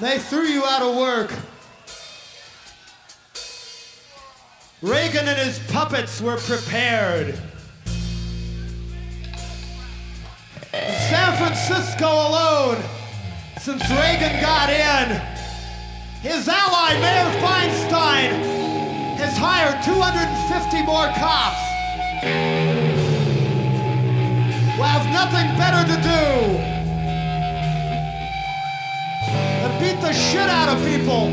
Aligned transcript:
They 0.00 0.20
threw 0.20 0.44
you 0.44 0.64
out 0.64 0.82
of 0.82 0.96
work. 0.96 1.32
Reagan 4.80 5.26
and 5.26 5.38
his 5.38 5.58
puppets 5.70 6.20
were 6.20 6.36
prepared. 6.36 7.36
San 10.72 11.36
Francisco 11.36 12.06
alone, 12.06 12.80
since 13.60 13.82
Reagan 13.90 14.40
got 14.40 14.70
in, 14.70 15.20
his 16.22 16.46
ally, 16.46 16.94
Mayor 17.00 17.32
Feinstein, 17.40 18.30
has 19.18 19.36
hired 19.36 19.82
250 19.82 20.82
more 20.86 21.08
cops 21.18 21.58
who 24.76 24.82
have 24.82 25.06
nothing 25.10 25.58
better 25.58 25.82
to 25.92 26.02
do 26.02 26.77
beat 29.98 30.06
the 30.06 30.12
shit 30.12 30.48
out 30.48 30.68
of 30.68 30.84
people. 30.84 31.30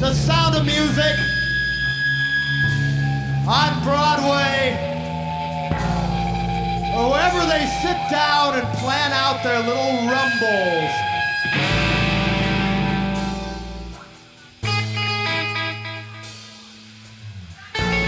The 0.00 0.12
sound 0.14 0.54
of 0.54 0.64
music 0.64 1.16
on 3.46 3.82
Broadway 3.82 4.92
wherever 6.94 7.46
they 7.46 7.66
sit 7.82 7.98
down 8.10 8.54
and 8.54 8.66
plan 8.78 9.12
out 9.12 9.42
their 9.42 9.60
little 9.60 10.08
rumbles. 10.08 10.90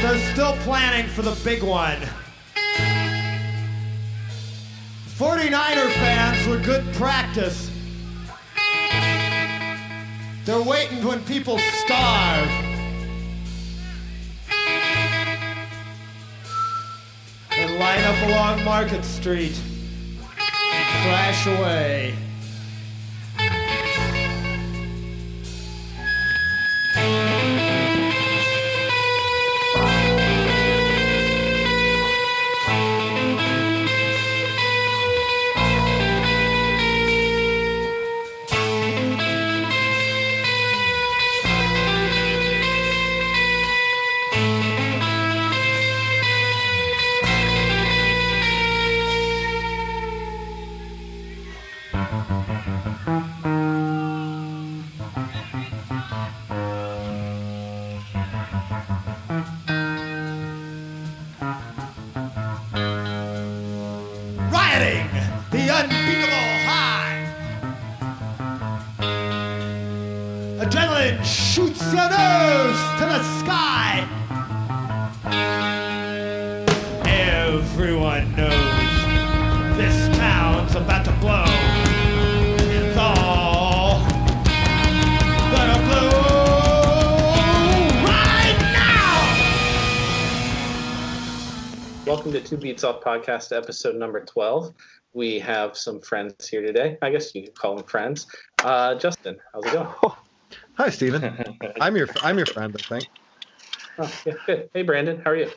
They're 0.03 0.33
still 0.33 0.57
planning 0.63 1.09
for 1.09 1.23
the 1.23 1.37
big 1.45 1.63
one. 1.63 1.99
49er 5.19 5.91
fans 5.95 6.47
were 6.47 6.59
good 6.59 6.85
practice. 6.95 7.76
They're 10.47 10.63
waiting 10.63 11.05
when 11.05 11.25
people 11.25 11.59
starve. 11.59 12.49
And 17.51 17.79
line 17.81 18.05
up 18.05 18.29
along 18.29 18.63
Market 18.63 19.05
Street. 19.05 19.59
And 20.73 21.03
flash 21.03 21.47
away. 21.49 22.15
Welcome 92.77 93.01
Beats 93.01 93.07
Off 93.07 93.25
Podcast, 93.25 93.57
episode 93.57 93.97
number 93.97 94.23
12. 94.23 94.75
We 95.15 95.39
have 95.39 95.79
some 95.79 95.99
friends 95.99 96.47
here 96.47 96.61
today. 96.61 96.99
I 97.01 97.09
guess 97.09 97.35
you 97.35 97.45
could 97.45 97.55
call 97.55 97.77
them 97.77 97.87
friends. 97.87 98.27
Uh, 98.63 98.97
Justin, 98.97 99.39
how's 99.55 99.65
it 99.65 99.73
going? 99.73 99.89
Hi, 100.75 100.91
Stephen. 100.91 101.57
I'm 101.81 101.97
your 101.97 102.07
I'm 102.23 102.37
your 102.37 102.45
friend, 102.45 102.77
I 102.79 102.83
think. 102.83 103.07
Oh, 103.99 104.13
yeah, 104.27 104.35
good. 104.45 104.69
Hey, 104.75 104.83
Brandon, 104.83 105.23
how 105.25 105.31
are 105.31 105.37
you? 105.37 105.51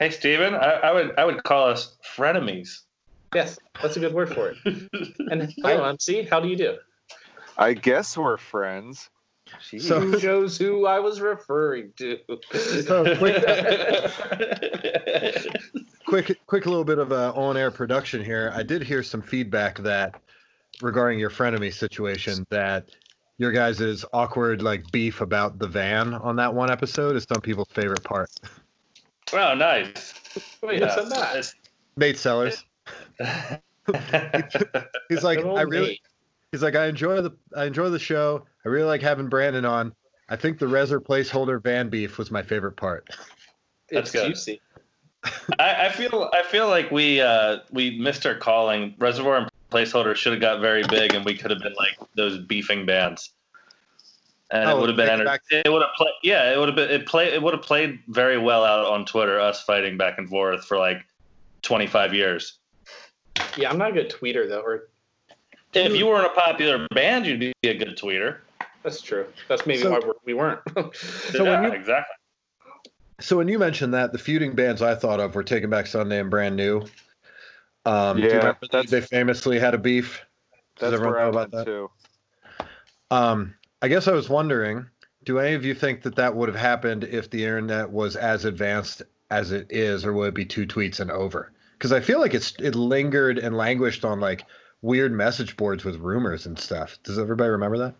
Hey, 0.00 0.10
Stephen. 0.10 0.56
I, 0.56 0.58
I 0.58 0.92
would 0.92 1.16
I 1.16 1.24
would 1.24 1.44
call 1.44 1.68
us 1.68 1.96
frenemies. 2.16 2.80
Yes, 3.32 3.56
that's 3.80 3.96
a 3.96 4.00
good 4.00 4.12
word 4.12 4.34
for 4.34 4.50
it. 4.50 4.56
And 5.30 5.54
hello, 5.58 5.84
MC, 5.84 6.24
how 6.24 6.40
do 6.40 6.48
you 6.48 6.56
do? 6.56 6.78
I 7.56 7.74
guess 7.74 8.18
we're 8.18 8.38
friends. 8.38 9.08
She 9.60 9.78
So- 9.78 10.00
who 10.00 10.18
knows 10.20 10.58
who 10.58 10.84
I 10.84 10.98
was 10.98 11.20
referring 11.20 11.92
to. 11.98 12.18
So 12.52 13.16
quick, 13.18 13.42
quick, 16.08 16.40
quick 16.46 16.66
little 16.66 16.84
bit 16.84 16.98
of 16.98 17.12
uh, 17.12 17.32
on-air 17.36 17.70
production 17.70 18.24
here. 18.24 18.52
I 18.54 18.62
did 18.62 18.82
hear 18.82 19.02
some 19.02 19.22
feedback 19.22 19.78
that 19.80 20.20
regarding 20.82 21.18
your 21.18 21.30
frenemy 21.30 21.72
situation 21.72 22.46
that 22.50 22.88
your 23.38 23.52
guys' 23.52 24.04
awkward 24.12 24.62
like 24.62 24.90
beef 24.90 25.20
about 25.20 25.58
the 25.58 25.66
van 25.68 26.14
on 26.14 26.36
that 26.36 26.52
one 26.54 26.70
episode 26.70 27.14
is 27.16 27.24
some 27.32 27.40
people's 27.42 27.68
favorite 27.68 28.02
part. 28.04 28.30
oh, 29.32 29.54
nice. 29.54 30.14
Wait, 30.62 30.82
who 30.82 30.88
said 30.90 31.10
that? 31.10 31.30
It's- 31.36 31.54
Nate 31.96 32.16
Sellers. 32.18 32.64
He's 35.08 35.24
like, 35.24 35.38
I 35.44 35.62
really, 35.62 35.86
Nate. 35.88 36.00
he's 36.52 36.62
like, 36.62 36.76
I 36.76 36.86
enjoy 36.86 37.20
the, 37.22 37.32
I 37.56 37.64
enjoy 37.64 37.88
the 37.90 37.98
show. 37.98 38.44
I 38.64 38.68
really 38.68 38.86
like 38.86 39.02
having 39.02 39.28
Brandon 39.28 39.64
on. 39.64 39.92
I 40.28 40.36
think 40.36 40.58
the 40.58 40.66
Reser 40.66 41.00
placeholder 41.00 41.60
van 41.62 41.88
beef 41.88 42.18
was 42.18 42.30
my 42.30 42.42
favorite 42.42 42.76
part. 42.76 43.08
It's 43.88 43.92
That's 43.92 44.10
good. 44.12 44.28
juicy. 44.28 44.60
I, 45.58 45.86
I 45.86 45.88
feel 45.90 46.30
I 46.32 46.42
feel 46.42 46.68
like 46.68 46.90
we 46.90 47.20
uh, 47.20 47.58
we 47.70 47.98
missed 47.98 48.24
our 48.26 48.34
calling. 48.34 48.94
Reservoir 48.98 49.36
and 49.38 49.50
placeholder 49.70 50.14
should 50.14 50.32
have 50.32 50.40
got 50.40 50.60
very 50.60 50.82
big, 50.88 51.14
and 51.14 51.24
we 51.24 51.36
could 51.36 51.50
have 51.50 51.60
been 51.60 51.74
like 51.76 51.96
those 52.14 52.38
beefing 52.38 52.86
bands. 52.86 53.30
And 54.50 54.70
Oh, 54.70 54.78
it 54.78 54.80
would 54.80 54.88
have 54.90 54.96
been 54.96 55.06
take 55.08 55.10
it 55.10 55.20
enter- 55.20 55.24
back- 55.24 55.42
it 55.66 55.70
would 55.72 55.82
have 55.82 55.92
played 55.96 56.12
yeah 56.22 56.50
it 56.52 56.58
would 56.58 56.68
have 56.68 56.76
been 56.76 56.90
it 56.90 57.06
play 57.06 57.26
it 57.34 57.42
would 57.42 57.52
have 57.52 57.62
played 57.62 57.98
very 58.08 58.38
well 58.38 58.64
out 58.64 58.86
on 58.86 59.04
Twitter 59.04 59.38
us 59.38 59.62
fighting 59.64 59.98
back 59.98 60.16
and 60.18 60.28
forth 60.28 60.64
for 60.64 60.78
like 60.78 61.04
25 61.62 62.14
years. 62.14 62.58
Yeah, 63.56 63.70
I'm 63.70 63.76
not 63.78 63.90
a 63.90 63.92
good 63.92 64.10
tweeter, 64.10 64.48
though. 64.48 64.60
Or 64.60 64.88
If 65.74 65.94
you 65.94 66.06
weren't 66.06 66.26
a 66.26 66.30
popular 66.30 66.86
band, 66.94 67.26
you'd 67.26 67.40
be 67.40 67.52
a 67.64 67.74
good 67.74 67.98
tweeter. 67.98 68.38
That's 68.82 69.02
true. 69.02 69.26
That's 69.48 69.66
maybe 69.66 69.82
So- 69.82 69.90
why 69.90 69.98
we're, 69.98 70.14
we 70.24 70.34
weren't. 70.34 70.60
So 70.94 71.44
yeah, 71.44 71.60
when 71.60 71.70
you- 71.72 71.78
exactly. 71.78 72.14
So 73.20 73.36
when 73.36 73.48
you 73.48 73.58
mentioned 73.58 73.94
that, 73.94 74.12
the 74.12 74.18
feuding 74.18 74.54
bands 74.54 74.80
I 74.80 74.94
thought 74.94 75.20
of 75.20 75.34
were 75.34 75.42
Taking 75.42 75.70
Back 75.70 75.86
Sunday 75.86 76.20
and 76.20 76.30
Brand 76.30 76.56
New. 76.56 76.84
Um, 77.84 78.16
do 78.16 78.22
you 78.22 78.28
Yeah, 78.28 78.36
remember 78.38 78.66
that 78.72 78.88
they 78.88 79.00
famously 79.00 79.58
had 79.58 79.74
a 79.74 79.78
beef? 79.78 80.24
Does 80.78 80.90
That's 80.90 80.94
everyone 80.94 81.14
where 81.14 81.22
I 81.22 81.24
know 81.24 81.30
about 81.30 81.52
went 81.52 81.66
that? 81.66 81.66
too. 81.66 81.90
Um, 83.10 83.54
I 83.82 83.88
guess 83.88 84.06
I 84.06 84.12
was 84.12 84.28
wondering, 84.28 84.86
do 85.24 85.38
any 85.38 85.54
of 85.54 85.64
you 85.64 85.74
think 85.74 86.02
that 86.02 86.16
that 86.16 86.36
would 86.36 86.48
have 86.48 86.58
happened 86.58 87.04
if 87.04 87.30
the 87.30 87.42
internet 87.42 87.90
was 87.90 88.14
as 88.16 88.44
advanced 88.44 89.02
as 89.30 89.52
it 89.52 89.66
is, 89.70 90.04
or 90.04 90.12
would 90.12 90.28
it 90.28 90.34
be 90.34 90.44
two 90.44 90.66
tweets 90.66 91.00
and 91.00 91.10
over? 91.10 91.52
Because 91.72 91.92
I 91.92 92.00
feel 92.00 92.20
like 92.20 92.34
it's 92.34 92.54
it 92.60 92.74
lingered 92.74 93.38
and 93.38 93.56
languished 93.56 94.04
on 94.04 94.20
like 94.20 94.44
weird 94.82 95.12
message 95.12 95.56
boards 95.56 95.84
with 95.84 95.96
rumors 95.96 96.46
and 96.46 96.58
stuff. 96.58 96.98
Does 97.02 97.18
everybody 97.18 97.50
remember 97.50 97.78
that? 97.78 97.94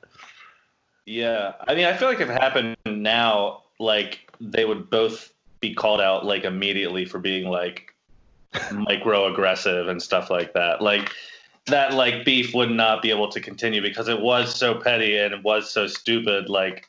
Yeah, 1.07 1.55
I 1.67 1.75
mean, 1.75 1.87
I 1.87 1.97
feel 1.97 2.09
like 2.09 2.21
if 2.21 2.29
it 2.29 2.41
happened 2.41 2.77
now, 2.87 3.63
like 3.79 4.28
they 4.41 4.65
would 4.65 4.91
both 4.91 5.33
be 5.61 5.75
called 5.75 6.01
out 6.01 6.25
like 6.25 6.45
immediately 6.45 7.05
for 7.05 7.19
being 7.19 7.49
like 7.49 7.95
micro 8.73 9.31
aggressive 9.33 9.89
and 9.89 10.03
stuff 10.03 10.31
like 10.31 10.53
that. 10.55 10.81
Like 10.81 11.11
that, 11.67 11.95
like 11.95 12.25
beef 12.25 12.55
would 12.55 12.71
not 12.71 13.03
be 13.03 13.11
able 13.11 13.29
to 13.29 13.41
continue 13.41 13.83
because 13.83 14.09
it 14.09 14.21
was 14.21 14.55
so 14.55 14.75
petty 14.75 15.17
and 15.19 15.35
it 15.35 15.43
was 15.43 15.71
so 15.71 15.87
stupid. 15.87 16.49
Like 16.49 16.89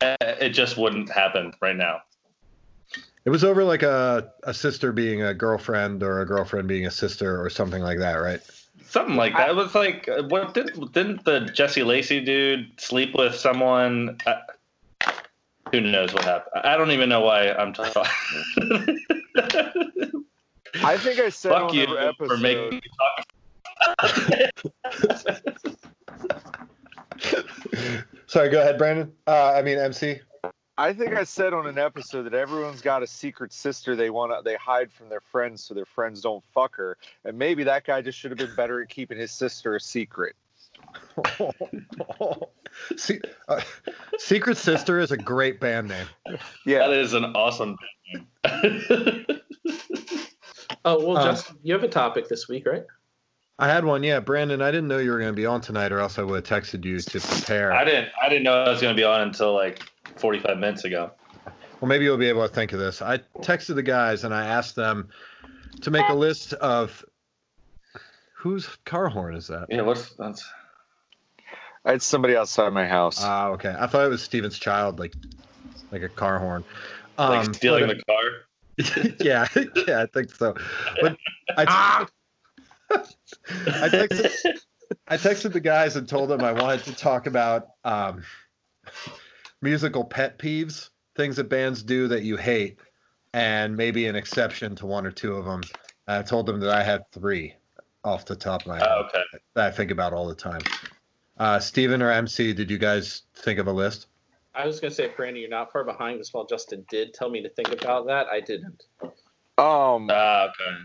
it 0.00 0.50
just 0.50 0.76
wouldn't 0.76 1.10
happen 1.10 1.52
right 1.60 1.76
now. 1.76 2.02
It 3.24 3.30
was 3.30 3.42
over 3.42 3.64
like 3.64 3.82
a 3.82 4.30
a 4.42 4.52
sister 4.52 4.92
being 4.92 5.22
a 5.22 5.32
girlfriend 5.32 6.02
or 6.02 6.20
a 6.20 6.26
girlfriend 6.26 6.68
being 6.68 6.86
a 6.86 6.90
sister 6.90 7.42
or 7.42 7.48
something 7.48 7.82
like 7.82 7.98
that, 7.98 8.16
right? 8.16 8.40
Something 8.86 9.16
like 9.16 9.34
that. 9.36 9.48
It 9.48 9.56
was 9.56 9.74
like, 9.74 10.08
what 10.28 10.54
did, 10.54 10.70
didn't 10.92 11.24
the 11.24 11.40
Jesse 11.40 11.82
Lacey 11.82 12.20
dude 12.20 12.70
sleep 12.78 13.14
with 13.16 13.34
someone? 13.34 14.18
Uh, 14.26 14.34
who 15.74 15.80
knows 15.80 16.14
what 16.14 16.24
happened? 16.24 16.62
I 16.64 16.76
don't 16.76 16.92
even 16.92 17.08
know 17.08 17.20
why 17.20 17.50
I'm 17.50 17.72
talking. 17.72 18.02
I 20.82 20.96
think 20.98 21.18
I 21.18 21.30
said 21.30 21.50
Fuck 21.50 21.70
on 21.70 21.74
you 21.74 21.86
the 21.86 21.94
episode. 21.94 22.28
for 22.28 22.36
making 22.36 22.70
me 22.70 22.80
talk. 22.98 23.26
Sorry, 28.26 28.50
go 28.50 28.60
ahead, 28.60 28.78
Brandon. 28.78 29.12
Uh, 29.26 29.52
I 29.52 29.62
mean, 29.62 29.78
MC. 29.78 30.20
I 30.76 30.92
think 30.92 31.14
I 31.14 31.24
said 31.24 31.52
on 31.52 31.66
an 31.66 31.78
episode 31.78 32.22
that 32.24 32.34
everyone's 32.34 32.80
got 32.80 33.02
a 33.02 33.06
secret 33.06 33.52
sister 33.52 33.94
they 33.96 34.10
want 34.10 34.32
to 34.32 34.42
they 34.44 34.56
hide 34.56 34.92
from 34.92 35.08
their 35.08 35.20
friends 35.20 35.62
so 35.62 35.74
their 35.74 35.84
friends 35.84 36.20
don't 36.20 36.44
fuck 36.52 36.76
her, 36.76 36.96
and 37.24 37.36
maybe 37.38 37.64
that 37.64 37.84
guy 37.84 38.00
just 38.00 38.18
should 38.18 38.30
have 38.30 38.38
been 38.38 38.54
better 38.56 38.80
at 38.82 38.88
keeping 38.88 39.18
his 39.18 39.32
sister 39.32 39.76
a 39.76 39.80
secret. 39.80 40.34
See, 42.96 43.20
uh, 43.48 43.60
Secret 44.18 44.56
Sister 44.56 44.98
is 44.98 45.12
a 45.12 45.16
great 45.16 45.60
band 45.60 45.88
name. 45.88 46.06
Yeah, 46.66 46.88
That 46.88 46.92
is 46.92 47.14
an 47.14 47.24
awesome. 47.36 47.76
Name. 48.12 48.26
oh 50.84 51.06
well, 51.06 51.16
Uh, 51.16 51.24
Justin, 51.24 51.58
you 51.62 51.72
have 51.72 51.84
a 51.84 51.88
topic 51.88 52.28
this 52.28 52.48
week, 52.48 52.66
right? 52.66 52.84
I 53.58 53.68
had 53.68 53.84
one, 53.84 54.02
yeah, 54.02 54.18
Brandon. 54.18 54.60
I 54.60 54.72
didn't 54.72 54.88
know 54.88 54.98
you 54.98 55.12
were 55.12 55.18
going 55.18 55.30
to 55.32 55.36
be 55.36 55.46
on 55.46 55.60
tonight, 55.60 55.92
or 55.92 56.00
else 56.00 56.18
I 56.18 56.22
would 56.22 56.46
have 56.46 56.62
texted 56.62 56.84
you 56.84 56.98
to 56.98 57.20
prepare. 57.20 57.72
I 57.72 57.84
didn't. 57.84 58.08
I 58.20 58.28
didn't 58.28 58.42
know 58.42 58.64
I 58.64 58.68
was 58.68 58.80
going 58.80 58.94
to 58.94 59.00
be 59.00 59.04
on 59.04 59.20
until 59.20 59.54
like 59.54 59.80
45 60.16 60.58
minutes 60.58 60.84
ago. 60.84 61.12
Well, 61.80 61.88
maybe 61.88 62.04
you'll 62.04 62.16
be 62.16 62.28
able 62.28 62.46
to 62.46 62.52
think 62.52 62.72
of 62.72 62.80
this. 62.80 63.00
I 63.00 63.18
texted 63.38 63.76
the 63.76 63.82
guys 63.82 64.24
and 64.24 64.34
I 64.34 64.46
asked 64.46 64.74
them 64.74 65.08
to 65.82 65.90
make 65.90 66.08
a 66.08 66.14
list 66.14 66.52
of 66.54 67.04
whose 68.36 68.66
car 68.84 69.08
horn 69.08 69.36
is 69.36 69.46
that? 69.48 69.66
Yeah. 69.68 69.82
What's 69.82 70.14
that's? 70.14 70.44
I 71.84 71.92
had 71.92 72.02
somebody 72.02 72.36
outside 72.36 72.72
my 72.72 72.86
house. 72.86 73.18
Ah, 73.20 73.48
okay. 73.50 73.74
I 73.78 73.86
thought 73.86 74.04
it 74.04 74.08
was 74.08 74.22
Steven's 74.22 74.58
child, 74.58 74.98
like 74.98 75.14
like 75.90 76.02
a 76.02 76.08
car 76.08 76.38
horn. 76.38 76.64
Um, 77.18 77.30
Like 77.46 77.54
stealing 77.54 77.86
but- 77.86 77.98
the 77.98 78.04
car. 78.04 78.22
yeah, 79.20 79.46
yeah, 79.86 80.02
I 80.02 80.06
think 80.06 80.34
so. 80.34 80.54
But 81.00 81.16
I, 81.56 82.06
I 82.90 83.88
texted, 83.88 84.30
I 85.06 85.16
texted 85.16 85.52
the 85.52 85.60
guys 85.60 85.94
and 85.94 86.08
told 86.08 86.28
them 86.28 86.42
I 86.42 86.50
wanted 86.52 86.82
to 86.84 86.92
talk 86.92 87.26
about 87.26 87.68
um, 87.84 88.24
musical 89.62 90.02
pet 90.04 90.38
peeves, 90.40 90.90
things 91.14 91.36
that 91.36 91.44
bands 91.48 91.84
do 91.84 92.08
that 92.08 92.24
you 92.24 92.36
hate, 92.36 92.80
and 93.32 93.76
maybe 93.76 94.06
an 94.06 94.16
exception 94.16 94.74
to 94.76 94.86
one 94.86 95.06
or 95.06 95.12
two 95.12 95.34
of 95.36 95.44
them. 95.44 95.60
I 96.08 96.22
told 96.22 96.46
them 96.46 96.58
that 96.60 96.70
I 96.70 96.82
had 96.82 97.02
three 97.12 97.54
off 98.02 98.26
the 98.26 98.34
top 98.36 98.62
of 98.62 98.66
my 98.66 98.78
head 98.78 98.88
Oh, 98.90 99.04
okay. 99.04 99.22
that 99.54 99.66
I 99.66 99.70
think 99.70 99.92
about 99.92 100.12
all 100.12 100.26
the 100.26 100.34
time. 100.34 100.62
Uh, 101.38 101.58
Steven 101.58 102.00
or 102.02 102.10
MC, 102.10 102.52
did 102.52 102.70
you 102.70 102.78
guys 102.78 103.22
think 103.36 103.58
of 103.58 103.66
a 103.66 103.72
list? 103.72 104.06
I 104.54 104.66
was 104.66 104.78
gonna 104.78 104.94
say, 104.94 105.08
Brandon, 105.16 105.40
you're 105.40 105.50
not 105.50 105.72
far 105.72 105.82
behind 105.84 106.16
because 106.18 106.32
while 106.32 106.46
Justin 106.46 106.84
did 106.88 107.12
tell 107.12 107.28
me 107.28 107.42
to 107.42 107.48
think 107.48 107.72
about 107.72 108.06
that, 108.06 108.28
I 108.28 108.40
didn't. 108.40 108.84
Um, 109.58 110.08
Ah, 110.10 110.44
okay. 110.48 110.76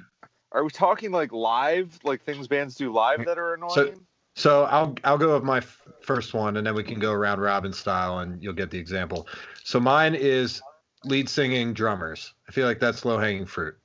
are 0.51 0.63
we 0.63 0.71
talking 0.71 1.11
like 1.11 1.31
live, 1.31 1.99
like 2.03 2.23
things 2.23 2.47
bands 2.47 2.75
do 2.75 2.91
live 2.91 3.25
that 3.25 3.37
are 3.37 3.53
annoying? 3.53 3.71
So- 3.73 3.93
So 4.35 4.63
I'll 4.65 4.95
I'll 5.03 5.17
go 5.17 5.33
with 5.33 5.43
my 5.43 5.57
f- 5.57 5.81
first 6.01 6.33
one, 6.33 6.55
and 6.57 6.65
then 6.65 6.73
we 6.73 6.83
can 6.83 6.97
go 6.99 7.11
around 7.11 7.41
robin 7.41 7.73
style, 7.73 8.19
and 8.19 8.41
you'll 8.41 8.53
get 8.53 8.71
the 8.71 8.77
example. 8.77 9.27
So 9.65 9.79
mine 9.81 10.15
is 10.15 10.61
lead 11.03 11.27
singing 11.27 11.73
drummers. 11.73 12.33
I 12.47 12.51
feel 12.53 12.65
like 12.65 12.79
that's 12.79 13.03
low 13.05 13.17
hanging 13.17 13.45
fruit, 13.45 13.75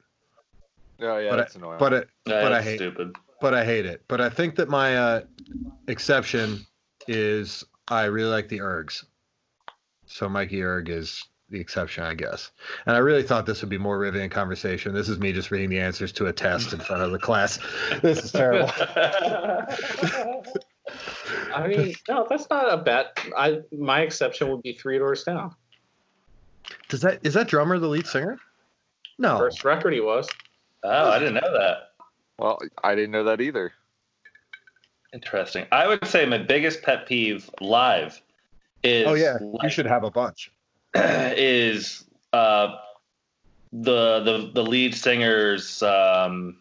oh 1.01 1.19
yeah, 1.19 1.31
but 1.31 1.37
that's 1.37 1.57
annoying. 1.57 1.79
but 1.79 1.93
it, 1.93 2.09
Yeah, 2.27 2.43
But 2.43 2.53
I 2.53 2.63
hate- 2.63 2.77
stupid. 2.79 3.17
but 3.41 3.53
I 3.53 3.65
hate 3.65 3.85
it. 3.85 4.05
But 4.07 4.21
I 4.21 4.29
think 4.31 4.55
that 4.57 4.69
my 4.69 4.97
uh, 4.97 5.23
exception 5.89 6.67
is 7.09 7.65
I 7.89 8.05
really 8.05 8.31
like 8.31 8.49
the 8.49 8.61
ergs. 8.61 9.05
So 10.07 10.29
Mikey 10.29 10.63
Erg 10.63 10.89
is 10.89 11.25
the 11.51 11.61
exception, 11.61 12.05
I 12.05 12.15
guess. 12.15 12.51
And 12.87 12.97
I 12.97 12.99
really 12.99 13.23
thought 13.23 13.47
this 13.47 13.61
would 13.63 13.71
be 13.71 13.79
more 13.79 13.99
riveting 13.99 14.31
conversation. 14.31 14.95
This 14.95 15.09
is 15.09 15.19
me 15.19 15.33
just 15.33 15.51
reading 15.51 15.71
the 15.71 15.79
answers 15.79 16.13
to 16.13 16.27
a 16.27 16.33
test 16.33 16.73
in 16.73 16.81
front 16.81 17.03
of 17.03 17.13
the 17.13 17.19
class. 17.19 17.59
This 18.03 18.25
is 18.25 18.33
terrible. 18.33 18.71
I 21.55 21.67
mean, 21.69 21.95
no, 22.09 22.27
that's 22.29 22.49
not 22.51 22.73
a 22.73 22.77
bet. 22.77 23.19
I 23.37 23.61
my 23.73 24.01
exception 24.03 24.51
would 24.51 24.63
be 24.63 24.75
Three 24.75 24.99
Doors 24.99 25.25
Down. 25.25 25.55
Does 26.89 27.01
that 27.03 27.21
is 27.25 27.35
that 27.35 27.49
drummer 27.49 27.79
the 27.79 27.89
lead 27.89 28.07
singer? 28.07 28.39
No. 29.19 29.39
First 29.39 29.65
record 29.65 29.95
he 29.95 30.01
was. 30.01 30.29
oh, 30.83 31.11
I 31.11 31.19
didn't 31.19 31.35
know 31.35 31.53
that. 31.53 31.77
well, 32.39 32.59
I 32.83 32.95
didn't 32.95 33.13
know 33.13 33.25
that 33.25 33.41
either. 33.41 33.73
Interesting. 35.15 35.65
I 35.71 35.87
would 35.87 36.05
say 36.09 36.27
my 36.27 36.39
biggest 36.39 36.83
pet 36.83 37.07
peeve 37.07 37.49
live 37.61 38.21
is 38.83 39.07
Oh 39.07 39.15
yeah, 39.15 39.39
you 39.63 39.71
should 39.71 39.87
have 39.87 40.03
a 40.03 40.11
bunch. 40.11 40.51
is 40.95 42.05
uh, 42.33 42.75
the 43.73 44.21
the 44.21 44.51
the 44.53 44.63
lead 44.65 44.93
singers 44.93 45.85
um, 45.85 46.59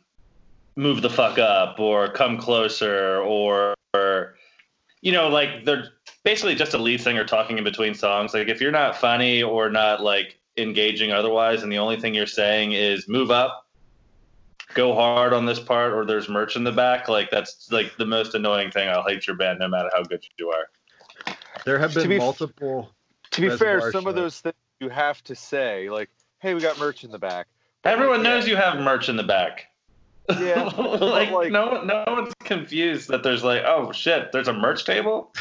move 0.76 1.02
the 1.02 1.10
fuck 1.10 1.40
up 1.40 1.80
or 1.80 2.10
come 2.10 2.38
closer 2.38 3.20
or, 3.22 3.74
or 3.96 4.36
you 5.02 5.12
know 5.12 5.30
like 5.30 5.66
they're 5.66 5.90
basically 6.24 6.54
just 6.54 6.76
a 6.76 6.78
lead 6.78 7.02
singer 7.02 7.26
talking 7.26 7.58
in 7.58 7.64
between 7.64 7.96
songs. 7.96 8.36
Like 8.36 8.50
if 8.50 8.62
you're 8.62 8.72
not 8.72 8.96
funny 8.96 9.42
or 9.42 9.72
not 9.72 10.04
like 10.04 10.38
engaging 10.58 11.12
otherwise, 11.12 11.64
and 11.64 11.72
the 11.72 11.80
only 11.80 12.00
thing 12.00 12.14
you're 12.14 12.28
saying 12.28 12.74
is 12.74 13.08
move 13.08 13.32
up, 13.32 13.66
go 14.74 14.94
hard 14.94 15.34
on 15.34 15.46
this 15.46 15.60
part, 15.60 15.94
or 15.94 16.06
there's 16.06 16.30
merch 16.30 16.56
in 16.56 16.64
the 16.64 16.72
back. 16.72 17.08
Like 17.10 17.30
that's 17.32 17.72
like 17.72 17.96
the 17.98 18.06
most 18.06 18.34
annoying 18.36 18.72
thing. 18.72 18.90
I'll 18.90 19.04
hate 19.08 19.28
your 19.28 19.36
band 19.36 19.60
no 19.60 19.68
matter 19.68 19.90
how 19.94 20.04
good 20.04 20.24
you 20.38 20.50
are. 20.50 21.36
There 21.66 21.78
have 21.80 21.94
To 21.94 22.00
been 22.00 22.10
be- 22.10 22.18
multiple. 22.18 22.92
To 23.32 23.42
be 23.42 23.56
fair, 23.58 23.92
some 23.92 24.06
of 24.08 24.16
those 24.16 24.40
things 24.42 24.56
you 24.80 24.90
have 24.90 25.24
to 25.26 25.36
say, 25.36 25.90
like, 25.90 26.10
"Hey, 26.40 26.54
we 26.54 26.62
got 26.62 26.78
merch 26.78 27.04
in 27.04 27.12
the 27.12 27.18
back." 27.20 27.48
Everyone 27.84 28.24
Yeah. 28.24 28.30
knows 28.36 28.48
you 28.48 28.56
have 28.56 28.80
merch 28.80 29.10
in 29.10 29.16
the 29.18 29.24
back. 29.24 29.68
Yeah, 30.40 30.64
like, 30.78 31.32
like- 31.32 31.52
no, 31.52 31.84
no 31.84 32.04
one's 32.08 32.34
confused 32.44 33.10
that 33.10 33.24
there's 33.24 33.44
like, 33.44 33.64
oh 33.66 33.92
shit, 33.92 34.32
there's 34.32 34.48
a 34.48 34.54
merch 34.54 34.86
table. 34.86 35.34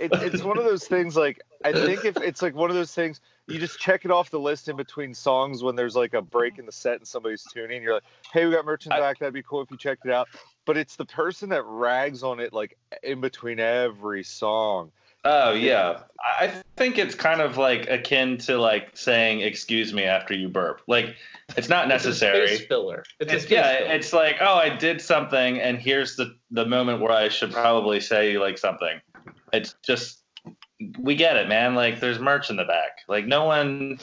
It, 0.00 0.12
it's 0.12 0.42
one 0.42 0.58
of 0.58 0.64
those 0.64 0.86
things. 0.86 1.16
Like, 1.16 1.40
I 1.64 1.72
think 1.72 2.04
if 2.04 2.16
it's 2.18 2.42
like 2.42 2.54
one 2.54 2.70
of 2.70 2.76
those 2.76 2.92
things, 2.94 3.20
you 3.48 3.58
just 3.58 3.78
check 3.78 4.04
it 4.04 4.10
off 4.10 4.30
the 4.30 4.40
list 4.40 4.68
in 4.68 4.76
between 4.76 5.14
songs 5.14 5.62
when 5.62 5.76
there's 5.76 5.94
like 5.96 6.14
a 6.14 6.22
break 6.22 6.58
in 6.58 6.66
the 6.66 6.72
set 6.72 6.96
and 6.96 7.06
somebody's 7.06 7.44
tuning. 7.52 7.82
You're 7.82 7.94
like, 7.94 8.04
"Hey, 8.32 8.44
we 8.46 8.52
got 8.52 8.64
merch 8.64 8.86
in 8.86 8.90
the 8.90 8.96
I- 8.96 9.00
back. 9.00 9.18
That'd 9.18 9.34
be 9.34 9.42
cool 9.42 9.60
if 9.62 9.70
you 9.70 9.76
checked 9.76 10.04
it 10.06 10.12
out." 10.12 10.28
But 10.64 10.76
it's 10.76 10.96
the 10.96 11.04
person 11.06 11.48
that 11.50 11.62
rags 11.64 12.22
on 12.22 12.40
it 12.40 12.52
like 12.52 12.76
in 13.02 13.20
between 13.20 13.60
every 13.60 14.24
song. 14.24 14.90
Oh 15.24 15.52
yeah, 15.52 16.00
I 16.20 16.44
I 16.46 16.62
think 16.76 16.98
it's 16.98 17.14
kind 17.16 17.40
of 17.40 17.56
like 17.56 17.88
akin 17.90 18.38
to 18.38 18.58
like 18.58 18.96
saying 18.96 19.40
excuse 19.40 19.92
me 19.92 20.04
after 20.04 20.34
you 20.34 20.48
burp. 20.48 20.82
Like, 20.86 21.16
it's 21.56 21.68
not 21.68 21.90
It's 21.90 22.04
a 22.04 22.08
necessary. 22.08 22.46
space 22.48 22.66
filler. 22.68 23.02
It's, 23.18 23.32
a 23.32 23.36
It's, 23.36 23.44
space 23.44 23.52
yeah, 23.56 23.78
filler. 23.78 23.92
it's 23.94 24.12
like, 24.12 24.36
oh, 24.40 24.54
I 24.54 24.68
did 24.68 25.00
something, 25.00 25.58
and 25.60 25.78
here's 25.78 26.14
the 26.16 26.36
the 26.52 26.64
moment 26.66 27.00
where 27.00 27.10
I 27.12 27.28
should 27.28 27.52
probably 27.52 27.98
say 28.00 28.38
like 28.38 28.56
something. 28.58 29.00
It's 29.56 29.74
just, 29.82 30.22
we 30.98 31.14
get 31.14 31.36
it, 31.36 31.48
man. 31.48 31.74
Like, 31.74 32.00
there's 32.00 32.18
merch 32.18 32.50
in 32.50 32.56
the 32.56 32.64
back. 32.64 32.98
Like, 33.08 33.26
no 33.26 33.44
one, 33.44 33.98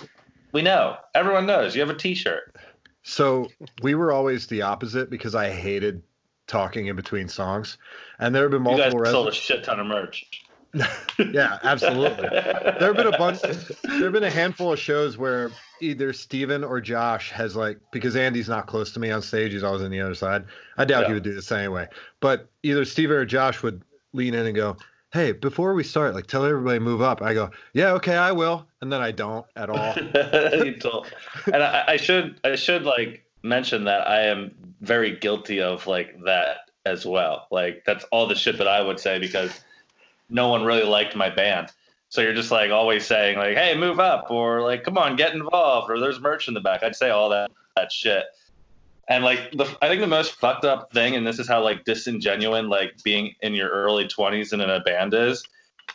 we 0.52 0.62
know, 0.62 0.98
everyone 1.16 1.46
knows. 1.46 1.76
You 1.76 1.82
have 1.82 1.90
a 1.90 1.96
T-shirt. 1.98 2.56
So 3.04 3.50
we 3.82 3.96
were 3.96 4.12
always 4.12 4.48
the 4.48 4.62
opposite 4.62 5.10
because 5.10 5.36
I 5.36 5.50
hated 5.50 6.02
talking 6.48 6.88
in 6.88 6.96
between 6.96 7.28
songs, 7.28 7.78
and 8.20 8.34
there 8.34 8.44
have 8.44 8.52
been 8.52 8.62
You 8.66 8.78
guys 8.78 8.94
multiple. 8.94 9.06
sold 9.06 9.28
a 9.28 9.30
res- 9.32 9.36
shit 9.38 9.64
ton 9.64 9.80
of 9.80 9.88
merch. 9.88 10.26
yeah, 11.32 11.60
absolutely. 11.64 12.28
there 12.30 12.94
have 12.94 12.96
been 12.96 13.14
a 13.14 13.18
bunch. 13.18 13.42
There 13.42 14.04
have 14.06 14.12
been 14.14 14.24
a 14.24 14.30
handful 14.30 14.74
of 14.74 14.80
shows 14.80 15.18
where 15.20 15.52
either 15.82 16.12
Steven 16.14 16.64
or 16.64 16.82
Josh 16.82 17.30
has 17.32 17.56
like 17.56 17.78
because 17.92 18.16
Andy's 18.16 18.50
not 18.50 18.66
close 18.66 18.92
to 18.94 19.00
me 19.00 19.12
on 19.12 19.22
stage. 19.22 19.52
He's 19.52 19.64
always 19.64 19.84
on 19.84 19.92
the 19.92 20.02
other 20.02 20.16
side. 20.16 20.46
I 20.78 20.86
doubt 20.86 21.06
he 21.08 21.14
would 21.14 21.24
do 21.24 21.34
this 21.36 21.52
anyway. 21.52 21.88
But 22.22 22.50
either 22.64 22.86
Steven 22.86 23.16
or 23.18 23.26
Josh 23.26 23.62
would 23.62 23.84
lean 24.14 24.34
in 24.34 24.48
and 24.48 24.56
go, 24.56 24.78
"Hey, 25.14 25.32
before 25.32 25.74
we 25.76 25.84
start, 25.84 26.16
like 26.16 26.28
tell 26.28 26.44
everybody 26.44 26.80
move 26.80 27.02
up." 27.02 27.22
I 27.22 27.34
go, 27.34 27.52
"Yeah, 27.74 27.92
okay, 27.94 28.18
I 28.18 28.32
will," 28.32 28.68
and 28.82 28.92
then 28.92 29.02
I 29.02 29.12
don't 29.12 29.46
at 29.56 29.70
all. 29.70 29.94
Told- 30.82 31.08
and 31.54 31.64
I, 31.64 31.84
I 31.88 31.98
should 31.98 32.40
I 32.44 32.56
should 32.56 32.84
like 32.84 33.24
mention 33.44 33.84
that 33.86 34.08
I 34.08 34.22
am 34.24 34.52
very 34.82 35.16
guilty 35.18 35.62
of 35.62 35.86
like 35.88 36.24
that 36.26 36.70
as 36.86 37.06
well. 37.06 37.48
Like 37.52 37.84
that's 37.86 38.04
all 38.12 38.28
the 38.28 38.36
shit 38.36 38.58
that 38.58 38.68
I 38.68 38.82
would 38.82 39.00
say 39.00 39.20
because 39.20 39.62
no 40.30 40.50
one 40.50 40.64
really 40.64 40.84
liked 40.84 41.16
my 41.16 41.30
band. 41.30 41.70
So 42.10 42.22
you're 42.22 42.34
just 42.34 42.52
like 42.52 42.72
always 42.72 43.06
saying 43.06 43.38
like, 43.38 43.56
"Hey, 43.56 43.76
move 43.78 44.00
up," 44.00 44.30
or 44.30 44.62
like, 44.62 44.84
"Come 44.84 44.98
on, 44.98 45.16
get 45.16 45.34
involved," 45.34 45.90
or 45.90 46.00
"There's 46.00 46.20
merch 46.20 46.48
in 46.48 46.54
the 46.54 46.62
back." 46.62 46.84
I'd 46.84 46.96
say 46.96 47.10
all 47.10 47.30
that 47.30 47.52
that 47.76 47.92
shit. 47.92 48.26
And 49.10 49.24
like 49.24 49.52
the 49.52 49.66
I 49.82 49.90
think 49.90 50.02
the 50.02 50.08
most 50.08 50.34
fucked 50.34 50.66
up 50.66 50.94
thing, 50.94 51.16
and 51.16 51.28
this 51.28 51.40
is 51.40 51.48
how 51.48 51.62
like 51.64 51.84
disingenuine 51.84 52.70
like 52.70 53.02
being 53.04 53.36
in 53.42 53.54
your 53.54 53.70
early 53.70 54.06
20s 54.06 54.54
and 54.54 54.62
in 54.62 54.70
a 54.70 54.80
band 54.80 55.14
is, 55.14 55.44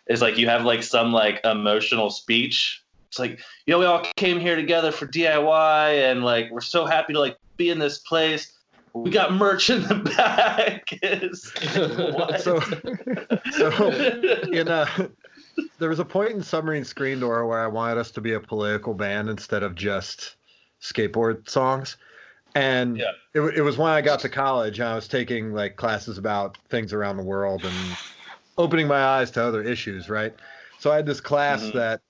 is 0.09 0.21
like 0.21 0.37
you 0.37 0.47
have 0.49 0.65
like 0.65 0.83
some 0.83 1.13
like 1.13 1.41
emotional 1.45 2.11
speech. 2.11 2.83
It's 3.09 3.19
like 3.19 3.41
you 3.67 3.73
know, 3.73 3.79
we 3.79 3.87
all 3.87 4.05
came 4.17 4.39
here 4.39 4.57
together 4.57 4.93
for 4.93 5.07
DIY, 5.07 6.11
and 6.11 6.23
like 6.23 6.51
we're 6.51 6.61
so 6.61 6.85
happy 6.85 7.15
to 7.15 7.21
like 7.21 7.39
be 7.57 7.71
in 7.71 7.79
this 7.79 7.99
place. 7.99 8.53
We 8.93 9.11
got 9.11 9.33
merch 9.33 9.71
in 9.71 9.83
the 9.83 9.95
back. 10.17 10.89
So, 12.41 12.61
so 13.53 14.51
in 14.51 14.69
uh 14.69 15.09
there 15.79 15.89
was 15.89 15.99
a 15.99 16.05
point 16.05 16.33
in 16.33 16.43
Submarine 16.43 16.85
Screen 16.85 17.21
Door 17.21 17.47
where 17.47 17.61
I 17.61 17.67
wanted 17.67 17.99
us 17.99 18.11
to 18.13 18.21
be 18.21 18.33
a 18.33 18.41
political 18.41 18.95
band 18.95 19.29
instead 19.29 19.63
of 19.63 19.75
just 19.75 20.37
skateboard 20.83 21.49
songs. 21.49 21.97
And 22.55 22.97
Yeah. 22.99 23.13
it, 23.35 23.41
it 23.41 23.63
was 23.63 23.79
when 23.79 23.91
I 23.91 24.01
got 24.01 24.21
to 24.21 24.29
college 24.29 24.81
and 24.81 24.89
I 24.89 24.95
was 24.95 25.09
taking 25.09 25.53
like 25.53 25.77
classes 25.77 26.19
about 26.19 26.57
things 26.71 26.93
around 26.93 27.17
the 27.17 27.23
world 27.23 27.65
and 27.65 27.97
opening 28.57 28.89
my 28.89 29.03
eyes 29.03 29.31
to 29.33 29.43
other 29.45 29.63
issues, 29.63 30.09
right? 30.09 30.35
So 30.79 30.91
I 30.91 30.97
had 30.97 31.07
this 31.07 31.21
class 31.21 31.63
Mhm. 31.63 31.73
that 31.75 32.01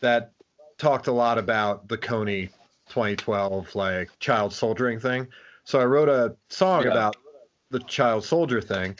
that 0.00 0.32
talked 0.78 1.08
a 1.08 1.12
lot 1.12 1.38
about 1.38 1.88
the 1.88 1.98
Kony 1.98 2.50
2012 2.88 3.74
like 3.74 4.10
child 4.20 4.52
soldiering 4.52 5.00
thing. 5.00 5.28
So 5.64 5.80
I 5.80 5.84
wrote 5.84 6.08
a 6.08 6.36
song 6.48 6.84
Yeah. 6.84 6.90
about 6.90 7.16
the 7.70 7.80
child 7.80 8.24
soldier 8.24 8.60
thing 8.60 8.96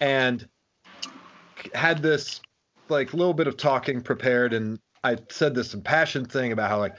and 0.00 0.48
had 1.74 2.02
this 2.02 2.40
like 2.88 3.14
little 3.14 3.34
bit 3.34 3.46
of 3.46 3.56
talking 3.56 4.00
prepared 4.02 4.52
and 4.52 4.78
I 5.04 5.16
said 5.30 5.54
this 5.54 5.72
impassioned 5.74 6.30
thing 6.30 6.52
about 6.52 6.70
how 6.70 6.78
like 6.78 6.96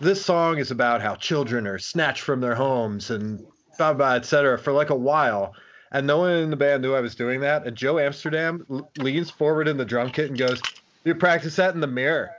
this 0.00 0.24
song 0.24 0.58
is 0.58 0.70
about 0.70 1.02
how 1.02 1.16
children 1.16 1.66
are 1.66 1.78
snatched 1.78 2.22
from 2.22 2.40
their 2.40 2.54
homes 2.54 3.10
and 3.10 3.40
blah 3.78 3.94
blah 3.94 4.14
et 4.14 4.24
cetera 4.26 4.58
for 4.58 4.72
like 4.72 4.90
a 4.90 4.96
while. 4.96 5.54
And 5.90 6.06
no 6.06 6.18
one 6.18 6.32
in 6.32 6.50
the 6.50 6.56
band 6.56 6.82
knew 6.82 6.94
I 6.94 7.00
was 7.00 7.14
doing 7.14 7.40
that. 7.40 7.66
And 7.66 7.74
Joe 7.76 7.98
Amsterdam 7.98 8.64
l- 8.70 8.90
leans 8.96 9.30
forward 9.30 9.68
in 9.68 9.78
the 9.78 9.86
drum 9.86 10.10
kit 10.10 10.28
and 10.28 10.38
goes 10.38 10.60
you 11.04 11.14
practice 11.14 11.56
that 11.56 11.74
in 11.74 11.80
the 11.80 11.86
mirror. 11.86 12.30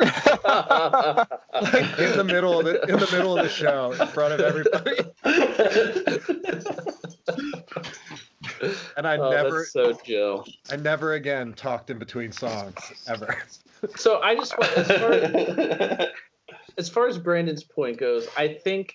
Like 0.00 0.14
in 1.98 2.16
the 2.16 2.24
middle 2.24 2.58
of 2.58 2.64
the 2.66 2.82
in 2.88 2.98
the 2.98 3.08
middle 3.12 3.36
of 3.36 3.42
the 3.42 3.48
show 3.48 3.92
in 3.92 4.06
front 4.08 4.34
of 4.34 4.40
everybody 4.40 4.96
and 8.96 9.06
I 9.06 9.16
oh, 9.16 9.30
never 9.30 9.58
that's 9.60 9.72
so 9.72 9.98
Joe. 10.04 10.44
I 10.70 10.76
never 10.76 11.14
again 11.14 11.52
talked 11.54 11.90
in 11.90 11.98
between 11.98 12.32
songs 12.32 12.78
ever. 13.06 13.42
So 13.96 14.20
I 14.20 14.34
just 14.34 14.54
as 14.76 14.86
far 14.86 15.12
as, 15.12 16.08
as 16.78 16.88
far 16.88 17.08
as 17.08 17.18
Brandon's 17.18 17.64
point 17.64 17.98
goes, 17.98 18.28
I 18.36 18.48
think 18.48 18.94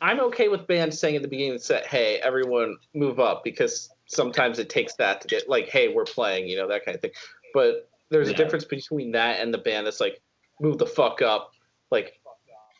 I'm 0.00 0.20
okay 0.20 0.48
with 0.48 0.66
bands 0.66 0.98
saying 0.98 1.16
at 1.16 1.22
the 1.22 1.28
beginning 1.28 1.52
of 1.52 1.58
the 1.58 1.64
set, 1.64 1.86
"Hey, 1.86 2.18
everyone, 2.22 2.76
move 2.94 3.20
up," 3.20 3.44
because 3.44 3.90
sometimes 4.06 4.58
it 4.58 4.68
takes 4.68 4.94
that 4.96 5.20
to 5.22 5.28
get 5.28 5.48
like, 5.48 5.68
"Hey, 5.68 5.88
we're 5.88 6.04
playing," 6.04 6.48
you 6.48 6.56
know, 6.56 6.68
that 6.68 6.84
kind 6.84 6.94
of 6.94 7.02
thing. 7.02 7.12
But 7.54 7.88
there's 8.10 8.28
a 8.28 8.34
difference 8.34 8.64
between 8.64 9.12
that 9.12 9.40
and 9.40 9.52
the 9.52 9.58
band 9.58 9.86
that's 9.86 10.00
like, 10.00 10.20
"Move 10.60 10.78
the 10.78 10.86
fuck 10.86 11.22
up," 11.22 11.52
like 11.90 12.20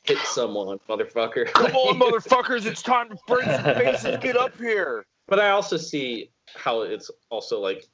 hit 0.05 0.19
someone, 0.19 0.79
motherfucker. 0.89 1.47
Come 1.53 1.75
on, 1.75 2.01
motherfuckers! 2.01 2.67
It's 2.67 2.83
time 2.83 3.11
to 3.11 3.19
break 3.27 3.45
some 3.45 3.63
faces. 3.63 4.17
Get 4.21 4.37
up 4.37 4.57
here. 4.59 5.05
But 5.31 5.39
I 5.41 5.51
also 5.51 5.77
see 5.79 6.31
how 6.55 6.83
it's 6.83 7.11
also 7.31 7.61
like, 7.61 7.87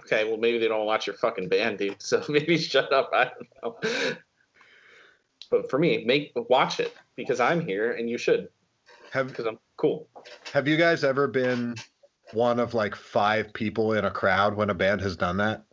okay, 0.00 0.24
well 0.24 0.38
maybe 0.38 0.58
they 0.58 0.66
don't 0.66 0.86
watch 0.86 1.06
your 1.06 1.16
fucking 1.16 1.48
band, 1.48 1.78
dude. 1.78 1.96
So 2.02 2.24
maybe 2.28 2.58
shut 2.58 2.92
up. 2.92 3.10
I 3.12 3.30
don't 3.62 3.84
know. 3.84 4.14
But 5.50 5.70
for 5.70 5.78
me, 5.78 6.04
make 6.04 6.32
watch 6.34 6.80
it 6.80 6.94
because 7.14 7.40
I'm 7.40 7.60
here 7.60 7.92
and 7.92 8.08
you 8.10 8.18
should 8.18 8.48
Have 9.12 9.28
because 9.28 9.46
I'm 9.46 9.58
cool. 9.76 10.08
Have 10.52 10.66
you 10.66 10.76
guys 10.76 11.04
ever 11.04 11.28
been 11.28 11.76
one 12.32 12.58
of 12.58 12.74
like 12.74 12.94
five 12.94 13.52
people 13.52 13.92
in 13.92 14.04
a 14.04 14.10
crowd 14.10 14.56
when 14.56 14.70
a 14.70 14.74
band 14.74 15.00
has 15.02 15.16
done 15.16 15.36
that? 15.38 15.64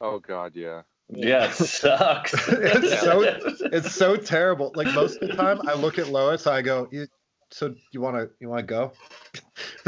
Oh 0.00 0.18
God, 0.18 0.52
yeah. 0.54 0.82
yeah, 1.08 1.46
it 1.46 1.54
sucks. 1.54 2.34
It's 2.48 3.00
so 3.00 3.22
it's 3.72 3.92
so 3.94 4.16
terrible. 4.16 4.72
Like 4.74 4.92
most 4.94 5.22
of 5.22 5.28
the 5.28 5.34
time, 5.34 5.60
I 5.68 5.74
look 5.74 5.98
at 5.98 6.08
Lois, 6.08 6.46
I 6.46 6.62
go, 6.62 6.88
"You- 6.90 7.08
"So 7.50 7.74
you 7.92 8.00
want 8.00 8.16
to 8.16 8.30
you 8.40 8.48
want 8.48 8.66
to 8.66 8.74
go?" 8.74 8.92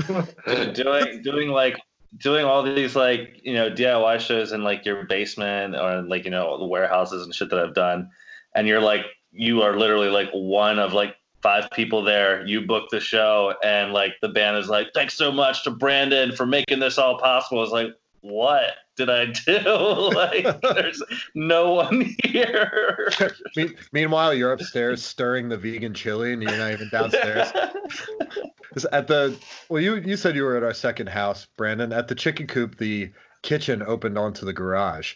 Doing 0.72 1.22
doing 1.22 1.48
like 1.50 1.80
doing 2.16 2.44
all 2.44 2.62
these 2.62 2.96
like 2.96 3.40
you 3.42 3.54
know 3.54 3.70
DIY 3.70 4.20
shows 4.20 4.52
in 4.52 4.64
like 4.64 4.84
your 4.84 5.04
basement 5.04 5.76
or 5.76 6.02
like 6.02 6.24
you 6.24 6.30
know 6.30 6.58
the 6.58 6.66
warehouses 6.66 7.24
and 7.24 7.34
shit 7.34 7.50
that 7.50 7.58
I've 7.58 7.74
done, 7.74 8.10
and 8.54 8.66
you're 8.66 8.80
like 8.80 9.04
you 9.32 9.62
are 9.62 9.76
literally 9.76 10.08
like 10.08 10.30
one 10.32 10.78
of 10.78 10.92
like 10.92 11.14
five 11.42 11.70
people 11.70 12.02
there. 12.02 12.46
You 12.46 12.66
book 12.66 12.88
the 12.90 13.00
show, 13.00 13.54
and 13.62 13.92
like 13.92 14.14
the 14.22 14.28
band 14.28 14.56
is 14.56 14.68
like, 14.68 14.88
thanks 14.94 15.14
so 15.14 15.30
much 15.30 15.64
to 15.64 15.70
Brandon 15.70 16.34
for 16.34 16.46
making 16.46 16.80
this 16.80 16.98
all 16.98 17.18
possible. 17.18 17.62
It's 17.62 17.72
like, 17.72 17.88
what 18.20 18.72
did 18.96 19.08
I 19.10 19.26
do? 19.26 20.10
like, 20.14 20.60
there's 20.60 21.02
no 21.34 21.72
one 21.74 22.14
here. 22.24 23.10
Me- 23.56 23.74
meanwhile, 23.92 24.34
you're 24.34 24.52
upstairs 24.52 25.02
stirring 25.04 25.48
the 25.48 25.56
vegan 25.56 25.94
chili, 25.94 26.32
and 26.32 26.42
you're 26.42 26.56
not 26.56 26.72
even 26.72 26.88
downstairs. 26.88 27.48
At 28.92 29.08
the 29.08 29.36
well, 29.68 29.82
you 29.82 29.96
you 29.96 30.16
said 30.16 30.36
you 30.36 30.44
were 30.44 30.56
at 30.56 30.62
our 30.62 30.74
second 30.74 31.08
house, 31.08 31.46
Brandon. 31.56 31.92
At 31.92 32.06
the 32.06 32.14
chicken 32.14 32.46
coop, 32.46 32.76
the 32.76 33.10
kitchen 33.42 33.82
opened 33.82 34.16
onto 34.18 34.44
the 34.46 34.52
garage. 34.52 35.14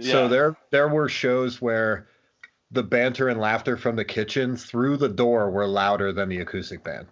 So 0.00 0.26
there 0.26 0.56
there 0.70 0.88
were 0.88 1.08
shows 1.08 1.60
where 1.62 2.08
the 2.72 2.82
banter 2.82 3.28
and 3.28 3.38
laughter 3.40 3.76
from 3.76 3.94
the 3.94 4.04
kitchen 4.04 4.56
through 4.56 4.96
the 4.96 5.08
door 5.08 5.50
were 5.50 5.66
louder 5.66 6.12
than 6.12 6.28
the 6.28 6.40
acoustic 6.40 6.82
band, 6.82 7.06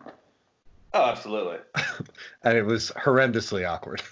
Oh, 0.92 1.04
absolutely. 1.04 1.58
and 2.42 2.58
it 2.58 2.64
was 2.66 2.90
horrendously 2.96 3.68
awkward. 3.68 4.02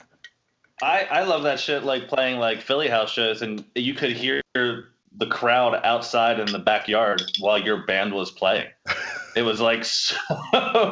I, 0.83 1.07
I 1.11 1.23
love 1.25 1.43
that 1.43 1.61
shit 1.61 1.85
like 1.85 2.09
playing 2.09 2.39
like 2.39 2.61
Philly 2.61 2.89
house 2.89 3.11
shows 3.11 3.43
and 3.43 3.65
you 3.75 3.95
could 3.95 4.13
hear 4.13 4.43
the 4.55 5.27
crowd 5.29 5.81
outside 5.85 6.41
in 6.41 6.47
the 6.47 6.59
backyard 6.59 7.23
while 7.41 7.59
your 7.59 7.85
band 7.87 8.15
was 8.15 8.31
playing. 8.31 8.69
It 9.37 9.43
was 9.43 9.61
like 9.61 9.85
so 9.85 10.17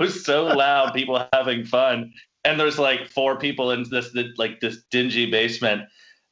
so 0.07 0.45
loud, 0.45 0.93
people 0.95 1.27
having 1.33 1.65
fun. 1.65 2.13
And 2.45 2.59
there's 2.59 2.79
like 2.79 3.09
four 3.09 3.37
people 3.37 3.71
in 3.71 3.85
this 3.91 4.15
like 4.37 4.61
this 4.61 4.83
dingy 4.91 5.31
basement 5.31 5.83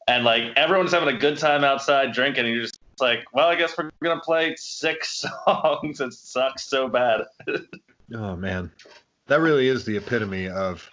and 0.08 0.24
like 0.24 0.44
everyone's 0.56 0.92
having 0.92 1.14
a 1.14 1.18
good 1.18 1.38
time 1.38 1.64
outside 1.64 2.12
drinking 2.12 2.46
and 2.46 2.54
you're 2.54 2.62
just 2.62 2.78
like, 3.00 3.24
well, 3.32 3.48
I 3.48 3.56
guess 3.56 3.76
we're 3.76 3.90
gonna 4.02 4.20
play 4.20 4.54
six 4.56 5.24
songs. 5.44 6.00
It 6.00 6.12
sucks 6.12 6.68
so 6.68 6.88
bad. 6.88 7.22
Oh 8.14 8.36
man, 8.36 8.70
that 9.26 9.40
really 9.40 9.66
is 9.66 9.84
the 9.84 9.96
epitome 9.96 10.48
of, 10.48 10.88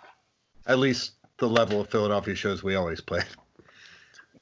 at 0.66 0.80
least 0.80 1.12
the 1.40 1.48
level 1.50 1.82
of 1.82 1.90
Philadelphia 1.90 2.36
shows 2.36 2.64
we 2.64 2.76
always 2.76 3.02
played. 3.02 3.26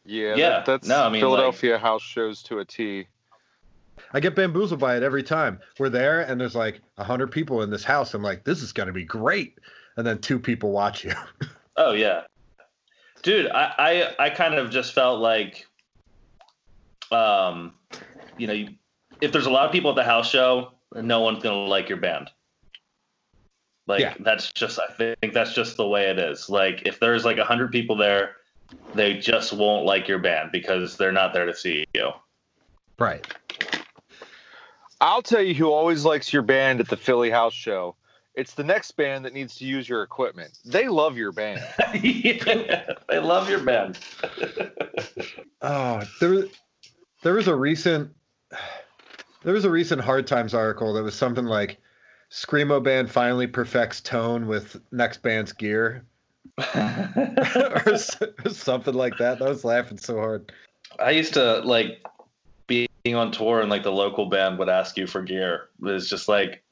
Yeah, 0.03 0.35
Yeah, 0.35 0.49
that- 0.49 0.65
that's 0.65 0.87
no, 0.87 1.03
I 1.03 1.09
mean, 1.09 1.21
Philadelphia 1.21 1.77
house 1.77 2.01
shows 2.01 2.41
to 2.43 2.59
a 2.59 2.65
T. 2.65 3.07
I 4.13 4.19
get 4.19 4.35
bamboozled 4.35 4.79
by 4.79 4.97
it 4.97 5.03
every 5.03 5.23
time. 5.23 5.59
We're 5.79 5.89
there, 5.89 6.21
and 6.21 6.41
there's 6.41 6.55
like 6.55 6.81
a 6.97 7.03
hundred 7.03 7.31
people 7.31 7.61
in 7.61 7.69
this 7.69 7.83
house. 7.83 8.13
I'm 8.13 8.23
like, 8.23 8.43
this 8.43 8.61
is 8.63 8.73
gonna 8.73 8.91
be 8.91 9.03
great, 9.05 9.57
and 9.97 10.05
then 10.05 10.17
two 10.19 10.39
people 10.39 10.71
watch 10.71 11.03
you. 11.05 11.13
Oh 11.77 11.93
yeah, 11.93 12.23
dude. 13.23 13.49
I 13.51 14.13
I, 14.19 14.25
I 14.25 14.29
kind 14.29 14.55
of 14.55 14.69
just 14.69 14.93
felt 14.93 15.21
like, 15.21 15.65
um, 17.11 17.73
you 18.37 18.47
know, 18.47 18.53
you, 18.53 18.69
if 19.21 19.31
there's 19.31 19.45
a 19.45 19.49
lot 19.49 19.65
of 19.65 19.71
people 19.71 19.89
at 19.91 19.95
the 19.95 20.03
house 20.03 20.29
show, 20.29 20.73
no 20.95 21.21
one's 21.21 21.41
gonna 21.41 21.55
like 21.67 21.87
your 21.89 21.97
band. 21.99 22.29
Like 23.87 24.01
Yeah. 24.01 24.13
that's 24.19 24.51
just 24.51 24.79
I 24.79 24.93
think 24.93 25.33
that's 25.33 25.53
just 25.53 25.77
the 25.77 25.87
way 25.87 26.09
it 26.09 26.19
is. 26.19 26.49
Like 26.49 26.83
if 26.85 26.99
there's 26.99 27.25
like 27.25 27.37
a 27.37 27.43
hundred 27.43 27.71
people 27.71 27.95
there, 27.95 28.35
they 28.93 29.17
just 29.17 29.53
won't 29.53 29.85
like 29.85 30.07
your 30.07 30.19
band 30.19 30.51
because 30.51 30.97
they're 30.97 31.11
not 31.11 31.33
there 31.33 31.45
to 31.45 31.55
see 31.55 31.85
you. 31.93 32.11
right. 32.99 33.25
I'll 35.01 35.23
tell 35.23 35.41
you 35.41 35.55
who 35.55 35.71
always 35.71 36.05
likes 36.05 36.31
your 36.31 36.43
band 36.43 36.79
at 36.79 36.87
the 36.87 36.95
Philly 36.97 37.31
house 37.31 37.53
show. 37.55 37.95
It's 38.35 38.53
the 38.53 38.63
next 38.63 38.91
band 38.91 39.25
that 39.25 39.33
needs 39.33 39.55
to 39.57 39.65
use 39.65 39.89
your 39.89 40.03
equipment. 40.03 40.57
They 40.63 40.87
love 40.87 41.17
your 41.17 41.31
band. 41.31 41.61
yeah, 42.01 42.93
they 43.09 43.19
love 43.19 43.49
your 43.49 43.59
band. 43.63 43.97
Oh, 45.61 46.03
there, 46.21 46.43
there 47.23 47.33
was 47.33 47.47
a 47.47 47.55
recent, 47.55 48.11
there 49.43 49.53
was 49.53 49.65
a 49.65 49.69
recent 49.69 50.01
Hard 50.01 50.27
Times 50.27 50.53
article 50.53 50.93
that 50.93 51.03
was 51.03 51.15
something 51.15 51.45
like, 51.45 51.79
"Screamo 52.31 52.81
band 52.81 53.11
finally 53.11 53.47
perfects 53.47 54.01
tone 54.01 54.47
with 54.47 54.79
next 54.91 55.21
band's 55.21 55.53
gear," 55.53 56.05
or 56.75 57.97
something 57.97 58.93
like 58.93 59.17
that. 59.17 59.41
I 59.41 59.49
was 59.49 59.63
laughing 59.63 59.97
so 59.97 60.17
hard. 60.17 60.51
I 60.99 61.11
used 61.11 61.33
to 61.35 61.59
like 61.59 62.05
being 62.67 63.15
on 63.15 63.31
tour 63.31 63.61
and 63.61 63.69
like 63.69 63.83
the 63.83 63.91
local 63.91 64.27
band 64.27 64.59
would 64.59 64.69
ask 64.69 64.97
you 64.97 65.07
for 65.07 65.21
gear. 65.21 65.69
It 65.81 65.85
was 65.85 66.09
just 66.09 66.27
like, 66.27 66.63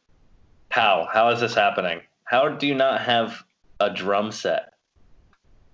how? 0.69 1.07
How 1.11 1.29
is 1.29 1.39
this 1.39 1.53
happening? 1.53 2.01
How 2.23 2.49
do 2.49 2.67
you 2.67 2.75
not 2.75 3.01
have 3.01 3.43
a 3.79 3.89
drum 3.89 4.31
set? 4.31 4.73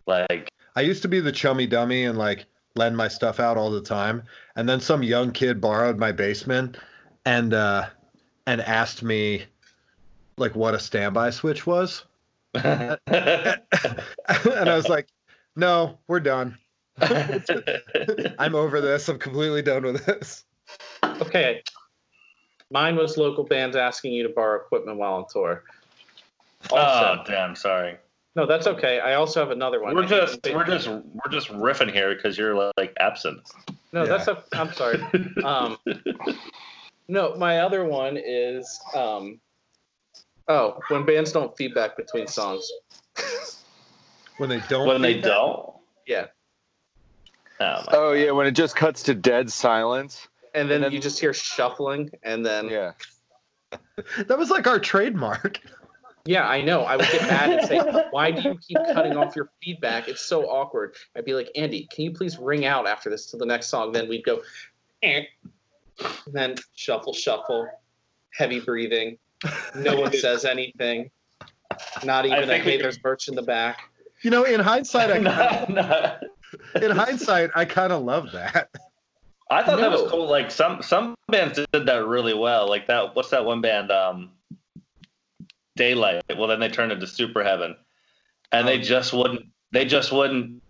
Like, 0.08 0.50
I 0.76 0.82
used 0.82 1.02
to 1.02 1.08
be 1.08 1.20
the 1.20 1.32
chummy 1.32 1.68
dummy 1.68 2.06
and 2.06 2.18
like 2.18 2.46
lend 2.76 2.96
my 2.96 3.08
stuff 3.08 3.40
out 3.40 3.58
all 3.58 3.72
the 3.72 3.82
time, 3.82 4.24
and 4.56 4.68
then 4.68 4.80
some 4.80 5.04
young 5.04 5.32
kid 5.32 5.60
borrowed 5.60 5.98
my 5.98 6.12
basement 6.12 6.78
and 7.26 7.54
uh, 7.54 7.88
and 8.46 8.62
asked 8.62 9.04
me 9.04 9.46
like 10.38 10.56
what 10.56 10.74
a 10.76 10.80
standby 10.80 11.30
switch 11.32 11.66
was. 11.68 12.06
and 12.56 12.98
I 13.08 13.58
was 14.76 14.88
like, 14.88 15.08
"No, 15.56 15.98
we're 16.08 16.20
done. 16.22 16.58
I'm 17.02 18.56
over 18.56 18.82
this. 18.82 19.10
I'm 19.10 19.20
completely 19.20 19.62
done 19.62 19.84
with 19.84 20.06
this." 20.06 20.44
Okay. 21.04 21.62
Mine 22.72 22.96
was 22.96 23.18
local 23.18 23.44
bands 23.44 23.76
asking 23.76 24.14
you 24.14 24.24
to 24.24 24.30
borrow 24.30 24.60
equipment 24.60 24.98
while 24.98 25.14
on 25.16 25.26
tour. 25.32 25.64
oh 26.72 27.18
damn, 27.28 27.56
sorry. 27.56 27.98
no, 28.36 28.46
that's 28.46 28.66
okay. 28.68 29.00
I 29.00 29.14
also 29.16 29.40
have 29.42 29.52
another 29.52 29.82
one. 29.82 29.94
We're 29.96 30.06
just 30.06 30.40
we're 30.46 30.66
just 30.66 30.88
we're 30.88 31.32
just 31.32 31.50
riffing 31.50 31.92
here 31.92 32.16
because 32.16 32.38
you're 32.38 32.56
like 32.78 32.94
absent. 33.00 33.42
No, 33.92 34.04
Yeah. 34.04 34.10
that's 34.18 34.28
a. 34.28 34.44
I'm 34.54 34.72
sorry. 34.74 35.00
Um, 35.44 35.78
no, 37.08 37.36
my 37.36 37.60
other 37.60 37.86
one 37.86 38.18
is. 38.18 38.80
Um, 38.96 39.40
oh, 40.48 40.80
when 40.90 41.06
bands 41.06 41.32
don't 41.32 41.56
feedback 41.58 41.98
between 41.98 42.28
songs. 42.28 42.70
When 44.38 44.50
they 44.50 44.60
don't. 44.70 44.88
when 44.88 45.02
they 45.02 45.20
don't. 45.20 45.76
Yeah. 46.06 46.28
Oh, 47.60 47.84
Oh 47.88 48.12
yeah, 48.12 48.32
when 48.32 48.48
it 48.48 48.52
just 48.52 48.76
cuts 48.76 49.04
to 49.04 49.14
dead 49.16 49.50
silence. 49.52 50.28
And 50.54 50.70
then, 50.70 50.76
And 50.76 50.86
then- 50.86 50.92
you 50.94 51.00
just 51.00 51.20
hear 51.20 51.34
shuffling, 51.34 52.12
and 52.24 52.46
then 52.46 52.70
yeah. 52.70 52.92
Yeah. 53.72 53.78
That 54.28 54.38
was 54.38 54.50
like 54.50 54.68
our 54.68 54.80
trademark. 54.80 55.60
Yeah, 56.26 56.48
I 56.48 56.62
know. 56.62 56.82
I 56.82 56.96
would 56.96 57.06
get 57.12 57.22
mad 57.22 57.52
and 57.52 57.68
say, 57.68 57.80
"Why 58.12 58.32
do 58.32 58.42
you 58.42 58.58
keep 58.58 58.78
cutting 58.94 59.16
off 59.16 59.36
your 59.36 59.52
feedback? 59.64 60.08
It's 60.08 60.22
so 60.22 60.50
awkward." 60.50 60.96
I'd 61.16 61.24
be 61.26 61.34
like, 61.34 61.50
"Andy, 61.56 61.88
can 61.92 62.04
you 62.06 62.12
please 62.12 62.38
ring 62.38 62.66
out 62.66 62.88
after 62.88 63.10
this 63.10 63.28
to 63.28 63.38
the 63.38 63.46
next 63.46 63.68
song?" 63.68 63.92
Then 63.92 64.08
we'd 64.10 64.24
go, 64.24 64.42
eh. 65.04 65.24
And 66.00 66.34
then 66.34 66.56
shuffle, 66.74 67.14
shuffle, 67.14 67.68
heavy 68.34 68.60
breathing. 68.60 69.18
No 69.76 70.00
one 70.00 70.14
says 70.18 70.46
anything. 70.46 71.10
Not 72.04 72.26
even 72.26 72.44
a 72.44 72.48
think 72.48 72.64
hey, 72.64 72.78
there's 72.78 73.02
merch 73.04 73.28
in 73.28 73.36
the 73.36 73.42
back. 73.42 73.90
You 74.22 74.30
know, 74.32 74.44
in 74.44 74.60
hindsight, 74.60 75.12
I 75.12 75.18
no, 75.20 75.66
no. 75.70 76.18
in 76.82 76.92
hindsight, 76.92 77.52
I 77.56 77.66
kind 77.66 77.92
of 77.92 78.04
love 78.04 78.32
that. 78.32 78.70
I 79.50 79.62
thought 79.64 79.80
that 79.80 79.92
was 79.92 80.10
cool. 80.10 80.28
Like 80.28 80.50
some 80.50 80.82
some 80.82 81.16
bands 81.28 81.60
did 81.72 81.86
that 81.86 82.08
really 82.08 82.34
well. 82.34 82.68
Like 82.68 82.88
that. 82.88 83.16
What's 83.16 83.30
that 83.30 83.46
one 83.46 83.62
band? 83.62 83.92
Um, 83.92 84.32
Daylight. 85.76 86.24
Well, 86.38 86.48
then 86.48 86.60
they 86.60 86.70
turned 86.70 86.92
into 86.92 87.06
Superheaven, 87.06 87.76
and 88.52 88.68
they 88.68 88.80
just 88.80 89.14
wouldn't. 89.14 89.46
They 89.72 89.86
just 89.86 90.12
wouldn't 90.12 90.62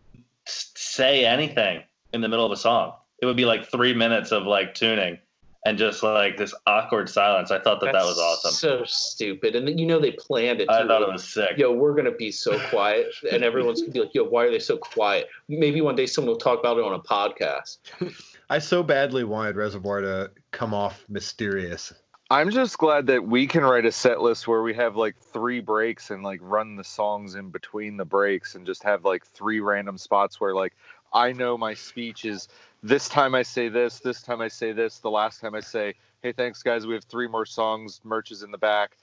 say 0.48 1.26
anything 1.26 1.84
in 2.14 2.22
the 2.22 2.28
middle 2.28 2.46
of 2.46 2.52
a 2.52 2.58
song. 2.58 2.94
It 3.22 3.26
would 3.26 3.38
be 3.38 3.46
like 3.46 3.70
three 3.70 3.94
minutes 3.94 4.32
of 4.32 4.44
like 4.44 4.74
tuning, 4.74 5.20
and 5.66 5.80
just 5.80 6.04
like 6.04 6.38
this 6.38 6.54
awkward 6.68 7.10
silence. 7.10 7.50
I 7.50 7.60
thought 7.60 7.82
that 7.82 7.94
that 7.94 8.06
was 8.06 8.20
awesome. 8.20 8.52
So 8.52 8.84
stupid, 8.86 9.56
and 9.56 9.68
then, 9.68 9.78
you 9.78 9.86
know 9.86 10.00
they 10.00 10.12
planned 10.12 10.62
it. 10.62 10.70
I 10.70 10.84
too. 10.84 10.88
thought 10.88 11.02
it 11.02 11.12
was 11.12 11.24
sick. 11.24 11.58
Yo, 11.58 11.74
we're 11.74 11.96
gonna 11.96 12.12
be 12.12 12.32
so 12.32 12.60
quiet, 12.70 13.08
and 13.32 13.44
everyone's 13.44 13.82
gonna 13.82 13.92
be 13.92 14.02
like, 14.02 14.14
"Yo, 14.14 14.24
why 14.24 14.46
are 14.46 14.52
they 14.52 14.60
so 14.60 14.78
quiet?" 14.78 15.28
Maybe 15.50 15.82
one 15.82 15.96
day 15.96 16.06
someone 16.06 16.32
will 16.32 16.40
talk 16.40 16.60
about 16.60 16.78
it 16.78 16.84
on 16.84 16.94
a 16.94 17.00
podcast. 17.00 17.80
I 18.50 18.60
so 18.60 18.84
badly 18.84 19.24
wanted 19.24 19.56
Reservoir 19.56 20.02
to 20.02 20.32
come 20.52 20.74
off 20.74 21.04
mysterious. 21.10 21.94
I'm 22.32 22.50
just 22.50 22.80
glad 22.80 23.06
that 23.08 23.24
we 23.24 23.46
can 23.46 23.64
write 23.64 23.86
a 23.86 23.92
set 23.92 24.20
list 24.20 24.48
where 24.48 24.64
we 24.64 24.74
have 24.74 24.96
like 24.96 25.16
three 25.16 25.60
breaks 25.60 26.10
and 26.10 26.24
like 26.24 26.40
run 26.42 26.76
the 26.76 26.84
songs 26.84 27.36
in 27.36 27.52
between 27.52 27.98
the 27.98 28.06
breaks 28.06 28.56
and 28.56 28.66
just 28.66 28.82
have 28.82 29.06
like 29.06 29.26
three 29.28 29.60
random 29.60 30.00
spots 30.00 30.42
where 30.42 30.56
like 30.56 30.76
I 31.16 31.32
know 31.32 31.58
my 31.58 31.74
speech 31.74 32.26
is 32.26 32.50
this 32.84 33.08
time 33.08 33.34
I 33.34 33.42
say 33.42 33.70
this, 33.70 34.00
this 34.00 34.22
time 34.22 34.42
I 34.42 34.50
say 34.50 34.74
this, 34.74 35.00
the 35.00 35.10
last 35.10 35.40
time 35.40 35.56
I 35.56 35.62
say, 35.62 35.96
hey, 36.22 36.34
thanks 36.34 36.62
guys, 36.62 36.86
we 36.86 36.94
have 36.94 37.06
three 37.06 37.28
more 37.28 37.46
songs, 37.46 38.02
merch 38.04 38.32
is 38.32 38.44
in 38.44 38.52
the 38.52 38.58
back, 38.58 38.98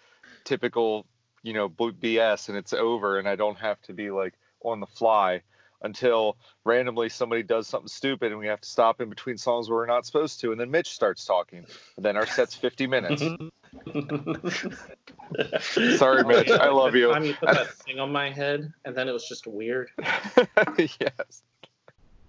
typical, 0.45 1.07
you 1.43 1.55
know, 1.55 1.71
BS, 1.71 2.51
and 2.51 2.59
it's 2.59 2.75
over, 2.75 3.19
and 3.19 3.27
I 3.27 3.35
don't 3.35 3.59
have 3.59 3.81
to 3.83 3.95
be 3.95 4.11
like 4.11 4.35
on 4.63 4.79
the 4.79 4.87
fly 4.87 5.43
until 5.83 6.37
randomly 6.65 7.09
somebody 7.09 7.43
does 7.43 7.67
something 7.67 7.89
stupid 7.89 8.31
and 8.31 8.39
we 8.39 8.47
have 8.47 8.61
to 8.61 8.69
stop 8.69 9.01
in 9.01 9.09
between 9.09 9.37
songs 9.37 9.69
where 9.69 9.79
we're 9.79 9.87
not 9.87 10.07
supposed 10.07 10.39
to, 10.41 10.53
and 10.53 10.61
then 10.61 10.71
Mitch 10.71 10.91
starts 10.91 11.25
talking. 11.25 11.67
And 11.97 12.05
then 12.05 12.17
our 12.17 12.27
set's 12.27 12.55
50 12.55 12.87
minutes. 12.87 13.23
Sorry, 15.97 16.23
oh, 16.23 16.29
Mitch. 16.29 16.51
I 16.51 16.69
love 16.69 16.95
you. 16.95 17.17
You 17.19 17.35
put 17.35 17.49
that 17.49 17.73
thing 17.85 17.99
on 17.99 18.13
my 18.13 18.31
head, 18.31 18.73
and 18.85 18.95
then 18.95 19.09
it 19.09 19.13
was 19.13 19.27
just 19.27 19.47
weird. 19.47 19.91
yes. 20.77 21.43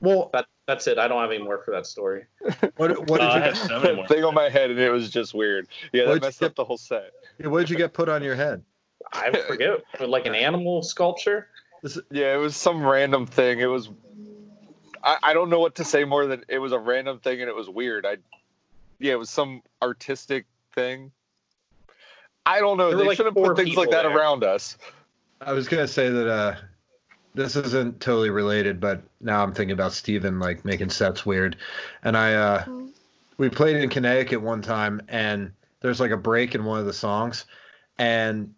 Well, 0.03 0.29
That 0.33 0.47
that's 0.67 0.85
it. 0.87 0.97
I 0.97 1.07
don't 1.07 1.21
have 1.21 1.31
any 1.31 1.41
more 1.41 1.63
for 1.63 1.71
that 1.71 1.85
story. 1.87 2.25
what, 2.75 3.09
what 3.09 3.21
I 3.21 3.35
did 3.35 3.43
have 3.43 3.57
so 3.57 3.79
many 3.79 3.95
more. 3.95 4.07
Thing 4.09 4.23
on 4.25 4.33
my 4.33 4.49
head, 4.49 4.69
and 4.69 4.77
it 4.79 4.91
was 4.91 5.09
just 5.09 5.33
weird. 5.33 5.67
Yeah, 5.93 6.03
that 6.03 6.07
What'd 6.09 6.23
you 6.23 6.27
messed 6.27 6.43
up 6.43 6.55
the 6.55 6.65
whole 6.65 6.77
set. 6.77 7.11
you 7.37 7.49
what 7.49 7.61
did 7.61 7.69
you 7.69 7.77
get 7.77 7.93
put 7.93 8.09
on 8.09 8.21
your 8.21 8.35
head? 8.35 8.61
I 9.13 9.31
forget, 9.31 9.81
like 10.01 10.25
an 10.25 10.35
animal 10.35 10.83
sculpture. 10.83 11.47
This, 11.81 11.97
Yeah, 12.11 12.33
it 12.35 12.37
was 12.37 12.55
some 12.57 12.85
random 12.85 13.25
thing. 13.25 13.59
It 13.59 13.65
was. 13.65 13.89
I, 15.03 15.17
I 15.23 15.33
don't 15.33 15.49
know 15.49 15.59
what 15.59 15.75
to 15.75 15.85
say 15.85 16.03
more 16.03 16.25
than 16.25 16.43
it 16.49 16.59
was 16.59 16.71
a 16.73 16.79
random 16.79 17.19
thing 17.19 17.41
and 17.41 17.49
it 17.49 17.55
was 17.55 17.69
weird. 17.69 18.05
I, 18.05 18.17
yeah, 18.99 19.13
it 19.13 19.19
was 19.19 19.29
some 19.29 19.61
artistic 19.81 20.45
thing. 20.73 21.11
I 22.45 22.59
don't 22.59 22.77
know. 22.77 22.89
There 22.89 22.99
They 22.99 23.05
like 23.07 23.17
shouldn't 23.17 23.35
four 23.35 23.53
put 23.55 23.63
things 23.63 23.77
like 23.77 23.91
that 23.91 24.03
there. 24.03 24.17
around 24.17 24.43
us. 24.43 24.77
I 25.41 25.53
was 25.53 25.67
gonna 25.67 25.87
say 25.87 26.09
that 26.09 26.27
uh, 26.27 26.55
this 27.35 27.55
isn't 27.55 27.99
totally 27.99 28.29
related, 28.29 28.79
but 28.79 29.01
now 29.19 29.43
I'm 29.43 29.53
thinking 29.53 29.73
about 29.73 29.93
Steven 29.93 30.39
like 30.39 30.63
making 30.65 30.89
sets 30.89 31.25
weird, 31.25 31.57
and 32.03 32.15
I 32.15 32.33
uh, 32.33 32.65
we 33.37 33.49
played 33.49 33.77
in 33.77 33.89
Connecticut 33.89 34.41
one 34.41 34.61
time, 34.61 35.01
and 35.07 35.51
there's 35.81 35.99
like 35.99 36.11
a 36.11 36.17
break 36.17 36.55
in 36.55 36.63
one 36.63 36.79
of 36.79 36.85
the 36.85 36.93
songs, 36.93 37.45
and 37.97 38.53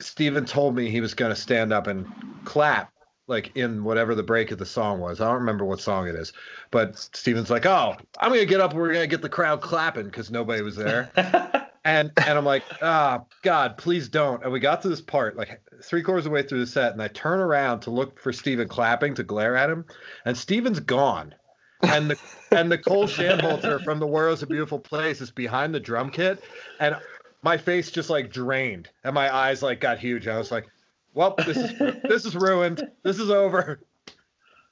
Steven 0.00 0.44
told 0.44 0.74
me 0.74 0.90
he 0.90 1.00
was 1.00 1.14
gonna 1.14 1.36
stand 1.36 1.72
up 1.72 1.86
and 1.86 2.06
clap 2.44 2.92
like 3.28 3.56
in 3.56 3.84
whatever 3.84 4.14
the 4.14 4.22
break 4.22 4.50
of 4.50 4.58
the 4.58 4.66
song 4.66 4.98
was. 4.98 5.20
I 5.20 5.26
don't 5.26 5.40
remember 5.40 5.64
what 5.64 5.80
song 5.80 6.08
it 6.08 6.14
is, 6.14 6.32
but 6.70 6.98
Steven's 6.98 7.50
like, 7.50 7.66
"Oh, 7.66 7.96
I'm 8.18 8.30
gonna 8.30 8.46
get 8.46 8.60
up. 8.60 8.72
and 8.72 8.80
We're 8.80 8.92
gonna 8.92 9.06
get 9.06 9.22
the 9.22 9.28
crowd 9.28 9.60
clapping 9.60 10.06
because 10.06 10.30
nobody 10.30 10.62
was 10.62 10.76
there." 10.76 11.10
and 11.84 12.12
and 12.16 12.38
I'm 12.38 12.44
like, 12.44 12.64
ah, 12.82 13.24
God, 13.42 13.76
please 13.76 14.08
don't. 14.08 14.42
And 14.42 14.52
we 14.52 14.60
got 14.60 14.82
to 14.82 14.88
this 14.88 15.00
part, 15.00 15.36
like 15.36 15.60
three 15.82 16.02
quarters 16.02 16.26
of 16.26 16.30
the 16.30 16.34
way 16.34 16.42
through 16.42 16.60
the 16.60 16.66
set, 16.66 16.92
and 16.92 17.02
I 17.02 17.08
turn 17.08 17.40
around 17.40 17.80
to 17.80 17.90
look 17.90 18.20
for 18.20 18.32
Steven 18.32 18.68
clapping 18.68 19.14
to 19.14 19.22
glare 19.22 19.56
at 19.56 19.70
him, 19.70 19.84
and 20.24 20.36
Steven's 20.36 20.80
gone. 20.80 21.34
And 21.82 22.10
the 22.10 22.18
and 22.52 22.68
Nicole 22.68 23.06
Shanholtzer 23.06 23.82
from 23.82 23.98
The 23.98 24.06
World 24.06 24.38
is 24.38 24.42
a 24.42 24.46
Beautiful 24.46 24.78
Place 24.78 25.20
is 25.20 25.30
behind 25.30 25.74
the 25.74 25.80
drum 25.80 26.10
kit, 26.10 26.42
and 26.78 26.96
my 27.42 27.56
face 27.56 27.90
just 27.90 28.10
like 28.10 28.32
drained, 28.32 28.88
and 29.04 29.14
my 29.14 29.34
eyes 29.34 29.62
like 29.62 29.80
got 29.80 29.98
huge. 29.98 30.28
I 30.28 30.38
was 30.38 30.52
like, 30.52 30.68
well, 31.14 31.34
this 31.44 31.56
is 31.56 31.78
this 32.04 32.24
is 32.24 32.36
ruined. 32.36 32.88
This 33.02 33.18
is 33.18 33.30
over. 33.30 33.80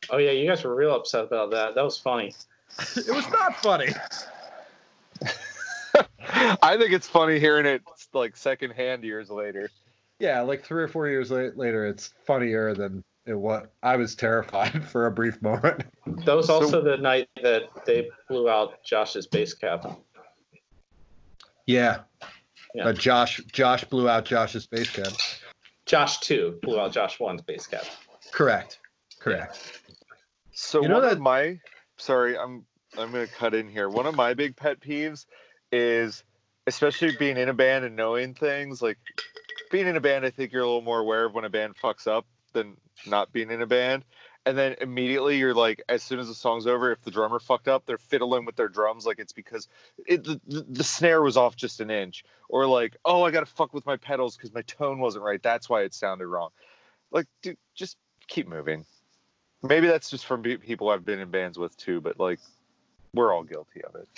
Oh 0.09 0.17
yeah, 0.17 0.31
you 0.31 0.49
guys 0.49 0.65
were 0.65 0.75
real 0.75 0.95
upset 0.95 1.25
about 1.25 1.51
that. 1.51 1.75
That 1.75 1.85
was 1.85 1.99
funny. 1.99 2.35
It 2.97 3.15
was 3.15 3.29
not 3.31 3.57
funny. 3.57 3.89
I 6.63 6.77
think 6.79 6.93
it's 6.93 7.07
funny 7.09 7.39
hearing 7.39 7.67
it 7.67 7.83
like 8.13 8.37
secondhand 8.37 9.05
years 9.05 9.31
later. 9.31 9.71
Yeah, 10.19 10.41
like 10.43 10.65
three 10.65 10.83
or 10.83 10.89
four 10.89 11.09
years 11.09 11.31
later, 11.31 11.87
it's 11.87 12.13
funnier 12.27 12.75
than 12.75 13.03
it 13.27 13.35
was. 13.35 13.67
I 13.83 13.97
was 13.97 14.15
terrified 14.15 14.85
for 14.89 15.07
a 15.07 15.11
brief 15.11 15.41
moment. 15.43 15.85
That 16.07 16.33
was 16.37 16.47
So- 16.47 16.55
also 16.55 16.83
the 16.83 16.97
night 16.97 17.29
that 17.43 17.65
they 17.87 18.11
blew 18.29 18.49
out 18.49 18.83
Josh's 18.85 19.27
bass 19.27 19.55
cab. 19.55 19.97
Yeah. 21.67 22.01
Yeah. 22.75 22.89
Uh, 22.89 22.93
Josh 22.93 23.41
Josh 23.53 23.85
blew 23.85 24.09
out 24.09 24.25
Josh's 24.25 24.67
bass 24.67 24.91
cab. 24.91 25.13
Josh 25.87 26.19
two 26.21 26.59
blew 26.63 26.79
out 26.81 26.93
Josh 26.93 27.19
one's 27.19 27.43
bass 27.43 27.67
cab. 27.67 27.85
Correct. 28.33 28.79
Correct. 29.19 29.83
So 30.53 30.83
You 30.83 30.89
know 30.89 30.95
one 30.95 31.03
that- 31.05 31.13
of 31.15 31.21
my 31.21 31.59
sorry, 31.97 32.39
I'm 32.39 32.65
I'm 32.99 33.11
gonna 33.13 33.27
cut 33.27 33.55
in 33.55 33.69
here. 33.69 33.89
One 33.89 34.07
of 34.07 34.15
my 34.15 34.35
big 34.35 34.57
pet 34.57 34.81
peeves 34.81 35.27
is 35.73 36.25
especially 36.71 37.17
being 37.17 37.37
in 37.37 37.49
a 37.49 37.55
band 37.55 37.85
and 37.85 37.97
knowing 37.97 38.33
things 38.33 38.81
like 38.81 38.99
being 39.73 39.89
in 39.89 39.97
a 39.97 40.01
band. 40.01 40.25
I 40.25 40.31
think 40.31 40.53
you're 40.53 40.63
a 40.63 40.67
little 40.67 40.81
more 40.81 41.01
aware 41.01 41.25
of 41.25 41.35
when 41.35 41.45
a 41.45 41.51
band 41.51 41.75
fucks 41.77 42.07
up 42.07 42.27
than 42.53 42.77
not 43.07 43.33
being 43.33 43.51
in 43.51 43.61
a 43.61 43.67
band. 43.67 44.05
And 44.47 44.57
then 44.57 44.77
immediately 44.81 45.37
you're 45.37 45.53
like, 45.53 45.83
as 45.89 46.03
soon 46.03 46.21
as 46.21 46.29
the 46.29 46.35
song's 46.35 46.69
over, 46.69 46.93
if 46.93 47.03
the 47.03 47.11
drummer 47.11 47.41
fucked 47.41 47.67
up, 47.67 47.87
they're 47.87 47.99
fiddling 47.99 48.45
with 48.45 48.55
their 48.55 48.69
drums 48.69 49.05
like 49.05 49.19
it's 49.19 49.33
because 49.33 49.67
it, 50.07 50.23
the, 50.23 50.41
the, 50.47 50.65
the 50.69 50.85
snare 50.85 51.21
was 51.23 51.37
off 51.37 51.57
just 51.57 51.81
an 51.81 51.91
inch, 51.91 52.25
or 52.49 52.67
like, 52.67 52.97
oh, 53.05 53.25
I 53.25 53.33
gotta 53.33 53.47
fuck 53.47 53.75
with 53.75 53.85
my 53.85 53.97
pedals 53.97 54.37
because 54.37 54.55
my 54.55 54.63
tone 54.63 55.01
wasn't 55.01 55.25
right. 55.25 55.43
That's 55.43 55.69
why 55.69 55.83
it 55.83 55.93
sounded 55.93 56.29
wrong. 56.29 56.51
Like, 57.11 57.27
dude, 57.43 57.59
just 57.75 57.99
keep 58.29 58.49
moving. 58.49 58.87
Maybe 59.63 59.89
that's 59.89 60.09
just 60.09 60.25
from 60.25 60.43
people 60.43 60.89
I've 60.89 61.05
been 61.05 61.19
in 61.19 61.31
bands 61.31 61.59
with 61.59 61.77
too, 61.77 62.01
but 62.01 62.19
like, 62.19 62.39
we're 63.13 63.35
all 63.35 63.43
guilty 63.43 63.83
of 63.83 63.97
it. 63.97 64.09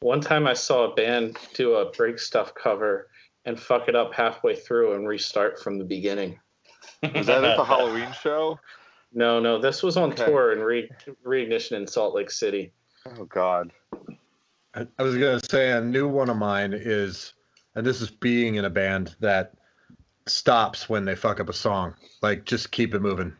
One 0.00 0.20
time 0.20 0.46
I 0.46 0.52
saw 0.54 0.90
a 0.90 0.94
band 0.94 1.36
do 1.54 1.74
a 1.74 1.90
break 1.90 2.18
stuff 2.18 2.54
cover 2.54 3.08
and 3.44 3.58
fuck 3.58 3.88
it 3.88 3.96
up 3.96 4.14
halfway 4.14 4.54
through 4.56 4.94
and 4.94 5.06
restart 5.08 5.60
from 5.62 5.78
the 5.78 5.84
beginning. 5.84 6.38
Was 7.14 7.26
that 7.26 7.44
at 7.44 7.56
the 7.56 7.64
Halloween 7.64 8.12
show? 8.22 8.58
No, 9.12 9.38
no, 9.40 9.60
this 9.60 9.82
was 9.82 9.96
on 9.96 10.12
Okay. 10.12 10.26
tour 10.26 10.52
in 10.52 10.60
Re- 10.60 10.90
Reignition 11.24 11.72
in 11.72 11.86
Salt 11.86 12.14
Lake 12.14 12.30
City. 12.30 12.72
Oh 13.18 13.24
God. 13.24 13.70
I, 14.74 14.86
I 14.98 15.02
was 15.02 15.14
gonna 15.14 15.40
say 15.40 15.70
a 15.72 15.80
new 15.80 16.08
one 16.08 16.28
of 16.30 16.36
mine 16.36 16.72
is, 16.74 17.32
and 17.74 17.86
this 17.86 18.00
is 18.00 18.10
being 18.10 18.56
in 18.56 18.64
a 18.64 18.70
band 18.70 19.14
that 19.20 19.52
stops 20.26 20.88
when 20.88 21.04
they 21.04 21.14
fuck 21.14 21.38
up 21.40 21.48
a 21.48 21.52
song. 21.52 21.94
Like 22.22 22.44
just 22.44 22.70
keep 22.70 22.94
it 22.94 23.00
moving. 23.00 23.34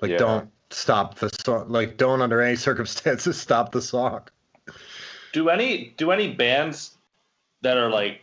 Like 0.00 0.12
Yeah. 0.12 0.18
don't 0.18 0.50
stop 0.70 1.16
the 1.18 1.28
song. 1.28 1.68
Like 1.68 1.96
don't 1.96 2.22
under 2.22 2.40
any 2.40 2.56
circumstances 2.68 3.36
stop 3.38 3.70
the 3.72 3.82
song. 3.82 4.22
Do 5.32 5.48
any 5.48 5.94
do 5.96 6.10
any 6.10 6.32
bands 6.32 6.96
that 7.62 7.76
are 7.76 7.90
like 7.90 8.20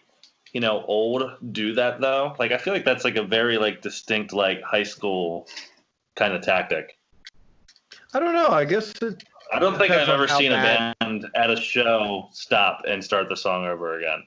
you 0.54 0.62
know 0.62 0.84
old 0.86 1.32
do 1.52 1.74
that 1.76 2.00
though? 2.02 2.36
Like 2.40 2.52
I 2.52 2.58
feel 2.58 2.74
like 2.74 2.86
that's 2.86 3.04
like 3.04 3.16
a 3.16 3.24
very 3.24 3.58
like 3.58 3.82
distinct 3.82 4.34
like 4.34 4.62
high 4.62 4.84
school 4.84 5.48
kind 6.16 6.34
of 6.34 6.42
tactic. 6.42 6.98
I 8.14 8.20
don't 8.20 8.34
know. 8.34 8.48
I 8.48 8.66
guess 8.66 8.92
it, 9.02 9.24
I 9.54 9.60
don't 9.60 9.78
think 9.78 9.92
I've 9.92 10.10
ever 10.10 10.28
seen 10.28 10.52
bad- 10.52 10.96
a 11.02 11.06
band 11.06 11.26
at 11.36 11.50
a 11.52 11.56
show 11.56 12.28
stop 12.32 12.84
and 12.88 13.04
start 13.04 13.30
the 13.30 13.36
song 13.38 13.66
over 13.66 13.98
again. 14.00 14.24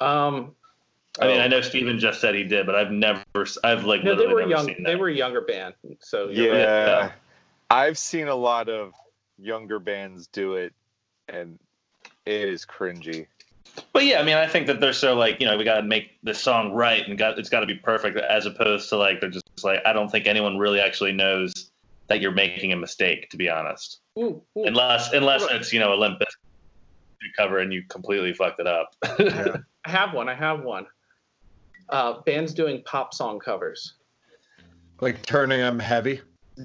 Um, 0.00 0.54
I 1.20 1.26
mean, 1.26 1.40
Oh. 1.40 1.44
I 1.44 1.48
know 1.48 1.60
Steven 1.60 1.98
just 1.98 2.20
said 2.20 2.36
he 2.36 2.44
did, 2.44 2.64
but 2.66 2.76
I've 2.76 2.92
never, 2.92 3.24
I've 3.64 3.84
like 3.84 4.04
no, 4.04 4.14
they 4.14 4.26
were 4.28 4.40
never 4.40 4.50
young. 4.50 4.66
seen 4.66 4.82
They 4.84 4.94
were 4.94 5.08
a 5.08 5.12
younger 5.14 5.40
band, 5.40 5.74
so 6.00 6.28
Yeah. 6.28 6.46
right. 6.50 6.58
Yeah. 6.58 7.12
I've 7.70 7.98
seen 7.98 8.28
a 8.28 8.34
lot 8.34 8.68
of 8.68 8.92
younger 9.38 9.80
bands 9.80 10.28
do 10.28 10.54
it, 10.54 10.72
and 11.28 11.58
it 12.28 12.48
is 12.48 12.66
cringy. 12.66 13.26
But 13.92 14.04
yeah, 14.04 14.20
I 14.20 14.24
mean, 14.24 14.36
I 14.36 14.46
think 14.46 14.66
that 14.66 14.80
they're 14.80 14.92
so 14.92 15.14
like, 15.14 15.40
you 15.40 15.46
know, 15.46 15.56
we 15.56 15.64
got 15.64 15.76
to 15.76 15.82
make 15.82 16.18
this 16.22 16.40
song 16.40 16.72
right 16.72 17.06
and 17.06 17.16
got 17.16 17.38
it's 17.38 17.48
got 17.48 17.60
to 17.60 17.66
be 17.66 17.74
perfect, 17.74 18.16
as 18.16 18.46
opposed 18.46 18.88
to 18.90 18.96
like 18.96 19.20
they're 19.20 19.30
just 19.30 19.44
like, 19.62 19.80
I 19.86 19.92
don't 19.92 20.10
think 20.10 20.26
anyone 20.26 20.58
really 20.58 20.80
actually 20.80 21.12
knows 21.12 21.70
that 22.08 22.20
you're 22.20 22.32
making 22.32 22.72
a 22.72 22.76
mistake, 22.76 23.30
to 23.30 23.36
be 23.36 23.48
honest. 23.48 24.00
Ooh, 24.18 24.42
ooh. 24.56 24.64
Unless 24.64 25.12
unless 25.12 25.44
it's 25.50 25.72
you 25.72 25.80
know 25.80 25.92
Olympus 25.92 26.28
cover 27.36 27.58
and 27.58 27.72
you 27.72 27.82
completely 27.88 28.32
fucked 28.32 28.60
it 28.60 28.66
up. 28.66 28.94
Yeah. 29.18 29.56
I 29.84 29.90
have 29.90 30.12
one. 30.12 30.28
I 30.28 30.34
have 30.34 30.62
one. 30.64 30.86
Uh, 31.88 32.20
bands 32.26 32.52
doing 32.52 32.82
pop 32.84 33.14
song 33.14 33.38
covers. 33.38 33.94
Like 35.00 35.24
turning 35.24 35.60
them 35.60 35.78
heavy. 35.78 36.20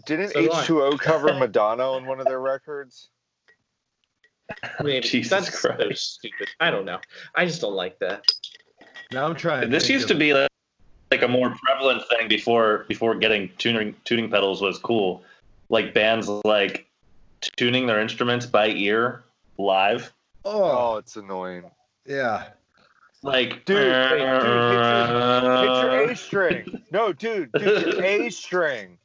Didn't 0.06 0.30
So 0.30 0.42
do 0.42 0.52
I. 0.52 0.64
H2O 0.64 1.00
cover 1.00 1.34
Madonna 1.40 1.92
on 1.92 2.06
one 2.06 2.20
of 2.20 2.26
their 2.26 2.42
records? 2.42 3.10
Maybe 4.84 5.02
Jesus 5.08 5.30
that's 5.30 5.60
so 5.62 5.70
Christ. 5.74 6.16
stupid. 6.16 6.48
I 6.60 6.70
don't 6.72 6.86
know. 6.86 7.00
I 7.36 7.46
just 7.46 7.62
don't 7.62 7.74
like 7.76 7.98
that. 8.00 8.26
Now 9.12 9.26
I'm 9.28 9.36
trying. 9.36 9.70
this 9.70 9.90
used 9.90 10.08
to 10.10 10.16
be 10.16 10.34
like, 10.34 10.50
like 11.12 11.22
a 11.22 11.28
more 11.28 11.54
prevalent 11.66 12.02
thing 12.10 12.28
before 12.28 12.86
before 12.88 13.16
getting 13.16 13.50
tuning 13.58 13.96
tuning 14.06 14.30
pedals 14.30 14.62
was 14.62 14.78
cool. 14.80 15.24
Like 15.70 15.94
bands 15.94 16.28
like 16.28 16.88
tuning 17.58 17.86
their 17.88 18.00
instruments 18.02 18.46
by 18.46 18.68
ear 18.70 19.24
live. 19.58 20.12
Oh, 20.46 20.64
Oh, 20.94 20.98
it's 20.98 21.16
annoying. 21.16 21.64
yeah. 22.06 22.48
Like 23.26 23.64
Dude, 23.64 23.78
wait, 23.78 24.18
dude, 24.20 25.62
Picture 25.62 26.12
A 26.12 26.16
string. 26.18 26.84
No, 26.92 27.14
dude, 27.14 27.52
dude, 27.54 28.00
A 28.04 28.30
string. 28.30 28.98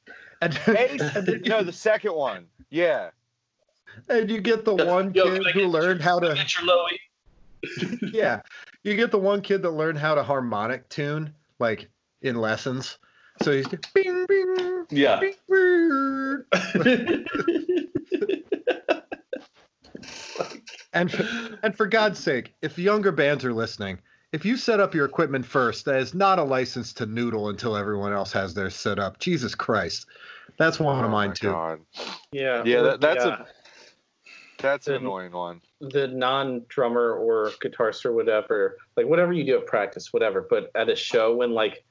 And, 0.43 0.59
A, 0.67 1.41
no, 1.47 1.63
the 1.63 1.73
second 1.73 2.15
one. 2.15 2.47
Yeah. 2.71 3.11
And 4.09 4.31
you 4.31 4.41
get 4.41 4.65
the 4.65 4.75
Yo, 4.75 4.85
one 4.87 5.13
yo, 5.15 5.25
kid 5.25 5.47
who 5.53 5.61
get- 5.61 5.69
learned 5.69 6.01
how 6.03 6.19
to. 6.21 6.35
Get 6.35 6.55
your 6.57 6.65
Lowy. 6.69 6.99
Yeah, 8.15 8.41
you 8.85 8.95
get 8.95 9.11
the 9.11 9.19
one 9.19 9.41
kid 9.43 9.63
that 9.63 9.71
learned 9.71 9.99
how 9.99 10.15
to 10.15 10.23
harmonic 10.23 10.89
tune 10.89 11.35
like 11.59 11.89
in 12.23 12.37
lessons. 12.37 12.99
So 13.43 13.53
he's 13.53 13.67
bing 13.95 14.27
bing 14.27 14.87
Yeah. 14.91 15.21
bing. 15.21 15.35
bing. 16.83 17.25
And 20.95 21.13
for, 21.13 21.59
and 21.63 21.77
for 21.77 21.87
God's 21.87 22.19
sake, 22.19 22.55
if 22.63 22.79
younger 22.79 23.13
bands 23.13 23.45
are 23.45 23.53
listening, 23.53 23.99
if 24.33 24.45
you 24.45 24.57
set 24.57 24.81
up 24.81 24.95
your 24.95 25.05
equipment 25.05 25.45
first, 25.45 25.85
that 25.85 25.97
is 26.01 26.15
not 26.15 26.39
a 26.39 26.43
license 26.43 26.93
to 26.95 27.07
noodle 27.07 27.51
until 27.51 27.77
everyone 27.77 28.13
else 28.13 28.33
has 28.33 28.55
theirs 28.55 28.75
set 28.75 28.99
up. 28.99 29.19
Jesus 29.19 29.55
Christ, 29.55 30.07
that's 30.59 30.81
one 30.81 31.01
Oh 31.03 31.05
of 31.05 31.11
mine 31.11 31.29
my 31.31 31.35
too. 31.35 31.51
God. 31.53 31.81
Yeah. 32.33 32.63
Yeah, 32.65 32.83
that- 32.83 33.01
that's 33.01 33.25
a- 33.25 33.29
yeah, 33.29 33.45
That's 34.59 34.87
an 34.89 34.95
Didn't- 34.95 35.07
annoying 35.07 35.33
one. 35.33 35.61
the 35.81 36.09
non-drummer 36.09 37.13
or 37.15 37.51
guitarist 37.63 38.05
or 38.05 38.13
whatever, 38.13 38.77
like 38.97 39.07
whatever 39.07 39.33
you 39.33 39.45
do 39.45 39.57
at 39.59 39.67
practice, 39.67 40.13
whatever. 40.13 40.47
But 40.49 40.71
at 40.75 40.89
a 40.89 40.97
show, 40.97 41.37
when 41.37 41.53
like, 41.53 41.85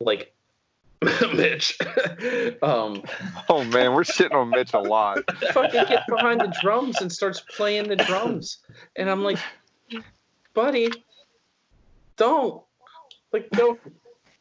like, 0.00 0.32
Mitch, 1.34 1.76
um, 2.62 3.02
Oh 3.48 3.64
man, 3.64 3.92
we're 3.92 4.04
sitting 4.04 4.36
on 4.36 4.50
Mitch 4.50 4.72
a 4.74 4.78
lot. 4.78 5.18
fucking 5.52 5.84
gets 5.86 6.06
behind 6.08 6.40
the 6.40 6.54
drums 6.62 7.00
and 7.00 7.10
starts 7.10 7.40
playing 7.56 7.88
the 7.88 7.96
drums, 7.96 8.58
and 8.94 9.10
I'm 9.10 9.24
like, 9.24 9.38
buddy, 10.54 10.90
don't, 12.16 12.62
like, 13.32 13.50
go. 13.50 13.78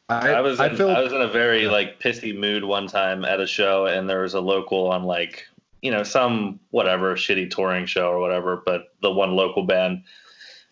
I, 0.10 0.34
I 0.34 0.42
was 0.42 0.60
I 0.60 0.68
in, 0.68 0.76
feel 0.76 0.90
I 0.92 1.02
was 1.02 1.14
in 1.14 1.22
a 1.22 1.28
very 1.28 1.68
like 1.68 2.00
pissy 2.00 2.38
mood 2.38 2.64
one 2.66 2.86
time 2.86 3.24
at 3.26 3.40
a 3.40 3.48
show, 3.48 3.86
and 3.88 4.08
there 4.10 4.22
was 4.22 4.34
a 4.36 4.42
local 4.42 4.92
on 4.92 5.04
like 5.04 5.46
you 5.82 5.92
know 5.92 6.04
some 6.04 6.60
whatever 6.70 7.16
shitty 7.16 7.50
touring 7.50 7.86
show 7.86 8.10
or 8.10 8.20
whatever, 8.20 8.62
but 8.66 8.94
the 9.02 9.12
one 9.12 9.36
local 9.36 9.64
band, 9.64 10.04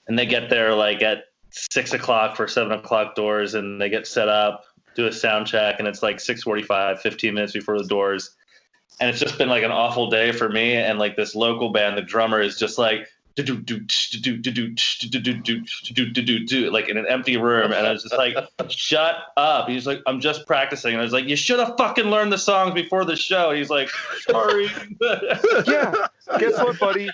and 0.07 0.17
they 0.17 0.25
get 0.25 0.49
there 0.49 0.73
like 0.75 1.01
at 1.01 1.25
six 1.51 1.93
o'clock 1.93 2.35
for 2.35 2.47
seven 2.47 2.71
o'clock 2.71 3.15
doors, 3.15 3.55
and 3.55 3.81
they 3.81 3.89
get 3.89 4.07
set 4.07 4.29
up, 4.29 4.65
do 4.95 5.07
a 5.07 5.11
sound 5.11 5.47
check, 5.47 5.79
and 5.79 5.87
it's 5.87 6.03
like 6.03 6.17
6:45, 6.17 6.99
15 6.99 7.33
minutes 7.33 7.53
before 7.53 7.77
the 7.77 7.87
doors, 7.87 8.35
and 8.99 9.09
it's 9.09 9.19
just 9.19 9.37
been 9.37 9.49
like 9.49 9.63
an 9.63 9.71
awful 9.71 10.09
day 10.09 10.31
for 10.31 10.49
me, 10.49 10.75
and 10.75 10.99
like 10.99 11.15
this 11.15 11.35
local 11.35 11.71
band, 11.71 11.97
the 11.97 12.01
drummer 12.01 12.41
is 12.41 12.57
just 12.57 12.77
like 12.77 13.07
like 16.71 16.89
in 16.89 16.97
an 16.97 17.05
empty 17.07 17.37
room 17.37 17.71
and 17.71 17.87
i 17.87 17.91
was 17.91 18.03
just 18.03 18.15
like 18.15 18.35
shut 18.69 19.15
up. 19.37 19.69
He's 19.69 19.87
like 19.87 20.01
i'm 20.07 20.19
just 20.19 20.45
practicing. 20.45 20.93
And 20.93 21.01
i 21.01 21.03
was 21.03 21.13
like 21.13 21.25
you 21.25 21.35
should 21.35 21.59
have 21.59 21.75
fucking 21.77 22.05
learned 22.05 22.33
the 22.33 22.37
songs 22.37 22.73
before 22.73 23.05
the 23.05 23.15
show. 23.15 23.51
He's 23.51 23.69
like 23.69 23.89
sorry. 24.21 24.69
Yeah. 25.67 26.07
Guess 26.37 26.57
what 26.57 26.79
buddy? 26.79 27.09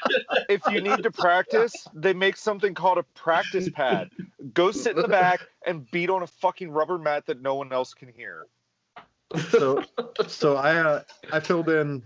If 0.50 0.62
you 0.72 0.82
need 0.82 1.04
to 1.04 1.12
practice 1.12 1.74
they 1.94 2.14
make 2.14 2.38
something 2.38 2.74
called 2.74 2.98
a 2.98 3.04
practice 3.04 3.70
pad. 3.70 4.10
Go 4.54 4.72
sit 4.72 4.96
in 4.96 5.02
the 5.02 5.08
back 5.08 5.42
and 5.66 5.90
beat 5.92 6.10
on 6.10 6.24
a 6.24 6.28
fucking 6.28 6.70
rubber 6.72 6.98
mat 6.98 7.26
that 7.28 7.42
no 7.42 7.56
one 7.56 7.72
else 7.72 7.94
can 7.94 8.10
hear. 8.10 8.48
So 9.50 9.84
so 10.28 10.56
i 10.56 10.76
uh, 10.76 11.04
i 11.32 11.40
filled 11.40 11.70
in 11.70 12.04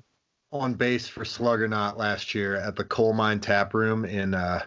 on 0.52 0.74
bass 0.74 1.08
for 1.08 1.24
Sluggernaut 1.24 1.98
last 1.98 2.34
year 2.34 2.56
at 2.56 2.76
the 2.76 2.84
Coal 2.84 3.14
Mine 3.14 3.40
Tap 3.40 3.74
Room 3.74 4.06
in 4.06 4.34
uh, 4.34 4.64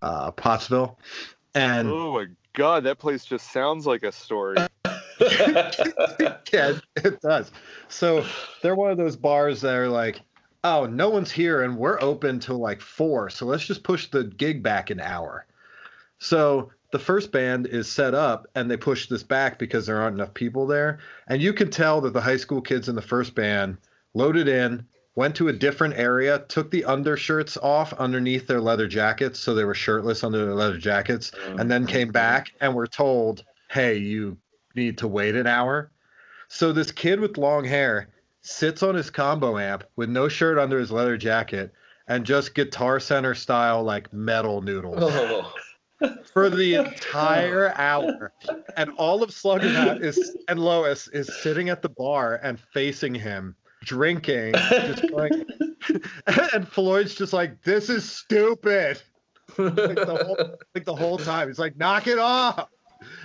uh, 0.00 0.30
Pottsville, 0.32 0.98
and 1.54 1.88
Oh 1.88 2.14
my 2.14 2.26
god, 2.54 2.84
that 2.84 2.98
place 2.98 3.24
just 3.24 3.52
sounds 3.52 3.86
like 3.86 4.02
a 4.02 4.12
story. 4.12 4.56
yeah, 5.20 6.78
it 6.96 7.20
does. 7.20 7.52
So 7.88 8.24
they're 8.62 8.74
one 8.74 8.90
of 8.90 8.96
those 8.96 9.16
bars 9.16 9.60
that 9.60 9.74
are 9.74 9.88
like, 9.88 10.20
oh, 10.64 10.86
no 10.86 11.10
one's 11.10 11.30
here 11.30 11.62
and 11.62 11.76
we're 11.76 12.00
open 12.00 12.40
till 12.40 12.58
like 12.58 12.80
four, 12.80 13.28
so 13.30 13.46
let's 13.46 13.66
just 13.66 13.82
push 13.82 14.08
the 14.08 14.24
gig 14.24 14.62
back 14.62 14.90
an 14.90 15.00
hour. 15.00 15.46
So 16.18 16.70
the 16.92 16.98
first 16.98 17.32
band 17.32 17.66
is 17.66 17.90
set 17.90 18.14
up 18.14 18.46
and 18.54 18.70
they 18.70 18.76
push 18.76 19.08
this 19.08 19.22
back 19.22 19.58
because 19.58 19.86
there 19.86 20.00
aren't 20.00 20.14
enough 20.14 20.34
people 20.34 20.66
there, 20.66 21.00
and 21.28 21.42
you 21.42 21.52
can 21.52 21.70
tell 21.70 22.00
that 22.00 22.12
the 22.12 22.20
high 22.20 22.36
school 22.36 22.62
kids 22.62 22.88
in 22.88 22.94
the 22.94 23.02
first 23.02 23.34
band 23.34 23.76
loaded 24.14 24.48
in. 24.48 24.86
Went 25.14 25.36
to 25.36 25.48
a 25.48 25.52
different 25.52 25.94
area, 25.94 26.44
took 26.48 26.70
the 26.70 26.84
undershirts 26.84 27.58
off 27.58 27.92
underneath 27.94 28.46
their 28.46 28.60
leather 28.60 28.88
jackets, 28.88 29.38
so 29.38 29.54
they 29.54 29.64
were 29.64 29.74
shirtless 29.74 30.24
under 30.24 30.44
their 30.44 30.54
leather 30.54 30.78
jackets, 30.78 31.32
mm. 31.32 31.60
and 31.60 31.70
then 31.70 31.86
came 31.86 32.08
back 32.08 32.52
and 32.60 32.74
were 32.74 32.86
told, 32.86 33.44
"Hey, 33.70 33.98
you 33.98 34.38
need 34.74 34.98
to 34.98 35.08
wait 35.08 35.36
an 35.36 35.46
hour." 35.46 35.90
So 36.48 36.72
this 36.72 36.90
kid 36.90 37.20
with 37.20 37.36
long 37.36 37.64
hair 37.64 38.08
sits 38.42 38.82
on 38.82 38.94
his 38.94 39.10
combo 39.10 39.58
amp 39.58 39.84
with 39.96 40.08
no 40.08 40.28
shirt 40.28 40.58
under 40.58 40.78
his 40.78 40.90
leather 40.90 41.16
jacket 41.16 41.72
and 42.08 42.26
just 42.26 42.54
guitar 42.54 43.00
center 43.00 43.34
style 43.34 43.82
like 43.82 44.12
metal 44.12 44.60
noodles 44.60 44.98
Oh, 45.00 45.52
for 46.32 46.50
the 46.50 46.74
entire 46.74 47.72
hour. 47.76 48.32
And 48.76 48.90
all 48.98 49.22
of 49.22 49.30
Sluggernaut 49.30 50.02
is 50.02 50.36
and 50.48 50.58
Lois 50.58 51.08
is 51.08 51.32
sitting 51.42 51.68
at 51.68 51.82
the 51.82 51.88
bar 51.88 52.40
and 52.42 52.58
facing 52.58 53.14
him, 53.14 53.54
drinking, 53.84 54.54
just 54.54 55.10
going 55.10 55.44
and 56.54 56.68
Floyd's 56.68 57.14
just 57.14 57.32
like, 57.32 57.62
This 57.62 57.88
is 57.88 58.10
stupid. 58.10 59.00
Like 59.58 59.74
the 59.74 60.24
whole 60.24 60.56
like 60.74 60.84
the 60.84 60.94
whole 60.94 61.18
time. 61.18 61.48
He's 61.48 61.58
like, 61.58 61.76
knock 61.76 62.06
it 62.06 62.18
off. 62.18 62.68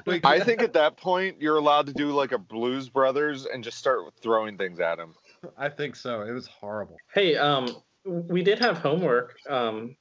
Like 0.05 0.25
I 0.25 0.39
think 0.39 0.61
at 0.61 0.73
that 0.73 0.97
point 0.97 1.41
you're 1.41 1.57
allowed 1.57 1.87
to 1.87 1.93
do 1.93 2.11
like 2.11 2.31
a 2.31 2.37
Blues 2.37 2.89
Brothers 2.89 3.45
and 3.45 3.63
just 3.63 3.77
start 3.77 4.01
throwing 4.21 4.57
things 4.57 4.79
at 4.79 4.99
him. 4.99 5.13
I 5.57 5.69
think 5.69 5.95
so. 5.95 6.21
It 6.21 6.31
was 6.31 6.47
horrible. 6.47 6.97
Hey, 7.13 7.35
um, 7.35 7.77
we 8.03 8.41
did 8.41 8.59
have 8.59 8.79
homework. 8.79 9.35
Um, 9.47 9.95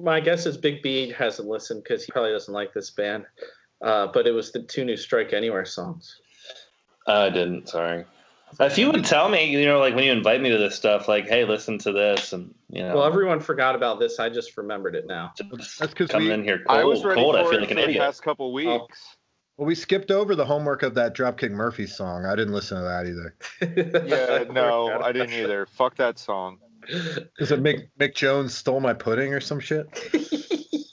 my 0.00 0.20
guess 0.20 0.46
is 0.46 0.56
Big 0.56 0.82
B 0.82 1.10
hasn't 1.10 1.48
listened 1.48 1.82
because 1.82 2.04
he 2.04 2.12
probably 2.12 2.30
doesn't 2.30 2.54
like 2.54 2.72
this 2.72 2.90
band. 2.90 3.26
Uh, 3.82 4.06
but 4.06 4.26
it 4.26 4.32
was 4.32 4.52
the 4.52 4.62
two 4.62 4.84
new 4.84 4.96
Strike 4.96 5.32
Anywhere 5.32 5.64
songs. 5.64 6.20
I 7.06 7.30
didn't 7.30 7.68
sorry 7.68 8.04
if 8.60 8.78
you 8.78 8.90
would 8.90 9.04
tell 9.04 9.28
me 9.28 9.50
you 9.50 9.66
know 9.66 9.78
like 9.78 9.94
when 9.94 10.04
you 10.04 10.12
invite 10.12 10.40
me 10.40 10.50
to 10.50 10.58
this 10.58 10.74
stuff 10.74 11.08
like 11.08 11.28
hey 11.28 11.44
listen 11.44 11.78
to 11.78 11.92
this 11.92 12.32
and 12.32 12.54
you 12.70 12.82
know 12.82 12.96
Well, 12.96 13.04
everyone 13.04 13.40
forgot 13.40 13.74
about 13.74 13.98
this. 14.00 14.18
I 14.18 14.28
just 14.28 14.56
remembered 14.56 14.94
it 14.94 15.06
now. 15.06 15.32
just 15.36 15.78
That's 15.78 15.92
because 15.92 16.10
coming 16.10 16.28
we 16.28 16.34
in 16.34 16.44
here 16.44 16.62
cold 16.66 16.78
I 16.78 16.84
was 16.84 17.04
ready 17.04 17.20
cold 17.20 17.34
for 17.34 17.40
I 17.40 17.50
feel 17.50 17.60
like 17.60 17.70
an 17.70 17.76
for 17.76 17.82
the 17.82 17.88
idiot 17.88 18.00
past 18.00 18.22
couple 18.22 18.46
oh. 18.46 18.50
weeks. 18.50 19.16
well 19.56 19.66
we 19.66 19.74
skipped 19.74 20.10
over 20.10 20.34
the 20.34 20.44
homework 20.44 20.82
of 20.82 20.94
that 20.94 21.14
Dropkick 21.14 21.50
Murphy 21.50 21.86
song. 21.86 22.26
I 22.26 22.34
didn't 22.36 22.54
listen 22.54 22.78
to 22.78 22.84
that 22.84 23.06
either. 23.06 23.34
Yeah, 24.08 24.44
no, 24.52 25.00
I 25.00 25.12
didn't 25.12 25.32
either. 25.32 25.66
Fuck 25.66 25.96
that 25.96 26.18
song. 26.18 26.58
Is 26.88 27.50
it 27.50 27.62
Mick 27.62 27.88
Mick 27.98 28.14
Jones 28.14 28.54
stole 28.54 28.80
my 28.80 28.94
pudding 28.94 29.34
or 29.34 29.40
some 29.40 29.60
shit? 29.60 29.86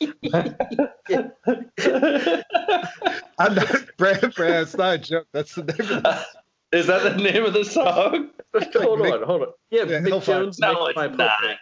I'm 3.38 3.54
not 3.56 3.98
Brad 3.98 4.34
Brad, 4.36 4.63
it's 4.63 4.76
not 4.76 4.94
a 4.96 4.98
joke. 4.98 5.28
That's 5.32 5.56
the 5.56 5.63
name 5.63 5.80
of 5.80 6.04
the 6.04 6.26
is 6.76 6.88
that 6.88 7.04
the 7.04 7.22
name 7.22 7.44
of 7.46 7.54
the 7.54 7.64
song 7.66 8.30
hold 8.54 9.00
Mick- 9.00 9.14
on, 9.14 9.24
hold 9.24 9.42
on. 9.44 9.48
Yeah, 9.72 9.84
Yeah, 9.84 10.00
Mick 10.00 10.08
he'll 10.08 10.20
Jones 10.22 10.60
No, 10.60 10.72
nicked 10.86 10.88
it's 10.90 10.96
my 10.96 11.08
not. 11.08 11.38
pudding. 11.40 11.58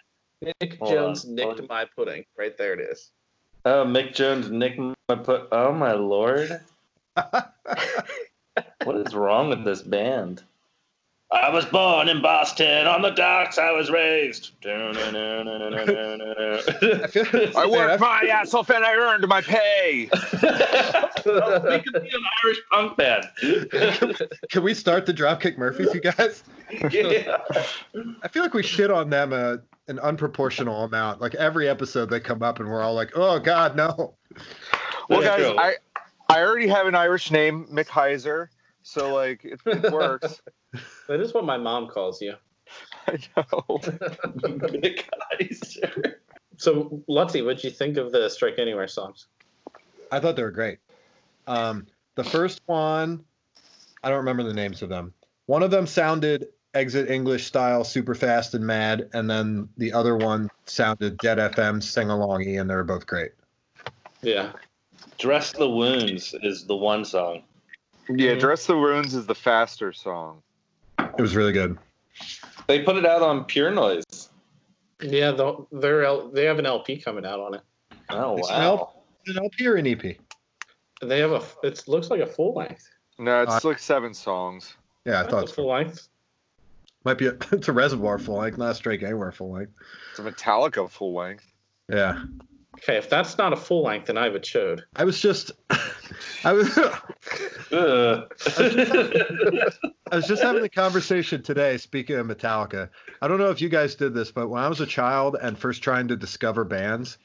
Nick 0.59 0.77
Hold 0.79 0.91
Jones 0.91 1.25
on, 1.25 1.35
nicked 1.35 1.45
hold 1.47 1.59
on. 1.61 1.67
my 1.69 1.85
pudding. 1.95 2.25
Right 2.37 2.57
there 2.57 2.73
it 2.73 2.79
is. 2.81 3.11
Oh, 3.65 3.85
Mick 3.85 4.13
Jones, 4.13 4.49
Nick, 4.49 4.77
my 4.77 5.15
put. 5.15 5.47
Oh 5.51 5.71
my 5.71 5.93
lord, 5.93 6.59
what 8.83 8.95
is 8.97 9.13
wrong 9.15 9.49
with 9.49 9.63
this 9.63 9.81
band? 9.81 10.43
I 11.33 11.49
was 11.49 11.65
born 11.65 12.09
in 12.09 12.21
Boston. 12.21 12.85
On 12.85 13.01
the 13.01 13.09
docks, 13.09 13.57
I 13.57 13.71
was 13.71 13.89
raised. 13.89 14.51
I 14.65 14.87
worked 17.67 17.99
my 17.99 18.21
ass 18.31 18.53
off 18.53 18.69
and 18.69 18.85
I 18.85 18.93
earned 18.93 19.27
my 19.27 19.41
pay. 19.41 20.09
we 20.13 21.79
could 21.79 22.03
be 22.03 22.09
an 22.09 22.23
Irish 22.43 22.59
punk 22.71 22.97
band. 22.97 23.25
Can 24.49 24.63
we 24.63 24.75
start 24.75 25.07
the 25.07 25.13
Dropkick 25.13 25.57
Murphys, 25.57 25.91
you 25.93 26.01
guys? 26.01 26.43
yeah. 26.91 27.37
I 28.21 28.27
feel 28.27 28.43
like 28.43 28.53
we 28.53 28.61
shit 28.61 28.91
on 28.91 29.09
them 29.09 29.33
uh, 29.33 29.57
an 29.87 29.97
unproportional 29.97 30.85
amount. 30.85 31.19
Like 31.19 31.33
every 31.35 31.67
episode 31.67 32.11
they 32.11 32.19
come 32.19 32.43
up 32.43 32.59
and 32.59 32.69
we're 32.69 32.81
all 32.81 32.93
like, 32.93 33.11
"Oh 33.15 33.39
God, 33.39 33.75
no." 33.75 34.15
Well, 35.09 35.21
Yeah, 35.21 35.37
guys, 35.37 35.39
go. 35.39 35.57
I 35.57 35.75
I 36.29 36.41
already 36.41 36.67
have 36.67 36.87
an 36.87 36.95
Irish 36.95 37.31
name, 37.31 37.67
Mick 37.71 37.87
Heiser, 37.87 38.47
so 38.83 39.13
like 39.13 39.43
it, 39.43 39.59
it 39.65 39.91
works. 39.91 40.41
That 41.07 41.19
is 41.19 41.33
what 41.33 41.45
my 41.45 41.57
mom 41.57 41.87
calls 41.87 42.21
you. 42.21 42.35
I 43.07 43.11
know. 43.35 43.61
Mick 43.79 45.03
Heiser. 45.39 46.15
So, 46.57 47.03
Lutzi, 47.09 47.43
what'd 47.43 47.63
you 47.63 47.69
think 47.69 47.97
of 47.97 48.11
the 48.11 48.29
Strike 48.29 48.59
Anywhere 48.59 48.87
songs? 48.87 49.27
I 50.11 50.19
thought 50.19 50.35
they 50.35 50.43
were 50.43 50.51
great. 50.51 50.79
Um, 51.47 51.87
the 52.15 52.23
first 52.23 52.61
one, 52.67 53.23
I 54.03 54.09
don't 54.09 54.19
remember 54.19 54.43
the 54.43 54.53
names 54.53 54.81
of 54.81 54.89
them. 54.89 55.13
One 55.47 55.63
of 55.63 55.71
them 55.71 55.87
sounded 55.87 56.47
exit 56.73 57.09
English 57.09 57.45
style, 57.45 57.83
super 57.83 58.15
fast 58.15 58.53
and 58.53 58.65
mad, 58.65 59.09
and 59.13 59.29
then 59.29 59.69
the 59.77 59.93
other 59.93 60.15
one 60.15 60.49
sounded 60.65 61.17
Dead 61.17 61.37
FM 61.37 61.81
sing 61.81 62.07
alongy, 62.07 62.59
and 62.59 62.69
they 62.69 62.75
were 62.75 62.83
both 62.83 63.05
great. 63.05 63.31
Yeah. 64.21 64.53
Dress 65.17 65.51
the 65.51 65.69
Wounds 65.69 66.35
is 66.41 66.65
the 66.65 66.75
one 66.75 67.05
song. 67.05 67.43
Yeah, 68.09 68.35
Mhm. 68.35 68.39
Dress 68.39 68.65
the 68.65 68.77
Wounds 68.77 69.13
is 69.13 69.25
the 69.25 69.35
faster 69.35 69.93
song. 69.93 70.42
It 71.17 71.21
was 71.21 71.35
really 71.35 71.51
good. 71.53 71.77
They 72.67 72.81
put 72.83 72.95
it 72.95 73.05
out 73.05 73.21
on 73.21 73.45
Pure 73.45 73.71
Noise. 73.71 74.29
Yeah, 75.01 75.31
the, 75.31 75.65
they're 75.71 76.05
L, 76.05 76.29
they 76.29 76.45
have 76.45 76.59
an 76.59 76.65
LP 76.65 76.97
coming 76.97 77.25
out 77.25 77.39
on 77.39 77.55
it. 77.55 77.61
Oh, 78.09 78.37
It's 78.37 78.49
wow. 78.49 78.93
Is 79.25 79.35
it 79.35 79.37
an 79.39 79.43
LP 79.43 79.67
or 79.67 79.75
an 79.75 79.87
EP? 79.87 80.17
They 81.01 81.19
have 81.19 81.31
a. 81.31 81.43
It 81.63 81.83
looks 81.87 82.09
like 82.09 82.21
a 82.21 82.25
full 82.27 82.53
length. 82.53 82.89
No, 83.19 83.41
it's 83.43 83.63
Uh, 83.65 83.67
like 83.67 83.79
seven 83.79 84.13
songs. 84.13 84.75
Yeah, 85.05 85.19
I 85.19 85.23
That's 85.23 85.33
thought 85.33 85.49
a 85.49 85.53
full 85.53 85.69
length. 85.69 86.07
Might 87.03 87.17
be 87.17 87.27
a, 87.27 87.31
it's 87.51 87.67
a 87.67 87.73
reservoir 87.73 88.17
full 88.17 88.37
length, 88.37 88.57
not 88.57 88.71
a 88.71 88.75
Strike 88.75 89.03
Anywhere 89.03 89.31
full 89.31 89.51
length. 89.51 89.73
It's 90.11 90.19
a 90.19 90.23
Metallica 90.23 90.89
full 90.89 91.13
length. 91.13 91.51
Yeah. 91.89 92.23
Okay, 92.83 92.97
if 92.97 93.09
that's 93.09 93.37
not 93.37 93.53
a 93.53 93.55
full 93.55 93.83
length, 93.83 94.07
then 94.07 94.17
I 94.17 94.25
have 94.25 94.35
a 94.35 94.39
chode. 94.39 94.81
I 94.95 95.05
was 95.05 95.21
just 95.21 95.51
I 96.43 96.51
was 96.51 96.77
Ugh. 96.77 98.31
I 100.11 100.15
was 100.15 100.27
just 100.27 100.43
having 100.43 100.63
a 100.63 100.69
conversation 100.69 101.41
today, 101.41 101.77
speaking 101.77 102.17
of 102.17 102.27
Metallica. 102.27 102.89
I 103.21 103.27
don't 103.27 103.39
know 103.39 103.49
if 103.49 103.61
you 103.61 103.69
guys 103.69 103.95
did 103.95 104.13
this, 104.13 104.31
but 104.31 104.49
when 104.49 104.61
I 104.61 104.67
was 104.67 104.81
a 104.81 104.85
child 104.85 105.37
and 105.41 105.57
first 105.57 105.81
trying 105.81 106.09
to 106.09 106.17
discover 106.17 106.65
bands 106.65 107.17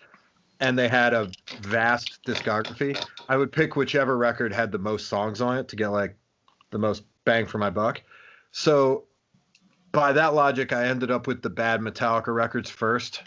and 0.61 0.79
they 0.79 0.89
had 0.89 1.13
a 1.13 1.31
vast 1.61 2.21
discography, 2.25 3.05
I 3.29 3.37
would 3.37 3.51
pick 3.51 3.75
whichever 3.75 4.17
record 4.17 4.53
had 4.53 4.71
the 4.71 4.79
most 4.79 5.09
songs 5.09 5.41
on 5.41 5.59
it 5.59 5.69
to 5.69 5.77
get 5.77 5.89
like 5.89 6.17
the 6.71 6.79
most 6.79 7.03
bang 7.25 7.47
for 7.47 7.59
my 7.59 7.71
buck. 7.71 8.01
So 8.53 9.05
by 9.91 10.13
that 10.13 10.35
logic, 10.35 10.73
I 10.73 10.87
ended 10.87 11.11
up 11.11 11.27
with 11.27 11.43
the 11.43 11.51
bad 11.51 11.81
Metallica 11.81 12.33
records 12.33 12.71
first. 12.71 13.23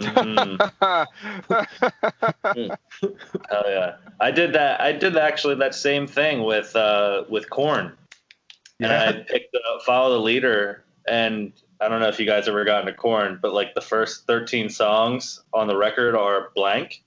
Mhm. 0.00 0.58
Hell 3.50 3.64
yeah! 3.66 3.96
I 4.20 4.30
did 4.30 4.52
that. 4.52 4.80
I 4.80 4.92
did 4.92 5.16
actually 5.16 5.56
that 5.56 5.74
same 5.74 6.06
thing 6.06 6.44
with 6.44 6.74
uh, 6.76 7.24
with 7.28 7.50
Korn. 7.50 7.96
And 8.80 8.92
I 8.92 9.12
picked 9.12 9.54
uh, 9.54 9.80
Follow 9.84 10.14
the 10.14 10.20
Leader, 10.20 10.84
and 11.08 11.52
I 11.80 11.88
don't 11.88 12.00
know 12.00 12.08
if 12.08 12.20
you 12.20 12.26
guys 12.26 12.46
ever 12.46 12.64
gotten 12.64 12.86
to 12.86 12.92
Korn, 12.92 13.38
but 13.42 13.52
like 13.52 13.74
the 13.74 13.80
first 13.80 14.26
13 14.26 14.68
songs 14.68 15.42
on 15.52 15.66
the 15.66 15.76
record 15.76 16.14
are 16.14 16.50
blank. 16.54 17.02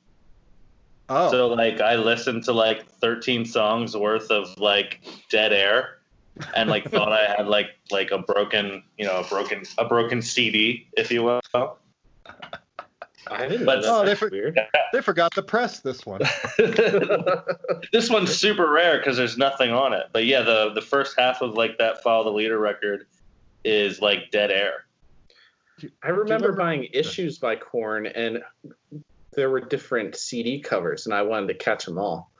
Oh, 1.07 1.29
So 1.31 1.47
like 1.47 1.81
I 1.81 1.95
listened 1.95 2.43
to 2.45 2.53
like 2.53 2.85
13 2.99 3.45
songs 3.45 3.95
worth 3.95 4.31
of 4.31 4.57
like 4.57 4.99
dead 5.29 5.53
air, 5.53 5.99
and 6.55 6.69
like 6.69 6.89
thought 6.89 7.11
I 7.11 7.25
had 7.37 7.47
like 7.47 7.67
like 7.89 8.11
a 8.11 8.17
broken 8.17 8.83
you 8.97 9.05
know 9.05 9.19
a 9.19 9.23
broken 9.23 9.63
a 9.77 9.85
broken 9.85 10.21
CD, 10.21 10.87
if 10.97 11.11
you 11.11 11.23
will. 11.23 11.41
I 13.27 13.47
didn't. 13.47 13.65
But- 13.65 13.81
know 13.81 13.99
Oh, 14.01 14.05
they 14.05 14.13
That's 14.15 14.31
weird. 14.31 14.59
they 14.93 15.01
forgot 15.01 15.33
to 15.35 15.43
press 15.43 15.79
this 15.79 16.05
one. 16.05 16.21
this 17.91 18.09
one's 18.09 18.35
super 18.35 18.69
rare 18.69 18.97
because 18.97 19.17
there's 19.17 19.37
nothing 19.37 19.71
on 19.71 19.93
it. 19.93 20.07
But 20.11 20.25
yeah, 20.25 20.41
the 20.41 20.71
the 20.73 20.81
first 20.81 21.15
half 21.17 21.41
of 21.41 21.53
like 21.55 21.77
that 21.77 22.03
Follow 22.03 22.23
the 22.25 22.29
Leader 22.31 22.57
record 22.59 23.05
is 23.63 24.01
like 24.01 24.31
dead 24.31 24.51
air. 24.51 24.85
I 26.03 26.09
remember 26.09 26.23
remember- 26.47 26.51
buying 26.53 26.87
issues 26.93 27.37
by 27.39 27.55
Korn, 27.55 28.05
and 28.07 28.43
there 29.33 29.49
were 29.49 29.61
different 29.61 30.15
CD 30.15 30.59
covers, 30.59 31.05
and 31.05 31.13
I 31.15 31.21
wanted 31.23 31.47
to 31.47 31.53
catch 31.55 31.85
them 31.85 31.97
all. 31.97 32.31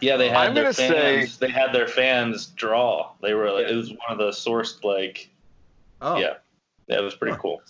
Yeah, 0.00 0.16
they 0.18 0.28
had 0.28 0.36
I'm 0.48 0.54
their 0.54 0.72
fans. 0.72 1.32
say- 1.34 1.46
They 1.46 1.52
had 1.52 1.72
their 1.72 1.88
fans 1.88 2.46
draw. 2.46 3.12
They 3.22 3.34
were. 3.34 3.50
Like, 3.50 3.66
Yeah. 3.66 3.72
It 3.72 3.76
was 3.76 3.90
one 3.90 3.98
of 4.10 4.18
the 4.18 4.28
sourced 4.30 4.84
like. 4.84 5.30
Oh, 6.00 6.16
Yeah. 6.16 6.34
Yeah, 6.86 7.00
was 7.00 7.14
pretty 7.14 7.34
Huh. 7.34 7.40
cool. 7.42 7.62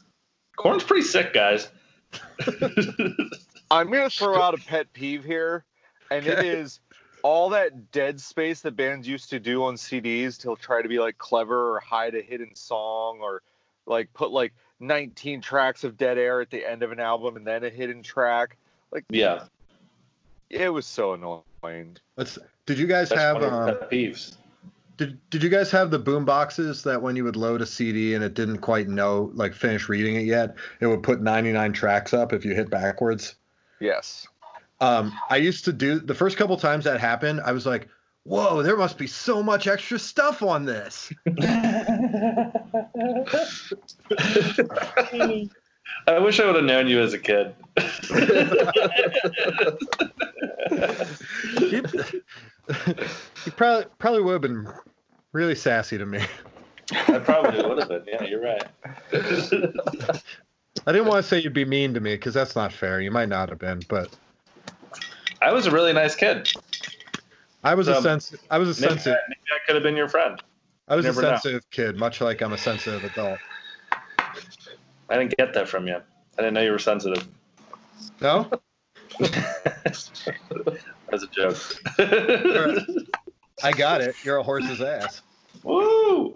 Korn's 0.57 0.85
pretty 0.85 1.03
sick, 1.07 1.33
guys. 1.33 1.68
I'm 3.70 3.90
gonna 3.90 4.10
throw 4.10 4.42
out 4.42 4.54
a 4.54 4.58
pet 4.58 4.92
peeve 4.92 5.24
here, 5.24 5.64
and 6.10 6.26
it 6.26 6.38
Okay. 6.38 6.48
is 6.48 6.80
all 7.22 7.50
that 7.50 7.92
dead 7.92 8.20
space 8.20 8.60
that 8.62 8.76
bands 8.76 9.06
used 9.06 9.30
to 9.30 9.38
do 9.38 9.64
on 9.64 9.74
CDs 9.74 10.40
to 10.40 10.56
try 10.56 10.82
to 10.82 10.88
be 10.88 10.98
like 10.98 11.18
clever 11.18 11.76
or 11.76 11.80
hide 11.80 12.14
a 12.14 12.22
hidden 12.22 12.54
song 12.54 13.18
or 13.20 13.42
like 13.86 14.12
put 14.14 14.30
like 14.30 14.54
19 14.80 15.40
tracks 15.40 15.84
of 15.84 15.96
dead 15.96 16.18
air 16.18 16.40
at 16.40 16.50
the 16.50 16.68
end 16.68 16.82
of 16.82 16.92
an 16.92 17.00
album 17.00 17.36
and 17.36 17.46
then 17.46 17.62
a 17.64 17.70
hidden 17.70 18.02
track. 18.02 18.56
Like 18.90 19.04
yeah, 19.10 19.44
It 20.48 20.70
was 20.70 20.86
so 20.86 21.12
annoying. 21.12 21.96
Let's, 22.16 22.38
did 22.66 22.78
you 22.78 22.86
guys 22.86 23.10
that's 23.10 23.20
have 23.20 23.36
one 23.36 23.44
of 23.44 23.52
um, 23.52 23.66
pet 23.66 23.90
peeves. 23.90 24.36
Did 25.00 25.18
Did 25.30 25.42
you 25.42 25.48
guys 25.48 25.70
have 25.70 25.90
the 25.90 25.98
boom 25.98 26.26
boxes 26.26 26.82
that 26.82 27.00
when 27.00 27.16
you 27.16 27.24
would 27.24 27.34
load 27.34 27.62
a 27.62 27.66
CD 27.66 28.12
and 28.12 28.22
it 28.22 28.34
didn't 28.34 28.58
quite 28.58 28.86
know 28.86 29.30
like 29.32 29.54
finish 29.54 29.88
reading 29.88 30.16
it 30.16 30.26
yet, 30.26 30.56
it 30.78 30.88
would 30.88 31.02
put 31.02 31.22
99 31.22 31.72
tracks 31.72 32.12
up 32.12 32.34
if 32.34 32.44
you 32.44 32.54
hit 32.54 32.68
backwards? 32.68 33.36
Yes. 33.80 34.28
Um, 34.78 35.18
I 35.30 35.38
used 35.38 35.64
to 35.64 35.72
do 35.72 36.00
the 36.00 36.14
first 36.14 36.36
couple 36.36 36.54
times 36.58 36.84
that 36.84 37.00
happened. 37.00 37.40
I 37.40 37.52
was 37.52 37.64
like, 37.64 37.88
"Whoa, 38.24 38.62
there 38.62 38.76
must 38.76 38.98
be 38.98 39.06
so 39.06 39.42
much 39.42 39.66
extra 39.66 39.98
stuff 39.98 40.42
on 40.42 40.66
this." 40.66 41.10
I 46.06 46.18
wish 46.18 46.40
I 46.40 46.44
would 46.44 46.56
have 46.56 46.64
known 46.64 46.88
you 46.88 47.00
as 47.00 47.14
a 47.14 47.18
kid. 47.18 47.54
you, 51.58 51.84
he 53.44 53.50
probably 53.50 53.86
probably 53.98 54.22
would 54.22 54.32
have 54.32 54.42
been 54.42 54.68
really 55.32 55.54
sassy 55.54 55.98
to 55.98 56.06
me. 56.06 56.20
I 56.92 57.18
probably 57.20 57.62
would 57.66 57.78
have 57.78 57.88
been. 57.88 58.04
Yeah, 58.06 58.24
you're 58.24 58.42
right. 58.42 58.64
I 60.86 60.92
didn't 60.92 61.06
want 61.06 61.22
to 61.22 61.28
say 61.28 61.40
you'd 61.40 61.52
be 61.52 61.64
mean 61.64 61.94
to 61.94 62.00
me 62.00 62.14
because 62.14 62.34
that's 62.34 62.56
not 62.56 62.72
fair. 62.72 63.00
You 63.00 63.10
might 63.10 63.28
not 63.28 63.48
have 63.48 63.58
been, 63.58 63.82
but 63.88 64.08
I 65.42 65.52
was 65.52 65.66
a 65.66 65.70
really 65.70 65.92
nice 65.92 66.14
kid. 66.16 66.50
I 67.62 67.74
was 67.74 67.88
a 67.88 67.96
Um, 67.96 68.02
sense. 68.02 68.34
I 68.50 68.58
was 68.58 68.78
a 68.78 68.80
Maybe, 68.80 68.92
I, 68.92 68.96
sensitive. 68.96 69.18
maybe 69.28 69.40
I 69.52 69.58
could 69.66 69.74
have 69.76 69.82
been 69.82 69.96
your 69.96 70.08
friend. 70.08 70.42
I 70.88 70.96
was 70.96 71.04
a 71.04 71.08
never 71.08 71.22
know. 71.22 71.28
sensitive 71.30 71.70
kid, 71.70 71.96
much 71.96 72.20
like 72.20 72.40
I'm 72.40 72.52
a 72.52 72.58
sensitive 72.58 73.04
adult. 73.04 73.38
I 74.18 75.16
didn't 75.18 75.36
get 75.36 75.54
that 75.54 75.68
from 75.68 75.86
you. 75.86 75.96
I 75.96 76.42
didn't 76.42 76.54
know 76.54 76.62
you 76.62 76.72
were 76.72 76.78
sensitive. 76.78 77.28
No. 78.20 78.50
That's 79.20 80.22
a 81.12 81.28
joke. 81.32 81.56
I 83.62 83.72
got 83.72 84.00
it. 84.00 84.14
You're 84.24 84.38
a 84.38 84.42
horse's 84.42 84.80
ass. 84.80 85.22
Woo! 85.62 86.32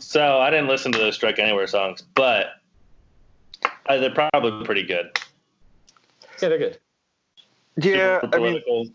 so 0.00 0.38
I 0.38 0.50
didn't 0.50 0.68
listen 0.68 0.92
to 0.92 0.98
those 0.98 1.14
Strike 1.14 1.38
Anywhere 1.38 1.66
songs, 1.66 2.02
but 2.14 2.48
uh, 3.86 3.96
they're 3.96 4.10
probably 4.10 4.64
pretty 4.64 4.82
good. 4.82 5.10
Yeah, 6.42 6.48
they're 6.50 6.58
good. 6.58 6.78
Yeah, 7.76 8.20
Super 8.20 8.36
I 8.36 8.40
mean, 8.40 8.94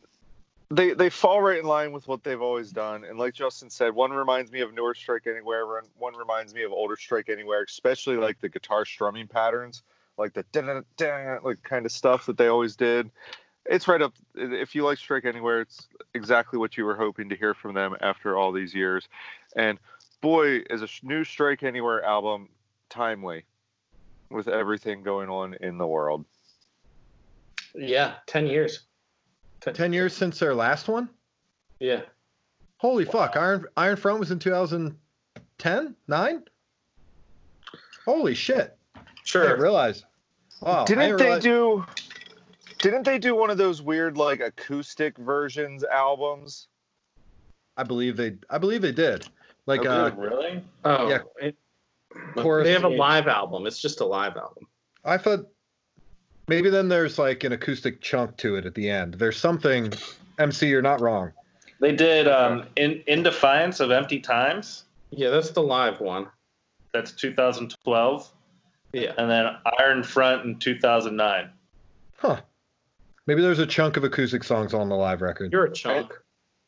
they 0.70 0.94
they 0.94 1.10
fall 1.10 1.42
right 1.42 1.60
in 1.60 1.66
line 1.66 1.92
with 1.92 2.08
what 2.08 2.24
they've 2.24 2.42
always 2.42 2.72
done. 2.72 3.04
And 3.04 3.18
like 3.18 3.34
Justin 3.34 3.70
said, 3.70 3.94
one 3.96 4.12
reminds 4.12 4.52
me 4.52 4.62
of 4.62 4.74
newer 4.74 4.94
Strike 4.94 5.28
Anywhere, 5.28 5.66
one- 5.68 5.90
one 5.98 6.16
reminds 6.16 6.54
me 6.54 6.64
of 6.64 6.72
older 6.72 6.96
Strike 6.96 7.30
Anywhere, 7.30 7.64
especially 7.64 8.18
like 8.18 8.40
the 8.42 8.50
guitar 8.50 8.86
strumming 8.86 9.28
patterns, 9.28 9.84
like 10.18 10.34
the 10.34 10.44
da 10.52 11.40
like 11.44 11.64
kind 11.64 11.86
of 11.86 11.92
stuff 11.92 12.26
that 12.26 12.38
they 12.38 12.48
always 12.48 12.76
did. 12.76 13.10
It's 13.66 13.88
right 13.88 14.02
up. 14.02 14.14
If 14.36 14.76
you 14.76 14.84
like 14.84 14.98
Strike 14.98 15.26
Anywhere, 15.26 15.62
it's 15.62 15.88
exactly 16.14 16.60
what 16.60 16.76
you 16.78 16.84
were 16.86 16.96
hoping 16.96 17.30
to 17.30 17.36
hear 17.36 17.54
from 17.54 17.74
them 17.74 17.96
after 18.02 18.38
all 18.38 18.52
these 18.52 18.74
years. 18.74 19.08
And 19.56 19.80
boy, 20.22 20.58
is 20.70 20.82
a 20.82 20.88
new 21.02 21.24
Strike 21.24 21.64
Anywhere 21.64 22.04
album 22.04 22.50
timely 22.90 23.46
with 24.30 24.48
everything 24.48 25.02
going 25.04 25.30
on 25.30 25.54
in 25.62 25.78
the 25.78 25.88
world. 25.88 26.26
Yeah, 27.74 28.16
ten 28.28 28.48
years. 28.48 28.82
Ten 29.62 29.94
years 29.94 30.14
since 30.14 30.40
their 30.40 30.54
last 30.54 30.90
one. 30.90 31.08
Yeah. 31.80 32.02
Holy 32.78 33.06
fuck! 33.06 33.38
Iron 33.38 33.66
Iron 33.78 33.96
Front 33.96 34.20
was 34.20 34.30
in 34.32 34.40
2010, 34.40 35.96
nine. 36.10 36.44
Holy 38.06 38.36
shit! 38.36 38.76
I 38.96 39.00
Sure. 39.24 39.44
didn't 39.48 39.62
realize. 39.62 40.04
Wow. 40.62 40.84
Didn't 40.84 41.00
didn't 41.04 41.18
they 41.18 41.24
realize- 41.26 41.44
do? 41.44 41.86
Didn't 42.84 43.04
they 43.04 43.18
do 43.18 43.34
one 43.34 43.50
of 43.50 43.58
those 43.58 43.82
weird 43.82 44.18
like 44.18 44.42
acoustic 44.42 45.18
versions 45.18 45.86
albums? 45.86 46.68
I 47.78 47.84
believe 47.84 48.18
they. 48.18 48.34
I 48.50 48.58
believe 48.58 48.82
they 48.82 48.92
did. 48.92 49.26
Like 49.68 49.86
Oh, 49.86 49.90
uh, 49.90 50.10
good, 50.10 50.20
really? 50.20 50.64
Oh, 50.84 51.08
Yeah. 51.10 51.20
it- 51.40 51.56
Chorus- 52.36 52.66
they 52.66 52.74
have 52.74 52.84
a 52.84 52.90
live 52.90 53.28
album. 53.30 53.66
It's 53.68 53.82
just 53.82 54.02
a 54.02 54.06
live 54.06 54.36
album. 54.36 54.68
I 55.06 55.18
thought 55.18 55.48
maybe 56.50 56.70
then 56.70 56.90
there's 56.90 57.18
like 57.18 57.46
an 57.46 57.54
acoustic 57.54 58.02
chunk 58.02 58.36
to 58.38 58.58
it 58.58 58.66
at 58.66 58.76
the 58.76 58.90
end. 58.90 59.14
There's 59.14 59.38
something. 59.38 59.94
MC, 60.38 60.68
you're 60.68 60.82
not 60.82 61.00
wrong. 61.00 61.32
They 61.80 61.96
did 61.96 62.28
um, 62.28 62.66
in 62.76 63.02
in 63.08 63.24
defiance 63.24 63.80
of 63.80 63.92
empty 63.92 64.20
times. 64.20 64.84
Yeah, 65.12 65.30
that's 65.30 65.52
the 65.52 65.64
live 65.64 66.02
one. 66.02 66.28
That's 66.92 67.14
2012, 67.14 68.30
Yeah. 68.92 69.14
and 69.18 69.32
then 69.32 69.56
Iron 69.80 70.04
Front 70.04 70.44
in 70.46 70.60
2009. 70.60 71.50
Huh. 72.18 72.42
Maybe 73.26 73.42
there's 73.42 73.60
a 73.60 73.66
chunk 73.66 73.96
of 73.98 74.04
acoustic 74.04 74.44
songs 74.44 74.74
on 74.74 74.90
the 74.90 74.96
live 74.96 75.22
record. 75.22 75.52
You're 75.52 75.66
a 75.66 75.72
chunk. 75.72 76.14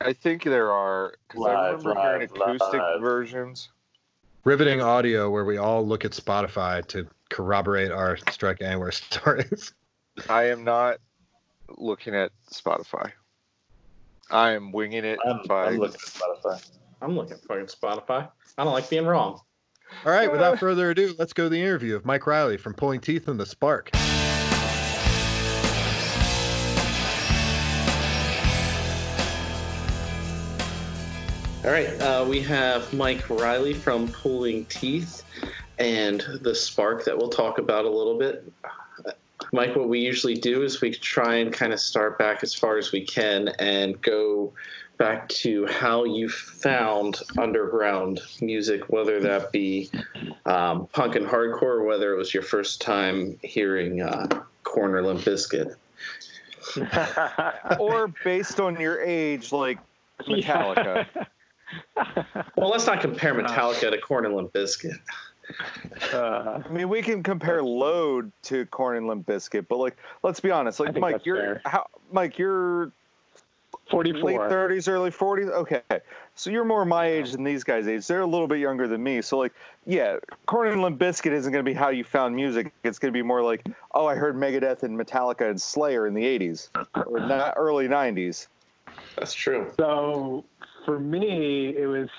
I 0.02 0.13
think 0.13 0.44
there 0.44 0.72
are. 0.72 1.15
'cause 1.30 1.46
I 1.46 1.72
Live, 1.72 1.86
remember 1.86 2.02
hearing 2.02 2.22
acoustic 2.24 2.80
live. 2.82 3.02
versions. 3.02 3.70
Riveting 4.44 4.82
audio 4.82 5.30
where 5.30 5.44
we 5.46 5.58
all 5.58 5.86
look 5.86 6.06
at 6.06 6.12
Spotify 6.12 6.86
to 6.88 7.08
corroborate 7.30 7.91
our 7.91 8.15
strike 8.30 8.62
anywhere 8.62 8.91
stories. 8.94 9.74
I 10.30 10.44
am 10.44 10.63
not 10.63 10.98
looking 11.78 12.15
at 12.15 12.32
Spotify. 12.52 13.12
I 14.30 14.52
am 14.52 14.72
winging 14.72 15.04
it 15.04 15.20
I'm, 15.26 15.41
by. 15.48 15.68
I'm 15.68 15.78
looking 15.78 15.96
at 15.96 16.00
Spotify. 16.02 16.70
I'm 17.02 17.15
looking 17.18 17.34
at 17.34 17.44
fucking 17.44 17.65
Spotify. 17.65 18.30
I 18.58 18.63
don't 18.63 18.74
like 18.74 18.89
being 18.89 19.06
wrong. 19.06 19.41
All 20.06 20.12
right, 20.12 20.32
without 20.32 20.60
further 20.60 20.89
ado, 20.89 21.13
let's 21.20 21.34
go 21.34 21.44
to 21.44 21.50
the 21.50 21.62
interview 21.62 21.96
of 21.96 22.06
Mike 22.06 22.26
Riley 22.26 22.58
from 22.58 22.74
Pulling 22.74 23.02
Teeth 23.02 23.28
and 23.28 23.39
the 23.39 23.46
Spark. 23.46 23.91
All 31.65 31.71
right, 31.71 31.99
uh, 31.99 32.23
we 32.30 32.41
have 32.41 32.93
Mike 32.93 33.28
Riley 33.28 33.73
from 33.73 34.08
Pulling 34.10 34.65
Teeth 34.65 35.23
and 35.80 36.23
the 36.41 36.54
Spark 36.54 37.04
that 37.06 37.17
we'll 37.17 37.32
talk 37.32 37.58
about 37.58 37.86
a 37.86 37.89
little 37.89 38.19
bit. 38.19 38.54
Mike, 39.51 39.75
what 39.75 39.89
we 39.89 39.99
usually 39.99 40.36
do 40.36 40.62
is 40.62 40.80
we 40.80 40.91
try 40.91 41.38
and 41.38 41.51
kind 41.51 41.73
of 41.73 41.80
start 41.80 42.19
back 42.19 42.43
as 42.43 42.54
far 42.54 42.78
as 42.78 42.91
we 42.91 43.04
can 43.04 43.47
and 43.58 43.99
go 44.04 44.54
back 44.99 45.28
to 45.30 45.65
how 45.65 46.04
you 46.04 46.30
found 46.30 47.21
underground 47.39 48.21
music, 48.41 48.88
whether 48.89 49.19
that 49.21 49.51
be 49.51 49.89
um, 50.45 50.86
punk 50.93 51.15
and 51.15 51.25
hardcore, 51.25 51.63
or 51.63 51.84
whether 51.84 52.13
it 52.13 52.17
was 52.17 52.32
your 52.32 52.43
first 52.43 52.80
time 52.80 53.39
hearing 53.41 54.04
uh, 54.04 54.28
Korn 54.62 54.93
or 54.93 55.01
Limp 55.01 55.21
Bizkit. 55.21 55.73
or 57.80 58.13
based 58.23 58.60
on 58.60 58.80
your 58.80 59.01
age, 59.01 59.51
like 59.51 59.80
Metallica. 60.28 61.08
Well, 62.56 62.70
let's 62.70 62.88
not 62.88 63.02
compare 63.02 63.34
Metallica 63.34 63.92
to 63.92 63.98
Korn 63.98 64.26
or 64.26 64.34
Limp 64.34 64.54
Bizkit. 64.54 65.00
Uh, 66.14 66.64
I 66.66 66.70
mean, 66.70 66.90
we 66.90 67.02
can 67.02 67.22
compare 67.22 67.62
load 67.62 68.32
to 68.44 68.66
Korn 68.68 68.98
and 68.98 69.08
Limp 69.08 69.28
Bizkit, 69.28 69.68
but 69.68 69.78
like, 69.78 69.98
let's 70.24 70.40
be 70.40 70.52
honest. 70.52 70.80
Like, 70.80 70.98
Mike, 70.98 71.26
you're 71.26 71.38
fair. 71.38 71.62
how? 71.66 71.88
Mike, 72.12 72.40
you're 72.40 72.92
44. 73.90 74.24
late 74.24 74.40
30s, 74.40 74.88
early 74.88 75.12
40s. 75.12 75.50
Okay, 75.50 75.82
so 76.34 76.50
you're 76.50 76.66
more 76.66 76.86
my 76.86 77.06
age 77.06 77.32
than 77.32 77.44
these 77.44 77.64
guys' 77.64 77.88
age. 77.88 78.08
They're 78.08 78.22
a 78.22 78.26
little 78.26 78.48
bit 78.48 78.60
younger 78.60 78.88
than 78.88 79.04
me. 79.04 79.22
So 79.22 79.38
like, 79.38 79.54
yeah, 79.86 80.18
Korn 80.48 80.72
and 80.72 80.82
Limp 80.82 81.00
Bizkit 81.00 81.32
isn't 81.32 81.52
going 81.52 81.64
to 81.64 81.70
be 81.70 81.76
how 81.76 81.90
you 81.90 82.04
found 82.04 82.36
music. 82.36 82.74
It's 82.84 82.98
going 82.98 83.14
to 83.14 83.18
be 83.18 83.22
more 83.22 83.44
like, 83.44 83.66
oh, 83.94 84.08
I 84.08 84.16
heard 84.16 84.36
Megadeth 84.36 84.84
and 84.84 85.00
Metallica 85.00 85.50
and 85.50 85.62
Slayer 85.62 86.08
in 86.08 86.14
the 86.14 86.24
80s 86.24 86.70
or 87.06 87.20
not 87.20 87.54
early 87.58 87.88
90s. 87.88 88.48
That's 89.18 89.34
true. 89.34 89.72
So 89.78 90.44
for 90.86 91.00
me, 91.00 91.76
it 91.76 91.88
was 91.88 92.10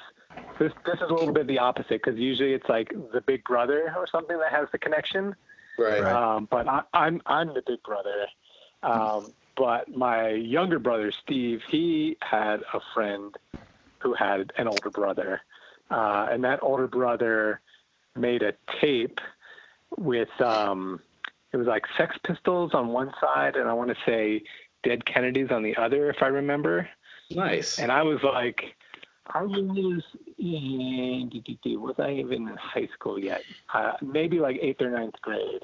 this. 0.58 0.72
This 0.84 0.96
is 0.96 1.10
a 1.10 1.14
little 1.14 1.32
bit 1.32 1.46
the 1.46 1.58
opposite 1.58 2.02
because 2.04 2.18
usually 2.18 2.52
it's 2.52 2.68
like 2.68 2.92
the 3.12 3.20
big 3.20 3.44
brother 3.44 3.94
or 3.96 4.06
something 4.06 4.38
that 4.38 4.52
has 4.52 4.68
the 4.72 4.78
connection. 4.78 5.34
Right. 5.78 6.02
Right. 6.02 6.12
Um, 6.12 6.48
but 6.50 6.68
I, 6.68 6.82
I'm 6.92 7.22
I'm 7.26 7.48
the 7.54 7.62
big 7.66 7.82
brother. 7.82 8.26
Um, 8.82 9.32
but 9.56 9.94
my 9.94 10.30
younger 10.30 10.78
brother 10.78 11.10
Steve, 11.10 11.62
he 11.68 12.16
had 12.20 12.60
a 12.74 12.80
friend 12.94 13.34
who 13.98 14.12
had 14.14 14.52
an 14.58 14.68
older 14.68 14.90
brother, 14.90 15.40
uh, 15.90 16.28
and 16.30 16.44
that 16.44 16.60
older 16.62 16.86
brother 16.86 17.60
made 18.14 18.42
a 18.42 18.52
tape 18.80 19.20
with 19.96 20.40
um, 20.40 21.00
it 21.52 21.56
was 21.56 21.66
like 21.66 21.84
Sex 21.96 22.16
Pistols 22.22 22.74
on 22.74 22.88
one 22.88 23.12
side, 23.20 23.56
and 23.56 23.68
I 23.68 23.72
want 23.72 23.90
to 23.90 23.96
say 24.04 24.42
Dead 24.82 25.04
Kennedys 25.06 25.50
on 25.50 25.62
the 25.62 25.76
other, 25.76 26.10
if 26.10 26.22
I 26.22 26.26
remember. 26.26 26.88
Nice. 27.30 27.78
And 27.78 27.90
I 27.90 28.02
was 28.02 28.22
like, 28.22 28.74
I 29.28 29.42
was 29.42 29.58
in, 29.58 30.02
was 31.80 31.94
I 31.98 32.12
even 32.12 32.48
in 32.48 32.56
high 32.56 32.88
school 32.94 33.18
yet? 33.18 33.42
Uh, 33.72 33.92
maybe 34.00 34.38
like 34.38 34.58
eighth 34.60 34.80
or 34.80 34.90
ninth 34.90 35.14
grade. 35.22 35.62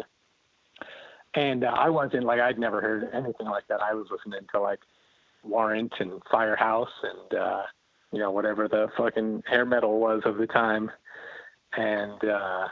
And 1.35 1.65
uh, 1.65 1.69
I 1.69 1.89
wasn't 1.89 2.25
like, 2.25 2.41
I'd 2.41 2.59
never 2.59 2.81
heard 2.81 3.09
anything 3.13 3.47
like 3.47 3.67
that. 3.69 3.81
I 3.81 3.95
was 3.95 4.09
listening 4.11 4.47
to 4.53 4.61
like 4.61 4.81
Warrant 5.45 5.93
and 6.01 6.21
Firehouse 6.31 6.91
and, 7.03 7.41
uh, 7.41 7.63
you 8.13 8.19
know, 8.19 8.31
whatever 8.31 8.69
the 8.69 8.89
fucking 8.97 9.45
hair 9.47 9.65
metal 9.65 9.99
was 9.99 10.23
of 10.25 10.37
the 10.37 10.47
time. 10.47 10.91
And, 11.77 12.23
uh, 12.25 12.69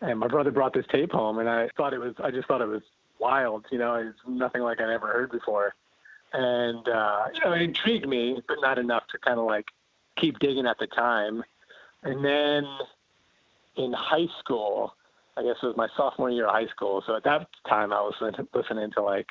and 0.00 0.18
my 0.18 0.26
brother 0.26 0.50
brought 0.50 0.74
this 0.74 0.86
tape 0.90 1.12
home 1.12 1.38
and 1.38 1.48
I 1.48 1.68
thought 1.76 1.92
it 1.94 1.98
was, 1.98 2.14
I 2.22 2.30
just 2.30 2.48
thought 2.48 2.60
it 2.60 2.68
was 2.68 2.82
wild. 3.20 3.66
You 3.70 3.78
know, 3.78 3.94
it's 3.94 4.18
nothing 4.26 4.62
like 4.62 4.80
I'd 4.80 4.90
ever 4.90 5.06
heard 5.06 5.30
before 5.30 5.74
and 6.32 6.88
uh, 6.88 7.26
you 7.34 7.40
know 7.40 7.52
it 7.52 7.62
intrigued 7.62 8.08
me, 8.08 8.40
but 8.46 8.58
not 8.60 8.78
enough 8.78 9.06
to 9.12 9.18
kind 9.18 9.38
of 9.38 9.46
like 9.46 9.66
keep 10.16 10.38
digging 10.38 10.66
at 10.66 10.78
the 10.78 10.86
time. 10.86 11.42
And 12.02 12.24
then 12.24 12.64
in 13.76 13.92
high 13.92 14.26
school, 14.38 14.94
I 15.36 15.42
guess 15.42 15.56
it 15.62 15.66
was 15.66 15.76
my 15.76 15.88
sophomore 15.96 16.30
year 16.30 16.46
of 16.46 16.52
high 16.52 16.68
school. 16.68 17.02
So 17.06 17.16
at 17.16 17.24
that 17.24 17.48
time, 17.68 17.92
I 17.92 18.00
was 18.00 18.14
listening- 18.20 18.90
to 18.92 19.02
like, 19.02 19.28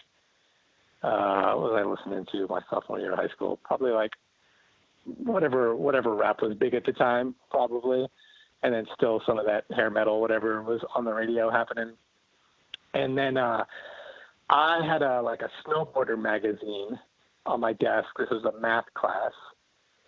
uh, 1.02 1.54
what 1.54 1.72
was 1.72 1.74
I 1.74 1.84
listening 1.84 2.26
to 2.32 2.48
my 2.48 2.62
sophomore 2.70 3.00
year 3.00 3.14
of 3.14 3.20
high 3.20 3.30
school? 3.30 3.58
Probably 3.64 3.92
like 3.92 4.12
whatever 5.06 5.76
whatever 5.76 6.16
rap 6.16 6.42
was 6.42 6.56
big 6.56 6.74
at 6.74 6.86
the 6.86 6.94
time, 6.94 7.36
probably, 7.52 8.08
and 8.64 8.74
then 8.74 8.88
still 8.96 9.22
some 9.26 9.38
of 9.38 9.46
that 9.46 9.66
hair 9.72 9.90
metal, 9.90 10.22
whatever 10.22 10.62
was 10.64 10.82
on 10.96 11.06
the 11.06 11.14
radio 11.14 11.50
happening. 11.50 11.94
And 12.94 13.18
then 13.18 13.38
uh, 13.38 13.66
I 14.50 14.86
had 14.86 15.02
a 15.02 15.22
like 15.22 15.42
a 15.42 15.50
snowboarder 15.66 16.22
magazine 16.22 17.00
on 17.46 17.60
my 17.60 17.74
desk. 17.74 18.08
This 18.18 18.30
was 18.30 18.46
a 18.46 18.60
math 18.60 18.86
class, 18.94 19.32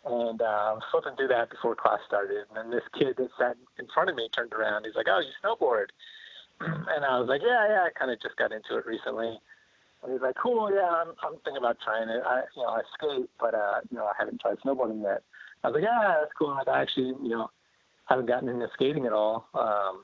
and 0.05 0.41
uh, 0.41 0.45
I 0.45 0.73
was 0.73 0.83
flipping 0.91 1.15
through 1.15 1.29
that 1.29 1.49
before 1.49 1.75
class 1.75 1.99
started. 2.05 2.45
And 2.49 2.57
then 2.57 2.69
this 2.69 2.83
kid 2.97 3.15
that 3.17 3.29
sat 3.39 3.57
in 3.79 3.87
front 3.93 4.09
of 4.09 4.15
me 4.15 4.29
turned 4.29 4.53
around. 4.53 4.85
He's 4.85 4.95
like, 4.95 5.07
"Oh, 5.09 5.19
you 5.19 5.31
snowboard?" 5.43 5.87
And 6.61 7.05
I 7.05 7.19
was 7.19 7.27
like, 7.27 7.41
"Yeah, 7.43 7.67
yeah." 7.67 7.83
I 7.83 7.89
kind 7.97 8.11
of 8.11 8.21
just 8.21 8.37
got 8.37 8.51
into 8.51 8.77
it 8.77 8.85
recently. 8.85 9.39
And 10.03 10.11
he's 10.11 10.21
like, 10.21 10.35
"Cool, 10.35 10.71
yeah, 10.71 10.89
I'm, 10.89 11.09
I'm 11.23 11.39
thinking 11.43 11.57
about 11.57 11.77
trying 11.83 12.09
it. 12.09 12.21
I, 12.23 12.43
you 12.55 12.61
know, 12.61 12.69
I 12.69 12.81
skate, 12.93 13.29
but 13.39 13.55
uh, 13.55 13.81
you 13.89 13.97
know, 13.97 14.05
I 14.05 14.13
haven't 14.17 14.41
tried 14.41 14.57
snowboarding 14.59 15.01
yet." 15.01 15.23
I 15.63 15.69
was 15.69 15.75
like, 15.75 15.83
"Yeah, 15.83 16.17
that's 16.19 16.33
cool. 16.37 16.55
I 16.55 16.81
actually, 16.81 17.15
you 17.23 17.29
know, 17.29 17.49
haven't 18.05 18.27
gotten 18.27 18.49
into 18.49 18.69
skating 18.73 19.07
at 19.07 19.13
all." 19.13 19.47
Um, 19.55 20.03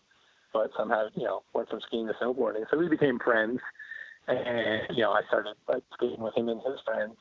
but 0.54 0.72
somehow, 0.78 1.08
you 1.16 1.24
know, 1.24 1.44
went 1.54 1.70
from 1.70 1.82
skiing 1.82 2.08
to 2.08 2.14
snowboarding. 2.14 2.66
So 2.70 2.78
we 2.78 2.88
became 2.88 3.18
friends 3.20 3.60
and 4.28 4.82
you 4.92 5.04
know 5.04 5.12
I 5.12 5.22
started 5.28 5.56
like 5.68 5.84
skating 5.94 6.22
with 6.22 6.36
him 6.36 6.50
and 6.50 6.62
his 6.62 6.80
friends, 6.86 7.16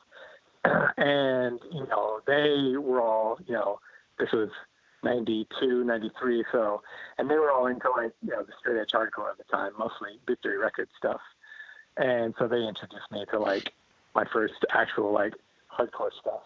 and 0.97 1.59
you 1.71 1.85
know 1.87 2.21
they 2.25 2.77
were 2.77 3.01
all 3.01 3.39
you 3.47 3.53
know 3.53 3.79
this 4.19 4.31
was 4.31 4.49
92, 5.03 5.83
93, 5.83 6.45
so 6.51 6.81
and 7.17 7.29
they 7.29 7.35
were 7.35 7.51
all 7.51 7.67
into 7.67 7.89
like 7.89 8.11
you 8.23 8.31
know 8.31 8.43
the 8.43 8.53
straight 8.59 8.79
edge 8.79 8.91
hardcore 8.91 9.31
at 9.31 9.37
the 9.37 9.43
time, 9.51 9.71
mostly 9.77 10.19
Victory 10.27 10.57
Records 10.57 10.91
stuff, 10.97 11.21
and 11.97 12.33
so 12.39 12.47
they 12.47 12.57
introduced 12.57 13.11
me 13.11 13.25
to 13.31 13.39
like 13.39 13.71
my 14.15 14.25
first 14.31 14.53
actual 14.71 15.11
like 15.11 15.33
hardcore 15.71 16.11
stuff, 16.21 16.43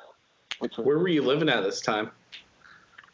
which 0.60 0.78
was 0.78 0.86
Where 0.86 0.98
were 0.98 1.10
you 1.10 1.22
living 1.22 1.50
at 1.50 1.62
this 1.62 1.82
time? 1.82 2.12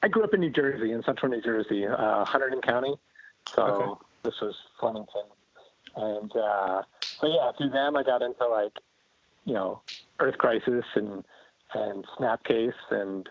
I 0.02 0.10
grew 0.10 0.24
up 0.24 0.34
in 0.34 0.42
New 0.42 0.50
Jersey, 0.50 0.92
in 0.92 1.02
central 1.04 1.32
New 1.32 1.42
Jersey, 1.42 1.88
uh, 1.88 2.26
Hunterdon 2.26 2.62
County. 2.62 2.96
So 3.56 3.64
Okay. 3.64 4.02
this 4.24 4.34
was 4.42 4.54
Flemington. 4.80 5.24
And 5.96 6.32
uh, 6.36 6.82
so, 7.20 7.28
yeah, 7.28 7.52
through 7.58 7.70
them, 7.70 7.96
I 7.96 8.04
got 8.04 8.22
into 8.22 8.46
like, 8.48 8.74
you 9.46 9.54
know, 9.54 9.82
Earth 10.20 10.38
Crisis 10.38 10.86
and, 10.96 11.24
and 11.74 12.06
Snapcase 12.18 12.74
and, 12.92 13.30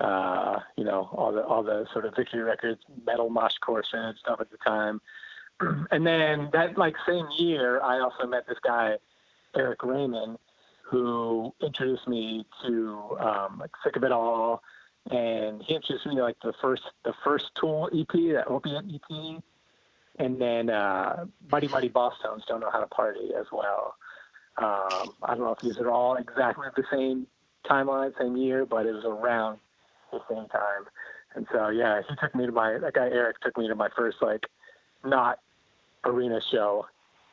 uh, 0.00 0.58
you 0.76 0.84
know, 0.84 1.08
all 1.12 1.32
the, 1.32 1.44
all 1.44 1.62
the 1.62 1.86
sort 1.92 2.04
of 2.04 2.14
Victory 2.16 2.42
Records 2.42 2.80
metal 3.06 3.30
moshcore 3.30 3.82
and 3.92 4.16
stuff 4.18 4.40
at 4.40 4.50
the 4.50 4.56
time. 4.58 5.00
and 5.90 6.06
then 6.06 6.48
that 6.52 6.76
like 6.76 6.94
same 7.06 7.26
year, 7.36 7.80
I 7.82 8.00
also 8.00 8.26
met 8.26 8.46
this 8.46 8.58
guy, 8.64 8.96
Eric 9.56 9.82
Raymond, 9.82 10.38
who 10.82 11.54
introduced 11.62 12.06
me 12.08 12.44
to 12.66 13.16
um, 13.20 13.58
like 13.60 13.70
Sick 13.84 13.96
of 13.96 14.04
It 14.04 14.12
All, 14.12 14.62
and 15.10 15.62
he 15.62 15.74
introduced 15.74 16.06
me 16.06 16.16
to 16.16 16.22
like 16.22 16.36
the 16.42 16.52
first 16.60 16.82
the 17.04 17.14
first 17.24 17.50
Tool 17.58 17.88
EP, 17.94 18.12
that 18.34 18.44
Opiate 18.48 18.84
EP, 18.94 19.42
and 20.18 20.40
then 20.40 20.70
uh, 20.70 21.26
Mighty 21.50 21.68
Mighty 21.68 21.88
Bosstones 21.88 22.44
Don't 22.46 22.60
Know 22.60 22.70
How 22.70 22.80
to 22.80 22.86
Party 22.86 23.30
as 23.38 23.46
well. 23.52 23.94
Um, 24.58 25.14
I 25.22 25.28
don't 25.34 25.40
know 25.40 25.52
if 25.52 25.60
these 25.60 25.78
are 25.78 25.90
all 25.90 26.16
exactly 26.16 26.66
the 26.76 26.84
same 26.92 27.26
timeline, 27.64 28.12
same 28.18 28.36
year, 28.36 28.66
but 28.66 28.86
it 28.86 28.92
was 28.92 29.04
around 29.04 29.58
the 30.12 30.20
same 30.28 30.46
time. 30.48 30.84
And 31.34 31.46
so 31.50 31.68
yeah, 31.70 32.02
he 32.06 32.14
took 32.16 32.34
me 32.34 32.44
to 32.46 32.52
my 32.52 32.76
that 32.78 32.92
guy 32.92 33.06
Eric 33.08 33.40
took 33.40 33.56
me 33.56 33.66
to 33.68 33.74
my 33.74 33.88
first 33.96 34.18
like 34.20 34.46
not 35.04 35.38
arena 36.04 36.40
show, 36.50 36.86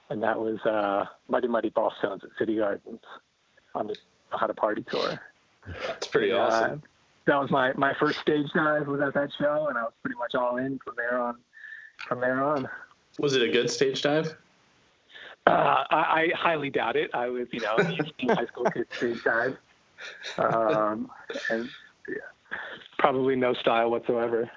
and 0.10 0.24
that 0.24 0.40
was 0.40 0.60
uh, 0.66 1.06
Mighty 1.28 1.48
Mighty 1.50 1.70
Bosstones 1.72 2.24
at 2.24 2.30
City 2.40 2.56
Gardens 2.58 3.02
on 3.76 3.88
the 3.88 3.96
How 4.30 4.48
to 4.48 4.54
Party 4.54 4.86
tour. 4.90 5.20
That's 5.86 6.08
pretty 6.08 6.32
Uh, 6.32 6.38
awesome. 6.38 6.84
that 7.26 7.36
was 7.42 7.52
my 7.52 7.74
my 7.74 7.94
first 8.00 8.20
stage 8.20 8.48
dive 8.56 8.88
was 8.88 9.02
at 9.02 9.14
that 9.16 9.30
show, 9.38 9.68
and 9.68 9.78
I 9.78 9.84
was 9.84 9.94
pretty 10.02 10.18
much 10.18 10.36
all 10.36 10.56
in 10.56 10.80
from 10.80 10.94
there 10.96 11.20
on. 11.20 11.36
From 12.08 12.22
there 12.22 12.44
on, 12.44 12.68
Was 13.20 13.36
it 13.36 13.42
a 13.44 13.52
good 13.52 13.70
stage 13.70 14.02
dive? 14.02 14.36
uh, 15.48 15.84
I, 15.90 15.98
I 15.98 16.28
highly 16.36 16.70
doubt 16.70 16.96
it. 16.96 17.12
I 17.14 17.28
was, 17.28 17.48
you 17.52 17.60
know, 17.62 17.78
high 18.36 18.46
school 18.46 18.66
kid 18.72 18.88
stage 18.96 19.24
dive, 19.24 19.58
um, 20.38 21.10
and 21.50 21.70
yeah, 22.08 22.16
probably 22.98 23.36
no 23.36 23.54
style 23.54 23.92
whatsoever. 23.92 24.50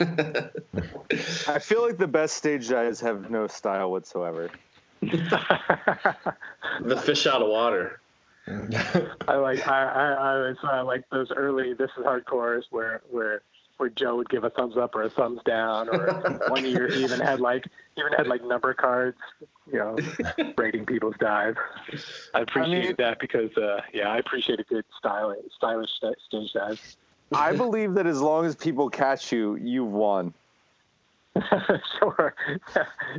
I 0.00 1.58
feel 1.60 1.82
like 1.82 1.98
the 1.98 2.08
best 2.08 2.36
stage 2.36 2.68
dives 2.68 3.00
have 3.00 3.30
no 3.30 3.46
style 3.46 3.90
whatsoever. 3.90 4.50
The 6.84 6.96
fish 6.96 7.26
out 7.26 7.42
of 7.42 7.48
water. 7.48 8.00
I 9.28 9.36
like 9.36 9.66
I 9.68 9.84
I, 9.84 10.12
I 10.12 10.34
was 10.38 10.56
uh, 10.64 10.84
like 10.84 11.04
those 11.10 11.30
early 11.36 11.74
this 11.74 11.90
is 11.98 12.04
hardcores 12.04 12.62
where 12.70 13.02
where 13.10 13.42
where 13.82 13.90
Joe 13.90 14.14
would 14.14 14.28
give 14.28 14.44
a 14.44 14.50
thumbs 14.50 14.76
up 14.76 14.94
or 14.94 15.02
a 15.02 15.10
thumbs 15.10 15.40
down 15.44 15.88
or 15.88 16.40
one 16.48 16.64
year 16.64 16.86
he 16.86 17.02
even 17.02 17.18
had 17.18 17.40
like 17.40 17.64
even 17.98 18.12
had 18.16 18.28
like 18.28 18.44
number 18.44 18.72
cards 18.72 19.18
you 19.66 19.76
know 19.76 19.98
rating 20.56 20.86
people's 20.86 21.16
dives. 21.18 21.58
I 22.32 22.42
appreciate 22.42 22.84
mean- 22.86 22.94
that 22.98 23.18
because 23.18 23.50
uh, 23.56 23.80
yeah 23.92 24.08
I 24.08 24.18
appreciate 24.18 24.60
a 24.60 24.62
good 24.62 24.84
stylish 24.96 25.40
stylish 25.56 25.90
sta- 25.96 26.12
stage 26.28 26.52
dive. 26.52 26.80
I 27.34 27.56
believe 27.56 27.94
that 27.94 28.06
as 28.06 28.20
long 28.20 28.44
as 28.46 28.54
people 28.54 28.88
catch 28.88 29.32
you, 29.32 29.56
you've 29.56 29.90
won. 29.90 30.32
sure, 31.98 32.34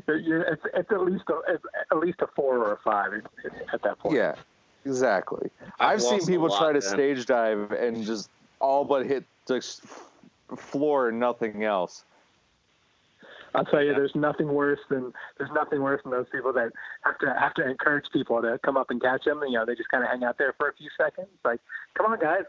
You're, 0.08 0.44
it's, 0.44 0.62
it's 0.76 0.92
at 0.92 1.02
least 1.02 1.24
a, 1.30 1.40
it's 1.52 1.64
at 1.92 1.98
least 1.98 2.22
a 2.22 2.28
four 2.28 2.60
or 2.60 2.74
a 2.74 2.78
five 2.78 3.12
at 3.74 3.82
that 3.82 3.98
point. 4.00 4.16
Yeah, 4.16 4.36
exactly. 4.86 5.50
I've 5.80 5.94
I've, 5.96 6.02
seen 6.02 6.20
people 6.26 6.48
lot, 6.48 6.60
try 6.60 6.68
to 6.68 6.80
man. 6.80 6.82
stage 6.82 7.26
dive 7.26 7.72
and 7.72 8.06
just 8.06 8.30
all 8.62 8.86
but 8.86 9.06
hit 9.08 9.26
the 9.48 9.56
s- 9.56 9.82
floor 10.58 11.10
and 11.10 11.20
nothing 11.20 11.64
else. 11.64 12.06
I'll 13.56 13.66
tell 13.66 13.84
you, 13.84 13.94
there's 13.94 14.16
nothing 14.16 14.48
worse 14.48 14.80
than 14.90 15.14
there's 15.38 15.52
nothing 15.54 15.82
worse 15.82 16.02
than 16.04 16.12
those 16.12 16.26
people 16.32 16.54
that 16.54 16.72
have 17.02 17.18
to 17.20 17.36
have 17.40 17.54
to 17.56 17.70
encourage 17.70 18.06
people 18.12 18.42
to 18.42 18.60
come 18.64 18.78
up 18.78 18.90
and 18.90 19.02
catch 19.02 19.26
them. 19.26 19.42
And, 19.42 19.52
You 19.52 19.60
know, 19.60 19.66
they 19.66 19.76
just 19.76 19.90
kind 19.90 20.04
of 20.04 20.10
hang 20.10 20.24
out 20.24 20.38
there 20.38 20.54
for 20.58 20.70
a 20.70 20.74
few 20.74 20.90
seconds. 20.98 21.28
Like, 21.46 21.60
come 21.94 22.12
on, 22.12 22.20
guys. 22.20 22.46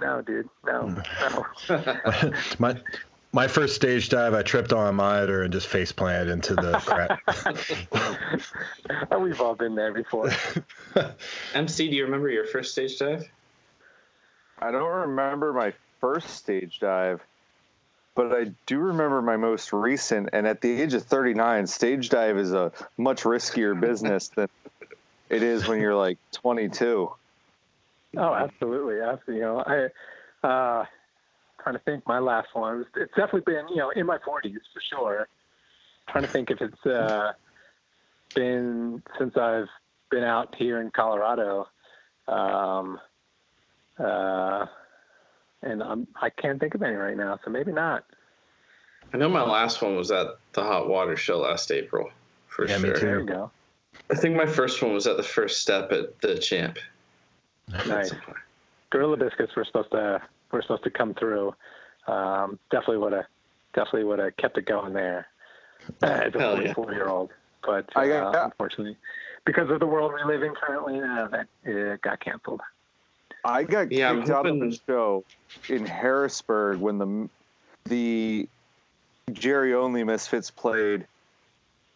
No, 0.00 0.22
dude. 0.22 0.48
No, 0.64 0.88
hmm. 0.88 1.44
no. 1.68 2.32
my 2.58 2.80
my 3.32 3.46
first 3.46 3.76
stage 3.76 4.08
dive, 4.08 4.34
I 4.34 4.42
tripped 4.42 4.72
on 4.72 4.88
a 4.88 4.92
monitor 4.92 5.42
and 5.42 5.52
just 5.52 5.66
face 5.68 5.92
planted 5.92 6.32
into 6.32 6.54
the 6.54 6.72
crap. 6.78 7.20
We've 9.20 9.40
all 9.40 9.54
been 9.54 9.74
there 9.74 9.92
before. 9.92 10.30
MC, 11.54 11.90
do 11.90 11.96
you 11.96 12.04
remember 12.04 12.28
your 12.28 12.46
first 12.46 12.72
stage 12.72 12.98
dive? 12.98 13.30
I 14.58 14.70
don't 14.70 14.90
remember 14.90 15.52
my 15.52 15.72
first 16.00 16.30
stage 16.30 16.80
dive, 16.80 17.22
but 18.14 18.32
I 18.32 18.52
do 18.66 18.78
remember 18.78 19.22
my 19.22 19.36
most 19.36 19.72
recent. 19.72 20.30
And 20.32 20.46
at 20.46 20.60
the 20.60 20.80
age 20.80 20.94
of 20.94 21.04
39, 21.04 21.66
stage 21.66 22.08
dive 22.08 22.38
is 22.38 22.52
a 22.52 22.72
much 22.96 23.22
riskier 23.22 23.78
business 23.88 24.28
than 24.28 24.48
it 25.28 25.42
is 25.42 25.68
when 25.68 25.80
you're 25.80 25.96
like 25.96 26.18
22. 26.32 27.12
Oh, 28.16 28.34
absolutely, 28.34 29.00
absolutely. 29.00 29.36
You 29.36 29.40
know, 29.42 29.64
I 29.64 30.46
uh, 30.46 30.84
trying 31.62 31.76
to 31.76 31.82
think. 31.84 32.06
My 32.06 32.18
last 32.18 32.48
one. 32.54 32.84
It's 32.96 33.14
definitely 33.14 33.42
been 33.52 33.68
you 33.68 33.76
know 33.76 33.90
in 33.90 34.06
my 34.06 34.18
40s 34.18 34.54
for 34.72 34.82
sure. 34.90 35.28
Trying 36.08 36.24
to 36.24 36.30
think 36.30 36.50
if 36.50 36.60
it's 36.60 36.86
uh, 36.86 37.32
been 38.34 39.02
since 39.18 39.36
I've 39.36 39.68
been 40.10 40.24
out 40.24 40.54
here 40.56 40.80
in 40.80 40.90
Colorado. 40.90 41.68
Um, 42.26 42.98
uh, 43.98 44.66
and 45.62 45.82
I'm 45.82 46.06
I 46.20 46.30
can't 46.30 46.58
think 46.60 46.74
of 46.74 46.82
any 46.82 46.94
right 46.96 47.16
now, 47.16 47.38
so 47.44 47.50
maybe 47.50 47.72
not. 47.72 48.04
I 49.12 49.16
know 49.16 49.28
my 49.28 49.42
last 49.42 49.82
one 49.82 49.96
was 49.96 50.10
at 50.10 50.26
the 50.52 50.62
Hot 50.62 50.88
Water 50.88 51.16
Show 51.16 51.38
last 51.38 51.70
April, 51.72 52.10
for 52.46 52.66
Yeah, 52.66 52.78
me 52.78 52.88
sure. 52.90 52.94
too. 52.94 53.06
There 53.06 53.20
you 53.20 53.26
go. 53.26 53.50
I 54.10 54.14
think 54.14 54.36
my 54.36 54.46
first 54.46 54.80
one 54.82 54.92
was 54.94 55.06
at 55.06 55.16
the 55.16 55.22
first 55.22 55.60
step 55.60 55.90
at 55.92 56.20
the 56.20 56.38
Champ. 56.38 56.78
Nice. 57.86 58.12
Gorilla 58.90 59.16
biscuits 59.16 59.54
were 59.56 59.64
supposed 59.64 59.90
to 59.92 60.20
were 60.52 60.62
supposed 60.62 60.84
to 60.84 60.90
come 60.90 61.14
through. 61.14 61.54
Um, 62.06 62.58
definitely 62.70 62.98
would 62.98 63.12
have 63.12 63.26
definitely 63.74 64.04
would 64.04 64.18
have 64.18 64.36
kept 64.36 64.58
it 64.58 64.66
going 64.66 64.92
there 64.92 65.28
uh, 66.02 66.06
as 66.06 66.34
a 66.34 66.38
Hell 66.38 66.62
yeah. 66.62 66.72
44 66.74 66.92
year 66.94 67.08
old. 67.08 67.30
But 67.64 67.88
I 67.94 68.10
uh, 68.10 68.32
got- 68.32 68.44
unfortunately, 68.46 68.96
because 69.44 69.70
of 69.70 69.80
the 69.80 69.86
world 69.86 70.12
we 70.14 70.24
live 70.32 70.42
in 70.42 70.54
currently, 70.54 71.00
uh, 71.00 71.28
that 71.28 71.46
it 71.64 72.00
got 72.02 72.20
canceled. 72.20 72.60
I 73.44 73.64
got 73.64 73.90
Yeah, 73.90 74.14
kicked 74.14 74.30
out 74.30 74.46
of 74.46 74.52
hoping- 74.54 74.70
the 74.70 74.78
show 74.86 75.24
in 75.68 75.86
Harrisburg 75.86 76.78
when 76.80 76.98
the 76.98 77.28
the 77.86 78.48
Jerry 79.32 79.74
Only 79.74 80.04
Misfits 80.04 80.50
played 80.50 81.06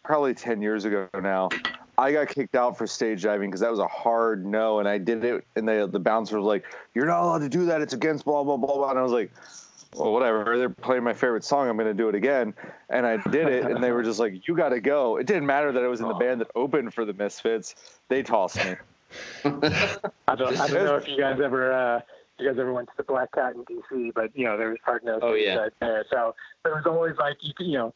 probably 0.03 0.33
10 0.33 0.61
years 0.61 0.85
ago 0.85 1.07
now. 1.21 1.49
I 1.97 2.11
got 2.11 2.27
kicked 2.27 2.55
out 2.55 2.77
for 2.77 2.87
stage 2.87 3.23
diving 3.23 3.49
because 3.49 3.61
that 3.61 3.71
was 3.71 3.79
a 3.79 3.87
hard 3.87 4.45
no, 4.45 4.79
and 4.79 4.87
I 4.87 4.97
did 4.97 5.23
it, 5.23 5.45
and 5.55 5.67
the 5.67 5.87
the 5.89 5.99
bouncer 5.99 6.37
was 6.37 6.45
like, 6.45 6.65
"You're 6.93 7.05
not 7.05 7.23
allowed 7.23 7.39
to 7.39 7.49
do 7.49 7.65
that. 7.67 7.81
It's 7.81 7.93
against 7.93 8.25
blah 8.25 8.43
blah 8.43 8.57
blah 8.57 8.75
blah." 8.75 8.89
And 8.89 8.99
I 8.99 9.01
was 9.01 9.13
like, 9.13 9.31
"Well, 9.95 10.11
whatever. 10.11 10.57
They're 10.57 10.69
playing 10.69 11.03
my 11.03 11.13
favorite 11.13 11.45
song. 11.45 11.69
I'm 11.69 11.77
going 11.77 11.87
to 11.87 11.93
do 11.93 12.09
it 12.09 12.15
again." 12.15 12.53
And 12.89 13.05
I 13.05 13.17
did 13.17 13.47
it, 13.47 13.63
and 13.65 13.81
they 13.81 13.91
were 13.91 14.03
just 14.03 14.19
like, 14.19 14.45
"You 14.47 14.57
got 14.57 14.69
to 14.69 14.81
go." 14.81 15.15
It 15.17 15.25
didn't 15.25 15.45
matter 15.45 15.71
that 15.71 15.83
I 15.83 15.87
was 15.87 16.01
in 16.01 16.07
the 16.09 16.13
band 16.15 16.41
that 16.41 16.47
opened 16.55 16.93
for 16.93 17.05
the 17.05 17.13
Misfits. 17.13 17.75
They 18.09 18.23
tossed 18.23 18.57
me. 18.57 18.75
I 19.45 20.35
don't 20.35 20.59
I 20.59 20.67
don't 20.67 20.85
know 20.85 20.95
if 20.95 21.07
you 21.07 21.17
guys 21.17 21.39
ever 21.43 21.71
uh, 21.71 22.01
you 22.39 22.49
guys 22.49 22.59
ever 22.59 22.73
went 22.73 22.87
to 22.89 22.93
the 22.97 23.03
Black 23.03 23.31
Cat 23.33 23.53
in 23.55 23.63
DC, 23.65 24.13
but 24.13 24.35
you 24.35 24.45
know 24.45 24.57
there 24.57 24.69
was 24.69 24.79
hard 24.83 25.03
nose 25.03 25.19
Oh, 25.23 25.33
yeah. 25.33 25.67
there. 25.79 26.05
So 26.09 26.35
there 26.63 26.73
was 26.73 26.85
always 26.85 27.15
like 27.17 27.37
you 27.41 27.53
could, 27.53 27.67
you 27.67 27.77
know 27.77 27.93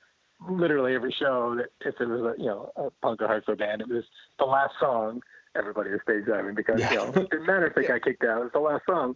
literally 0.48 0.96
every 0.96 1.12
show 1.12 1.56
that 1.56 1.68
if 1.82 2.00
it 2.00 2.08
was 2.08 2.22
a 2.22 2.42
you 2.42 2.48
know 2.48 2.72
a 2.76 2.90
punk 3.02 3.22
or 3.22 3.28
hardcore 3.28 3.58
band, 3.58 3.82
it 3.82 3.90
was 3.90 4.04
the 4.38 4.46
last 4.46 4.74
song. 4.80 5.22
Everybody 5.56 5.90
was 5.90 6.00
stage 6.04 6.26
diving 6.28 6.56
because 6.56 6.80
you 6.92 6.98
know 6.98 7.06
it 7.16 7.30
didn't 7.30 7.46
matter 7.48 7.68
if 7.68 7.76
they 7.76 7.84
got 7.84 8.02
kicked 8.04 8.24
out. 8.24 8.40
It 8.40 8.44
was 8.44 8.52
the 8.54 8.60
last 8.60 8.86
song. 8.86 9.16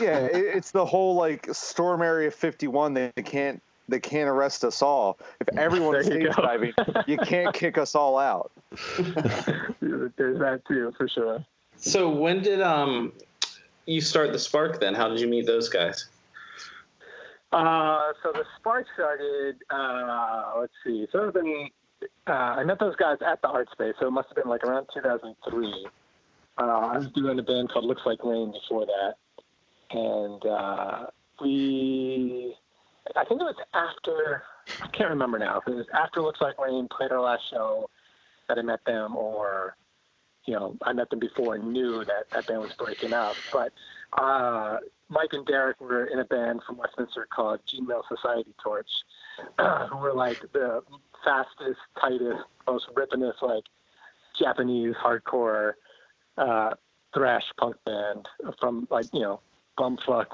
Yeah, 0.00 0.18
it, 0.26 0.56
it's 0.56 0.70
the 0.70 0.84
whole 0.84 1.14
like 1.14 1.48
storm 1.52 2.02
area 2.02 2.30
51. 2.30 2.94
They 2.94 3.12
can't 3.24 3.62
they 3.88 4.00
can't 4.00 4.28
arrest 4.28 4.64
us 4.64 4.82
all. 4.82 5.18
If 5.40 5.48
everyone's 5.58 6.06
There 6.06 6.20
you 6.20 6.32
stage 6.32 6.44
diving, 6.44 6.72
you 7.06 7.18
can't 7.18 7.54
kick 7.62 7.78
us 7.78 7.94
all 7.94 8.18
out. 8.18 8.52
There's 8.98 10.38
that 10.38 10.62
too 10.68 10.92
for 10.96 11.08
sure. 11.08 11.44
So 11.76 12.10
when 12.10 12.42
did 12.42 12.60
um 12.60 13.12
you 13.86 14.00
start 14.00 14.32
the 14.32 14.38
Spark 14.38 14.80
then? 14.80 14.94
How 14.94 15.08
did 15.08 15.20
you 15.20 15.28
meet 15.28 15.46
those 15.46 15.68
guys? 15.68 16.08
Uh, 17.52 18.12
so 18.22 18.32
the 18.32 18.44
spark 18.58 18.86
started. 18.94 19.56
Uh, 19.70 20.54
let's 20.60 20.72
see. 20.84 21.06
So 21.12 21.18
it 21.18 21.26
would 21.26 21.34
have 21.36 21.44
been. 21.44 21.68
Uh, 22.26 22.32
I 22.32 22.64
met 22.64 22.78
those 22.78 22.96
guys 22.96 23.16
at 23.26 23.40
the 23.40 23.48
art 23.48 23.68
space, 23.72 23.94
so 24.00 24.08
it 24.08 24.10
must 24.10 24.28
have 24.28 24.36
been 24.36 24.50
like 24.50 24.64
around 24.64 24.86
2003. 24.92 25.86
Uh, 26.58 26.62
I 26.62 26.98
was 26.98 27.08
doing 27.12 27.38
a 27.38 27.42
band 27.42 27.70
called 27.70 27.84
Looks 27.84 28.02
Like 28.04 28.22
Rain 28.24 28.52
before 28.52 28.86
that, 28.86 29.14
and 29.90 30.44
uh, 30.44 31.06
we. 31.40 32.54
I 33.14 33.24
think 33.24 33.40
it 33.40 33.44
was 33.44 33.56
after. 33.74 34.42
I 34.82 34.88
can't 34.88 35.10
remember 35.10 35.38
now. 35.38 35.62
It 35.66 35.70
was 35.70 35.86
after 35.94 36.20
Looks 36.20 36.40
Like 36.40 36.58
Rain 36.60 36.88
played 36.88 37.12
our 37.12 37.20
last 37.20 37.42
show 37.50 37.88
that 38.48 38.58
I 38.58 38.62
met 38.62 38.84
them, 38.84 39.16
or 39.16 39.76
you 40.46 40.54
know, 40.54 40.76
I 40.82 40.92
met 40.92 41.10
them 41.10 41.18
before 41.18 41.56
and 41.56 41.72
knew 41.72 42.04
that 42.04 42.30
that 42.32 42.46
band 42.46 42.60
was 42.60 42.72
breaking 42.72 43.12
up. 43.12 43.34
But 43.52 43.72
uh, 44.16 44.78
Mike 45.08 45.32
and 45.32 45.46
Derek 45.46 45.80
were 45.80 46.06
in 46.06 46.20
a 46.20 46.24
band 46.24 46.62
from 46.66 46.78
Westminster 46.78 47.26
called 47.34 47.60
Gmail 47.66 48.02
Society 48.08 48.54
Torch, 48.62 48.90
who 49.90 49.96
were 49.98 50.14
like 50.14 50.40
the 50.52 50.82
fastest, 51.24 51.80
tightest, 52.00 52.44
most 52.66 52.86
rippingest, 52.94 53.42
like 53.42 53.64
Japanese 54.38 54.94
hardcore 54.94 55.72
uh, 56.38 56.74
thrash 57.14 57.44
punk 57.58 57.76
band 57.84 58.28
from 58.60 58.86
like 58.90 59.06
you 59.12 59.20
know 59.20 59.40
bumfuck, 59.78 60.26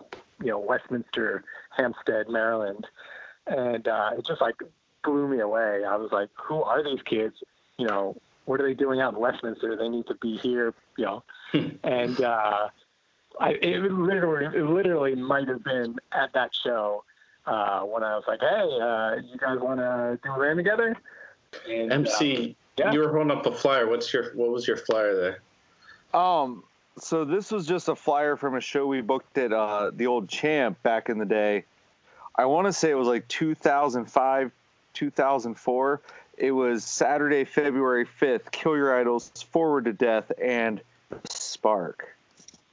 you 0.42 0.50
know 0.50 0.58
Westminster, 0.58 1.44
Hampstead, 1.70 2.28
Maryland, 2.28 2.86
and 3.46 3.86
uh, 3.86 4.10
it 4.18 4.26
just 4.26 4.40
like 4.40 4.56
blew 5.04 5.28
me 5.28 5.40
away. 5.40 5.84
I 5.84 5.96
was 5.96 6.10
like, 6.12 6.28
who 6.34 6.62
are 6.62 6.82
these 6.82 7.02
kids? 7.02 7.36
You 7.78 7.86
know, 7.86 8.16
what 8.44 8.60
are 8.60 8.66
they 8.66 8.74
doing 8.74 9.00
out 9.00 9.14
in 9.14 9.20
Westminster? 9.20 9.76
They 9.76 9.88
need 9.88 10.06
to 10.06 10.14
be 10.16 10.36
here, 10.36 10.74
you 10.96 11.04
know. 11.04 11.22
and 11.84 12.20
uh, 12.20 12.68
I, 13.40 13.50
it 13.50 13.80
literally, 13.92 14.46
it 14.56 14.64
literally 14.64 15.14
might 15.14 15.48
have 15.48 15.64
been 15.64 15.96
at 16.12 16.32
that 16.34 16.54
show 16.54 17.04
uh, 17.46 17.80
when 17.80 18.02
I 18.02 18.16
was 18.16 18.24
like, 18.26 18.40
"Hey, 18.40 18.78
uh, 18.80 19.16
you 19.16 19.38
guys 19.38 19.58
want 19.60 19.80
to 19.80 20.18
do 20.22 20.32
a 20.32 20.38
band 20.38 20.58
together?" 20.58 20.96
And, 21.68 21.92
MC, 21.92 22.56
uh, 22.78 22.84
yeah. 22.84 22.92
you 22.92 23.00
were 23.00 23.12
holding 23.12 23.30
up 23.30 23.42
the 23.42 23.52
flyer. 23.52 23.88
What's 23.88 24.12
your 24.12 24.34
what 24.34 24.50
was 24.50 24.66
your 24.66 24.76
flyer 24.76 25.14
there? 25.14 26.20
Um, 26.20 26.64
so 26.98 27.24
this 27.24 27.50
was 27.50 27.66
just 27.66 27.88
a 27.88 27.96
flyer 27.96 28.36
from 28.36 28.54
a 28.54 28.60
show 28.60 28.86
we 28.86 29.00
booked 29.00 29.38
at 29.38 29.52
uh, 29.52 29.90
the 29.94 30.06
old 30.06 30.28
Champ 30.28 30.82
back 30.82 31.08
in 31.08 31.18
the 31.18 31.24
day. 31.24 31.64
I 32.34 32.46
want 32.46 32.66
to 32.66 32.72
say 32.72 32.90
it 32.90 32.94
was 32.94 33.08
like 33.08 33.28
2005, 33.28 34.50
2004. 34.94 36.00
It 36.38 36.52
was 36.52 36.84
Saturday, 36.84 37.44
February 37.44 38.06
5th. 38.20 38.50
Kill 38.50 38.76
Your 38.76 38.98
Idols, 38.98 39.30
Forward 39.50 39.84
to 39.84 39.92
Death, 39.92 40.32
and 40.42 40.80
Spark. 41.28 42.08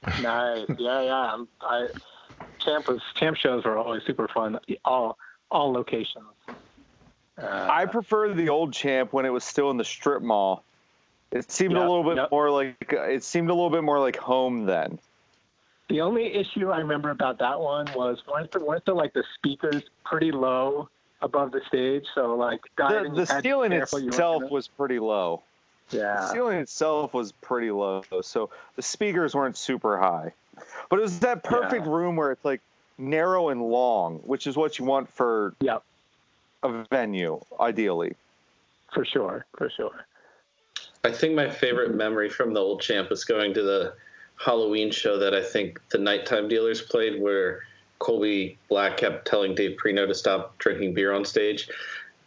Nice. 0.22 0.64
Yeah, 0.78 1.02
yeah. 1.02 1.44
I 1.60 1.88
camp 2.58 2.88
was 2.88 3.02
camp 3.14 3.36
shows 3.36 3.64
were 3.66 3.76
always 3.76 4.02
super 4.04 4.28
fun. 4.28 4.58
All 4.82 5.18
all 5.50 5.72
locations. 5.72 6.24
Uh, 6.48 7.68
I 7.70 7.84
prefer 7.84 8.32
the 8.32 8.48
old 8.48 8.72
Champ 8.72 9.12
when 9.12 9.26
it 9.26 9.28
was 9.28 9.44
still 9.44 9.70
in 9.70 9.76
the 9.76 9.84
strip 9.84 10.22
mall. 10.22 10.64
It 11.32 11.50
seemed 11.50 11.72
Yep, 11.72 11.80
a 11.80 11.88
little 11.88 12.04
bit 12.04 12.16
yep. 12.16 12.30
more 12.30 12.50
like 12.50 12.92
uh, 12.92 13.02
it 13.02 13.22
seemed 13.22 13.50
a 13.50 13.54
little 13.54 13.70
bit 13.70 13.84
more 13.84 14.00
like 14.00 14.16
home 14.16 14.66
then. 14.66 14.98
the 15.88 16.00
only 16.00 16.34
issue 16.34 16.70
I 16.70 16.78
remember 16.78 17.10
about 17.10 17.38
that 17.38 17.60
one 17.60 17.86
was 17.94 18.22
weren't 18.26 18.50
the, 18.52 18.64
weren't 18.64 18.84
the 18.84 18.94
like 18.94 19.12
the 19.12 19.24
speakers 19.36 19.82
pretty 20.04 20.32
low 20.32 20.88
above 21.22 21.52
the 21.52 21.60
stage? 21.68 22.04
So 22.14 22.34
like 22.34 22.60
The, 22.76 22.88
the 22.88 22.92
you 22.92 23.00
had 23.02 23.26
to 23.28 23.42
be 23.42 23.42
ceiling 23.48 23.70
careful 23.70 23.98
you 24.00 24.04
weren't 24.06 24.14
itself 24.14 24.50
was 24.50 24.68
pretty 24.68 24.98
low. 24.98 25.42
The 25.90 25.98
yeah. 25.98 26.26
ceiling 26.32 26.58
itself 26.58 27.14
was 27.14 27.32
pretty 27.32 27.70
low, 27.70 28.02
so 28.22 28.50
the 28.76 28.82
speakers 28.82 29.34
weren't 29.34 29.56
super 29.56 29.98
high. 29.98 30.32
But 30.88 30.98
it 30.98 31.02
was 31.02 31.20
that 31.20 31.42
perfect 31.44 31.86
Yeah. 31.86 31.92
room 31.92 32.16
where 32.16 32.32
it's 32.32 32.44
like 32.44 32.60
narrow 32.98 33.48
and 33.48 33.62
long, 33.62 34.16
which 34.18 34.46
is 34.46 34.56
what 34.56 34.78
you 34.78 34.84
want 34.84 35.08
for 35.08 35.54
Yep. 35.60 35.82
a 36.64 36.84
venue, 36.90 37.40
ideally. 37.58 38.14
For 38.92 39.04
sure. 39.04 39.46
For 39.56 39.70
sure. 39.70 40.04
I 41.04 41.10
think 41.10 41.34
my 41.34 41.48
favorite 41.48 41.94
memory 41.94 42.28
from 42.28 42.52
the 42.52 42.60
old 42.60 42.82
champ 42.82 43.10
was 43.10 43.24
going 43.24 43.54
to 43.54 43.62
the 43.62 43.94
Halloween 44.36 44.90
show 44.90 45.18
that 45.18 45.34
I 45.34 45.42
think 45.42 45.80
the 45.90 45.98
nighttime 45.98 46.48
dealers 46.48 46.82
played, 46.82 47.20
where 47.20 47.62
Colby 47.98 48.58
Black 48.68 48.96
kept 48.98 49.26
telling 49.26 49.54
Dave 49.54 49.78
Prino 49.82 50.06
to 50.06 50.14
stop 50.14 50.56
drinking 50.58 50.94
beer 50.94 51.12
on 51.12 51.24
stage. 51.24 51.68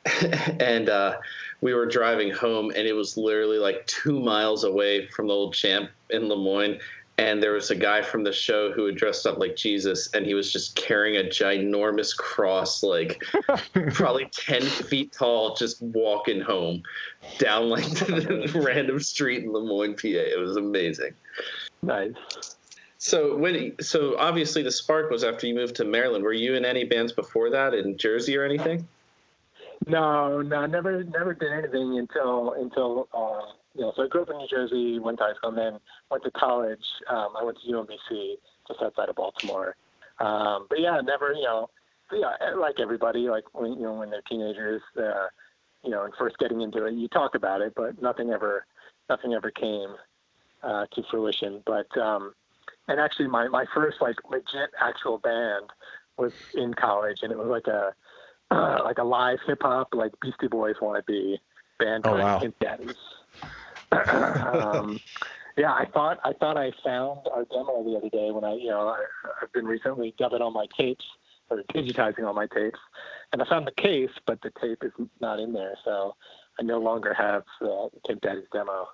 and 0.59 0.89
uh, 0.89 1.17
we 1.61 1.73
were 1.73 1.85
driving 1.85 2.31
home, 2.31 2.69
and 2.69 2.87
it 2.87 2.93
was 2.93 3.17
literally 3.17 3.57
like 3.57 3.85
two 3.87 4.19
miles 4.19 4.63
away 4.63 5.07
from 5.07 5.27
the 5.27 5.33
old 5.33 5.53
champ 5.53 5.89
in 6.09 6.27
Lemoyne. 6.27 6.79
And 7.19 7.43
there 7.43 7.51
was 7.51 7.69
a 7.69 7.75
guy 7.75 8.01
from 8.01 8.23
the 8.23 8.33
show 8.33 8.71
who 8.71 8.85
had 8.85 8.95
dressed 8.95 9.27
up 9.27 9.37
like 9.37 9.55
Jesus, 9.55 10.09
and 10.13 10.25
he 10.25 10.33
was 10.33 10.51
just 10.51 10.75
carrying 10.75 11.17
a 11.17 11.29
ginormous 11.29 12.15
cross, 12.15 12.81
like 12.81 13.23
probably 13.93 14.27
10 14.31 14.61
feet 14.63 15.11
tall, 15.11 15.55
just 15.55 15.79
walking 15.81 16.41
home 16.41 16.81
down 17.37 17.69
like 17.69 17.87
the 17.91 18.51
random 18.65 18.99
street 18.99 19.43
in 19.43 19.53
Lemoyne, 19.53 19.93
PA. 19.93 20.07
It 20.07 20.39
was 20.39 20.57
amazing. 20.57 21.13
Nice. 21.83 22.13
So 22.97 23.35
when 23.35 23.75
so 23.81 24.17
obviously 24.17 24.63
the 24.63 24.71
spark 24.71 25.11
was 25.11 25.25
after 25.25 25.45
you 25.45 25.53
moved 25.53 25.75
to 25.75 25.83
Maryland. 25.83 26.23
Were 26.23 26.31
you 26.31 26.55
in 26.55 26.63
any 26.63 26.85
bands 26.85 27.11
before 27.11 27.49
that 27.49 27.73
in 27.73 27.97
Jersey 27.97 28.37
or 28.37 28.45
anything? 28.45 28.87
No, 29.87 30.41
no, 30.41 30.65
never, 30.65 31.03
never 31.03 31.33
did 31.33 31.51
anything 31.51 31.99
until 31.99 32.53
until 32.53 33.09
uh, 33.13 33.51
you 33.75 33.81
know. 33.81 33.93
So 33.95 34.03
I 34.03 34.07
grew 34.07 34.21
up 34.21 34.29
in 34.29 34.37
New 34.37 34.47
Jersey, 34.47 34.99
went 34.99 35.17
to 35.19 35.25
high 35.25 35.33
school, 35.35 35.49
and 35.49 35.57
then 35.57 35.79
went 36.09 36.23
to 36.23 36.31
college. 36.31 36.85
Um, 37.09 37.29
I 37.39 37.43
went 37.43 37.57
to 37.61 37.71
UMBC, 37.71 38.35
just 38.67 38.81
outside 38.81 39.09
of 39.09 39.15
Baltimore. 39.15 39.75
Um, 40.19 40.67
but 40.69 40.79
yeah, 40.79 40.99
never, 41.03 41.33
you 41.33 41.43
know, 41.43 41.69
yeah, 42.11 42.35
like 42.57 42.79
everybody, 42.79 43.29
like 43.29 43.43
when 43.53 43.73
you 43.73 43.83
know 43.83 43.93
when 43.93 44.09
they're 44.09 44.21
teenagers, 44.29 44.81
uh, 44.97 45.27
you 45.83 45.89
know, 45.89 46.03
and 46.05 46.13
first 46.17 46.37
getting 46.37 46.61
into 46.61 46.85
it, 46.85 46.93
you 46.93 47.07
talk 47.07 47.35
about 47.35 47.61
it, 47.61 47.73
but 47.75 48.01
nothing 48.01 48.29
ever, 48.29 48.65
nothing 49.09 49.33
ever 49.33 49.51
came 49.51 49.95
uh, 50.61 50.85
to 50.93 51.03
fruition. 51.09 51.63
But 51.65 51.95
um, 51.97 52.33
and 52.87 52.99
actually, 52.99 53.27
my 53.27 53.47
my 53.47 53.65
first 53.73 54.01
like 54.01 54.17
legit 54.29 54.69
actual 54.79 55.17
band 55.17 55.71
was 56.17 56.33
in 56.53 56.73
college, 56.73 57.19
and 57.23 57.31
it 57.31 57.37
was 57.37 57.47
like 57.47 57.67
a 57.67 57.93
uh, 58.51 58.81
like 58.83 58.99
a 58.99 59.03
live 59.03 59.39
hip 59.47 59.59
hop, 59.61 59.89
like 59.93 60.11
Beastie 60.21 60.47
Boys 60.47 60.75
want 60.81 61.03
to 61.03 61.11
be 61.11 61.39
band 61.79 62.05
Oh, 62.05 62.09
called 62.09 62.21
wow. 62.21 62.53
Daddies. 62.59 62.95
um, 63.91 64.99
yeah, 65.57 65.71
I 65.71 65.85
thought 65.93 66.19
I 66.23 66.33
thought 66.33 66.57
I 66.57 66.71
found 66.83 67.21
our 67.31 67.45
demo 67.45 67.83
the 67.83 67.97
other 67.97 68.09
day 68.09 68.31
when 68.31 68.43
I, 68.43 68.55
you 68.55 68.69
know, 68.69 68.89
I, 68.89 69.03
I've 69.41 69.53
been 69.53 69.65
recently 69.65 70.13
dubbing 70.17 70.41
all 70.41 70.51
my 70.51 70.65
tapes 70.77 71.05
or 71.49 71.61
digitizing 71.73 72.25
all 72.25 72.33
my 72.33 72.47
tapes, 72.47 72.79
and 73.31 73.41
I 73.41 73.45
found 73.45 73.67
the 73.67 73.81
case, 73.81 74.09
but 74.25 74.41
the 74.41 74.51
tape 74.61 74.83
is 74.83 74.91
not 75.19 75.39
in 75.39 75.53
there, 75.53 75.75
so 75.83 76.15
I 76.59 76.63
no 76.63 76.79
longer 76.79 77.13
have 77.13 77.43
uh, 77.61 77.89
Pimp 78.07 78.21
Daddy's 78.21 78.45
demo. 78.51 78.87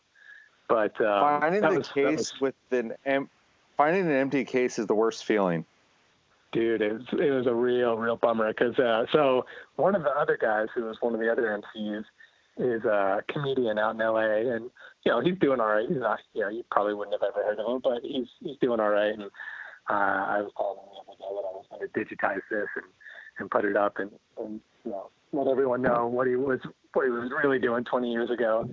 But 0.67 0.99
um, 1.01 1.41
finding 1.41 1.61
the 1.61 1.69
was- 1.69 1.87
case 1.89 2.33
was- 2.33 2.41
with 2.41 2.55
an 2.71 2.93
em- 3.05 3.29
finding 3.77 4.05
an 4.05 4.11
empty 4.11 4.43
case 4.43 4.79
is 4.79 4.87
the 4.87 4.95
worst 4.95 5.25
feeling. 5.25 5.65
Dude, 6.51 6.81
it 6.81 6.93
was, 6.93 7.03
it 7.11 7.29
was 7.31 7.45
a 7.45 7.53
real, 7.53 7.95
real 7.95 8.15
bummer 8.15 8.51
because 8.51 8.77
uh, 8.79 9.05
so 9.11 9.45
one 9.75 9.95
of 9.95 10.01
the 10.01 10.09
other 10.09 10.35
guys 10.35 10.67
who 10.73 10.83
was 10.85 10.97
one 10.99 11.13
of 11.13 11.19
the 11.19 11.31
other 11.31 11.61
MCs 11.77 12.03
is 12.59 12.83
a 12.83 13.23
comedian 13.29 13.79
out 13.79 13.95
in 13.95 13.99
LA, 13.99 14.53
and 14.53 14.69
you 15.05 15.11
know 15.11 15.21
he's 15.21 15.37
doing 15.39 15.59
all 15.59 15.67
right. 15.67 15.87
He's 15.87 15.97
not, 15.97 16.19
you 16.33 16.41
know, 16.41 16.49
you 16.49 16.63
probably 16.69 16.93
wouldn't 16.93 17.19
have 17.19 17.27
ever 17.27 17.43
heard 17.43 17.59
of 17.59 17.65
him, 17.65 17.81
but 17.83 18.03
he's 18.03 18.27
he's 18.41 18.57
doing 18.61 18.79
all 18.79 18.89
right. 18.89 19.13
And 19.13 19.23
uh, 19.23 19.93
I 19.93 20.41
was 20.41 20.51
telling 20.57 20.77
him 20.77 20.89
the 20.93 21.11
other 21.11 21.17
day 21.17 21.29
that 21.33 21.47
I 21.47 21.55
was 21.55 21.65
going 21.69 21.87
to 21.87 22.15
digitize 22.15 22.41
this 22.51 22.67
and 22.75 22.85
and 23.39 23.49
put 23.49 23.65
it 23.65 23.77
up 23.77 23.97
and 23.97 24.11
and 24.37 24.59
you 24.83 24.91
know 24.91 25.09
let 25.31 25.47
everyone 25.47 25.81
know 25.81 26.07
what 26.07 26.27
he 26.27 26.35
was 26.35 26.59
what 26.93 27.05
he 27.05 27.11
was 27.11 27.31
really 27.43 27.59
doing 27.59 27.83
20 27.83 28.11
years 28.11 28.29
ago, 28.29 28.69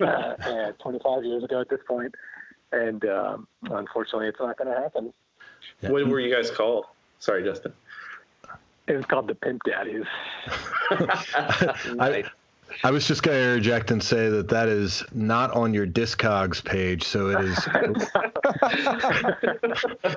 uh, 0.00 0.34
and 0.40 0.78
25 0.78 1.24
years 1.24 1.44
ago 1.44 1.60
at 1.60 1.68
this 1.68 1.80
point. 1.86 2.14
And 2.72 3.04
um, 3.04 3.48
unfortunately, 3.70 4.28
it's 4.28 4.40
not 4.40 4.56
going 4.56 4.74
to 4.74 4.80
happen. 4.80 5.12
Yeah. 5.82 5.90
What 5.90 6.06
were 6.06 6.20
you 6.20 6.34
guys 6.34 6.50
called? 6.50 6.86
Sorry, 7.18 7.44
Justin. 7.44 7.72
It 8.88 8.96
was 8.96 9.06
called 9.06 9.28
the 9.28 9.34
Pimp 9.34 9.62
Daddies. 9.64 10.04
I, 10.90 12.24
I 12.84 12.90
was 12.90 13.06
just 13.06 13.22
going 13.22 13.36
to 13.36 13.42
interject 13.42 13.90
and 13.90 14.02
say 14.02 14.28
that 14.28 14.48
that 14.48 14.68
is 14.68 15.02
not 15.12 15.50
on 15.52 15.72
your 15.72 15.86
Discogs 15.86 16.62
page, 16.64 17.04
so 17.04 17.30
it 17.30 17.40
is 17.44 17.66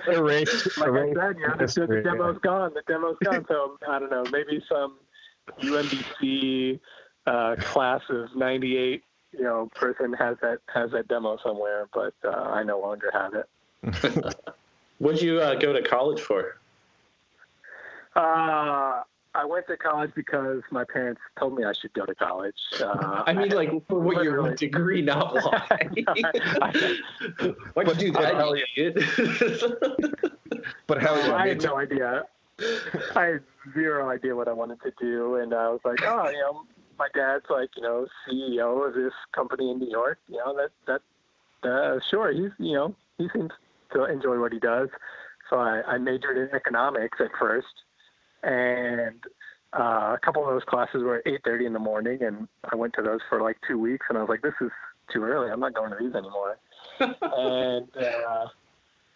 erased. 0.07 0.77
like 0.77 0.89
I 0.89 1.13
said, 1.13 1.35
yeah, 1.39 1.51
the, 1.51 1.57
the 1.57 1.63
history. 1.63 2.03
demo's 2.03 2.39
gone. 2.39 2.73
The 2.73 2.81
demo's 2.91 3.17
gone. 3.23 3.45
So 3.47 3.77
I 3.87 3.99
don't 3.99 4.11
know. 4.11 4.25
Maybe 4.31 4.61
some 4.67 4.97
UMBC 5.61 6.79
uh, 7.27 7.55
class 7.59 8.01
of 8.09 8.35
'98, 8.35 9.03
you 9.31 9.43
know, 9.43 9.69
person 9.75 10.11
has 10.13 10.37
that 10.41 10.57
has 10.73 10.91
that 10.91 11.07
demo 11.07 11.37
somewhere, 11.43 11.87
but 11.93 12.13
uh, 12.25 12.29
I 12.29 12.63
no 12.63 12.79
longer 12.79 13.11
have 13.13 13.35
it. 13.35 13.47
What'd 14.99 15.21
you 15.21 15.39
uh, 15.39 15.55
go 15.55 15.71
to 15.71 15.81
college 15.81 16.19
for? 16.19 16.57
Uh, 18.15 19.03
I 19.35 19.45
went 19.45 19.67
to 19.67 19.77
college 19.77 20.11
because 20.15 20.61
my 20.71 20.83
parents 20.83 21.21
told 21.37 21.55
me 21.55 21.63
I 21.63 21.73
should 21.73 21.93
go 21.93 22.05
to 22.05 22.15
college. 22.15 22.55
Uh, 22.81 23.23
I 23.27 23.33
mean, 23.33 23.51
like 23.51 23.69
for 23.87 23.99
what 23.99 24.23
your 24.23 24.55
degree, 24.55 25.01
not 25.01 25.33
why. 25.43 25.89
Why'd 27.73 27.87
you 27.87 27.93
do 27.93 28.11
that, 28.11 28.63
you 28.75 28.87
idiot? 28.87 30.39
But 30.87 31.01
how 31.01 31.13
I 31.13 31.43
you 31.43 31.49
had 31.49 31.63
no 31.63 31.77
idea. 31.77 32.23
I 33.15 33.23
had 33.23 33.43
zero 33.73 34.09
idea 34.09 34.35
what 34.35 34.47
I 34.47 34.53
wanted 34.53 34.81
to 34.81 34.91
do, 34.99 35.35
and 35.35 35.53
I 35.53 35.69
was 35.69 35.79
like, 35.85 36.01
oh, 36.03 36.29
you 36.29 36.39
know, 36.39 36.63
my 36.97 37.07
dad's 37.13 37.45
like, 37.49 37.69
you 37.77 37.83
know, 37.83 38.07
CEO 38.27 38.87
of 38.87 38.93
this 38.93 39.13
company 39.31 39.71
in 39.71 39.79
New 39.79 39.89
York. 39.89 40.19
You 40.27 40.37
know, 40.37 40.55
that 40.55 41.01
that 41.61 41.69
uh, 41.69 41.99
sure, 42.09 42.31
he's 42.31 42.51
you 42.57 42.73
know, 42.73 42.95
he 43.17 43.29
seems 43.33 43.51
to 43.93 44.05
enjoy 44.05 44.39
what 44.39 44.51
he 44.51 44.59
does. 44.59 44.89
So 45.49 45.57
I, 45.57 45.81
I 45.87 45.97
majored 45.97 46.37
in 46.37 46.55
economics 46.55 47.19
at 47.19 47.31
first, 47.39 47.67
and 48.43 49.19
uh, 49.77 50.15
a 50.15 50.19
couple 50.23 50.43
of 50.43 50.49
those 50.49 50.63
classes 50.63 51.03
were 51.03 51.17
at 51.17 51.25
8:30 51.25 51.67
in 51.67 51.73
the 51.73 51.79
morning, 51.79 52.23
and 52.23 52.47
I 52.71 52.75
went 52.75 52.93
to 52.95 53.01
those 53.01 53.19
for 53.29 53.41
like 53.41 53.57
two 53.67 53.77
weeks, 53.77 54.05
and 54.09 54.17
I 54.17 54.21
was 54.21 54.29
like, 54.29 54.41
this 54.41 54.53
is 54.61 54.71
too 55.11 55.23
early. 55.23 55.51
I'm 55.51 55.59
not 55.59 55.73
going 55.73 55.91
to 55.91 55.97
these 55.99 56.13
anymore. 56.13 56.57
and 56.99 57.87
uh, 57.97 58.47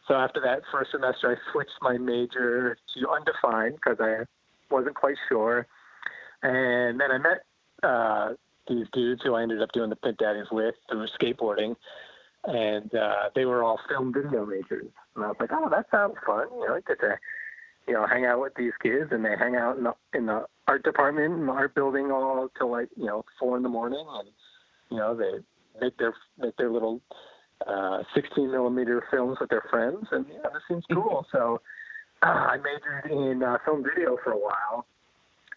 so 0.08 0.16
after 0.16 0.42
that 0.42 0.62
first 0.72 0.92
semester, 0.92 1.32
I 1.32 1.52
switched 1.52 1.78
my 1.82 1.98
major 1.98 2.78
to 2.96 3.10
undefined 3.10 3.76
because 3.76 3.98
I 4.00 4.26
wasn't 4.74 4.96
quite 4.96 5.18
sure. 5.30 5.66
And 6.42 7.00
then 7.00 7.12
I 7.12 7.18
met 7.18 7.44
uh, 7.84 8.34
these 8.68 8.88
dudes 8.92 9.22
who 9.24 9.36
I 9.36 9.44
ended 9.44 9.62
up 9.62 9.72
doing 9.72 9.90
the 9.90 9.96
Pimp 9.96 10.18
Daddies 10.18 10.48
with 10.52 10.76
through 10.90 11.08
skateboarding. 11.20 11.76
And 12.46 12.94
uh, 12.94 13.30
they 13.36 13.46
were 13.46 13.64
all 13.64 13.80
film 13.88 14.14
video 14.14 14.46
majors. 14.46 14.92
And 15.16 15.24
I 15.24 15.28
was 15.28 15.38
like, 15.40 15.52
oh, 15.54 15.70
that 15.70 15.86
sounds 15.90 16.16
fun. 16.26 16.48
You 16.52 16.68
know, 16.68 16.76
I 16.76 16.82
get 16.86 17.00
to, 17.00 17.18
you 17.88 17.94
know, 17.94 18.06
hang 18.08 18.26
out 18.26 18.42
with 18.42 18.54
these 18.56 18.74
kids 18.82 19.12
and 19.12 19.24
they 19.24 19.36
hang 19.38 19.56
out 19.56 19.78
in 19.78 19.84
the, 19.84 19.94
in 20.14 20.26
the 20.26 20.46
art 20.68 20.84
department 20.84 21.34
in 21.34 21.46
the 21.46 21.52
art 21.52 21.76
building 21.76 22.12
all 22.12 22.50
till 22.58 22.72
like, 22.72 22.90
you 22.96 23.06
know, 23.06 23.24
four 23.40 23.58
in 23.58 23.64
the 23.64 23.70
morning. 23.70 24.06
And, 24.08 24.30
you 24.90 24.98
know, 24.98 25.16
they, 25.16 25.44
make 25.82 25.98
their 25.98 26.14
make 26.38 26.56
their 26.58 26.70
little 26.70 27.02
uh, 27.68 28.04
16 28.16 28.52
millimeter 28.52 29.04
films 29.12 29.38
with 29.40 29.50
their 29.50 29.64
friends, 29.70 30.08
and 30.12 30.26
yeah, 30.30 30.50
this 30.54 30.62
seems 30.68 30.84
cool. 30.92 31.26
so 31.32 31.62
uh, 32.22 32.26
I 32.26 32.58
majored 32.58 33.12
in 33.12 33.44
uh, 33.44 33.58
film 33.66 33.84
video 33.84 34.18
for 34.24 34.32
a 34.32 34.38
while, 34.38 34.86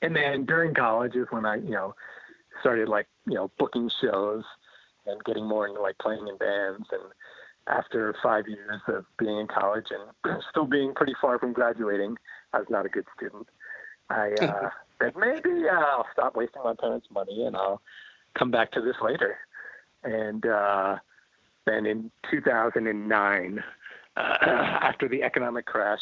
and 0.02 0.14
then 0.14 0.44
during 0.44 0.74
college 0.74 1.14
is 1.14 1.26
when 1.30 1.44
I 1.44 1.56
you 1.56 1.70
know 1.70 1.94
started 2.60 2.88
like 2.88 3.06
you 3.26 3.34
know 3.34 3.50
booking 3.58 3.90
shows 4.00 4.44
and 5.06 5.22
getting 5.24 5.46
more 5.46 5.66
into 5.68 5.80
like 5.80 5.98
playing 5.98 6.26
in 6.28 6.36
bands 6.36 6.86
and 6.90 7.02
after 7.68 8.14
five 8.22 8.46
years 8.48 8.80
of 8.88 9.04
being 9.18 9.38
in 9.38 9.46
college 9.46 9.86
and 9.90 10.42
still 10.50 10.66
being 10.66 10.94
pretty 10.94 11.14
far 11.20 11.38
from 11.38 11.52
graduating, 11.52 12.16
I 12.52 12.58
was 12.58 12.68
not 12.70 12.86
a 12.86 12.88
good 12.88 13.06
student. 13.16 13.48
I 14.10 14.32
uh, 14.40 14.70
said 15.00 15.14
maybe 15.16 15.68
uh, 15.68 15.74
I'll 15.74 16.06
stop 16.12 16.36
wasting 16.36 16.62
my 16.64 16.74
parents' 16.74 17.08
money 17.10 17.44
and 17.44 17.56
I'll 17.56 17.82
come 18.38 18.50
back 18.50 18.72
to 18.72 18.80
this 18.80 18.96
later. 19.02 19.36
And 20.04 20.46
uh, 20.46 20.96
then 21.64 21.86
in 21.86 22.10
2009, 22.30 23.64
uh, 24.16 24.20
after 24.42 25.08
the 25.08 25.22
economic 25.22 25.66
crash, 25.66 26.00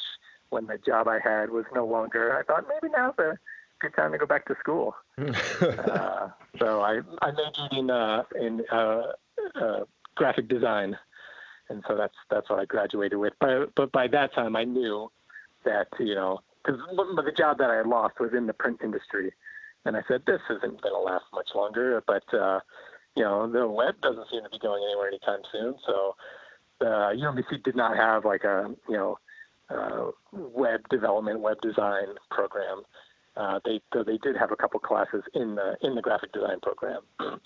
when 0.50 0.66
the 0.66 0.78
job 0.78 1.08
I 1.08 1.18
had 1.18 1.50
was 1.50 1.64
no 1.74 1.86
longer, 1.86 2.36
I 2.36 2.42
thought 2.42 2.66
maybe 2.68 2.92
now's 2.94 3.18
a 3.18 3.38
good 3.80 3.94
time 3.94 4.12
to 4.12 4.18
go 4.18 4.26
back 4.26 4.46
to 4.46 4.56
school. 4.60 4.94
uh, 5.18 6.28
so 6.58 6.80
I, 6.80 7.00
I 7.22 7.30
majored 7.32 7.72
in 7.72 7.90
uh, 7.90 8.22
in 8.40 8.62
uh, 8.70 9.02
uh, 9.54 9.80
graphic 10.14 10.48
design, 10.48 10.96
and 11.68 11.82
so 11.88 11.96
that's 11.96 12.14
that's 12.30 12.48
what 12.50 12.58
I 12.58 12.64
graduated 12.64 13.18
with. 13.18 13.32
But 13.40 13.74
but 13.74 13.92
by 13.92 14.08
that 14.08 14.34
time, 14.34 14.56
I 14.56 14.64
knew 14.64 15.10
that 15.64 15.88
you 15.98 16.14
know 16.14 16.40
because 16.64 16.80
the 16.88 17.32
job 17.36 17.58
that 17.58 17.70
I 17.70 17.76
had 17.76 17.86
lost 17.86 18.20
was 18.20 18.32
in 18.36 18.46
the 18.46 18.52
print 18.52 18.80
industry, 18.82 19.32
and 19.84 19.96
I 19.96 20.02
said 20.08 20.22
this 20.26 20.40
isn't 20.50 20.82
going 20.82 20.94
to 20.94 21.00
last 21.00 21.24
much 21.32 21.48
longer. 21.54 22.02
But 22.06 22.24
uh, 22.34 22.60
you 23.16 23.24
know 23.24 23.50
the 23.50 23.66
web 23.68 24.00
doesn't 24.02 24.28
seem 24.30 24.42
to 24.44 24.50
be 24.50 24.58
going 24.58 24.82
anywhere 24.84 25.08
anytime 25.08 25.40
soon. 25.52 25.74
So 25.86 26.16
uh, 26.80 27.12
UMBC 27.14 27.62
did 27.62 27.76
not 27.76 27.96
have 27.96 28.24
like 28.24 28.44
a 28.44 28.74
you 28.88 28.96
know 28.96 29.18
uh, 29.70 30.10
web 30.32 30.86
development, 30.88 31.40
web 31.40 31.60
design 31.60 32.06
program. 32.30 32.82
Uh, 33.36 33.58
they 33.64 33.80
they 34.06 34.18
did 34.18 34.36
have 34.36 34.52
a 34.52 34.56
couple 34.56 34.78
classes 34.80 35.22
in 35.34 35.54
the 35.54 35.76
in 35.82 35.94
the 35.94 36.02
graphic 36.02 36.32
design 36.32 36.60
program. 36.62 37.00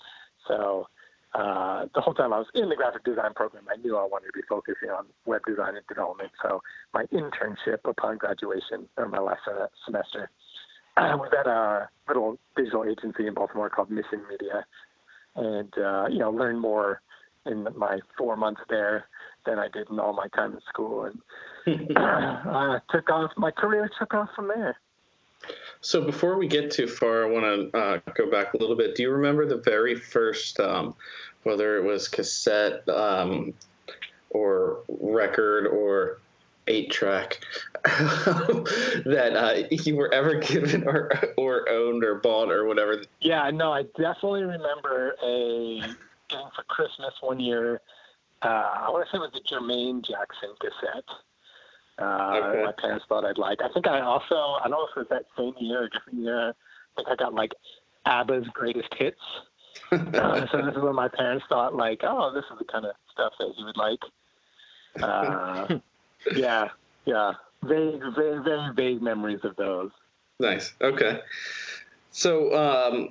so 0.47 0.87
uh, 1.33 1.85
the 1.93 2.01
whole 2.01 2.13
time 2.13 2.33
I 2.33 2.39
was 2.39 2.47
in 2.55 2.69
the 2.69 2.75
graphic 2.75 3.03
design 3.03 3.33
program, 3.35 3.63
I 3.71 3.75
knew 3.77 3.97
I 3.97 4.03
wanted 4.03 4.27
to 4.27 4.33
be 4.33 4.41
focusing 4.49 4.89
on 4.89 5.05
web 5.25 5.41
design 5.45 5.75
and 5.75 5.85
development. 5.87 6.31
So 6.41 6.61
my 6.93 7.05
internship 7.05 7.79
upon 7.85 8.17
graduation, 8.17 8.87
or 8.97 9.07
my 9.07 9.19
last 9.19 9.41
semester, 9.85 10.31
I 10.97 11.15
was 11.15 11.29
at 11.37 11.47
a 11.47 11.87
little 12.07 12.37
digital 12.55 12.83
agency 12.83 13.27
in 13.27 13.33
Baltimore 13.35 13.69
called 13.69 13.91
Mission 13.91 14.21
Media, 14.29 14.65
and 15.35 15.71
uh, 15.77 16.07
you 16.09 16.17
know 16.17 16.31
learned 16.31 16.59
more 16.59 17.01
in 17.45 17.67
my 17.75 17.99
four 18.17 18.35
months 18.35 18.61
there 18.69 19.05
than 19.45 19.59
I 19.59 19.67
did 19.69 19.89
in 19.89 19.99
all 19.99 20.13
my 20.13 20.27
time 20.35 20.53
in 20.53 20.59
school, 20.67 21.05
and 21.05 21.97
uh, 21.97 22.79
took 22.91 23.09
off. 23.11 23.31
My 23.37 23.51
career 23.51 23.89
took 23.99 24.13
off 24.13 24.29
from 24.35 24.47
there. 24.47 24.77
So 25.81 26.03
before 26.03 26.37
we 26.37 26.47
get 26.47 26.71
too 26.71 26.87
far, 26.87 27.23
I 27.23 27.31
want 27.31 27.71
to 27.71 27.77
uh, 27.77 27.99
go 28.13 28.29
back 28.29 28.53
a 28.53 28.57
little 28.57 28.75
bit. 28.75 28.95
Do 28.95 29.03
you 29.03 29.11
remember 29.11 29.45
the 29.45 29.57
very 29.57 29.95
first, 29.95 30.59
um, 30.59 30.95
whether 31.43 31.77
it 31.77 31.83
was 31.83 32.07
cassette 32.07 32.87
um, 32.89 33.53
or 34.29 34.79
record 34.87 35.67
or 35.67 36.19
eight 36.67 36.91
track, 36.91 37.39
that 37.83 39.33
uh, 39.35 39.67
you 39.71 39.95
were 39.95 40.13
ever 40.13 40.35
given 40.35 40.87
or 40.87 41.11
or 41.37 41.69
owned 41.69 42.03
or 42.03 42.15
bought 42.15 42.51
or 42.51 42.65
whatever? 42.65 43.01
Yeah, 43.21 43.49
no, 43.49 43.71
I 43.71 43.83
definitely 43.97 44.43
remember 44.43 45.15
a 45.23 45.81
getting 46.27 46.49
for 46.55 46.63
Christmas 46.67 47.13
one 47.21 47.39
year. 47.39 47.81
Uh, 48.41 48.85
I 48.85 48.89
want 48.89 49.05
to 49.05 49.11
say 49.11 49.17
it 49.17 49.21
was 49.21 49.31
the 49.33 49.41
Jermaine 49.41 50.05
Jackson 50.05 50.49
cassette 50.59 51.05
uh, 51.99 52.41
okay. 52.43 52.63
my 52.63 52.73
parents 52.79 53.05
thought 53.09 53.25
I'd 53.25 53.37
like. 53.37 53.59
I 53.61 53.69
think 53.73 53.87
I 53.87 54.01
also, 54.01 54.35
I 54.35 54.61
don't 54.63 54.71
know 54.71 54.87
if 54.89 54.97
it 54.97 54.99
was 54.99 55.07
that 55.09 55.25
same 55.37 55.53
year 55.59 55.83
or 55.83 55.89
different 55.89 56.19
year, 56.19 56.49
I 56.49 56.53
think 56.95 57.07
I 57.09 57.15
got 57.15 57.33
like 57.33 57.51
ABBA's 58.05 58.47
greatest 58.53 58.93
hits. 58.97 59.19
uh, 59.91 60.47
so 60.51 60.61
this 60.65 60.75
is 60.75 60.81
when 60.81 60.95
my 60.95 61.07
parents 61.07 61.45
thought 61.49 61.75
like, 61.75 62.01
oh, 62.03 62.33
this 62.33 62.45
is 62.51 62.59
the 62.59 62.65
kind 62.65 62.85
of 62.85 62.93
stuff 63.11 63.33
that 63.39 63.53
he 63.55 63.63
would 63.63 63.77
like. 63.77 63.99
Uh, 65.01 65.79
yeah, 66.35 66.69
yeah. 67.05 67.33
Vague, 67.63 68.01
very, 68.15 68.41
very 68.43 68.73
vague 68.73 69.01
memories 69.01 69.39
of 69.43 69.55
those. 69.57 69.91
Nice. 70.39 70.73
Okay. 70.81 71.19
So, 72.11 72.55
um, 72.55 73.09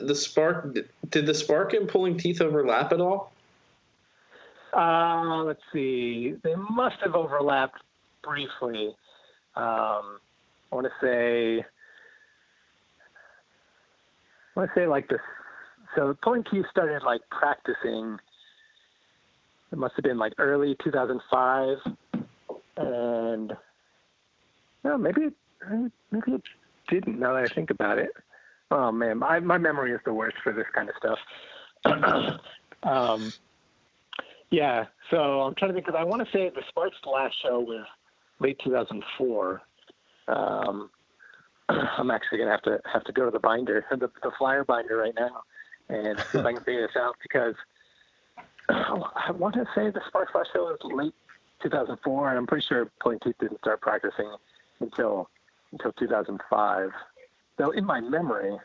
the 0.00 0.14
spark, 0.14 0.74
did 1.10 1.26
the 1.26 1.34
spark 1.34 1.74
and 1.74 1.88
pulling 1.88 2.16
teeth 2.16 2.40
overlap 2.40 2.92
at 2.92 3.00
all? 3.00 3.32
Uh, 4.72 5.42
let's 5.44 5.60
see. 5.72 6.34
They 6.42 6.54
must 6.54 6.96
have 7.04 7.14
overlapped 7.14 7.82
briefly. 8.22 8.88
Um, 9.54 10.18
I 10.70 10.74
want 10.74 10.86
to 10.86 10.92
say, 11.06 11.64
I 14.56 14.60
want 14.60 14.70
to 14.74 14.80
say 14.80 14.86
like 14.86 15.08
this. 15.08 15.20
So 15.94 16.16
Pulling 16.22 16.44
Teeth 16.50 16.64
started 16.70 17.02
like 17.02 17.20
practicing. 17.30 18.18
It 19.70 19.78
must 19.78 19.94
have 19.96 20.04
been 20.04 20.18
like 20.18 20.32
early 20.38 20.76
2005, 20.82 21.76
and 22.76 23.52
no, 24.84 24.98
maybe 24.98 25.22
it, 25.22 25.34
maybe 26.10 26.32
it 26.32 26.42
didn't. 26.88 27.18
Now 27.18 27.34
that 27.34 27.50
I 27.50 27.54
think 27.54 27.70
about 27.70 27.98
it, 27.98 28.10
oh 28.70 28.92
man, 28.92 29.18
my 29.18 29.40
my 29.40 29.58
memory 29.58 29.92
is 29.92 30.00
the 30.04 30.12
worst 30.12 30.36
for 30.42 30.52
this 30.52 30.66
kind 30.74 30.88
of 30.88 30.94
stuff. 30.98 32.40
um, 32.82 33.32
yeah, 34.50 34.84
so 35.10 35.42
I'm 35.42 35.54
trying 35.54 35.70
to 35.70 35.74
think 35.74 35.86
because 35.86 35.98
I 35.98 36.04
want 36.04 36.24
to 36.26 36.32
say 36.32 36.50
the 36.50 36.62
Sparks 36.68 36.96
last 37.06 37.34
show 37.42 37.60
was 37.60 37.86
late 38.40 38.58
2004. 38.64 39.62
Um, 40.28 40.90
I'm 41.68 42.10
actually 42.10 42.38
gonna 42.38 42.50
have 42.50 42.62
to 42.62 42.80
have 42.92 43.04
to 43.04 43.12
go 43.12 43.24
to 43.24 43.30
the 43.30 43.38
binder, 43.38 43.84
the, 43.90 44.10
the 44.22 44.30
flyer 44.38 44.64
binder 44.64 44.96
right 44.96 45.14
now, 45.18 45.42
and 45.88 46.18
see 46.30 46.38
if 46.38 46.46
I 46.46 46.52
can 46.52 46.62
figure 46.62 46.86
this 46.86 46.96
out 46.96 47.16
because 47.22 47.54
I 48.68 49.30
want 49.32 49.54
to 49.54 49.66
say 49.74 49.90
the 49.90 50.00
Sparks 50.08 50.32
Flash 50.32 50.46
show 50.52 50.64
was 50.64 50.78
late 50.84 51.14
2004, 51.62 52.28
and 52.30 52.38
I'm 52.38 52.46
pretty 52.46 52.66
sure 52.66 52.90
Pulling 53.00 53.20
Teeth 53.20 53.36
didn't 53.40 53.58
start 53.58 53.80
practicing 53.80 54.34
until 54.80 55.28
until 55.72 55.92
2005. 55.92 56.90
Though 57.56 57.70
in 57.70 57.84
my 57.84 58.00
memory, 58.00 58.56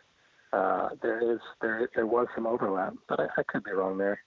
uh, 0.54 0.90
there 1.02 1.34
is 1.34 1.40
there 1.62 1.90
there 1.96 2.08
was 2.08 2.28
some 2.36 2.48
overlap, 2.48 2.94
but 3.08 3.20
I, 3.20 3.28
I 3.38 3.44
could 3.44 3.64
be 3.64 3.72
wrong 3.72 3.98
there. 3.98 4.20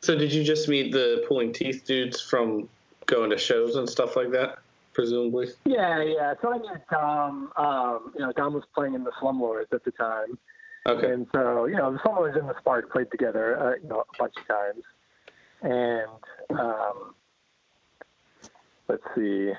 So 0.00 0.16
did 0.16 0.32
you 0.32 0.44
just 0.44 0.68
meet 0.68 0.92
the 0.92 1.24
Pulling 1.26 1.52
Teeth 1.52 1.84
dudes 1.84 2.20
from 2.20 2.68
going 3.06 3.30
to 3.30 3.38
shows 3.38 3.76
and 3.76 3.88
stuff 3.88 4.16
like 4.16 4.30
that? 4.32 4.58
presumably. 4.96 5.48
Yeah, 5.66 6.02
yeah. 6.02 6.34
So 6.40 6.54
I 6.54 6.56
knew 6.56 6.70
Dom. 6.90 7.52
Um, 7.56 8.12
you 8.14 8.20
know, 8.20 8.32
Dom 8.32 8.54
was 8.54 8.64
playing 8.74 8.94
in 8.94 9.04
the 9.04 9.12
Slumlords 9.20 9.72
at 9.72 9.84
the 9.84 9.90
time. 9.92 10.38
Okay. 10.86 11.12
And 11.12 11.26
so, 11.32 11.66
you 11.66 11.76
know, 11.76 11.92
the 11.92 11.98
Slumlords 11.98 12.38
and 12.38 12.48
the 12.48 12.58
Spark 12.58 12.90
played 12.90 13.10
together, 13.10 13.58
uh, 13.60 13.74
you 13.82 13.88
know, 13.88 14.00
a 14.00 14.18
bunch 14.18 14.34
of 14.38 14.46
times. 14.48 14.84
And 15.62 16.58
um, 16.58 17.14
let's 18.88 19.02
see. 19.14 19.52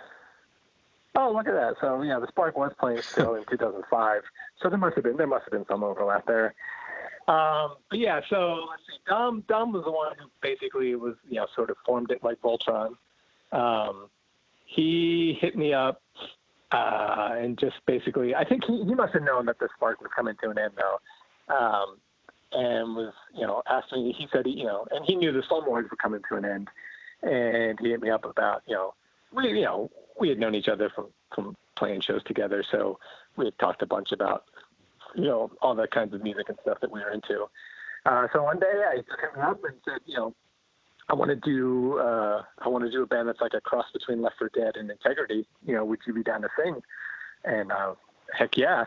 Oh, 1.15 1.31
look 1.33 1.47
at 1.47 1.53
that. 1.53 1.75
So, 1.81 2.01
yeah, 2.01 2.19
the 2.19 2.27
Spark 2.27 2.57
was 2.57 2.71
playing 2.79 3.01
still 3.01 3.35
in 3.35 3.43
2005. 3.49 4.21
So 4.61 4.69
there 4.69 4.77
must 4.77 4.95
have 4.95 5.03
been 5.03 5.17
there 5.17 5.27
must 5.27 5.45
have 5.45 5.51
been 5.51 5.65
some 5.67 5.83
overlap 5.83 6.25
there. 6.25 6.55
Um, 7.27 7.75
but 7.89 7.99
yeah, 7.99 8.21
so 8.29 8.65
let's 8.69 8.81
see. 8.87 8.97
Dom 9.07 9.43
Dom 9.47 9.71
was 9.71 9.83
the 9.83 9.91
one 9.91 10.13
who 10.17 10.29
basically 10.41 10.95
was, 10.95 11.15
you 11.29 11.35
know, 11.35 11.47
sort 11.55 11.69
of 11.69 11.77
formed 11.85 12.09
it 12.09 12.23
like 12.23 12.41
Voltron. 12.41 12.95
Um, 13.51 14.09
he 14.65 15.37
hit 15.39 15.55
me 15.55 15.73
up 15.73 16.01
uh, 16.71 17.29
and 17.31 17.57
just 17.57 17.75
basically, 17.85 18.35
I 18.35 18.43
think 18.43 18.65
he, 18.65 18.83
he 18.83 18.93
must 18.93 19.13
have 19.13 19.23
known 19.23 19.45
that 19.45 19.59
the 19.59 19.69
spark 19.75 20.01
was 20.01 20.11
coming 20.15 20.35
to 20.43 20.49
an 20.49 20.57
end 20.57 20.73
though, 20.75 21.55
um, 21.55 21.97
and 22.51 22.95
was 22.95 23.13
you 23.33 23.47
know 23.47 23.61
asked 23.69 23.91
me. 23.93 24.13
He 24.17 24.27
said 24.31 24.47
you 24.47 24.65
know, 24.65 24.85
and 24.91 25.05
he 25.05 25.15
knew 25.15 25.31
the 25.31 25.43
Slumlords 25.49 25.89
were 25.89 25.97
coming 26.01 26.21
to 26.29 26.35
an 26.35 26.45
end, 26.45 26.67
and 27.23 27.79
he 27.79 27.89
hit 27.89 28.01
me 28.01 28.09
up 28.09 28.25
about 28.25 28.63
you 28.67 28.75
know 28.75 28.93
we 29.31 29.47
you 29.47 29.61
know 29.61 29.89
we 30.19 30.27
had 30.27 30.39
known 30.39 30.55
each 30.55 30.67
other 30.67 30.89
from 30.89 31.07
from 31.33 31.55
playing 31.75 32.01
shows 32.01 32.23
together, 32.25 32.63
so 32.69 32.99
we 33.37 33.45
had 33.45 33.57
talked 33.59 33.81
a 33.81 33.85
bunch 33.85 34.11
about 34.11 34.43
you 35.15 35.23
know 35.23 35.49
all 35.61 35.73
the 35.73 35.87
kinds 35.87 36.13
of 36.13 36.21
music 36.21 36.49
and 36.49 36.57
stuff 36.63 36.79
that 36.81 36.91
we 36.91 36.99
were 36.99 37.11
into. 37.11 37.45
Uh, 38.05 38.27
so 38.33 38.43
one 38.43 38.59
day 38.59 38.83
I 38.89 38.97
took 38.97 39.35
him 39.35 39.41
up 39.41 39.63
and 39.63 39.75
said, 39.83 39.99
you 40.05 40.15
know, 40.15 40.33
I 41.09 41.13
want 41.13 41.29
to 41.29 41.35
do 41.35 41.99
uh, 41.99 42.43
I 42.59 42.67
want 42.67 42.83
to 42.85 42.91
do 42.91 43.03
a 43.03 43.05
band 43.05 43.27
that's 43.27 43.39
like 43.41 43.53
a 43.53 43.61
cross 43.61 43.85
between 43.93 44.21
Left 44.21 44.37
for 44.37 44.49
Dead 44.49 44.75
and 44.75 44.91
Integrity. 44.91 45.47
You 45.65 45.75
know, 45.75 45.85
would 45.85 45.99
you 46.05 46.13
be 46.13 46.23
down 46.23 46.41
to 46.41 46.49
sing? 46.61 46.81
And 47.45 47.71
uh, 47.71 47.93
heck 48.37 48.57
yeah. 48.57 48.85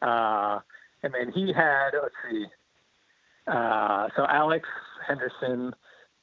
Uh, 0.00 0.60
and 1.02 1.12
then 1.12 1.32
he 1.32 1.52
had 1.52 1.90
let's 2.00 2.14
see. 2.30 2.46
Uh, 3.46 4.08
so 4.16 4.26
Alex 4.28 4.68
Henderson, 5.06 5.72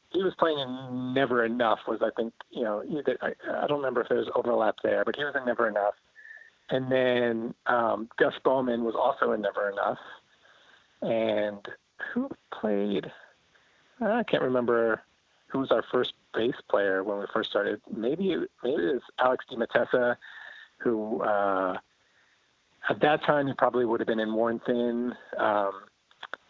he 0.10 0.24
was 0.24 0.34
playing 0.40 0.60
in 0.60 1.14
Never 1.14 1.46
Enough. 1.46 1.80
Was 1.88 2.00
I 2.02 2.10
think 2.16 2.34
you 2.50 2.64
know 2.64 2.84
either, 2.88 3.18
I, 3.22 3.34
I 3.64 3.68
don't 3.68 3.78
remember 3.78 4.02
if 4.02 4.10
there 4.10 4.20
was 4.20 4.30
overlap 4.36 4.76
there, 4.82 5.04
but 5.06 5.16
he 5.16 5.24
was 5.24 5.34
in 5.36 5.46
Never 5.46 5.68
Enough. 5.68 5.96
And 6.70 6.90
then 6.90 7.54
um, 7.68 8.10
Gus 8.18 8.34
Bowman 8.44 8.86
was 8.86 8.96
also 8.96 9.34
in 9.34 9.42
Never 9.42 9.70
Enough. 9.70 9.98
And 11.02 11.60
who 12.14 12.30
played? 12.58 13.12
I 14.00 14.24
can't 14.24 14.44
remember 14.44 15.02
who 15.54 15.60
was 15.60 15.72
our 15.72 15.84
first 15.92 16.14
bass 16.34 16.56
player 16.70 17.04
when 17.04 17.20
we 17.20 17.26
first 17.32 17.52
started. 17.52 17.80
Maybe 17.96 18.36
maybe 18.64 18.84
it 18.84 18.94
was 18.94 19.02
Alex 19.20 19.46
DiMattesa, 19.52 20.18
who 20.80 21.22
uh, 21.22 21.78
at 22.90 23.00
that 23.02 23.24
time 23.24 23.48
he 23.48 23.54
probably 23.54 23.86
would 23.86 24.00
have 24.00 24.08
been 24.08 24.20
in 24.20 24.34
Worn 24.34 24.60
Thin, 24.66 25.14
um, 25.38 25.72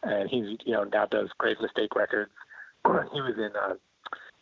and 0.03 0.29
he's 0.29 0.57
you 0.65 0.71
know 0.71 0.85
now 0.85 1.05
does 1.05 1.29
Grave 1.37 1.57
Mistake 1.61 1.95
Records. 1.95 2.31
he 2.85 3.21
was 3.21 3.35
in 3.37 3.51
uh, 3.61 3.75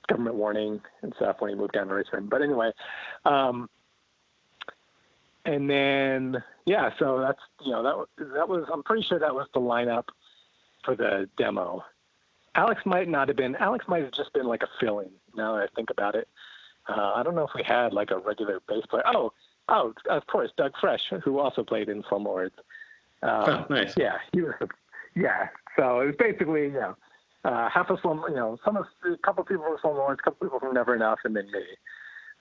Government 0.07 0.36
Warning 0.36 0.80
and 1.01 1.12
stuff 1.16 1.38
when 1.39 1.49
he 1.49 1.55
moved 1.55 1.74
down 1.74 1.88
to 1.88 1.95
Richmond. 1.95 2.30
But 2.30 2.43
anyway, 2.43 2.72
um, 3.26 3.68
and 5.43 5.68
then 5.68 6.43
yeah, 6.68 6.91
so 6.99 7.20
that's 7.20 7.41
you 7.66 7.72
know 7.72 7.82
that 7.82 8.28
that 8.36 8.47
was 8.47 8.66
I'm 8.72 8.84
pretty 8.84 9.03
sure 9.09 9.18
that 9.18 9.34
was 9.34 9.47
the 9.55 9.59
lineup 9.59 10.05
for 10.86 10.95
the 10.95 11.28
demo. 11.36 11.84
Alex 12.55 12.81
might 12.85 13.07
not 13.07 13.27
have 13.27 13.37
been. 13.37 13.55
Alex 13.55 13.85
might 13.87 14.03
have 14.03 14.11
just 14.11 14.33
been 14.33 14.45
like 14.45 14.63
a 14.63 14.67
fill-in. 14.79 15.09
Now 15.35 15.55
that 15.55 15.63
I 15.63 15.67
think 15.75 15.89
about 15.89 16.15
it, 16.15 16.27
uh, 16.89 17.13
I 17.15 17.23
don't 17.23 17.35
know 17.35 17.43
if 17.43 17.51
we 17.55 17.63
had 17.63 17.93
like 17.93 18.11
a 18.11 18.17
regular 18.17 18.59
bass 18.67 18.85
player. 18.89 19.03
Oh, 19.05 19.31
oh, 19.69 19.93
of 20.09 20.27
course, 20.27 20.51
Doug 20.57 20.73
Fresh, 20.79 21.11
who 21.23 21.39
also 21.39 21.63
played 21.63 21.89
in 21.89 22.03
Slumlords. 22.03 22.51
Um, 23.23 23.43
Oh, 23.47 23.65
nice. 23.69 23.95
Yeah, 23.97 24.17
he 24.33 24.41
was. 24.41 24.53
Yeah, 25.15 25.49
so 25.77 25.99
it 25.99 26.05
was 26.07 26.15
basically 26.17 26.63
you 26.63 26.73
know 26.73 26.95
uh, 27.43 27.69
half 27.69 27.89
of 27.89 27.99
Slum, 28.01 28.23
you 28.29 28.35
know, 28.35 28.57
some 28.63 28.77
of 28.77 28.85
a 29.05 29.17
couple 29.17 29.43
people 29.43 29.65
from 29.65 29.77
Slumlords, 29.77 30.19
a 30.19 30.23
couple 30.23 30.45
people 30.47 30.59
from 30.59 30.73
Never 30.73 30.95
Enough, 30.95 31.19
and 31.23 31.35
then 31.35 31.45
me, 31.51 31.63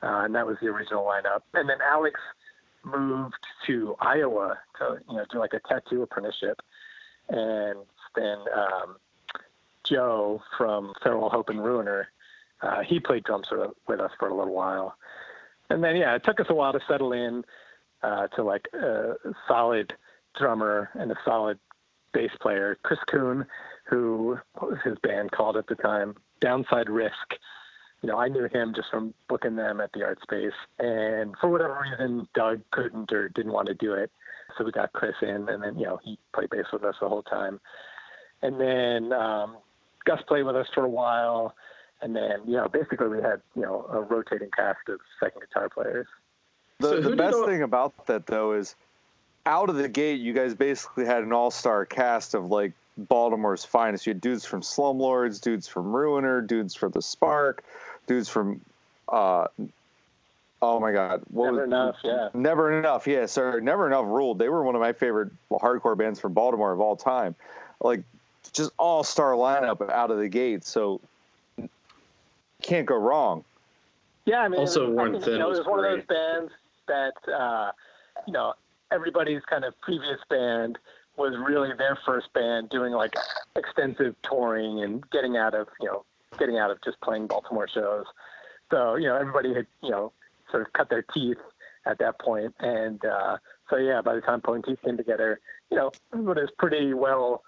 uh, 0.02 0.24
and 0.24 0.34
that 0.34 0.46
was 0.46 0.56
the 0.60 0.68
original 0.68 1.04
lineup. 1.04 1.40
And 1.54 1.68
then 1.68 1.78
Alex 1.82 2.20
moved 2.84 3.34
to 3.66 3.94
Iowa 4.00 4.58
to 4.78 4.98
you 5.08 5.16
know 5.16 5.24
do 5.30 5.38
like 5.38 5.52
a 5.54 5.60
tattoo 5.68 6.02
apprenticeship, 6.02 6.60
and 7.28 7.78
then 8.14 8.38
um, 8.54 8.96
Joe 9.90 10.42
from 10.56 10.92
Farewell 11.02 11.30
Hope 11.30 11.48
and 11.48 11.62
Ruiner, 11.62 12.08
uh, 12.62 12.82
he 12.82 13.00
played 13.00 13.24
drums 13.24 13.48
with- 13.50 14.00
us 14.00 14.12
for 14.18 14.28
a 14.28 14.34
little 14.34 14.54
while, 14.54 14.96
and 15.68 15.82
then 15.82 15.96
yeah, 15.96 16.14
it 16.14 16.24
took 16.24 16.40
us 16.40 16.46
a 16.48 16.54
while 16.54 16.72
to 16.72 16.80
settle 16.88 17.12
in 17.12 17.44
uh, 18.02 18.28
to 18.28 18.42
like 18.42 18.68
a 18.72 19.14
solid 19.46 19.94
drummer 20.38 20.90
and 20.94 21.10
a 21.10 21.16
solid 21.24 21.58
bass 22.12 22.30
player, 22.40 22.78
Chris 22.82 23.00
Kuhn, 23.06 23.46
who 23.84 24.38
was 24.60 24.78
his 24.84 24.98
band 25.02 25.32
called 25.32 25.56
at 25.56 25.66
the 25.66 25.74
time, 25.74 26.16
Downside 26.40 26.88
Risk. 26.88 27.36
You 28.02 28.08
know, 28.08 28.18
I 28.18 28.28
knew 28.28 28.48
him 28.48 28.72
just 28.74 28.90
from 28.90 29.12
booking 29.28 29.56
them 29.56 29.80
at 29.80 29.92
the 29.92 30.02
art 30.04 30.20
space, 30.22 30.54
and 30.78 31.34
for 31.38 31.50
whatever 31.50 31.82
reason, 31.82 32.26
Doug 32.34 32.62
couldn't 32.70 33.12
or 33.12 33.28
didn't 33.28 33.52
want 33.52 33.68
to 33.68 33.74
do 33.74 33.92
it, 33.92 34.10
so 34.56 34.64
we 34.64 34.72
got 34.72 34.92
Chris 34.92 35.14
in, 35.20 35.48
and 35.48 35.62
then 35.62 35.78
you 35.78 35.84
know 35.84 36.00
he 36.02 36.18
played 36.32 36.50
bass 36.50 36.66
with 36.72 36.82
us 36.84 36.96
the 37.00 37.08
whole 37.08 37.22
time, 37.22 37.60
and 38.40 38.58
then 38.58 39.12
um, 39.12 39.58
Gus 40.10 40.22
played 40.26 40.42
with 40.44 40.56
us 40.56 40.66
for 40.74 40.84
a 40.84 40.88
while, 40.88 41.54
and 42.02 42.14
then 42.16 42.40
you 42.46 42.56
know 42.56 42.68
basically 42.68 43.08
we 43.08 43.22
had 43.22 43.40
you 43.54 43.62
know 43.62 43.86
a 43.90 44.00
rotating 44.00 44.50
cast 44.50 44.88
of 44.88 44.98
second 45.22 45.40
guitar 45.42 45.68
players. 45.68 46.06
The, 46.78 46.88
So 46.88 47.00
the 47.00 47.16
best 47.16 47.36
all- 47.36 47.46
thing 47.46 47.62
about 47.62 48.06
that 48.06 48.26
though 48.26 48.52
is 48.54 48.74
out 49.46 49.68
of 49.70 49.76
the 49.76 49.88
gate, 49.88 50.20
you 50.20 50.32
guys 50.32 50.54
basically 50.54 51.06
had 51.06 51.22
an 51.22 51.32
all-star 51.32 51.86
cast 51.86 52.34
of 52.34 52.50
like 52.50 52.72
Baltimore's 52.98 53.64
finest. 53.64 54.06
You 54.06 54.10
had 54.12 54.20
dudes 54.20 54.44
from 54.44 54.60
Slumlords, 54.62 55.40
dudes 55.40 55.66
from 55.68 55.92
Ruiner, 55.92 56.40
dudes 56.42 56.74
from 56.74 56.90
the 56.92 57.00
Spark, 57.02 57.64
dudes 58.06 58.28
from 58.28 58.60
uh, 59.08 59.46
oh 60.62 60.80
my 60.80 60.92
god, 60.92 61.22
what 61.30 61.46
Never 61.46 61.56
was, 61.58 61.66
enough, 61.66 61.96
yeah. 62.02 62.28
Never 62.34 62.78
enough, 62.78 63.06
yeah, 63.06 63.26
sorry, 63.26 63.62
never 63.62 63.86
enough 63.86 64.06
ruled. 64.06 64.38
They 64.38 64.48
were 64.48 64.62
one 64.64 64.74
of 64.74 64.80
my 64.80 64.92
favorite 64.92 65.30
hardcore 65.52 65.96
bands 65.96 66.18
from 66.20 66.32
Baltimore 66.32 66.72
of 66.72 66.80
all 66.80 66.96
time. 66.96 67.34
Like 67.80 68.02
just 68.52 68.72
all-star 68.78 69.32
lineup 69.32 69.88
out 69.90 70.10
of 70.10 70.18
the 70.18 70.28
gate, 70.28 70.64
so 70.64 71.00
can't 72.62 72.86
go 72.86 72.96
wrong. 72.96 73.44
Yeah, 74.26 74.40
I 74.40 74.48
mean, 74.48 74.60
Also, 74.60 74.84
it 74.84 74.88
was, 74.88 74.96
Worn 74.96 75.12
fucking, 75.12 75.24
Thin 75.24 75.32
you 75.34 75.38
know, 75.38 75.48
was 75.48 75.58
it 75.58 75.60
was 75.60 75.68
one 75.68 75.84
of 75.84 75.90
those 75.90 76.04
bands 76.06 76.52
that, 76.88 77.32
uh, 77.32 77.72
you 78.26 78.32
know, 78.32 78.54
everybody's 78.92 79.42
kind 79.48 79.64
of 79.64 79.78
previous 79.80 80.18
band 80.28 80.78
was 81.16 81.34
really 81.36 81.70
their 81.76 81.98
first 82.06 82.32
band 82.32 82.70
doing 82.70 82.92
like 82.92 83.14
extensive 83.56 84.14
touring 84.22 84.82
and 84.82 85.08
getting 85.10 85.36
out 85.36 85.54
of, 85.54 85.68
you 85.80 85.86
know, 85.86 86.04
getting 86.38 86.58
out 86.58 86.70
of 86.70 86.78
just 86.82 87.00
playing 87.00 87.26
Baltimore 87.26 87.68
shows. 87.68 88.04
So, 88.70 88.96
you 88.96 89.06
know, 89.06 89.16
everybody 89.16 89.54
had, 89.54 89.66
you 89.82 89.90
know, 89.90 90.12
sort 90.50 90.66
of 90.66 90.72
cut 90.72 90.88
their 90.88 91.02
teeth 91.02 91.38
at 91.86 91.98
that 91.98 92.18
point. 92.20 92.54
And 92.60 93.04
uh, 93.04 93.38
so, 93.68 93.76
yeah, 93.76 94.00
by 94.00 94.14
the 94.14 94.20
time 94.20 94.40
Pulling 94.40 94.62
Teeth 94.62 94.78
came 94.84 94.96
together, 94.96 95.40
you 95.70 95.76
know, 95.76 95.90
everybody 96.12 96.42
was 96.42 96.50
pretty 96.58 96.94
well, 96.94 97.42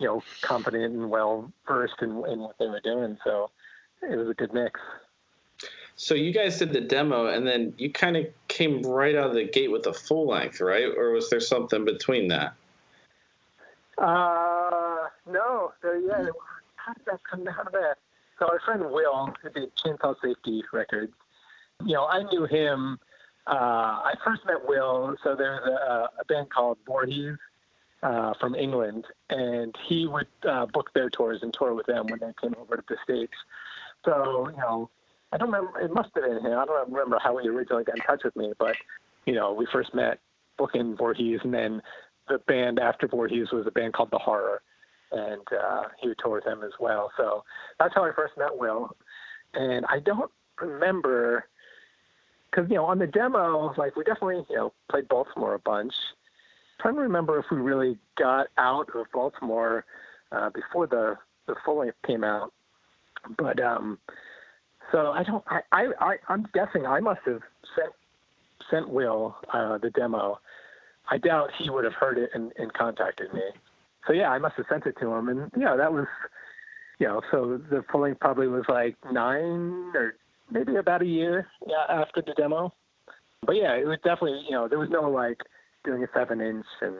you 0.00 0.06
know, 0.06 0.22
competent 0.40 0.94
and 0.94 1.10
well 1.10 1.52
versed 1.68 2.00
in, 2.00 2.10
in 2.26 2.40
what 2.40 2.56
they 2.58 2.66
were 2.66 2.80
doing. 2.80 3.18
So 3.22 3.50
it 4.02 4.16
was 4.16 4.28
a 4.28 4.34
good 4.34 4.52
mix. 4.52 4.80
So 5.94 6.14
you 6.14 6.32
guys 6.32 6.58
did 6.58 6.72
the 6.72 6.80
demo, 6.80 7.26
and 7.26 7.46
then 7.46 7.74
you 7.76 7.92
kind 7.92 8.16
of 8.16 8.26
came 8.48 8.80
right 8.82 9.14
out 9.14 9.28
of 9.28 9.34
the 9.34 9.44
gate 9.44 9.70
with 9.70 9.86
a 9.86 9.92
full 9.92 10.26
length, 10.26 10.62
right? 10.62 10.86
Or 10.96 11.10
was 11.10 11.28
there 11.28 11.40
something 11.40 11.84
between 11.84 12.28
that? 12.28 12.54
Uh, 13.98 15.08
no, 15.30 15.72
there, 15.82 15.98
yeah. 15.98 16.30
How 16.76 16.94
did 16.94 17.04
that 17.04 17.20
come? 17.30 17.46
out 17.46 17.66
of 17.66 17.72
that? 17.72 17.96
So 18.38 18.46
our 18.46 18.60
friend 18.64 18.90
Will, 18.90 19.28
who 19.42 19.50
did 19.50 19.76
Chainsaw 19.76 20.14
Safety 20.22 20.64
Records, 20.72 21.12
you 21.84 21.92
know, 21.92 22.06
I 22.06 22.22
knew 22.22 22.46
him. 22.46 22.98
Uh, 23.46 23.52
I 23.52 24.14
first 24.24 24.46
met 24.46 24.66
Will. 24.66 25.14
So 25.22 25.36
there's 25.36 25.60
a, 25.66 26.08
a 26.18 26.24
band 26.26 26.48
called 26.48 26.78
Voorhees 26.86 27.36
uh, 28.02 28.32
from 28.40 28.54
England, 28.54 29.06
and 29.28 29.74
he 29.88 30.06
would 30.06 30.26
uh, 30.48 30.66
book 30.66 30.90
their 30.94 31.10
tours 31.10 31.40
and 31.42 31.52
tour 31.52 31.74
with 31.74 31.86
them 31.86 32.06
when 32.06 32.20
they 32.20 32.32
came 32.40 32.54
over 32.60 32.76
to 32.76 32.82
the 32.88 32.96
states. 33.04 33.34
So 34.04 34.48
you 34.50 34.56
know, 34.56 34.90
I 35.32 35.38
don't 35.38 35.50
remember. 35.50 35.80
It 35.80 35.92
must 35.92 36.10
have 36.14 36.24
been 36.24 36.44
him. 36.44 36.58
I 36.58 36.64
don't 36.64 36.90
remember 36.90 37.18
how 37.22 37.36
he 37.38 37.48
originally 37.48 37.84
got 37.84 37.96
in 37.96 38.02
touch 38.02 38.22
with 38.24 38.36
me, 38.36 38.52
but 38.58 38.76
you 39.26 39.34
know, 39.34 39.52
we 39.52 39.66
first 39.72 39.94
met 39.94 40.18
booking 40.56 40.96
Voorhees, 40.96 41.40
and 41.44 41.52
then 41.52 41.82
the 42.28 42.38
band 42.38 42.78
after 42.78 43.06
Voorhees 43.06 43.50
was 43.52 43.66
a 43.66 43.70
band 43.70 43.92
called 43.92 44.10
The 44.10 44.18
Horror, 44.18 44.62
and 45.12 45.42
uh, 45.52 45.84
he 46.00 46.08
would 46.08 46.18
tour 46.18 46.36
with 46.36 46.44
them 46.44 46.62
as 46.64 46.72
well. 46.78 47.10
So 47.16 47.44
that's 47.78 47.94
how 47.94 48.04
I 48.04 48.12
first 48.14 48.34
met 48.38 48.56
Will. 48.56 48.96
And 49.54 49.84
I 49.86 49.98
don't 49.98 50.30
remember 50.60 51.46
because 52.50 52.68
you 52.70 52.76
know 52.76 52.86
on 52.86 52.98
the 52.98 53.06
demo, 53.06 53.74
like 53.76 53.96
we 53.96 54.04
definitely 54.04 54.44
you 54.48 54.56
know 54.56 54.72
played 54.90 55.08
Baltimore 55.08 55.54
a 55.54 55.58
bunch. 55.58 55.94
Trying 56.80 56.94
to 56.94 57.00
remember 57.00 57.38
if 57.38 57.46
we 57.50 57.58
really 57.58 57.98
got 58.18 58.48
out 58.58 58.88
of 58.94 59.06
Baltimore 59.12 59.84
uh, 60.32 60.50
before 60.50 60.86
the 60.86 61.16
the 61.46 61.54
full 61.64 61.78
length 61.78 61.96
came 62.06 62.22
out, 62.22 62.52
but 63.36 63.60
um, 63.60 63.98
so 64.92 65.10
I 65.12 65.22
don't. 65.22 65.44
I, 65.48 65.60
I, 65.72 65.86
I 66.00 66.16
I'm 66.28 66.46
guessing 66.54 66.86
I 66.86 67.00
must 67.00 67.20
have 67.26 67.40
sent 67.76 67.92
sent 68.70 68.88
Will 68.88 69.36
uh, 69.52 69.78
the 69.78 69.90
demo. 69.90 70.38
I 71.10 71.18
doubt 71.18 71.50
he 71.58 71.70
would 71.70 71.84
have 71.84 71.94
heard 71.94 72.18
it 72.18 72.30
and, 72.34 72.52
and 72.56 72.72
contacted 72.72 73.32
me. 73.34 73.42
So 74.06 74.12
yeah, 74.12 74.30
I 74.30 74.38
must 74.38 74.56
have 74.56 74.66
sent 74.70 74.86
it 74.86 74.96
to 75.00 75.12
him, 75.12 75.28
and 75.28 75.50
yeah, 75.56 75.76
that 75.76 75.92
was, 75.92 76.06
you 76.98 77.06
know, 77.06 77.20
so 77.30 77.60
the 77.70 77.84
full 77.90 78.02
length 78.02 78.20
probably 78.20 78.46
was 78.46 78.64
like 78.68 78.96
nine 79.12 79.90
or 79.94 80.14
maybe 80.50 80.76
about 80.76 81.02
a 81.02 81.06
year 81.06 81.48
yeah, 81.66 81.84
after 81.88 82.22
the 82.22 82.32
demo. 82.34 82.72
But 83.44 83.56
yeah, 83.56 83.74
it 83.74 83.86
was 83.86 83.98
definitely, 84.04 84.42
you 84.48 84.52
know, 84.52 84.68
there 84.68 84.78
was 84.78 84.90
no 84.90 85.10
like 85.10 85.38
doing 85.84 86.02
a 86.02 86.08
seven 86.14 86.40
inch 86.40 86.66
and 86.80 86.96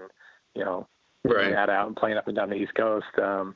you 0.54 0.64
know 0.64 0.86
Right. 1.22 1.50
that 1.50 1.68
out 1.68 1.86
and 1.86 1.96
playing 1.96 2.16
up 2.16 2.26
and 2.28 2.36
down 2.36 2.48
the 2.48 2.56
East 2.56 2.74
Coast. 2.74 3.18
Um, 3.22 3.54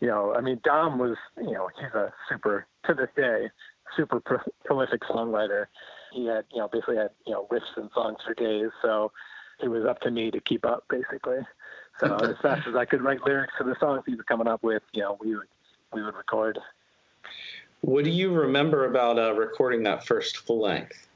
you 0.00 0.06
know, 0.06 0.32
I 0.32 0.40
mean, 0.40 0.60
Dom 0.62 0.96
was, 0.96 1.16
you 1.36 1.50
know, 1.50 1.68
he's 1.76 1.92
a 1.92 2.12
super 2.28 2.66
to 2.86 2.94
this 2.94 3.08
day 3.16 3.50
super 3.96 4.20
pro- 4.20 4.38
prolific 4.64 5.02
songwriter. 5.02 5.66
He 6.12 6.26
had, 6.26 6.44
you 6.52 6.58
know, 6.58 6.68
basically 6.68 6.96
had, 6.96 7.10
you 7.26 7.32
know, 7.32 7.46
riffs 7.50 7.76
and 7.76 7.90
songs 7.94 8.18
for 8.24 8.34
days. 8.34 8.70
So 8.82 9.12
it 9.62 9.68
was 9.68 9.84
up 9.84 10.00
to 10.00 10.10
me 10.10 10.30
to 10.30 10.40
keep 10.40 10.64
up, 10.64 10.84
basically. 10.88 11.38
So 11.98 12.14
as 12.16 12.36
fast 12.42 12.66
as 12.66 12.74
I 12.74 12.84
could 12.84 13.02
write 13.02 13.22
lyrics 13.24 13.52
to 13.58 13.64
the 13.64 13.76
songs 13.78 14.02
he 14.06 14.14
was 14.14 14.24
coming 14.26 14.48
up 14.48 14.62
with, 14.62 14.82
you 14.92 15.02
know, 15.02 15.18
we 15.20 15.34
would 15.34 15.48
we 15.92 16.02
would 16.02 16.14
record. 16.14 16.58
What 17.82 18.04
do 18.04 18.10
you 18.10 18.32
remember 18.32 18.86
about 18.86 19.18
uh, 19.18 19.34
recording 19.34 19.82
that 19.84 20.06
first 20.06 20.38
full 20.38 20.60
length? 20.60 21.08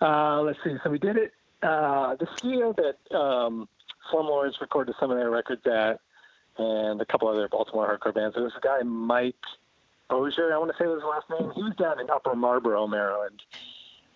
Uh, 0.00 0.40
let's 0.40 0.58
see. 0.64 0.74
So 0.82 0.90
we 0.90 0.98
did 0.98 1.16
it. 1.16 1.32
Uh, 1.66 2.14
the 2.14 2.28
studio 2.36 2.72
that 2.74 3.16
um, 3.16 3.68
Slumlords 4.12 4.60
recorded 4.60 4.94
some 5.00 5.10
of 5.10 5.16
their 5.16 5.30
records 5.30 5.66
at, 5.66 5.98
and 6.58 7.00
a 7.00 7.04
couple 7.04 7.26
other 7.26 7.48
Baltimore 7.48 7.98
hardcore 7.98 8.14
bands. 8.14 8.36
There 8.36 8.44
was 8.44 8.52
a 8.56 8.60
guy, 8.60 8.84
Mike 8.84 9.34
Bozier, 10.08 10.52
I 10.52 10.58
want 10.58 10.70
to 10.70 10.78
say 10.78 10.86
was 10.86 11.02
his 11.02 11.04
last 11.04 11.28
name. 11.28 11.50
He 11.56 11.64
was 11.64 11.74
down 11.74 11.98
in 11.98 12.08
Upper 12.08 12.36
Marlboro, 12.36 12.86
Maryland, 12.86 13.42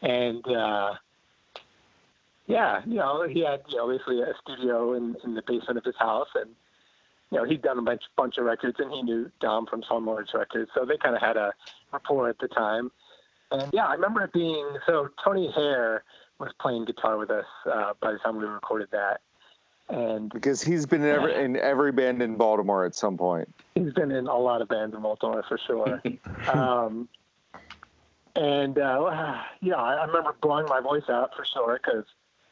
and 0.01 0.47
uh, 0.47 0.95
yeah, 2.47 2.83
you 2.87 2.95
know, 2.95 3.27
he 3.27 3.41
had 3.41 3.63
you 3.69 3.79
know 3.79 3.89
basically 3.89 4.21
a 4.21 4.33
studio 4.45 4.95
in, 4.95 5.17
in 5.25 5.35
the 5.35 5.43
basement 5.45 5.77
of 5.77 5.85
his 5.85 5.97
house, 5.99 6.29
and 6.37 6.51
you 7.33 7.39
know 7.39 7.45
he'd 7.45 7.63
done 7.63 7.81
a 7.81 7.83
bunch 7.83 8.03
bunch 8.17 8.39
of 8.39 8.45
records, 8.45 8.77
and 8.79 8.93
he 8.93 9.03
knew 9.03 9.29
Dom 9.41 9.67
from 9.67 9.83
Slumlords 9.83 10.33
Records, 10.35 10.71
so 10.73 10.85
they 10.85 10.99
kind 10.99 11.17
of 11.17 11.21
had 11.21 11.37
a 11.37 11.53
rapport 11.93 12.29
at 12.29 12.39
the 12.39 12.47
time. 12.47 12.93
And 13.51 13.69
yeah, 13.73 13.87
I 13.87 13.95
remember 13.95 14.23
it 14.23 14.33
being 14.33 14.69
so. 14.87 15.09
Tony 15.25 15.51
Hare 15.51 16.05
was 16.41 16.53
playing 16.61 16.86
guitar 16.86 17.18
with 17.18 17.30
us 17.30 17.47
uh, 17.70 17.93
by 18.01 18.12
the 18.12 18.18
time 18.18 18.36
we 18.36 18.45
recorded 18.45 18.88
that, 18.93 19.20
and 19.91 20.30
Because 20.32 20.62
he's 20.62 20.86
been 20.86 21.03
in 21.03 21.09
every, 21.09 21.45
in 21.45 21.57
every 21.57 21.93
band 21.93 22.22
in 22.22 22.36
Baltimore 22.36 22.84
at 22.84 22.95
some 22.95 23.16
point. 23.16 23.53
he's 23.74 23.93
been 23.93 24.12
in 24.12 24.26
a 24.26 24.36
lot 24.36 24.62
of 24.62 24.68
bands 24.68 24.95
in 24.95 25.03
Baltimore 25.03 25.45
for 25.49 25.59
sure. 25.66 26.03
um, 26.53 27.09
and 28.36 28.78
uh, 28.78 29.38
yeah, 29.61 29.74
I, 29.74 29.95
I 29.95 30.05
remember 30.05 30.34
blowing 30.41 30.66
my 30.66 30.80
voice 30.80 31.09
out 31.09 31.30
for 31.36 31.45
sure 31.45 31.80
because 31.82 32.05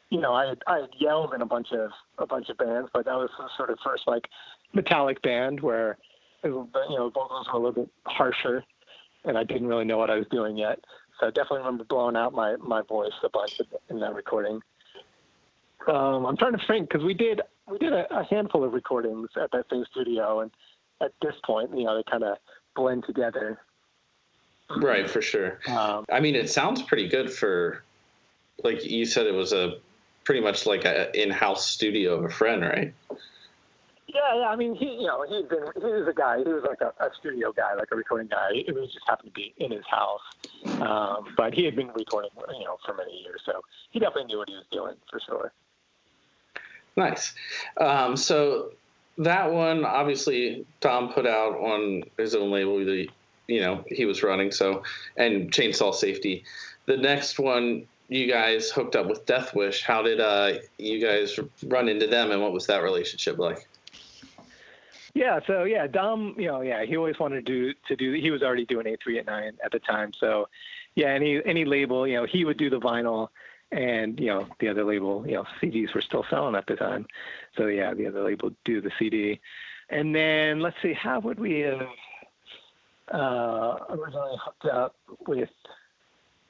you 0.09 0.19
know 0.19 0.33
I 0.33 0.49
had, 0.49 0.61
I 0.67 0.79
had 0.81 0.89
yelled 0.97 1.33
in 1.33 1.41
a 1.41 1.45
bunch 1.45 1.71
of 1.71 1.91
a 2.17 2.25
bunch 2.25 2.49
of 2.49 2.57
bands, 2.57 2.89
but 2.93 3.05
that 3.05 3.15
was 3.15 3.29
the 3.37 3.49
sort 3.55 3.69
of 3.69 3.79
first 3.83 4.03
like 4.05 4.27
metallic 4.73 5.21
band 5.21 5.61
where 5.61 5.97
it 6.43 6.49
was, 6.49 6.67
you 6.89 6.97
know 6.97 7.09
vocals 7.09 7.47
were 7.47 7.59
a 7.59 7.63
little 7.63 7.83
bit 7.83 7.89
harsher, 8.05 8.63
and 9.23 9.37
I 9.37 9.43
didn't 9.43 9.67
really 9.67 9.85
know 9.85 9.97
what 9.97 10.09
I 10.09 10.15
was 10.15 10.27
doing 10.29 10.57
yet. 10.57 10.79
So 11.19 11.27
I 11.27 11.29
definitely 11.31 11.59
remember 11.59 11.83
blowing 11.83 12.15
out 12.15 12.33
my 12.33 12.55
my 12.57 12.81
voice 12.81 13.11
a 13.23 13.29
bunch 13.29 13.59
in 13.89 13.99
that 13.99 14.13
recording. 14.13 14.61
Um, 15.87 16.25
I'm 16.25 16.37
trying 16.37 16.57
to 16.57 16.65
think 16.67 16.89
because 16.89 17.03
we 17.03 17.13
did 17.13 17.41
we 17.69 17.77
did 17.77 17.93
a, 17.93 18.19
a 18.19 18.23
handful 18.23 18.63
of 18.63 18.73
recordings 18.73 19.29
at 19.41 19.51
that 19.51 19.65
same 19.71 19.85
studio, 19.91 20.41
and 20.41 20.51
at 21.01 21.13
this 21.21 21.35
point, 21.45 21.75
you 21.77 21.85
know, 21.85 21.95
they 21.95 22.03
kind 22.09 22.23
of 22.23 22.37
blend 22.75 23.05
together. 23.05 23.59
Right, 24.77 25.09
for 25.09 25.21
sure. 25.21 25.59
Um, 25.67 26.05
I 26.11 26.19
mean, 26.19 26.35
it 26.35 26.49
sounds 26.49 26.83
pretty 26.83 27.07
good 27.07 27.31
for, 27.33 27.83
like 28.63 28.85
you 28.85 29.05
said, 29.05 29.25
it 29.25 29.33
was 29.33 29.51
a 29.51 29.77
pretty 30.23 30.41
much 30.41 30.67
like 30.67 30.85
a 30.85 31.09
in-house 31.19 31.65
studio 31.65 32.13
of 32.15 32.25
a 32.25 32.29
friend, 32.29 32.61
right? 32.61 32.93
Yeah, 34.13 34.35
yeah. 34.37 34.47
I 34.47 34.55
mean, 34.55 34.73
he, 34.73 34.85
you 34.85 35.07
know, 35.07 35.23
he's 35.27 35.45
been 35.47 35.65
he 35.75 35.93
was 35.93 36.07
a 36.07 36.13
guy. 36.13 36.37
He 36.39 36.51
was 36.51 36.63
like 36.67 36.81
a, 36.81 36.91
a 37.03 37.09
studio 37.19 37.51
guy, 37.51 37.75
like 37.75 37.89
a 37.91 37.95
recording 37.95 38.27
guy. 38.27 38.49
It 38.53 38.73
was 38.73 38.91
just 38.91 39.07
happened 39.07 39.29
to 39.29 39.33
be 39.33 39.53
in 39.57 39.71
his 39.71 39.85
house, 39.85 40.21
um, 40.81 41.33
but 41.37 41.53
he 41.53 41.63
had 41.63 41.75
been 41.75 41.89
recording, 41.89 42.31
you 42.57 42.65
know, 42.65 42.77
for 42.85 42.95
many 42.95 43.21
years, 43.21 43.41
so 43.45 43.61
he 43.91 43.99
definitely 43.99 44.25
knew 44.25 44.39
what 44.39 44.49
he 44.49 44.55
was 44.55 44.65
doing 44.71 44.95
for 45.11 45.19
sure. 45.19 45.51
Nice. 46.97 47.33
Um, 47.79 48.17
so 48.17 48.71
that 49.19 49.51
one, 49.51 49.85
obviously, 49.85 50.65
Dom 50.79 51.13
put 51.13 51.27
out 51.27 51.53
on 51.57 52.03
his 52.17 52.33
own 52.33 52.49
label. 52.49 52.83
The 52.83 53.07
you 53.47 53.61
know 53.61 53.83
he 53.87 54.05
was 54.05 54.23
running 54.23 54.51
so 54.51 54.81
and 55.17 55.51
Chainsaw 55.51 55.93
Safety. 55.93 56.45
The 56.87 56.97
next 56.97 57.37
one, 57.37 57.85
you 58.07 58.27
guys 58.27 58.71
hooked 58.71 58.95
up 58.95 59.07
with 59.07 59.27
Death 59.27 59.53
Wish. 59.53 59.83
How 59.83 60.01
did 60.01 60.19
uh, 60.19 60.53
you 60.79 60.99
guys 60.99 61.39
run 61.67 61.87
into 61.87 62.07
them, 62.07 62.31
and 62.31 62.41
what 62.41 62.53
was 62.53 62.65
that 62.65 62.81
relationship 62.81 63.37
like? 63.37 63.67
Yeah, 65.13 65.39
so 65.47 65.63
yeah, 65.63 65.87
Dom, 65.87 66.35
you 66.37 66.47
know, 66.47 66.61
yeah, 66.61 66.85
he 66.85 66.95
always 66.95 67.19
wanted 67.19 67.45
to 67.45 67.51
do 67.51 67.73
to 67.87 67.95
do. 67.95 68.13
He 68.13 68.31
was 68.31 68.43
already 68.43 68.65
doing 68.65 68.85
A389 68.85 69.53
at 69.63 69.71
the 69.71 69.79
time, 69.79 70.11
so 70.13 70.47
yeah, 70.95 71.07
any 71.07 71.43
any 71.45 71.65
label, 71.65 72.07
you 72.07 72.15
know, 72.15 72.25
he 72.25 72.45
would 72.45 72.57
do 72.57 72.69
the 72.69 72.79
vinyl, 72.79 73.29
and 73.71 74.19
you 74.19 74.27
know, 74.27 74.47
the 74.59 74.67
other 74.67 74.83
label, 74.83 75.25
you 75.27 75.33
know, 75.33 75.45
CDs 75.61 75.93
were 75.93 76.01
still 76.01 76.25
selling 76.29 76.55
at 76.55 76.67
the 76.67 76.75
time, 76.75 77.07
so 77.57 77.67
yeah, 77.67 77.93
the 77.93 78.07
other 78.07 78.23
label 78.23 78.51
do 78.65 78.81
the 78.81 78.91
CD, 78.99 79.39
and 79.89 80.13
then 80.13 80.59
let's 80.59 80.77
see, 80.81 80.93
how 80.93 81.19
would 81.19 81.39
we 81.39 81.61
have 81.61 81.87
uh, 83.11 83.77
originally 83.89 84.37
hooked 84.43 84.65
up 84.65 84.95
with 85.27 85.49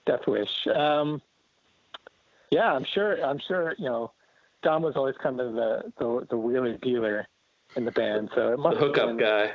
Death 0.05 0.27
Wish? 0.27 0.67
Um, 0.75 1.21
yeah, 2.51 2.73
I'm 2.73 2.83
sure. 2.83 3.23
I'm 3.23 3.39
sure. 3.39 3.75
You 3.77 3.85
know, 3.85 4.11
Dom 4.63 4.81
was 4.81 4.95
always 4.95 5.15
kind 5.21 5.39
of 5.39 5.53
the 5.53 5.93
the, 5.97 6.27
the 6.29 6.37
wheeler 6.37 6.77
dealer 6.77 7.27
in 7.79 7.85
the 7.85 7.91
band, 7.91 8.29
so 8.35 8.49
it 8.49 8.57
The 8.57 8.57
must 8.57 8.77
have 8.77 8.87
hookup 8.89 9.07
been, 9.07 9.17
guy. 9.17 9.51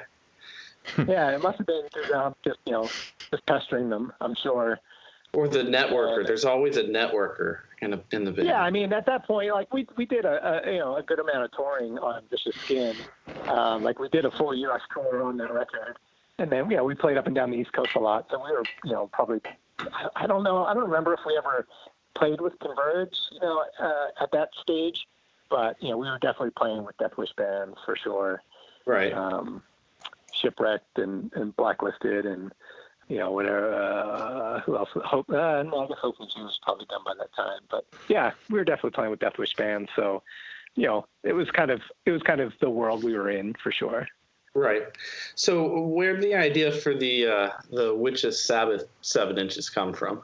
yeah, 1.06 1.30
it 1.30 1.42
must 1.42 1.58
have 1.58 1.66
been 1.66 1.82
through 1.92 2.34
just 2.44 2.58
you 2.66 2.72
know 2.72 2.88
just 3.30 3.46
pestering 3.46 3.88
them. 3.88 4.12
I'm 4.20 4.34
sure. 4.42 4.80
Or 5.32 5.48
the 5.48 5.60
networker. 5.60 6.26
There's 6.26 6.44
always 6.44 6.76
a 6.76 6.84
networker 6.84 7.58
in 7.82 7.94
a, 7.94 8.00
in 8.12 8.24
the 8.24 8.30
band. 8.32 8.48
Yeah, 8.48 8.62
I 8.62 8.70
mean 8.70 8.92
at 8.92 9.06
that 9.06 9.26
point, 9.26 9.52
like 9.52 9.72
we 9.72 9.86
we 9.96 10.06
did 10.06 10.24
a, 10.24 10.64
a 10.66 10.72
you 10.72 10.78
know 10.78 10.96
a 10.96 11.02
good 11.02 11.18
amount 11.20 11.44
of 11.44 11.52
touring 11.52 11.98
on 11.98 12.22
Vicious 12.30 12.56
Skin. 12.56 12.96
Um, 13.46 13.82
like 13.82 13.98
we 13.98 14.08
did 14.08 14.24
a 14.24 14.30
full 14.30 14.54
U.S. 14.54 14.80
tour 14.92 15.22
on 15.22 15.36
that 15.38 15.52
record, 15.52 15.96
and 16.38 16.50
then 16.50 16.70
yeah, 16.70 16.80
we 16.82 16.94
played 16.94 17.16
up 17.16 17.26
and 17.26 17.34
down 17.34 17.50
the 17.50 17.56
East 17.58 17.72
Coast 17.72 17.90
a 17.94 18.00
lot. 18.00 18.26
So 18.30 18.42
we 18.44 18.50
were 18.52 18.64
you 18.84 18.92
know 18.92 19.08
probably 19.12 19.40
I, 19.78 20.08
I 20.16 20.26
don't 20.26 20.44
know 20.44 20.64
I 20.64 20.72
don't 20.74 20.84
remember 20.84 21.12
if 21.14 21.20
we 21.26 21.36
ever 21.36 21.66
played 22.14 22.40
with 22.40 22.58
Converge 22.60 23.18
you 23.32 23.40
know 23.40 23.64
uh, 23.80 24.22
at 24.22 24.30
that 24.32 24.50
stage, 24.62 25.06
but 25.50 25.82
you 25.82 25.90
know 25.90 25.98
we 25.98 26.08
were 26.08 26.18
definitely 26.18 26.50
playing 26.50 26.84
with 26.84 26.96
Death 26.98 27.16
Wish 27.16 27.32
bands 27.36 27.76
for 27.84 27.96
sure. 27.96 28.42
right. 28.86 29.12
um, 29.12 29.62
shipwrecked 30.32 30.98
and, 30.98 31.30
and 31.34 31.56
blacklisted 31.56 32.26
and 32.26 32.52
you 33.08 33.18
know 33.18 33.30
whatever 33.30 33.72
uh, 33.74 34.60
who 34.60 34.76
else 34.76 34.88
hope 35.04 35.28
uh, 35.30 35.62
no, 35.62 35.84
I 35.84 35.86
guess 35.88 35.98
Hope 36.00 36.18
was 36.18 36.58
probably 36.62 36.86
done 36.86 37.02
by 37.04 37.12
that 37.18 37.32
time 37.34 37.60
but 37.70 37.84
yeah 38.08 38.32
we 38.50 38.58
were 38.58 38.64
definitely 38.64 38.90
playing 38.90 39.10
with 39.10 39.20
Death 39.20 39.38
Wish 39.38 39.54
bands 39.54 39.90
so 39.94 40.22
you 40.74 40.86
know 40.86 41.06
it 41.22 41.32
was 41.32 41.50
kind 41.50 41.70
of 41.70 41.82
it 42.06 42.10
was 42.10 42.22
kind 42.22 42.40
of 42.40 42.52
the 42.60 42.70
world 42.70 43.04
we 43.04 43.16
were 43.16 43.30
in 43.30 43.54
for 43.62 43.70
sure 43.70 44.06
Right. 44.54 44.84
So 45.34 45.80
where 45.80 46.14
did 46.14 46.22
the 46.22 46.36
idea 46.36 46.70
for 46.70 46.94
the 46.94 47.26
uh, 47.26 47.50
the 47.70 47.94
Witches 47.94 48.40
Sabbath 48.42 48.84
seven 49.02 49.36
inches 49.36 49.68
come 49.68 49.92
from? 49.92 50.22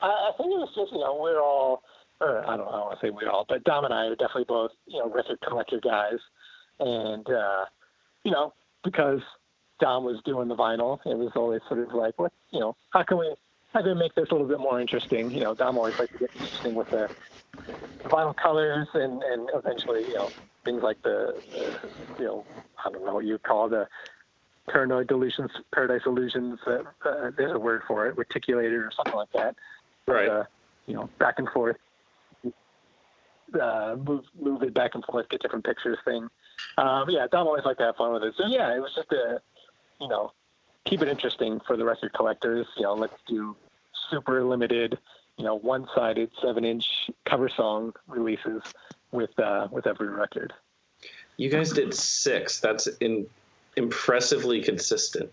I, 0.00 0.08
I 0.08 0.30
think 0.36 0.52
it 0.52 0.58
was 0.58 0.72
just 0.74 0.92
you 0.92 0.98
know 0.98 1.16
we're 1.20 1.40
all 1.40 1.84
or 2.20 2.40
I 2.46 2.56
don't, 2.56 2.68
I 2.68 2.72
don't 2.72 2.86
want 2.86 3.00
to 3.00 3.06
say 3.06 3.10
we 3.10 3.26
all 3.26 3.44
but 3.48 3.64
Dom 3.64 3.84
and 3.84 3.92
I 3.92 4.06
are 4.06 4.16
definitely 4.16 4.46
both 4.48 4.70
you 4.86 4.98
know 4.98 5.10
record 5.10 5.38
collector 5.46 5.80
guys. 5.80 6.18
And 6.78 7.26
uh, 7.28 7.64
you 8.24 8.30
know 8.30 8.52
because 8.84 9.20
Dom 9.80 10.04
was 10.04 10.20
doing 10.24 10.48
the 10.48 10.56
vinyl 10.56 10.98
it 11.04 11.16
was 11.16 11.32
always 11.36 11.60
sort 11.68 11.80
of 11.80 11.92
like 11.92 12.18
what 12.18 12.32
you 12.50 12.60
know 12.60 12.76
how 12.90 13.02
can 13.02 13.18
we 13.18 13.34
how 13.72 13.82
can 13.82 13.94
we 13.94 13.98
make 13.98 14.14
this 14.14 14.28
a 14.30 14.34
little 14.34 14.48
bit 14.48 14.60
more 14.60 14.80
interesting? 14.80 15.30
You 15.30 15.40
know 15.40 15.54
Dom 15.54 15.76
always 15.76 15.94
liked 15.98 16.12
to 16.12 16.18
get 16.18 16.30
interesting 16.34 16.74
with 16.74 16.88
the, 16.90 17.08
the 18.02 18.08
vinyl 18.08 18.34
colors 18.36 18.88
and 18.94 19.22
and 19.22 19.48
eventually 19.54 20.02
you 20.06 20.14
know 20.14 20.32
things 20.64 20.82
like 20.82 21.00
the, 21.02 21.42
the 21.52 21.90
you 22.18 22.24
know 22.24 22.46
I 22.84 22.90
don't 22.90 23.04
know 23.04 23.14
what 23.14 23.24
you 23.24 23.38
call 23.38 23.68
the 23.68 23.88
paranoid 24.68 25.06
delusions 25.06 25.50
paradise 25.72 26.02
illusions 26.06 26.58
uh, 26.66 26.82
uh, 27.08 27.30
there's 27.36 27.54
a 27.54 27.58
word 27.58 27.82
for 27.86 28.06
it 28.08 28.16
reticulated 28.16 28.74
or 28.74 28.90
something 28.96 29.16
like 29.16 29.32
that. 29.32 29.54
Right. 30.08 30.28
uh, 30.28 30.44
you 30.86 30.94
know, 30.94 31.10
back 31.18 31.34
and 31.38 31.48
forth, 31.50 31.76
uh, 33.60 33.96
move 33.96 34.24
move 34.40 34.62
it 34.62 34.74
back 34.74 34.94
and 34.94 35.04
forth, 35.04 35.28
get 35.28 35.40
different 35.42 35.64
pictures 35.64 35.98
thing. 36.04 36.28
Um, 36.78 37.08
yeah, 37.08 37.26
Dom 37.30 37.46
always 37.46 37.64
liked 37.64 37.78
to 37.80 37.86
have 37.86 37.96
fun 37.96 38.12
with 38.12 38.22
it. 38.22 38.34
So 38.36 38.46
yeah, 38.46 38.74
it 38.74 38.80
was 38.80 38.94
just 38.94 39.12
a, 39.12 39.40
you 40.00 40.08
know, 40.08 40.32
keep 40.84 41.02
it 41.02 41.08
interesting 41.08 41.60
for 41.66 41.76
the 41.76 41.84
record 41.84 42.12
collectors. 42.12 42.66
You 42.76 42.84
know, 42.84 42.94
let's 42.94 43.14
do 43.26 43.56
super 44.10 44.42
limited, 44.44 44.98
you 45.36 45.44
know, 45.44 45.56
one-sided 45.56 46.30
seven-inch 46.40 47.10
cover 47.24 47.48
song 47.48 47.92
releases 48.06 48.62
with 49.12 49.38
uh, 49.38 49.68
with 49.70 49.86
every 49.86 50.08
record. 50.08 50.52
You 51.36 51.50
guys 51.50 51.72
did 51.72 51.92
six. 51.92 52.60
That's 52.60 52.86
in, 53.00 53.26
impressively 53.76 54.62
consistent. 54.62 55.30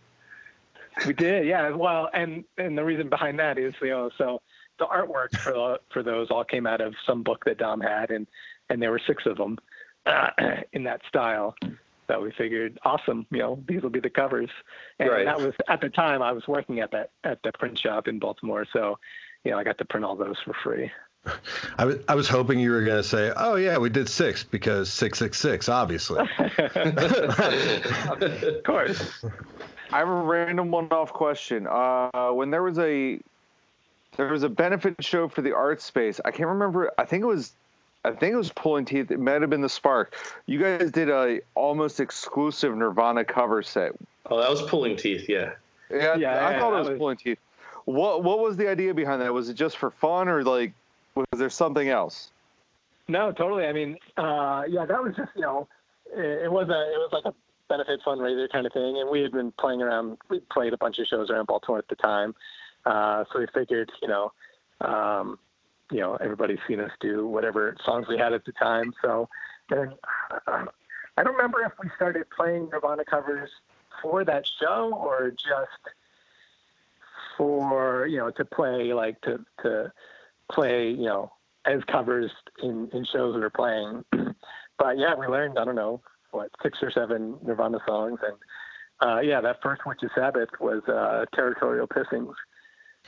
We 1.07 1.14
did, 1.14 1.47
yeah. 1.47 1.70
Well, 1.70 2.09
and 2.14 2.43
and 2.57 2.78
the 2.78 2.84
reason 2.84 3.09
behind 3.09 3.39
that 3.39 3.57
is, 3.57 3.74
you 3.82 3.89
know, 3.89 4.11
so 4.18 4.41
the 4.80 4.86
artwork 4.86 5.36
for 5.38 5.54
the, 5.54 5.80
for 5.92 6.04
those 6.04 6.30
all 6.32 6.44
came 6.44 6.68
out 6.68 6.82
of 6.82 6.94
some 7.06 7.24
book 7.24 7.44
that 7.46 7.58
Dom 7.58 7.82
had, 7.82 8.12
and 8.12 8.28
and 8.70 8.82
there 8.82 8.92
were 8.92 9.02
six 9.06 9.26
of 9.26 9.38
them 9.38 9.58
uh, 10.06 10.30
in 10.74 10.84
that 10.84 11.02
style. 11.08 11.56
So 12.08 12.22
we 12.22 12.32
figured, 12.38 12.78
awesome, 12.84 13.26
you 13.32 13.40
know, 13.40 13.64
these 13.68 13.82
will 13.82 13.90
be 13.90 14.02
the 14.02 14.10
covers. 14.10 14.50
And 15.00 15.10
Right. 15.10 15.26
that 15.26 15.40
was 15.40 15.54
at 15.70 15.80
the 15.80 15.90
time 15.90 16.22
I 16.22 16.34
was 16.34 16.44
working 16.48 16.82
at 16.82 16.92
that 16.92 17.12
at 17.24 17.42
the 17.44 17.52
print 17.54 17.80
shop 17.80 18.08
in 18.08 18.20
Baltimore, 18.20 18.66
so 18.74 18.98
you 19.44 19.52
know 19.52 19.58
I 19.58 19.64
got 19.64 19.78
to 19.78 19.86
print 19.86 20.06
all 20.06 20.16
those 20.16 20.36
for 20.44 20.54
free. 20.64 20.92
I 21.78 21.86
was 21.86 21.98
I 22.10 22.16
was 22.16 22.28
hoping 22.28 22.60
you 22.60 22.72
were 22.72 22.84
going 22.84 23.02
to 23.02 23.08
say, 23.08 23.32
"Oh 23.36 23.56
yeah, 23.56 23.78
we 23.78 23.90
did 23.90 24.10
six 24.10 24.44
because 24.44 24.92
six 24.92 25.20
six 25.20 25.40
six, 25.40 25.70
obviously." 25.70 26.20
of 26.58 28.64
course. 28.66 29.24
I 29.92 30.00
have 30.00 30.10
a 30.10 30.12
random 30.12 30.72
one-off 30.72 31.14
question. 31.14 31.68
Uh, 31.68 32.32
when 32.32 32.50
there 32.50 32.64
was 32.64 32.80
a 32.80 33.20
there 34.18 34.28
was 34.28 34.43
a 34.43 34.49
benefit 34.49 34.95
show 35.03 35.28
for 35.28 35.41
the 35.41 35.55
art 35.55 35.82
space. 35.82 36.20
I 36.26 36.32
can't 36.32 36.49
remember. 36.49 36.91
I 36.97 37.05
think 37.05 37.24
it 37.24 37.28
was 37.28 37.53
I 38.05 38.11
think 38.11 38.34
it 38.34 38.38
was 38.38 38.51
Pulling 38.51 38.86
Teeth. 38.86 39.11
It 39.11 39.20
might 39.20 39.41
have 39.41 39.49
been 39.49 39.61
the 39.61 39.70
Spark. 39.70 40.16
You 40.45 40.59
guys 40.59 40.91
did 40.91 41.09
a 41.09 41.39
almost 41.55 41.99
exclusive 41.99 42.76
Nirvana 42.76 43.24
cover 43.24 43.64
set. 43.64 43.93
Oh, 44.30 44.39
that 44.39 44.49
was 44.49 44.61
pulling 44.64 44.95
teeth. 44.95 45.28
Yeah. 45.30 45.51
Yeah, 45.89 46.16
Yeah, 46.16 46.45
I 46.45 46.51
yeah, 46.51 46.59
thought 46.59 46.72
that 46.72 46.76
it 46.78 46.80
was, 46.80 46.89
was- 46.89 46.97
Pulling 46.97 47.18
Teeth. 47.18 47.39
What 47.86 48.24
what 48.24 48.39
was 48.39 48.55
the 48.57 48.70
idea 48.70 48.93
behind 48.93 49.22
that? 49.22 49.34
Was 49.34 49.49
it 49.49 49.55
just 49.55 49.78
for 49.78 49.91
fun 49.91 50.30
or 50.30 50.43
like 50.43 50.72
was 51.16 51.26
there 51.38 51.49
something 51.49 51.89
else? 51.89 52.30
No, 53.09 53.32
totally. 53.34 53.66
I 53.66 53.74
mean, 53.74 53.97
uh, 54.18 54.64
yeah, 54.70 54.86
that 54.86 55.03
was 55.03 55.14
just 55.18 55.32
you 55.36 55.41
know, 55.41 55.68
it, 56.16 56.43
it 56.45 56.51
was 56.51 56.70
a 56.70 56.72
it 56.72 56.97
was 56.97 57.09
like 57.11 57.26
a 57.26 57.34
benefit 57.68 57.99
fundraiser 58.05 58.49
kind 58.49 58.66
of 58.66 58.72
thing, 58.72 58.97
and 58.99 59.09
we 59.09 59.22
had 59.22 59.32
been 59.34 59.51
playing 59.59 59.82
around. 59.82 60.18
We 60.30 60.39
played 60.39 60.72
a 60.74 60.78
bunch 60.78 60.99
of 60.99 61.07
shows 61.07 61.30
around 61.30 61.47
Baltimore 61.47 61.80
at 61.80 61.88
the 61.89 61.95
time, 61.95 62.34
uh, 62.86 63.24
so 63.32 63.40
we 63.40 63.48
figured, 63.54 63.92
you 64.02 64.08
know, 64.08 64.32
um, 64.82 65.40
you 65.92 66.00
know, 66.00 66.16
everybody's 66.16 66.60
seen 66.68 66.80
us 66.80 66.92
do 67.00 67.28
whatever 67.28 67.76
songs 67.86 68.08
we 68.08 68.18
had 68.18 68.34
at 68.34 68.46
the 68.46 68.52
time. 68.54 68.94
So 69.02 69.30
then, 69.70 69.94
uh, 70.48 70.66
I 71.18 71.24
don't 71.24 71.36
remember 71.36 71.62
if 71.62 71.74
we 71.82 71.90
started 71.96 72.26
playing 72.36 72.70
Nirvana 72.72 73.06
covers 73.06 73.50
for 74.02 74.26
that 74.26 74.46
show 74.60 74.92
or 74.94 75.32
just 75.32 75.96
for 77.38 78.08
you 78.08 78.18
know 78.18 78.32
to 78.32 78.46
play 78.46 78.94
like 78.94 79.20
to 79.22 79.44
to 79.62 79.92
play 80.52 80.90
you 80.90 81.06
know 81.06 81.32
as 81.66 81.82
covers 81.92 82.32
in 82.62 82.90
in 82.94 83.06
shows 83.06 83.36
we 83.36 83.42
were 83.42 83.50
playing. 83.50 84.04
but 84.78 84.98
yeah, 84.98 85.16
we 85.16 85.28
learned 85.28 85.58
I 85.58 85.66
don't 85.66 85.76
know 85.76 86.02
what 86.32 86.50
six 86.62 86.80
or 86.82 86.92
seven 86.92 87.38
Nirvana 87.44 87.80
songs, 87.88 88.20
and 88.26 88.38
uh, 89.08 89.20
yeah, 89.20 89.42
that 89.42 89.62
first 89.62 89.86
Witches 89.86 90.12
Sabbath 90.16 90.50
was 90.60 90.82
uh, 90.88 91.26
Territorial 91.36 91.88
Pissings. 91.88 92.34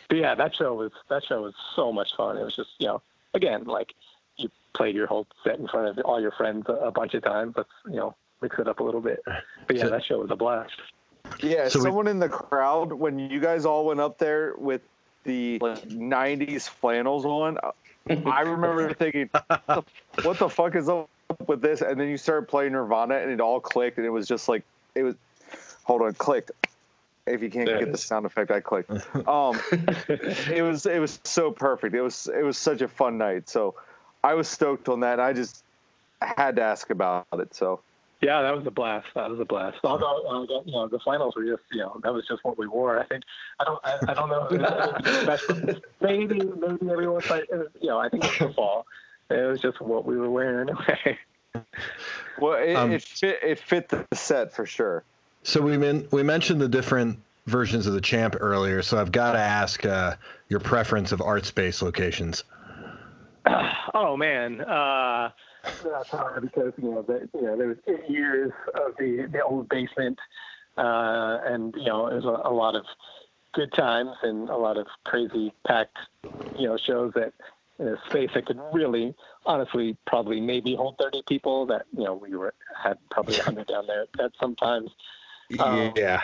But 0.10 0.18
yeah, 0.18 0.36
that 0.36 0.56
show 0.56 0.74
was 0.74 0.92
that 1.10 1.24
show 1.24 1.42
was 1.44 1.54
so 1.76 1.92
much 1.92 2.16
fun. 2.16 2.38
It 2.38 2.44
was 2.44 2.56
just 2.56 2.70
you 2.80 2.88
know 2.88 3.02
again 3.34 3.64
like 3.66 3.94
you 4.38 4.50
played 4.74 4.96
your 4.96 5.08
whole 5.08 5.26
set 5.44 5.60
in 5.60 5.68
front 5.68 5.88
of 5.98 6.06
all 6.06 6.22
your 6.22 6.32
friends 6.32 6.66
a, 6.70 6.74
a 6.74 6.92
bunch 6.92 7.14
of 7.14 7.24
times. 7.24 7.54
Let's 7.58 7.70
you 7.88 7.96
know 7.96 8.16
mix 8.42 8.60
it 8.60 8.68
up 8.68 8.80
a 8.80 8.84
little 8.84 9.02
bit. 9.02 9.22
But 9.26 9.76
yeah, 9.76 9.84
So- 9.84 9.90
that 9.90 10.04
show 10.06 10.20
was 10.20 10.32
a 10.32 10.36
blast. 10.36 10.74
Yeah, 11.42 11.70
So 11.70 11.80
we- 11.80 11.86
someone 11.86 12.08
in 12.08 12.20
the 12.20 12.30
crowd 12.30 12.94
when 12.94 13.18
you 13.18 13.40
guys 13.40 13.66
all 13.66 13.86
went 13.86 14.00
up 14.00 14.20
there 14.20 14.54
with 14.58 14.82
the 15.24 15.58
like, 15.60 15.82
'90s 15.90 16.70
flannels 16.70 17.26
on. 17.26 17.58
I 18.08 18.42
remember 18.42 18.94
thinking, 18.94 19.30
"What 20.22 20.38
the 20.38 20.50
fuck 20.50 20.76
is 20.76 20.88
up 20.88 21.10
with 21.48 21.62
this?" 21.64 21.82
And 21.82 22.00
then 22.00 22.10
you 22.10 22.18
started 22.18 22.48
playing 22.48 22.74
Nirvana, 22.74 23.16
and 23.16 23.32
it 23.32 23.42
all 23.42 23.60
clicked, 23.60 23.98
and 23.98 24.06
it 24.06 24.12
was 24.12 24.28
just 24.28 24.48
like 24.48 24.62
it 24.94 25.02
was. 25.02 25.16
Hold 25.86 26.04
on, 26.04 26.14
clicked. 26.14 26.52
If 27.28 27.42
you 27.42 27.50
can't 27.50 27.66
There 27.66 27.80
get 27.80 27.92
the 27.92 27.98
sound 27.98 28.26
effect, 28.26 28.52
I 28.52 28.60
clicked. 28.60 28.92
Um, 29.28 29.60
it 29.70 30.62
was 30.70 30.86
it 30.86 31.00
was 31.00 31.20
so 31.24 31.52
perfect. 31.52 31.96
It 31.96 32.02
was 32.02 32.28
it 32.28 32.44
was 32.44 32.58
such 32.58 32.82
a 32.82 32.88
fun 32.88 33.18
night. 33.18 33.50
So 33.50 33.76
I 34.24 34.36
was 34.36 34.48
stoked 34.48 34.90
on 34.90 35.00
that. 35.02 35.20
I 35.20 35.34
just 35.34 35.64
had 36.22 36.58
to 36.58 36.62
ask 36.62 36.90
about 36.90 37.26
it. 37.34 37.56
So 37.56 37.82
Yeah, 38.22 38.42
that 38.44 38.56
was 38.56 38.66
a 38.68 38.72
blast. 38.72 39.08
That 39.16 39.30
was 39.30 39.40
a 39.40 39.46
blast. 39.46 39.78
Although, 39.84 40.28
uh, 40.28 40.62
you 40.66 40.72
know, 40.72 40.88
the 40.88 41.00
finals 41.00 41.36
were 41.36 41.46
just, 41.46 41.64
you 41.72 41.80
know, 41.80 42.00
that 42.04 42.14
was 42.14 42.26
just 42.28 42.44
what 42.44 42.58
we 42.58 42.68
wore. 42.68 43.00
I 43.00 43.06
think, 43.06 43.24
I 43.60 43.64
don't, 43.64 43.80
I, 43.84 44.00
I 44.08 44.14
don't 44.14 44.30
know. 44.30 44.48
if 44.50 44.52
it 44.52 45.06
was 45.06 45.22
special. 45.22 45.82
maybe, 46.02 46.40
maybe 46.40 46.92
everyone, 46.92 47.22
but 47.28 47.46
was, 47.52 47.68
you 47.82 47.90
know, 47.90 48.00
I 48.00 48.10
think 48.10 48.24
it 48.24 48.40
was 48.40 48.50
the 48.50 48.54
fall. 48.54 48.86
It 49.30 49.48
was 49.48 49.60
just 49.60 49.82
what 49.82 50.06
we 50.06 50.18
were 50.18 50.30
wearing 50.30 50.70
anyway. 50.70 51.18
well, 52.40 52.54
it, 52.54 52.76
Um, 52.76 52.92
it 52.92 53.02
fit 53.02 53.40
it 53.42 53.60
fit 53.60 53.90
the 53.90 54.06
set 54.14 54.54
for 54.54 54.66
sure. 54.66 55.04
So 55.46 55.62
we 55.62 55.78
men- 55.78 56.08
we 56.12 56.24
mentioned 56.24 56.60
the 56.60 56.68
different 56.68 57.20
versions 57.46 57.86
of 57.86 57.94
the 57.94 58.02
champ 58.02 58.36
earlier, 58.40 58.82
so 58.82 58.98
I've 58.98 59.12
got 59.12 59.34
to 59.34 59.40
ask 59.40 59.86
uh, 59.86 60.16
your 60.50 60.60
preference 60.60 61.12
of 61.12 61.22
art 61.22 61.46
space 61.46 61.84
locations. 61.84 62.44
oh 63.94 64.18
man, 64.18 64.62
uh, 64.62 65.30
that's 65.84 66.10
hard 66.10 66.42
because 66.42 66.74
you 66.82 66.90
know, 66.90 67.04
the, 67.04 67.30
you 67.36 67.44
know, 67.44 67.56
there 67.56 67.68
was 67.68 67.78
eight 67.88 68.10
years 68.10 68.52
of 68.74 68.98
the 68.98 69.28
the 69.32 69.44
old 69.44 69.70
basement, 69.70 70.18
uh, 70.80 71.38
and 71.46 71.76
you 71.76 71.86
know, 71.86 72.06
was 72.06 72.26
a, 72.26 72.50
a 72.50 72.52
lot 72.52 72.76
of 72.76 72.86
good 73.54 73.72
times 73.72 74.16
and 74.24 74.50
a 74.50 74.58
lot 74.58 74.78
of 74.78 74.88
crazy 75.04 75.54
packed, 75.68 76.00
you 76.58 76.68
know, 76.68 76.76
shows 76.76 77.14
that 77.14 77.34
in 77.78 77.90
a 77.90 77.98
space 78.10 78.32
that 78.34 78.48
could 78.48 78.60
really, 78.74 79.14
honestly, 79.46 79.96
probably 80.08 80.42
maybe 80.42 80.76
hold 80.76 80.98
30 80.98 81.22
people. 81.28 81.68
That 81.68 81.86
you 81.96 82.04
know, 82.04 82.16
we 82.16 82.36
were 82.36 82.56
had 82.76 82.98
probably 83.12 83.36
100 83.36 83.68
down 83.68 83.86
there 83.86 84.08
at 84.20 84.32
some 84.40 84.56
times. 84.56 84.90
Um, 85.60 85.94
yeah. 85.96 86.22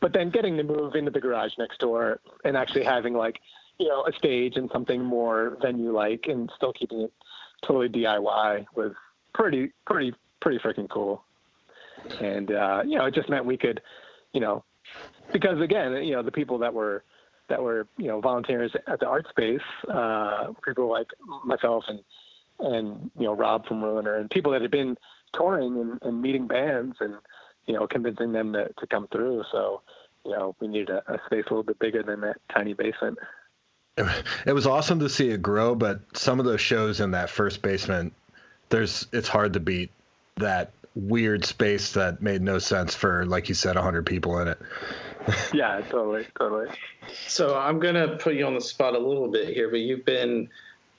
but 0.00 0.12
then 0.12 0.30
getting 0.30 0.56
to 0.56 0.62
move 0.62 0.94
into 0.94 1.10
the 1.10 1.20
garage 1.20 1.52
next 1.58 1.78
door 1.80 2.20
and 2.44 2.56
actually 2.56 2.84
having 2.84 3.14
like 3.14 3.40
you 3.78 3.88
know 3.88 4.04
a 4.06 4.12
stage 4.12 4.56
and 4.56 4.70
something 4.72 5.02
more 5.02 5.56
venue 5.60 5.92
like 5.92 6.26
and 6.28 6.50
still 6.56 6.72
keeping 6.72 7.00
it 7.00 7.12
totally 7.66 7.88
DIY 7.88 8.66
was 8.74 8.92
pretty 9.34 9.72
pretty 9.86 10.14
pretty 10.40 10.58
freaking 10.58 10.88
cool 10.88 11.24
and 12.20 12.52
uh 12.52 12.82
you 12.86 12.98
know 12.98 13.06
it 13.06 13.14
just 13.14 13.28
meant 13.28 13.44
we 13.44 13.56
could 13.56 13.80
you 14.32 14.40
know 14.40 14.64
because 15.32 15.60
again 15.60 15.92
you 16.04 16.12
know 16.12 16.22
the 16.22 16.32
people 16.32 16.58
that 16.58 16.72
were 16.72 17.02
that 17.48 17.60
were 17.60 17.86
you 17.96 18.06
know 18.06 18.20
volunteers 18.20 18.72
at 18.86 19.00
the 19.00 19.06
art 19.06 19.26
space 19.28 19.60
uh 19.92 20.52
people 20.64 20.88
like 20.88 21.08
myself 21.44 21.84
and 21.88 22.00
and 22.60 23.10
you 23.18 23.24
know 23.24 23.34
Rob 23.34 23.66
from 23.66 23.82
Ruiner 23.82 24.16
and 24.16 24.30
people 24.30 24.52
that 24.52 24.62
had 24.62 24.70
been 24.70 24.96
touring 25.34 25.78
and, 25.78 25.98
and 26.02 26.20
meeting 26.20 26.46
bands 26.46 26.96
and 27.00 27.14
you 27.66 27.74
know 27.74 27.86
convincing 27.86 28.32
them 28.32 28.52
to, 28.52 28.68
to 28.78 28.86
come 28.86 29.08
through. 29.08 29.44
So 29.52 29.82
you 30.24 30.32
know 30.32 30.54
we 30.60 30.68
needed 30.68 30.90
a, 30.90 31.14
a 31.14 31.18
space 31.26 31.44
a 31.46 31.50
little 31.50 31.62
bit 31.62 31.78
bigger 31.78 32.02
than 32.02 32.20
that 32.22 32.36
tiny 32.52 32.74
basement. 32.74 33.18
It 34.46 34.52
was 34.52 34.66
awesome 34.66 35.00
to 35.00 35.08
see 35.08 35.28
it 35.30 35.42
grow, 35.42 35.74
but 35.74 36.00
some 36.16 36.38
of 36.38 36.46
those 36.46 36.60
shows 36.60 37.00
in 37.00 37.10
that 37.10 37.28
first 37.28 37.60
basement, 37.60 38.14
there's 38.70 39.06
it's 39.12 39.28
hard 39.28 39.54
to 39.54 39.60
beat 39.60 39.90
that 40.36 40.72
weird 40.94 41.44
space 41.44 41.92
that 41.92 42.22
made 42.22 42.42
no 42.42 42.58
sense 42.58 42.94
for, 42.94 43.26
like 43.26 43.48
you 43.48 43.54
said, 43.54 43.76
100 43.76 44.06
people 44.06 44.38
in 44.38 44.48
it. 44.48 44.58
yeah 45.52 45.82
totally 45.90 46.26
totally. 46.38 46.68
So 47.26 47.58
I'm 47.58 47.78
gonna 47.78 48.16
put 48.16 48.34
you 48.34 48.46
on 48.46 48.54
the 48.54 48.60
spot 48.60 48.94
a 48.94 48.98
little 48.98 49.28
bit 49.28 49.52
here, 49.54 49.68
but 49.68 49.80
you've 49.80 50.04
been 50.04 50.48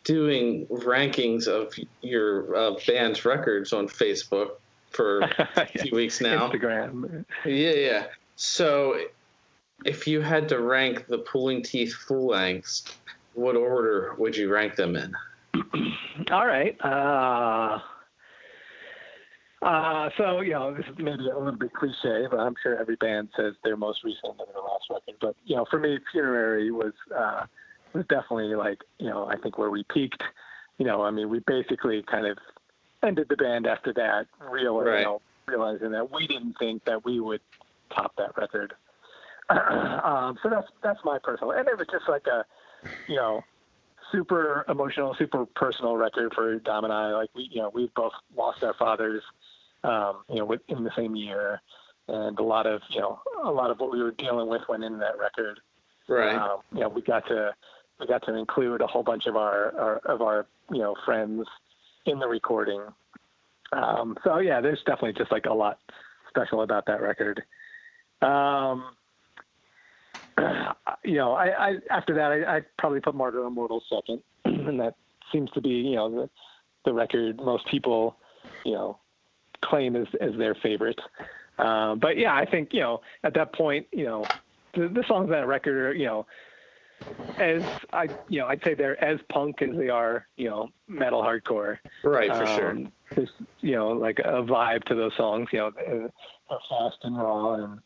doing 0.04 0.66
rankings 0.68 1.48
of 1.48 1.74
your 2.02 2.56
uh, 2.56 2.76
band's 2.88 3.26
records 3.26 3.74
on 3.74 3.88
Facebook 3.88 4.52
for 4.92 5.22
a 5.56 5.66
few 5.66 5.96
weeks 5.96 6.22
now. 6.22 6.50
Instagram 6.50 7.26
Yeah, 7.46 7.72
yeah. 7.72 8.06
So 8.36 9.00
if 9.86 10.08
you 10.08 10.22
had 10.22 10.48
to 10.50 10.60
rank 10.60 11.08
the 11.08 11.20
Pulling 11.20 11.64
Teeth 11.64 11.94
Full 11.94 12.28
Lengths, 12.28 12.98
what 13.34 13.56
order 13.56 14.16
would 14.18 14.36
you 14.36 14.52
rank 14.52 14.76
them 14.76 14.96
in? 14.96 15.14
All 16.32 16.46
right. 16.46 16.76
Uh, 16.84 17.80
uh, 19.62 20.10
so, 20.18 20.42
you 20.42 20.52
know, 20.52 20.74
this 20.74 20.86
is 20.86 20.98
maybe 20.98 21.30
a 21.30 21.38
little 21.38 21.52
bit 21.52 21.74
cliche, 21.74 22.28
but 22.30 22.40
I'm 22.40 22.56
sure 22.62 22.80
every 22.80 22.96
band 22.96 23.30
says 23.36 23.54
their 23.64 23.78
most 23.78 24.04
recent 24.04 24.40
and 24.40 24.48
their 24.54 24.62
last 24.62 24.86
record. 24.90 25.16
But, 25.20 25.36
you 25.46 25.56
know, 25.56 25.66
for 25.70 25.80
me, 25.80 26.00
Funerary 26.12 26.72
was, 26.72 26.94
uh, 27.16 27.46
was 27.94 28.06
definitely 28.08 28.56
like, 28.56 28.80
you 29.00 29.10
know, 29.10 29.26
I 29.28 29.38
think 29.38 29.58
where 29.58 29.70
we 29.70 29.84
peaked. 29.84 30.24
You 30.78 30.86
know, 30.86 31.04
I 31.04 31.12
mean, 31.12 31.30
we 31.30 31.40
basically 31.40 32.02
kind 32.04 32.26
of 32.26 32.38
ended 33.04 33.28
the 33.30 33.38
band 33.38 33.68
after 33.68 33.94
that, 33.94 34.28
real, 34.50 34.80
Right. 34.80 35.00
you 35.00 35.06
know, 35.06 35.22
realizing 35.48 35.92
that 35.92 36.12
we 36.12 36.28
didn't 36.28 36.58
think 36.60 36.84
that 36.86 37.04
we 37.04 37.20
would 37.20 37.42
top 37.90 38.16
that 38.18 38.38
record. 38.38 38.74
um, 39.50 40.38
so 40.42 40.50
that's 40.50 40.68
that's 40.82 41.00
my 41.04 41.18
personal, 41.22 41.52
and 41.52 41.68
it 41.68 41.78
was 41.78 41.88
just 41.92 42.08
like 42.08 42.26
a, 42.28 42.46
you 43.08 43.16
know, 43.16 43.44
super 44.12 44.66
emotional, 44.70 45.14
super 45.16 45.46
personal 45.46 45.98
record 45.98 46.34
for 46.34 46.58
Dom 46.60 46.86
and 46.86 46.94
I. 46.94 47.12
Like 47.12 47.30
we, 47.36 47.50
you 47.52 47.62
know, 47.62 47.70
we've 47.74 47.94
both 47.94 48.14
lost 48.36 48.64
our 48.64 48.74
fathers, 48.74 49.22
um, 49.84 50.24
you 50.30 50.38
know, 50.38 50.58
in 50.70 50.84
the 50.84 50.92
same 50.96 51.16
year, 51.16 51.62
and 52.08 52.40
a 52.40 52.44
lot 52.44 52.66
of, 52.66 52.82
you 52.90 53.02
know, 53.02 53.20
a 53.44 53.52
lot 53.52 53.72
of 53.72 53.80
what 53.80 53.92
we 53.92 54.02
were 54.02 54.12
dealing 54.12 54.48
with 54.48 54.62
went 54.70 54.84
into 54.84 55.00
that 55.00 55.18
record. 55.18 55.60
Right. 56.08 56.36
Um, 56.36 56.60
you 56.74 56.82
know, 56.82 56.90
we 56.90 57.02
got 57.02 57.28
to 57.28 57.54
we 58.00 58.08
got 58.08 58.24
to 58.24 58.36
include 58.36 58.82
a 58.82 58.88
whole 58.88 59.04
bunch 59.04 59.28
of 59.28 59.36
our, 59.36 59.78
our 59.78 59.98
of 60.06 60.22
our 60.22 60.48
you 60.72 60.80
know 60.80 60.96
friends 61.06 61.46
in 62.06 62.20
the 62.20 62.28
recording. 62.28 62.82
Um, 63.74 64.18
so 64.24 64.40
yeah, 64.40 64.62
there's 64.62 64.80
definitely 64.86 65.14
just 65.14 65.32
like 65.32 65.46
a 65.46 65.54
lot 65.54 65.80
special 66.30 66.62
about 66.62 66.86
that 66.88 67.02
record. 67.02 67.44
Um, 68.22 68.86
you 71.04 71.16
know, 71.16 71.34
I, 71.34 71.70
I 71.70 71.76
after 71.90 72.14
that 72.16 72.32
I 72.32 72.58
I'd 72.58 72.66
probably 72.78 73.00
put 73.00 73.16
Martyr 73.16 73.46
Immortal 73.46 73.84
second, 73.90 74.22
and 74.46 74.80
that 74.80 74.96
seems 75.32 75.50
to 75.52 75.62
be 75.62 75.70
you 75.70 75.96
know 75.96 76.10
the 76.10 76.30
the 76.86 76.94
record 76.94 77.38
most 77.38 77.68
people 77.68 78.18
you 78.66 78.74
know 78.74 78.98
claim 79.62 79.96
as 79.96 80.08
as 80.20 80.32
their 80.38 80.56
favorite. 80.56 81.00
Um, 81.60 82.00
but 82.00 82.18
yeah, 82.18 82.34
I 82.34 82.46
think 82.46 82.74
you 82.74 82.82
know 82.82 83.02
at 83.24 83.34
that 83.36 83.54
point 83.54 83.88
you 83.92 84.06
know 84.06 84.26
the, 84.74 84.88
the 84.88 85.04
songs 85.08 85.26
on 85.26 85.30
that 85.30 85.48
record 85.48 85.78
are 85.78 85.94
you 85.94 86.06
know 86.06 86.26
as 87.38 87.64
I 87.94 88.08
you 88.30 88.40
know 88.40 88.48
I'd 88.48 88.64
say 88.64 88.74
they're 88.74 89.02
as 89.04 89.20
punk 89.30 89.62
as 89.62 89.76
they 89.76 89.90
are 89.90 90.28
you 90.38 90.50
know 90.50 90.70
metal 90.88 91.22
hardcore. 91.22 91.80
right, 92.04 92.36
for 92.36 92.46
sure. 92.46 92.72
Um, 92.72 92.92
There's 93.16 93.32
you 93.62 93.76
know 93.76 93.90
like 93.90 94.20
a 94.20 94.44
vibe 94.44 94.84
to 94.86 94.96
those 94.96 95.16
songs. 95.16 95.50
You 95.52 95.60
know, 95.60 95.72
they're 95.72 96.10
they're 96.50 96.60
fast 96.70 96.98
and 97.04 97.18
raw, 97.18 97.56
and 97.56 97.80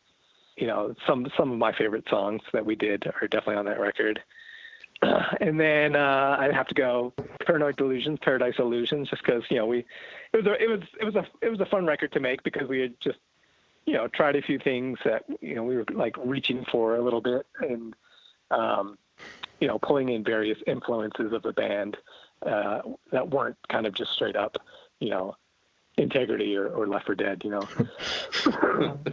you 0.57 0.67
know 0.67 0.95
some 1.07 1.27
some 1.37 1.51
of 1.51 1.57
my 1.57 1.73
favorite 1.73 2.05
songs 2.09 2.41
that 2.53 2.65
we 2.65 2.75
did 2.75 3.05
are 3.21 3.27
definitely 3.27 3.55
on 3.55 3.65
that 3.65 3.79
record. 3.79 4.21
and 5.41 5.59
then 5.59 5.95
uh, 5.95 6.37
I'd 6.39 6.53
have 6.53 6.67
to 6.67 6.75
go 6.75 7.13
Paranoid 7.45 7.75
Delusions, 7.75 8.19
Paradise 8.21 8.55
Illusions, 8.59 9.09
just 9.09 9.23
because 9.23 9.43
you 9.49 9.57
know 9.57 9.65
we 9.65 9.85
it 10.33 10.37
was 10.37 10.45
a, 10.45 10.61
it 10.61 10.69
was 10.69 10.81
it 10.99 11.05
was 11.05 11.15
a 11.15 11.25
it 11.41 11.49
was 11.49 11.59
a 11.59 11.65
fun 11.65 11.85
record 11.85 12.11
to 12.13 12.19
make 12.19 12.43
because 12.43 12.67
we 12.67 12.79
had 12.81 12.99
just 12.99 13.19
you 13.85 13.93
know 13.93 14.07
tried 14.07 14.35
a 14.35 14.41
few 14.41 14.59
things 14.59 14.97
that 15.05 15.23
you 15.41 15.55
know 15.55 15.63
we 15.63 15.75
were 15.75 15.85
like 15.93 16.15
reaching 16.23 16.65
for 16.71 16.95
a 16.95 17.01
little 17.01 17.21
bit 17.21 17.45
and 17.59 17.95
um, 18.51 18.97
you 19.59 19.67
know 19.67 19.79
pulling 19.79 20.09
in 20.09 20.23
various 20.23 20.57
influences 20.67 21.33
of 21.33 21.41
the 21.43 21.53
band 21.53 21.97
uh, 22.45 22.81
that 23.11 23.29
weren't 23.29 23.57
kind 23.69 23.85
of 23.85 23.93
just 23.93 24.11
straight 24.11 24.35
up 24.35 24.57
you 24.99 25.09
know 25.09 25.35
integrity 25.97 26.55
or, 26.57 26.67
or 26.67 26.87
left 26.87 27.05
for 27.05 27.15
dead 27.15 27.41
you 27.43 27.51
know? 27.51 27.67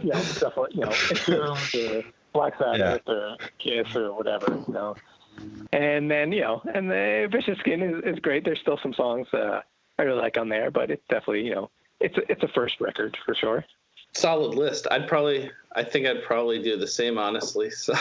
You 0.01 0.11
know 0.11 0.19
stuff 0.19 0.57
like 0.57 0.75
you 0.75 0.81
know 0.81 0.91
or 1.29 2.03
Black 2.33 2.57
Sabbath 2.57 3.01
or 3.07 3.37
Kiss 3.57 3.95
or 3.95 4.13
whatever 4.13 4.63
you 4.67 4.73
know? 4.73 4.95
And 5.71 6.11
then 6.11 6.31
you 6.31 6.41
know 6.41 6.61
and 6.73 6.89
the 6.89 7.27
Vicious 7.31 7.57
Skin 7.59 7.81
is, 7.81 8.03
is 8.03 8.19
great. 8.19 8.43
There's 8.43 8.59
still 8.59 8.79
some 8.81 8.93
songs 8.93 9.27
uh, 9.33 9.61
I 9.97 10.03
really 10.03 10.21
like 10.21 10.37
on 10.37 10.49
there 10.49 10.71
but 10.71 10.91
it's 10.91 11.03
definitely 11.09 11.45
you 11.45 11.55
know 11.55 11.69
it's 11.99 12.17
a, 12.17 12.31
it's 12.31 12.43
a 12.43 12.49
first 12.49 12.81
record 12.81 13.17
for 13.25 13.33
sure 13.33 13.63
solid 14.13 14.55
list. 14.55 14.87
I'd 14.91 15.07
probably, 15.07 15.51
I 15.75 15.83
think 15.83 16.05
I'd 16.07 16.23
probably 16.23 16.61
do 16.61 16.77
the 16.77 16.87
same, 16.87 17.17
honestly. 17.17 17.69
So, 17.69 17.93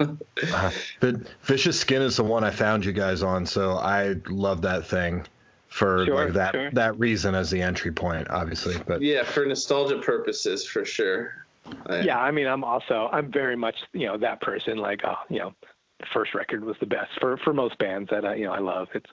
Uh, 0.52 0.70
the 1.00 1.20
vicious 1.42 1.78
skin 1.78 2.00
is 2.02 2.16
the 2.16 2.24
one 2.24 2.42
I 2.44 2.50
found 2.50 2.84
you 2.84 2.92
guys 2.92 3.22
on, 3.22 3.44
so 3.44 3.72
I 3.72 4.16
love 4.28 4.62
that 4.62 4.86
thing 4.86 5.26
for 5.68 6.06
Sure, 6.06 6.14
like 6.24 6.32
that 6.32 6.52
sure. 6.54 6.70
that 6.72 6.98
reason 6.98 7.34
as 7.34 7.50
the 7.50 7.60
entry 7.62 7.92
point, 7.92 8.28
obviously. 8.30 8.76
But 8.86 9.02
yeah, 9.02 9.22
for 9.22 9.44
nostalgia 9.44 9.98
purposes, 9.98 10.66
for 10.66 10.84
sure. 10.84 11.46
I- 11.86 12.00
Yeah, 12.00 12.18
I 12.18 12.30
mean, 12.30 12.46
I'm 12.46 12.64
also 12.64 13.08
I'm 13.12 13.30
very 13.30 13.54
much 13.56 13.76
you 13.92 14.06
know 14.06 14.16
that 14.18 14.40
person. 14.40 14.78
Like, 14.78 15.02
oh, 15.04 15.16
you 15.28 15.38
know, 15.40 15.52
the 16.00 16.06
first 16.12 16.34
record 16.34 16.64
was 16.64 16.76
the 16.80 16.86
best 16.86 17.10
for 17.20 17.36
for 17.36 17.52
most 17.52 17.78
bands 17.78 18.08
that 18.10 18.24
I 18.24 18.34
you 18.36 18.46
know 18.46 18.52
I 18.52 18.60
love. 18.60 18.88
It's 18.94 19.10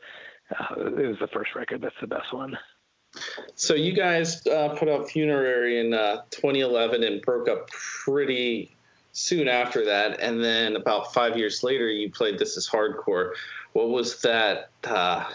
uh, 0.58 0.76
it 0.80 1.08
was 1.08 1.18
the 1.20 1.28
first 1.28 1.54
record 1.56 1.82
that's 1.82 2.00
the 2.02 2.08
best 2.08 2.34
one. 2.34 2.58
So 3.56 3.74
you 3.74 3.94
guys 3.94 4.46
uh, 4.48 4.76
put 4.78 4.90
out 4.90 5.10
Funerary 5.10 5.80
in 5.80 5.94
uh, 5.94 6.24
2011 6.32 7.04
and 7.04 7.22
broke 7.22 7.50
up 7.50 7.70
pretty 7.70 8.76
soon 9.14 9.48
after 9.48 9.84
that, 9.86 10.20
and 10.20 10.44
then 10.44 10.76
about 10.76 11.14
five 11.14 11.38
years 11.38 11.64
later, 11.64 11.90
you 11.90 12.12
played 12.12 12.38
This 12.38 12.56
Is 12.56 12.70
Hardcore. 12.70 13.34
What 13.74 13.90
was 13.90 14.22
that 14.22 14.70
uh, 14.84 15.26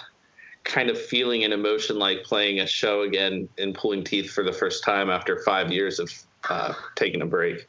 kind 0.64 0.89
of 0.89 1.01
feeling 1.01 1.45
and 1.45 1.53
emotion 1.53 1.99
like 1.99 2.22
playing 2.22 2.61
a 2.61 2.66
show 2.66 3.03
again 3.03 3.49
and 3.59 3.74
Pulling 3.74 4.05
Teeth 4.05 4.30
for 4.30 4.45
the 4.45 4.53
first 4.53 4.85
time 4.85 5.11
after 5.11 5.43
five 5.43 5.72
years 5.72 5.99
of 5.99 6.12
uh, 6.49 6.74
taking 6.95 7.22
a 7.22 7.26
break? 7.26 7.68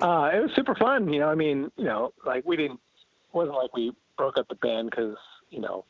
Uh, 0.00 0.30
it 0.34 0.40
was 0.40 0.50
super 0.54 0.74
fun. 0.74 1.12
You 1.12 1.20
know, 1.20 1.28
I 1.28 1.34
mean, 1.34 1.70
you 1.76 1.84
know, 1.84 2.12
like 2.26 2.44
we 2.44 2.56
didn't 2.56 2.80
it 3.02 3.36
wasn't 3.36 3.56
like 3.56 3.74
we 3.74 3.92
broke 4.16 4.38
up 4.38 4.48
the 4.48 4.54
band 4.56 4.90
because 4.90 5.16
you 5.50 5.60
know 5.60 5.84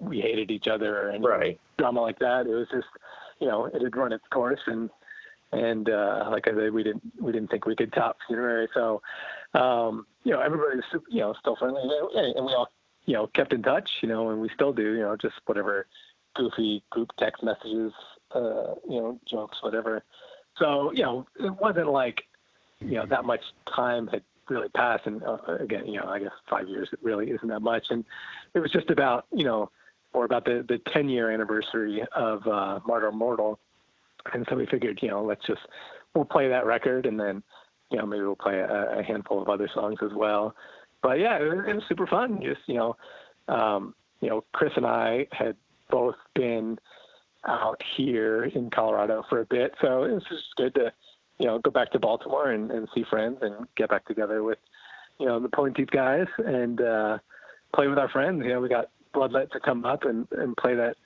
we 0.00 0.20
hated 0.20 0.50
each 0.50 0.68
other 0.68 1.00
or 1.00 1.10
any 1.10 1.26
Right. 1.26 1.60
drama 1.78 2.00
like 2.00 2.18
that. 2.18 2.46
It 2.46 2.54
was 2.54 2.68
just 2.70 2.88
you 3.38 3.48
know 3.48 3.66
it 3.66 3.82
had 3.82 3.96
run 3.96 4.12
its 4.12 4.26
course 4.28 4.60
and 4.66 4.90
and 5.52 5.90
uh, 5.90 6.28
like 6.30 6.46
I 6.46 6.54
said, 6.54 6.72
we 6.72 6.82
didn't 6.82 7.02
we 7.20 7.32
didn't 7.32 7.50
think 7.50 7.66
we 7.66 7.76
could 7.76 7.92
top 7.92 8.18
funerary. 8.26 8.68
So 8.74 9.02
um, 9.54 10.06
you 10.24 10.32
know 10.32 10.40
everybody 10.40 10.76
was 10.76 10.84
super, 10.90 11.06
you 11.10 11.20
know 11.20 11.34
still 11.40 11.56
friendly 11.56 11.82
and 12.14 12.36
and 12.36 12.46
we 12.46 12.52
all 12.52 12.70
you 13.06 13.14
know 13.14 13.26
kept 13.28 13.52
in 13.52 13.62
touch. 13.62 13.88
You 14.02 14.08
know, 14.08 14.30
and 14.30 14.40
we 14.40 14.48
still 14.54 14.72
do. 14.72 14.94
You 14.94 15.00
know, 15.00 15.16
just 15.16 15.34
whatever 15.46 15.86
goofy 16.36 16.82
group 16.90 17.10
text 17.18 17.42
messages, 17.42 17.92
uh, 18.32 18.74
you 18.88 19.00
know, 19.00 19.20
jokes, 19.26 19.58
whatever. 19.62 20.04
So 20.56 20.92
you 20.92 21.02
know, 21.02 21.26
it 21.38 21.52
wasn't 21.60 21.90
like 21.90 22.22
you 22.80 22.94
know 22.94 23.06
that 23.06 23.24
much 23.24 23.42
time 23.74 24.06
had 24.08 24.22
really 24.48 24.68
passed 24.70 25.06
and 25.06 25.22
uh, 25.22 25.38
again 25.60 25.86
you 25.86 26.00
know 26.00 26.06
i 26.08 26.18
guess 26.18 26.32
five 26.48 26.68
years 26.68 26.88
it 26.92 26.98
really 27.02 27.30
isn't 27.30 27.48
that 27.48 27.60
much 27.60 27.86
and 27.90 28.04
it 28.52 28.58
was 28.58 28.70
just 28.72 28.90
about 28.90 29.26
you 29.32 29.44
know 29.44 29.70
or 30.12 30.24
about 30.24 30.44
the 30.44 30.64
the 30.68 30.78
10 30.92 31.08
year 31.08 31.30
anniversary 31.30 32.02
of 32.14 32.46
uh 32.46 32.80
Martyr 32.86 33.08
Immortal 33.08 33.58
and 34.32 34.46
so 34.48 34.56
we 34.56 34.66
figured 34.66 34.98
you 35.02 35.08
know 35.08 35.22
let's 35.22 35.44
just 35.46 35.60
we'll 36.14 36.24
play 36.24 36.48
that 36.48 36.66
record 36.66 37.06
and 37.06 37.18
then 37.18 37.42
you 37.90 37.98
know 37.98 38.06
maybe 38.06 38.22
we'll 38.22 38.36
play 38.36 38.58
a, 38.58 38.98
a 38.98 39.02
handful 39.02 39.40
of 39.40 39.48
other 39.48 39.68
songs 39.72 39.98
as 40.02 40.12
well. 40.14 40.54
But 41.02 41.18
yeah 41.18 41.38
it 41.38 41.44
was, 41.44 41.64
it 41.66 41.74
was 41.74 41.84
super 41.88 42.06
fun. 42.06 42.40
Just 42.42 42.60
you 42.66 42.74
know 42.74 42.96
um 43.48 43.94
you 44.20 44.28
know 44.28 44.44
chris 44.52 44.72
and 44.76 44.86
i 44.86 45.26
had 45.32 45.56
both 45.90 46.16
been 46.34 46.78
out 47.46 47.82
here 47.96 48.44
in 48.44 48.70
colorado 48.70 49.24
for 49.28 49.40
a 49.40 49.46
bit. 49.46 49.74
So 49.80 50.04
it 50.04 50.12
was 50.12 50.22
just 50.28 50.44
good 50.56 50.74
to 50.74 50.92
you 51.40 51.46
know, 51.46 51.58
go 51.58 51.70
back 51.70 51.90
to 51.92 51.98
Baltimore 51.98 52.50
and, 52.50 52.70
and 52.70 52.86
see 52.94 53.02
friends 53.08 53.38
and 53.40 53.66
get 53.74 53.88
back 53.88 54.04
together 54.04 54.42
with, 54.42 54.58
you 55.18 55.24
know, 55.26 55.40
the 55.40 55.72
Teeth 55.74 55.90
guys 55.90 56.26
and 56.38 56.80
uh, 56.82 57.18
play 57.74 57.88
with 57.88 57.98
our 57.98 58.10
friends. 58.10 58.42
You 58.44 58.50
know, 58.50 58.60
we 58.60 58.68
got 58.68 58.90
Bloodlet 59.14 59.50
to 59.52 59.60
come 59.60 59.84
up 59.84 60.04
and, 60.04 60.26
and 60.32 60.56
play 60.56 60.74
that 60.74 60.96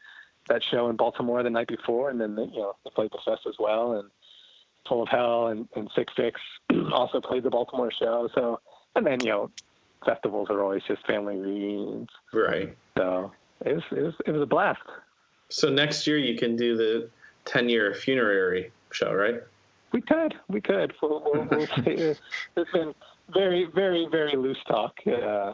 that 0.49 0.63
show 0.71 0.91
in 0.91 0.97
Baltimore 0.97 1.43
the 1.43 1.51
night 1.51 1.69
before, 1.69 2.11
and 2.11 2.21
then 2.21 2.37
you 2.37 2.61
know 2.61 2.77
they 2.85 2.91
played 2.91 3.11
the 3.13 3.19
fest 3.25 3.43
as 3.49 3.55
well, 3.59 3.95
and 3.95 4.11
Full 4.89 5.03
of 5.03 5.09
Hell 5.09 5.49
and, 5.49 5.69
and 5.75 5.91
Sick 5.95 6.09
Fix 6.17 6.41
also 6.93 7.21
played 7.21 7.43
the 7.43 7.51
Baltimore 7.51 7.91
show. 7.91 8.29
So, 8.35 8.61
and 8.95 9.07
then 9.07 9.21
you 9.21 9.31
know, 9.31 9.51
festivals 10.05 10.49
are 10.51 10.63
always 10.63 10.83
just 10.87 11.07
family 11.07 11.37
reunions. 11.37 12.09
Right. 12.33 12.77
So 12.97 13.33
it 13.65 13.75
was 13.75 13.85
it 13.91 14.03
was 14.03 14.15
it 14.27 14.31
was 14.33 14.43
a 14.43 14.47
blast. 14.47 14.83
So 15.49 15.69
next 15.71 16.07
year 16.07 16.19
you 16.19 16.37
can 16.37 16.57
do 16.57 16.77
the 16.77 17.09
10 17.45 17.69
year 17.69 17.95
Funerary 17.95 18.73
show, 18.91 19.13
right? 19.13 19.41
We 19.93 20.01
could, 20.01 20.35
we 20.49 20.61
could. 20.61 20.93
We'll, 21.01 21.23
we'll, 21.25 21.47
we'll. 21.51 21.67
It's 22.57 22.71
been 22.73 22.95
very, 23.33 23.67
very, 23.73 24.09
very 24.11 24.37
loose 24.37 24.59
talk, 24.67 24.95
uh, 25.07 25.53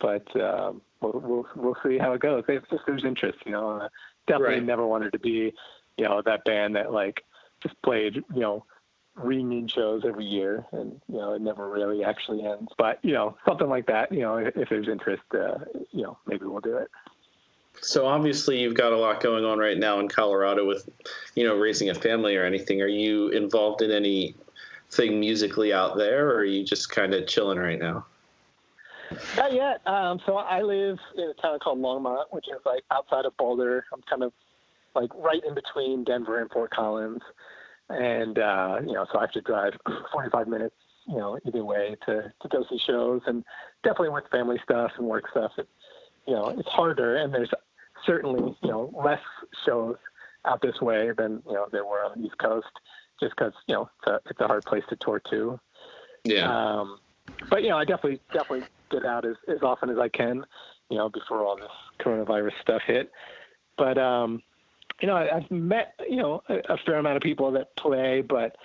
but 0.00 0.40
um, 0.40 0.82
we'll, 1.02 1.20
we'll 1.20 1.48
we'll 1.56 1.76
see 1.84 1.98
how 1.98 2.12
it 2.12 2.20
goes. 2.20 2.44
If, 2.48 2.64
if 2.70 2.80
there's 2.86 3.04
interest, 3.04 3.38
you 3.44 3.52
know, 3.52 3.80
uh, 3.80 3.88
definitely 4.26 4.56
Right. 4.56 4.64
never 4.64 4.86
wanted 4.86 5.12
to 5.12 5.18
be, 5.18 5.52
you 5.98 6.04
know, 6.04 6.22
that 6.22 6.44
band 6.44 6.76
that 6.76 6.92
like 6.92 7.24
just 7.62 7.80
played, 7.82 8.16
you 8.16 8.40
know, 8.40 8.64
reunion 9.14 9.68
shows 9.68 10.04
every 10.06 10.24
year, 10.24 10.64
and 10.72 11.00
you 11.08 11.18
know, 11.18 11.34
it 11.34 11.42
never 11.42 11.68
really 11.68 12.04
actually 12.04 12.44
ends. 12.44 12.72
But 12.78 12.98
you 13.02 13.12
know, 13.12 13.36
something 13.46 13.68
like 13.68 13.86
that, 13.86 14.10
you 14.12 14.20
know, 14.20 14.36
if, 14.38 14.56
if 14.56 14.68
there's 14.68 14.88
interest, 14.88 15.22
uh, 15.34 15.58
you 15.90 16.02
know, 16.02 16.18
maybe 16.26 16.46
we'll 16.46 16.60
do 16.60 16.76
it. 16.78 16.88
So 17.80 18.06
obviously 18.06 18.60
you've 18.60 18.74
got 18.76 18.92
a 18.92 18.96
lot 18.96 19.20
going 19.20 19.44
on 19.44 19.58
right 19.58 19.76
now 19.76 19.98
in 19.98 20.06
Colorado 20.06 20.66
with, 20.66 20.88
you 21.34 21.44
know, 21.44 21.56
raising 21.56 21.90
a 21.90 21.94
family 21.94 22.36
or 22.36 22.44
anything. 22.44 22.80
Are 22.80 22.86
you 22.86 23.28
involved 23.30 23.82
in 23.82 23.90
anything 23.90 25.18
musically 25.18 25.72
out 25.72 25.96
there, 25.96 26.28
or 26.30 26.36
are 26.36 26.44
you 26.44 26.64
just 26.64 26.90
kind 26.90 27.12
of 27.12 27.26
chilling 27.26 27.58
right 27.58 27.78
now? 27.78 28.06
Not 29.36 29.52
yet. 29.52 29.86
Um, 29.86 30.20
so 30.26 30.36
I 30.36 30.62
live 30.62 30.98
in 31.16 31.24
a 31.24 31.34
town 31.34 31.58
called 31.58 31.78
Longmont, 31.78 32.24
which 32.30 32.46
is 32.48 32.60
like 32.64 32.82
outside 32.90 33.24
of 33.24 33.36
Boulder. 33.36 33.84
I'm 33.92 34.02
kind 34.02 34.22
of 34.22 34.32
like 34.94 35.10
right 35.14 35.42
in 35.46 35.54
between 35.54 36.04
Denver 36.04 36.40
and 36.40 36.50
Fort 36.50 36.70
Collins, 36.70 37.22
and 37.88 38.38
uh, 38.38 38.78
you 38.80 38.92
know, 38.92 39.06
so 39.12 39.18
I 39.18 39.22
have 39.22 39.32
to 39.32 39.40
drive 39.40 39.74
45 40.12 40.48
minutes, 40.48 40.74
you 41.06 41.16
know, 41.16 41.38
either 41.46 41.64
way 41.64 41.96
to 42.06 42.32
to 42.40 42.48
go 42.48 42.64
see 42.68 42.78
shows, 42.78 43.22
and 43.26 43.44
definitely 43.82 44.10
with 44.10 44.24
family 44.30 44.60
stuff 44.62 44.92
and 44.98 45.06
work 45.06 45.30
stuff, 45.30 45.52
it, 45.58 45.68
you 46.26 46.34
know, 46.34 46.48
it's 46.48 46.68
harder, 46.68 47.16
and 47.16 47.32
there's 47.32 47.50
certainly 48.04 48.56
you 48.62 48.70
know 48.70 48.92
less 49.04 49.20
shows 49.64 49.96
out 50.44 50.60
this 50.60 50.80
way 50.80 51.10
than 51.16 51.42
you 51.46 51.54
know 51.54 51.66
there 51.70 51.84
were 51.84 52.04
on 52.04 52.20
the 52.20 52.26
East 52.26 52.38
Coast, 52.38 52.70
just 53.20 53.34
because 53.36 53.52
you 53.66 53.74
know 53.74 53.88
it's 53.98 54.08
a, 54.08 54.20
it's 54.30 54.40
a 54.40 54.46
hard 54.46 54.64
place 54.64 54.84
to 54.88 54.96
tour 54.96 55.20
to. 55.30 55.58
Yeah. 56.24 56.78
Um, 56.80 56.98
but 57.48 57.62
you 57.62 57.70
know, 57.70 57.78
I 57.78 57.84
definitely 57.84 58.20
definitely 58.32 58.66
get 58.92 59.04
out 59.04 59.24
as, 59.24 59.36
as 59.48 59.62
often 59.62 59.90
as 59.90 59.98
I 59.98 60.08
can, 60.08 60.44
you 60.90 60.98
know, 60.98 61.08
before 61.08 61.44
all 61.44 61.56
this 61.56 61.66
coronavirus 62.00 62.52
stuff 62.60 62.82
hit. 62.86 63.10
But 63.76 63.98
um, 63.98 64.42
you 65.00 65.08
know, 65.08 65.16
I, 65.16 65.36
I've 65.36 65.50
met 65.50 65.94
you 66.08 66.16
know 66.16 66.42
a, 66.48 66.74
a 66.74 66.76
fair 66.86 66.96
amount 66.96 67.16
of 67.16 67.22
people 67.22 67.50
that 67.52 67.74
play, 67.76 68.20
but 68.20 68.56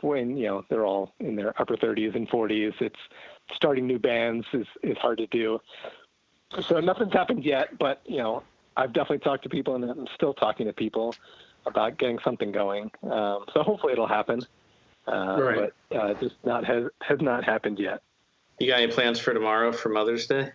when 0.00 0.36
you 0.36 0.46
know 0.46 0.64
they're 0.68 0.84
all 0.84 1.14
in 1.20 1.36
their 1.36 1.58
upper 1.60 1.76
30s 1.76 2.14
and 2.14 2.28
40s, 2.28 2.74
it's 2.80 2.98
starting 3.54 3.86
new 3.86 3.98
bands 3.98 4.46
is 4.52 4.66
is 4.82 4.96
hard 4.98 5.18
to 5.18 5.26
do. 5.28 5.60
So 6.68 6.80
nothing's 6.80 7.12
happened 7.12 7.44
yet, 7.44 7.78
but 7.78 8.02
you 8.06 8.18
know, 8.18 8.42
I've 8.76 8.92
definitely 8.92 9.18
talked 9.18 9.42
to 9.44 9.48
people, 9.48 9.74
and 9.74 9.84
I'm 9.84 10.06
still 10.14 10.34
talking 10.34 10.66
to 10.66 10.72
people 10.72 11.14
about 11.66 11.98
getting 11.98 12.18
something 12.24 12.52
going. 12.52 12.90
Um, 13.02 13.44
so 13.52 13.62
hopefully 13.62 13.92
it'll 13.92 14.06
happen. 14.06 14.40
Uh, 15.08 15.36
Right. 15.40 15.72
But 15.90 15.96
uh, 15.96 16.14
just 16.14 16.34
not 16.44 16.64
has 16.64 16.84
has 17.02 17.20
not 17.20 17.44
happened 17.44 17.78
yet. 17.78 18.02
You 18.58 18.68
got 18.68 18.80
any 18.80 18.90
plans 18.92 19.18
for 19.20 19.34
tomorrow 19.34 19.72
for 19.72 19.88
Mother's 19.90 20.26
Day? 20.26 20.50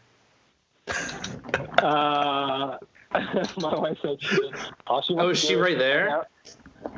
Uh, 1.78 2.78
my 3.14 3.76
wife 3.76 3.98
said 4.02 4.18
she 4.22 4.36
did. 4.36 4.56
All 4.88 5.02
she 5.02 5.16
Oh, 5.16 5.30
is 5.30 5.40
she 5.40 5.56
right 5.56 5.78
there? 5.78 6.26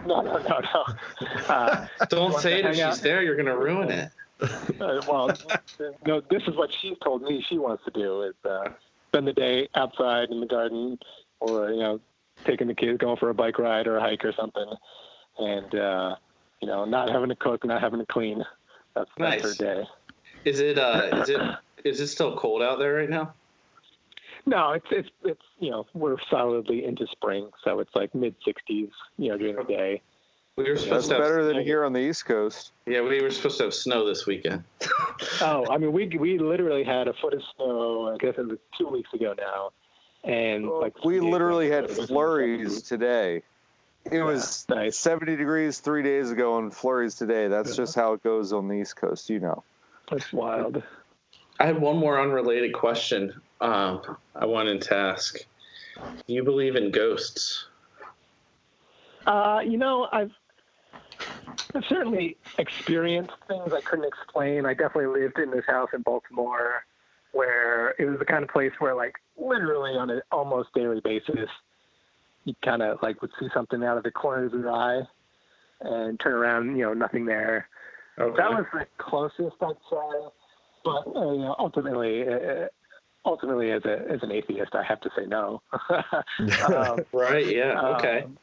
No, 0.05 0.21
no, 0.21 0.37
no, 0.37 0.59
no. 0.59 0.85
Uh, 1.49 1.87
Don't 2.09 2.37
say 2.39 2.61
to 2.61 2.67
it 2.67 2.71
if 2.71 2.75
she's 2.75 2.83
out. 2.83 2.97
there. 2.99 3.21
You're 3.21 3.35
gonna 3.35 3.57
ruin 3.57 3.89
it. 3.91 4.11
uh, 4.41 5.01
well, 5.07 5.31
no. 6.05 6.21
This 6.29 6.43
is 6.47 6.55
what 6.55 6.71
she's 6.81 6.97
told 7.03 7.21
me 7.21 7.43
she 7.47 7.57
wants 7.57 7.83
to 7.85 7.91
do 7.91 8.23
is 8.23 8.35
uh, 8.45 8.69
spend 9.09 9.27
the 9.27 9.33
day 9.33 9.67
outside 9.75 10.29
in 10.29 10.39
the 10.39 10.45
garden, 10.45 10.97
or 11.39 11.71
you 11.71 11.79
know, 11.79 11.99
taking 12.45 12.67
the 12.67 12.75
kids 12.75 12.97
going 12.97 13.17
for 13.17 13.29
a 13.29 13.33
bike 13.33 13.59
ride 13.59 13.87
or 13.87 13.97
a 13.97 14.01
hike 14.01 14.23
or 14.23 14.33
something, 14.33 14.71
and 15.37 15.75
uh, 15.75 16.15
you 16.61 16.67
know, 16.67 16.85
not 16.85 17.09
having 17.09 17.29
to 17.29 17.35
cook, 17.35 17.65
not 17.65 17.81
having 17.81 17.99
to 17.99 18.05
clean. 18.05 18.43
That's, 18.95 19.09
that's 19.17 19.43
her 19.43 19.53
day. 19.53 19.83
Is 20.45 20.59
it? 20.59 20.77
Uh, 20.77 21.09
is 21.23 21.29
it? 21.29 21.41
Is 21.83 21.99
it 21.99 22.07
still 22.07 22.35
cold 22.37 22.61
out 22.61 22.79
there 22.79 22.93
right 22.93 23.09
now? 23.09 23.33
No, 24.45 24.71
it's 24.71 24.85
it's 24.91 25.09
it's 25.23 25.41
you 25.59 25.71
know 25.71 25.85
we're 25.93 26.17
solidly 26.29 26.85
into 26.85 27.07
spring, 27.07 27.49
so 27.63 27.79
it's 27.79 27.93
like 27.95 28.13
mid 28.13 28.35
60s, 28.45 28.89
you 29.17 29.29
know, 29.29 29.37
during 29.37 29.55
the 29.55 29.63
day. 29.63 30.01
We 30.55 30.65
were 30.65 30.71
That's 30.71 30.83
supposed 30.83 31.07
to 31.09 31.15
have, 31.15 31.23
better 31.23 31.45
than 31.45 31.63
here 31.63 31.83
on 31.83 31.93
the 31.93 31.99
East 31.99 32.25
Coast. 32.25 32.73
Yeah, 32.85 33.01
we 33.01 33.21
were 33.21 33.31
supposed 33.31 33.57
to 33.57 33.63
have 33.63 33.73
snow 33.73 34.05
this 34.05 34.25
weekend. 34.25 34.63
Oh, 35.41 35.65
I 35.69 35.77
mean, 35.77 35.93
we 35.93 36.07
we 36.17 36.39
literally 36.39 36.83
had 36.83 37.07
a 37.07 37.13
foot 37.13 37.33
of 37.33 37.41
snow. 37.55 38.13
I 38.13 38.17
guess 38.17 38.33
it 38.37 38.47
was 38.47 38.57
two 38.77 38.87
weeks 38.87 39.13
ago 39.13 39.33
now, 39.37 39.71
and 40.23 40.67
like 40.67 41.03
We 41.05 41.19
literally 41.19 41.69
had 41.69 41.89
flurries 41.89 42.81
today. 42.81 43.43
It 44.11 44.21
was 44.21 44.65
Nice. 44.69 44.97
70 44.97 45.37
degrees 45.37 45.79
three 45.79 46.03
days 46.03 46.29
ago 46.31 46.57
and 46.57 46.73
flurries 46.73 47.15
today. 47.15 47.47
That's 47.47 47.75
just 47.75 47.95
how 47.95 48.13
it 48.13 48.23
goes 48.23 48.51
on 48.51 48.67
the 48.67 48.75
East 48.75 48.97
Coast, 48.97 49.29
you 49.29 49.39
know. 49.39 49.63
That's 50.09 50.31
wild. 50.33 50.83
I 51.59 51.65
had 51.65 51.79
one 51.79 51.97
more 51.97 52.21
unrelated 52.21 52.73
question. 52.73 53.33
Um, 53.61 54.01
I 54.35 54.45
wanted 54.45 54.81
to 54.83 54.95
ask. 54.95 55.37
Do 56.27 56.33
you 56.33 56.43
believe 56.43 56.75
in 56.75 56.91
ghosts? 56.91 57.67
Uh, 59.25 59.61
you 59.65 59.77
know, 59.77 60.07
I've 60.11 60.31
I've 61.75 61.85
certainly 61.87 62.35
experienced 62.57 63.33
things 63.47 63.71
I 63.71 63.81
couldn't 63.81 64.05
explain. 64.05 64.65
I 64.65 64.73
definitely 64.73 65.21
lived 65.21 65.39
in 65.39 65.51
this 65.51 65.65
house 65.67 65.89
in 65.93 66.01
Baltimore 66.01 66.85
where 67.31 67.95
it 67.97 68.05
was 68.05 68.19
the 68.19 68.25
kind 68.25 68.43
of 68.43 68.49
place 68.49 68.71
where 68.79 68.93
like 68.93 69.15
literally 69.37 69.91
on 69.91 70.09
an 70.09 70.21
almost 70.31 70.69
daily 70.73 70.99
basis 70.99 71.49
you 72.45 72.53
kind 72.63 72.81
of 72.81 73.01
like 73.01 73.21
would 73.21 73.31
see 73.39 73.47
something 73.53 73.83
out 73.83 73.97
of 73.97 74.03
the 74.03 74.11
corner 74.11 74.45
of 74.45 74.53
your 74.53 74.71
eye 74.71 75.01
and 75.81 76.19
turn 76.19 76.33
around, 76.33 76.77
you 76.77 76.83
know, 76.83 76.93
nothing 76.93 77.25
there. 77.25 77.67
Okay. 78.19 78.37
That 78.37 78.51
was 78.51 78.65
the 78.73 78.85
closest 78.97 79.55
I'd 79.61 79.75
say, 79.89 80.27
but 80.83 81.07
uh, 81.15 81.31
you 81.31 81.39
know, 81.39 81.55
ultimately, 81.57 82.27
uh, 82.27 82.67
ultimately, 83.25 83.71
as 83.71 83.83
a 83.85 84.05
as 84.11 84.19
an 84.21 84.31
atheist, 84.31 84.75
I 84.75 84.83
have 84.83 85.01
to 85.01 85.09
say 85.17 85.25
no. 85.25 85.61
um, 86.67 87.05
right. 87.13 87.45
Yeah. 87.45 87.95
Okay. 87.97 88.21
um, 88.23 88.37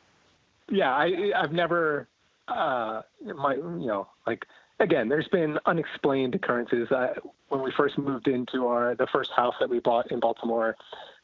yeah, 0.71 0.93
I 0.93 1.33
I've 1.37 1.53
never 1.53 2.09
uh 2.49 3.03
my 3.37 3.55
you 3.55 3.87
know 3.87 4.09
like 4.27 4.45
again 4.81 5.09
there's 5.09 5.29
been 5.29 5.59
unexplained 5.67 6.35
occurrences. 6.35 6.89
I, 6.91 7.11
when 7.49 7.63
we 7.63 7.73
first 7.77 7.99
moved 7.99 8.29
into 8.29 8.67
our 8.67 8.95
the 8.97 9.07
first 9.13 9.31
house 9.37 9.55
that 9.61 9.69
we 9.69 9.81
bought 9.81 10.11
in 10.11 10.21
Baltimore, 10.21 10.77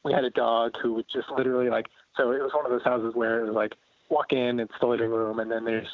we 0.05 0.13
had 0.13 0.25
a 0.25 0.31
dog 0.31 0.75
who 0.83 0.95
would 0.95 1.07
just 1.13 1.29
literally 1.37 1.69
like 1.69 1.87
so 2.17 2.31
it 2.31 2.43
was 2.43 2.53
one 2.55 2.65
of 2.65 2.71
those 2.71 2.85
houses 2.85 3.13
where 3.15 3.41
it 3.41 3.47
was 3.47 3.55
like 3.55 3.73
walk 4.09 4.33
in 4.33 4.61
it's 4.61 4.73
the 4.81 4.87
living 4.87 5.11
room 5.11 5.41
and 5.41 5.51
then 5.51 5.65
there's 5.65 5.89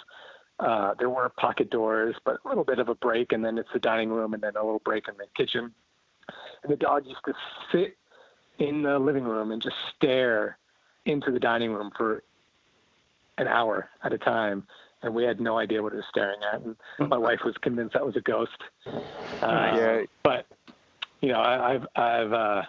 uh 0.60 0.94
there 0.98 1.08
were 1.10 1.28
pocket 1.38 1.70
doors 1.70 2.14
but 2.24 2.38
a 2.44 2.48
little 2.48 2.64
bit 2.64 2.78
of 2.78 2.88
a 2.88 2.94
break 2.96 3.32
and 3.32 3.44
then 3.44 3.58
it's 3.58 3.68
the 3.72 3.78
dining 3.78 4.10
room 4.10 4.34
and 4.34 4.42
then 4.42 4.52
a 4.56 4.62
little 4.62 4.82
break 4.84 5.08
in 5.08 5.14
the 5.16 5.26
kitchen. 5.36 5.72
And 6.62 6.72
the 6.72 6.76
dog 6.76 7.04
used 7.06 7.24
to 7.26 7.34
sit 7.72 7.96
in 8.58 8.82
the 8.82 8.98
living 8.98 9.24
room 9.24 9.50
and 9.50 9.60
just 9.60 9.74
stare 9.96 10.58
into 11.06 11.32
the 11.32 11.40
dining 11.40 11.72
room 11.72 11.90
for 11.96 12.22
an 13.38 13.48
hour 13.48 13.88
at 14.04 14.12
a 14.12 14.18
time 14.18 14.66
and 15.02 15.12
we 15.14 15.24
had 15.24 15.40
no 15.40 15.58
idea 15.58 15.82
what 15.82 15.92
it 15.92 15.96
was 15.96 16.04
staring 16.10 16.38
at 16.52 16.60
and 16.60 16.76
my 17.10 17.18
wife 17.28 17.40
was 17.44 17.56
convinced 17.62 17.94
that 17.94 18.06
was 18.06 18.16
a 18.16 18.20
ghost. 18.20 18.56
Uh, 18.86 19.72
Yeah. 19.76 20.02
but 20.22 20.46
you 21.20 21.28
know 21.32 21.40
I, 21.40 21.74
i've 21.74 21.86
i've 21.96 22.32
uh 22.32 22.62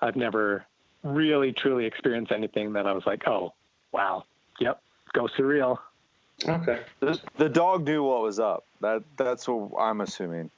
i've 0.00 0.16
never 0.16 0.64
really 1.02 1.52
truly 1.52 1.84
experienced 1.86 2.32
anything 2.32 2.72
that 2.74 2.86
i 2.86 2.92
was 2.92 3.04
like 3.06 3.26
oh 3.28 3.52
wow. 3.92 4.24
Yep 4.60 4.80
ghosts 5.12 5.38
are 5.38 5.46
real 5.46 5.80
Okay. 6.44 6.80
The, 7.00 7.18
the 7.38 7.48
dog 7.48 7.84
knew 7.86 8.02
what 8.02 8.22
was 8.22 8.38
up. 8.38 8.64
That 8.80 9.02
that's 9.16 9.48
what 9.48 9.70
I'm 9.80 10.00
assuming. 10.02 10.50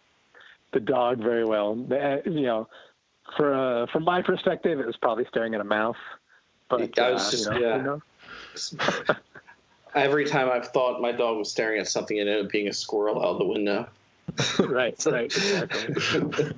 the 0.72 0.80
dog 0.80 1.18
very 1.18 1.44
well 1.44 1.74
The- 1.76 2.22
you 2.26 2.42
know 2.42 2.68
for 3.36 3.54
uh, 3.54 3.86
from 3.92 4.04
my 4.04 4.22
perspective 4.22 4.80
it 4.80 4.86
was 4.86 4.96
probably 4.96 5.24
staring 5.26 5.54
at 5.54 5.60
a 5.60 5.64
mouse 5.64 5.96
but 6.68 6.98
I 6.98 7.10
was 7.12 7.28
uh, 7.28 7.30
just- 7.30 7.44
you 7.46 7.50
know, 7.52 7.58
yeah. 7.58 7.78
who 7.78 7.84
knows? 7.84 8.74
Every 9.94 10.26
time 10.26 10.50
I've 10.50 10.68
thought 10.68 11.00
my 11.00 11.12
dog 11.12 11.38
was 11.38 11.50
staring 11.50 11.80
at 11.80 11.88
something 11.88 12.18
and 12.18 12.28
it 12.28 12.32
ended 12.32 12.46
up 12.46 12.52
being 12.52 12.68
a 12.68 12.72
squirrel 12.72 13.24
out 13.24 13.38
the 13.38 13.46
window. 13.46 13.88
right 14.58 15.02
right 15.06 15.24
exactly 15.36 16.52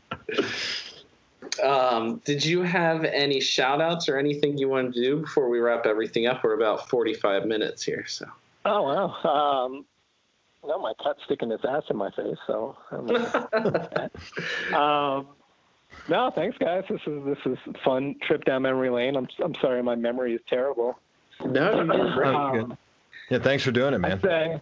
um, 1.62 2.20
did 2.24 2.44
you 2.44 2.62
have 2.62 3.04
any 3.04 3.40
shout 3.40 3.80
outs 3.80 4.08
or 4.08 4.18
anything 4.18 4.58
you 4.58 4.68
wanted 4.68 4.94
to 4.94 5.00
do 5.00 5.16
before 5.18 5.48
we 5.48 5.58
wrap 5.58 5.86
everything 5.86 6.26
up? 6.26 6.42
We're 6.42 6.54
about 6.54 6.88
45 6.88 7.44
minutes 7.46 7.82
here. 7.82 8.04
So, 8.06 8.26
oh 8.64 8.82
wow 8.82 9.64
um 9.66 9.84
no 10.66 10.78
my 10.78 10.92
cat's 11.02 11.20
sticking 11.24 11.50
its 11.52 11.64
ass 11.68 11.82
in 11.90 11.96
my 11.96 12.10
face 12.12 12.36
so 12.46 12.76
Um, 14.74 15.28
no, 16.08 16.30
thanks, 16.34 16.56
guys. 16.58 16.84
This 16.88 17.00
is 17.06 17.24
this 17.24 17.38
is 17.44 17.58
a 17.66 17.78
fun 17.84 18.14
trip 18.22 18.44
down 18.44 18.62
memory 18.62 18.90
lane. 18.90 19.16
I'm 19.16 19.26
I'm 19.42 19.54
sorry, 19.60 19.82
my 19.82 19.94
memory 19.96 20.34
is 20.34 20.40
terrible. 20.48 20.98
no, 21.44 21.82
you 21.82 21.92
did 21.92 22.12
great. 22.14 22.32
Good. 22.32 22.34
Um, 22.34 22.78
Yeah, 23.28 23.38
thanks 23.38 23.64
for 23.64 23.70
doing 23.72 23.94
it, 23.94 23.98
man. 23.98 24.12
I'd 24.12 24.22
say, 24.22 24.60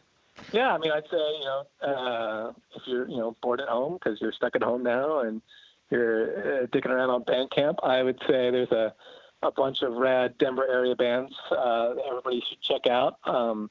yeah, 0.53 0.73
I 0.73 0.79
mean, 0.79 0.91
I'd 0.91 1.05
say 1.11 1.17
you 1.17 1.45
know, 1.45 1.63
uh, 1.83 2.53
if 2.77 2.83
you're 2.87 3.09
you 3.09 3.17
know 3.19 3.37
bored 3.43 3.61
at 3.61 3.69
home 3.69 3.95
because 3.95 4.21
you're 4.21 4.33
stuck 4.33 4.57
at 4.57 4.63
home 4.63 4.83
now 4.83 5.21
and 5.21 5.43
you're 5.91 6.63
uh, 6.63 6.67
dicking 6.67 6.91
around 6.91 7.11
on 7.11 7.25
Bandcamp, 7.25 7.77
I 7.83 8.03
would 8.03 8.19
say 8.27 8.51
there's 8.51 8.73
a 8.73 8.95
a 9.43 9.51
bunch 9.53 9.83
of 9.83 9.93
rad 9.93 10.37
Denver 10.39 10.67
area 10.69 10.97
bands 10.97 11.33
uh, 11.51 11.95
that 11.95 12.03
everybody 12.09 12.43
should 12.49 12.61
check 12.61 12.87
out. 12.87 13.19
Um, 13.25 13.71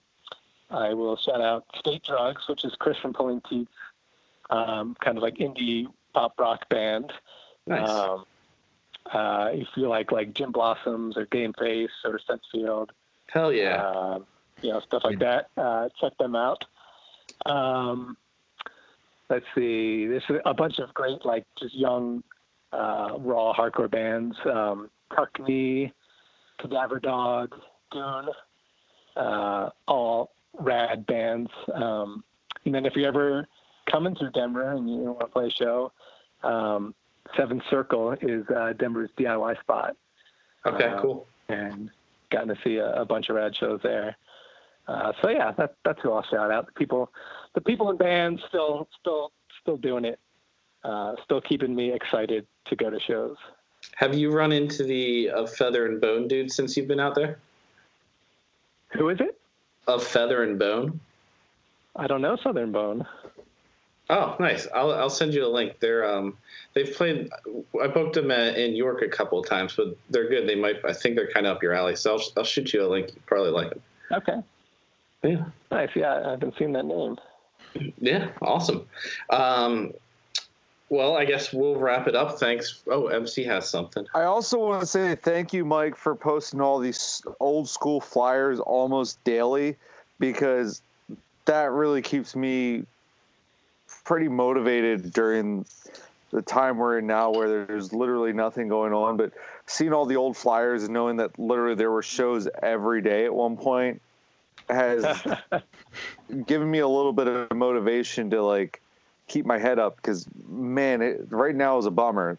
I 0.70 0.94
will 0.94 1.18
shout 1.18 1.42
out 1.42 1.66
State 1.78 2.04
Drugs, 2.04 2.48
which 2.48 2.66
is 2.66 2.76
Chris 2.80 2.98
from 2.98 3.14
Pulling 3.14 3.42
Teeth, 3.50 3.68
um, 4.50 4.96
kind 5.00 5.18
of 5.18 5.24
like 5.24 5.36
indie 5.36 5.88
pop 6.14 6.40
rock 6.40 6.68
band. 6.70 7.12
Nice. 7.66 7.90
Um, 7.90 8.26
uh, 9.14 9.50
if 9.54 9.68
you 9.76 9.88
like 9.88 10.12
like 10.12 10.34
Gin 10.34 10.52
Blossoms 10.52 11.16
or 11.16 11.26
Game 11.28 11.54
Face 11.54 11.90
or 12.04 12.20
Sensefield, 12.30 12.90
Hell 13.28 13.54
yeah. 13.54 13.90
um, 13.90 14.26
you 14.62 14.72
know, 14.72 14.80
stuff 14.82 15.04
like 15.04 15.20
that. 15.20 15.50
Uh, 15.58 15.90
check 16.00 16.18
them 16.18 16.36
out. 16.36 16.64
Um, 17.46 18.18
let's 19.30 19.46
see. 19.56 20.08
There's 20.08 20.24
a 20.46 20.54
bunch 20.54 20.80
of 20.80 20.94
great, 20.94 21.26
like, 21.26 21.46
just 21.60 21.76
young, 21.76 22.24
uh, 22.72 23.16
raw 23.20 23.54
hardcore 23.54 23.92
bands. 23.92 24.36
Um, 24.46 24.90
Tuckney, 25.16 25.94
Cadaver 26.60 27.00
Dog, 27.00 27.56
Dune, 27.92 28.30
uh, 29.16 29.70
all 29.88 30.32
rad 30.60 31.06
bands. 31.06 31.52
Um, 31.74 32.24
and 32.66 32.74
then 32.74 32.86
if 32.86 32.96
you're 32.96 33.08
ever 33.08 33.48
coming 33.90 34.16
through 34.16 34.32
Denver 34.32 34.72
and 34.72 34.90
you 34.90 34.98
want 34.98 35.22
to 35.22 35.28
play 35.28 35.48
a 35.48 35.52
show, 35.52 35.92
um, 36.44 36.94
Seven 37.36 37.62
Circle 37.70 38.14
is 38.22 38.46
uh, 38.50 38.74
Denver's 38.78 39.10
DIY 39.18 39.60
spot 39.60 39.96
okay, 40.66 40.86
uh, 40.86 41.02
cool. 41.02 41.28
and 41.50 41.90
gotten 42.30 42.50
to 42.50 42.58
see 42.64 42.78
a, 42.78 43.02
a 43.02 43.06
bunch 43.06 43.30
of 43.30 43.36
rad 43.36 43.56
shows 43.56 43.80
there. 43.84 44.16
Uh, 44.88 45.12
so 45.22 45.30
yeah, 45.30 45.52
that, 45.52 45.76
that's 45.84 46.02
who 46.02 46.12
I'll 46.12 46.24
shout 46.24 46.52
out. 46.52 46.68
The 46.68 46.72
people, 46.74 47.12
the 47.56 47.62
people 47.62 47.90
in 47.90 47.98
bands 47.98 48.42
still, 48.48 48.88
still, 49.00 49.32
still 49.62 49.78
doing 49.78 50.06
it. 50.06 50.20
Uh, 50.84 51.16
still 51.24 51.42
keeping 51.42 51.76
me 51.76 51.92
excited 51.92 52.46
to 52.66 52.76
go 52.76 52.90
to 52.90 53.00
shows. 53.00 53.36
Have 53.96 54.16
you 54.16 54.32
run 54.32 54.52
into 54.52 54.84
the 54.84 55.30
uh, 55.32 55.46
Feather 55.46 55.86
and 55.88 56.00
Bone 56.00 56.28
dude 56.28 56.52
since 56.52 56.78
you've 56.78 56.88
been 56.88 57.00
out 57.00 57.16
there? 57.16 57.40
Who 58.94 59.10
is 59.10 59.20
it? 59.20 59.40
Of 59.88 60.04
Feather 60.04 60.44
and 60.44 60.60
Bone? 60.60 61.00
I 61.96 62.08
don't 62.08 62.22
know 62.22 62.36
Southern 62.44 62.72
Bone. 62.72 63.06
Oh, 64.10 64.36
nice. 64.40 64.68
I'll 64.74 64.92
I'll 64.94 65.10
send 65.10 65.34
you 65.34 65.46
a 65.46 65.48
link. 65.50 65.80
They're 65.80 66.06
um 66.10 66.38
they've 66.74 66.94
played. 66.94 67.30
I 67.82 67.88
booked 67.88 68.14
them 68.16 68.32
at, 68.32 68.58
in 68.58 68.76
York 68.76 69.02
a 69.02 69.08
couple 69.10 69.40
of 69.40 69.48
times, 69.50 69.74
but 69.76 69.98
they're 70.10 70.30
good. 70.30 70.48
They 70.48 70.56
might. 70.56 70.78
I 70.86 70.94
think 70.94 71.16
they're 71.16 71.30
kind 71.32 71.46
of 71.46 71.58
up 71.58 71.64
your 71.64 71.74
alley. 71.74 71.96
So 71.96 72.14
I'll, 72.16 72.24
I'll 72.38 72.44
shoot 72.46 72.72
you 72.74 72.86
a 72.86 72.88
link. 72.88 73.10
You 73.14 73.22
probably 73.26 73.52
like 73.52 73.70
them. 73.72 73.82
Okay, 74.12 74.38
Yeah. 75.24 75.46
nice. 75.72 75.90
Yeah, 75.96 76.22
I 76.26 76.32
haven't 76.32 76.58
seen 76.58 76.72
that 76.74 76.86
name. 76.86 77.18
Yeah. 78.00 78.30
Awesome. 78.42 78.88
Um, 79.30 79.94
well, 80.90 81.18
I 81.18 81.26
guess 81.26 81.52
we'll 81.52 81.76
wrap 81.76 82.08
it 82.08 82.16
up. 82.16 82.40
Thanks. 82.40 82.82
Oh, 82.88 83.08
MC 83.08 83.44
has 83.44 83.70
something. 83.70 84.06
I 84.14 84.24
also 84.24 84.58
want 84.58 84.82
to 84.82 84.88
say 84.88 85.16
thank 85.16 85.52
you, 85.52 85.66
Mike, 85.66 85.96
for 85.96 86.16
posting 86.16 86.62
all 86.62 86.80
these 86.80 87.22
old 87.40 87.68
school 87.68 88.00
flyers 88.00 88.60
almost 88.60 89.22
daily 89.24 89.76
because 90.20 90.82
that 91.46 91.72
really 91.72 92.02
keeps 92.02 92.36
me 92.36 92.84
pretty 94.06 94.30
motivated 94.30 95.12
during 95.12 95.66
the 96.32 96.42
time 96.42 96.78
we're 96.78 97.00
in 97.00 97.08
now 97.08 97.32
where 97.32 97.66
there's 97.66 97.92
literally 97.92 98.32
nothing 98.32 98.70
going 98.70 98.94
on. 98.94 99.18
But 99.18 99.34
seeing 99.66 99.92
all 99.92 100.06
the 100.06 100.16
old 100.16 100.38
flyers 100.38 100.84
and 100.84 100.94
knowing 100.94 101.18
that 101.18 101.38
literally 101.38 101.76
there 101.76 101.92
were 101.92 102.04
shows 102.04 102.48
every 102.62 103.02
day 103.02 103.26
at 103.26 103.34
one 103.34 103.58
point 103.58 104.02
has 104.70 105.06
given 106.46 106.70
me 106.70 106.80
a 106.80 106.88
little 106.88 107.14
bit 107.14 107.28
of 107.28 107.56
motivation 107.56 108.30
to 108.30 108.42
like 108.42 108.82
keep 109.28 109.46
my 109.46 109.58
head 109.58 109.80
up 109.80 109.98
because 109.98 110.26
man, 110.48 111.02
it, 111.02 111.28
right 111.30 111.56
now 111.56 111.78
is 111.78 111.86
a 111.86 111.92
bummer. 111.92 112.38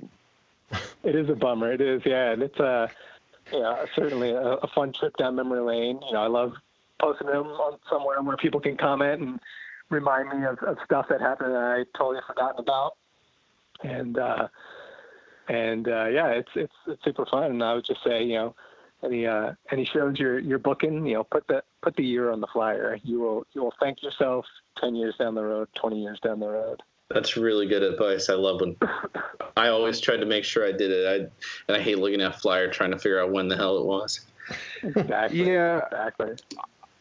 It 1.02 1.15
is 1.15 1.28
a 1.28 1.35
bummer. 1.35 1.73
It 1.73 1.81
is, 1.81 2.02
yeah, 2.05 2.32
and 2.32 2.43
it's 2.43 2.59
a, 2.59 2.90
yeah, 3.52 3.85
certainly 3.94 4.31
a, 4.31 4.43
a 4.43 4.69
fun 4.69 4.93
trip 4.93 5.16
down 5.16 5.36
memory 5.36 5.60
lane. 5.60 6.01
You 6.06 6.12
know, 6.12 6.23
I 6.23 6.27
love 6.27 6.55
posting 7.01 7.28
them 7.28 7.47
on 7.47 7.78
somewhere 7.89 8.20
where 8.23 8.36
people 8.36 8.60
can 8.60 8.77
comment 8.77 9.23
and 9.23 9.40
remind 9.90 10.28
me 10.28 10.47
of, 10.47 10.59
of 10.59 10.77
stuff 10.85 11.06
that 11.09 11.20
happened 11.20 11.55
that 11.55 11.62
I 11.62 11.85
totally 11.97 12.20
forgotten 12.27 12.60
about. 12.60 12.97
And 13.82 14.19
uh, 14.19 14.48
and 15.48 15.89
uh, 15.89 16.06
yeah, 16.06 16.28
it's 16.28 16.51
it's 16.55 16.74
it's 16.86 17.05
super 17.05 17.24
fun. 17.27 17.44
And 17.44 17.62
I 17.62 17.74
would 17.74 17.85
just 17.85 18.02
say, 18.02 18.23
you 18.24 18.35
know, 18.35 18.55
any 19.05 19.27
uh, 19.27 19.52
any 19.70 19.85
shows 19.85 20.19
you're 20.19 20.39
you're 20.39 20.59
booking, 20.59 21.06
you 21.06 21.15
know, 21.15 21.24
put 21.24 21.47
the 21.47 21.62
put 21.83 21.97
the 21.97 22.05
year 22.05 22.31
on 22.31 22.41
the 22.41 22.47
flyer. 22.49 22.99
You 23.03 23.21
will 23.21 23.47
you 23.53 23.63
will 23.63 23.75
thank 23.81 24.03
yourself 24.03 24.47
ten 24.79 24.95
years 24.95 25.15
down 25.19 25.35
the 25.35 25.43
road, 25.43 25.69
twenty 25.75 26.03
years 26.03 26.19
down 26.21 26.41
the 26.41 26.49
road. 26.49 26.83
That's 27.11 27.37
really 27.37 27.67
good 27.67 27.83
advice. 27.83 28.29
I 28.29 28.35
love 28.35 28.61
when 28.61 28.77
I 29.57 29.69
always 29.69 29.99
tried 30.01 30.19
to 30.19 30.27
make 30.27 30.45
sure 30.45 30.67
I 30.67 30.73
did 30.73 30.91
it. 30.91 31.07
I 31.07 31.15
and 31.69 31.77
I 31.77 31.81
hate 31.81 31.99
looking 31.99 32.21
at 32.21 32.35
a 32.35 32.39
flyer 32.39 32.69
trying 32.71 32.91
to 32.91 32.99
figure 32.99 33.21
out 33.23 33.31
when 33.31 33.49
the 33.49 33.57
hell 33.57 33.79
it 33.79 33.85
was. 33.85 34.21
Exactly. 34.83 35.47
Yeah, 35.53 35.81
Exactly. 35.87 36.35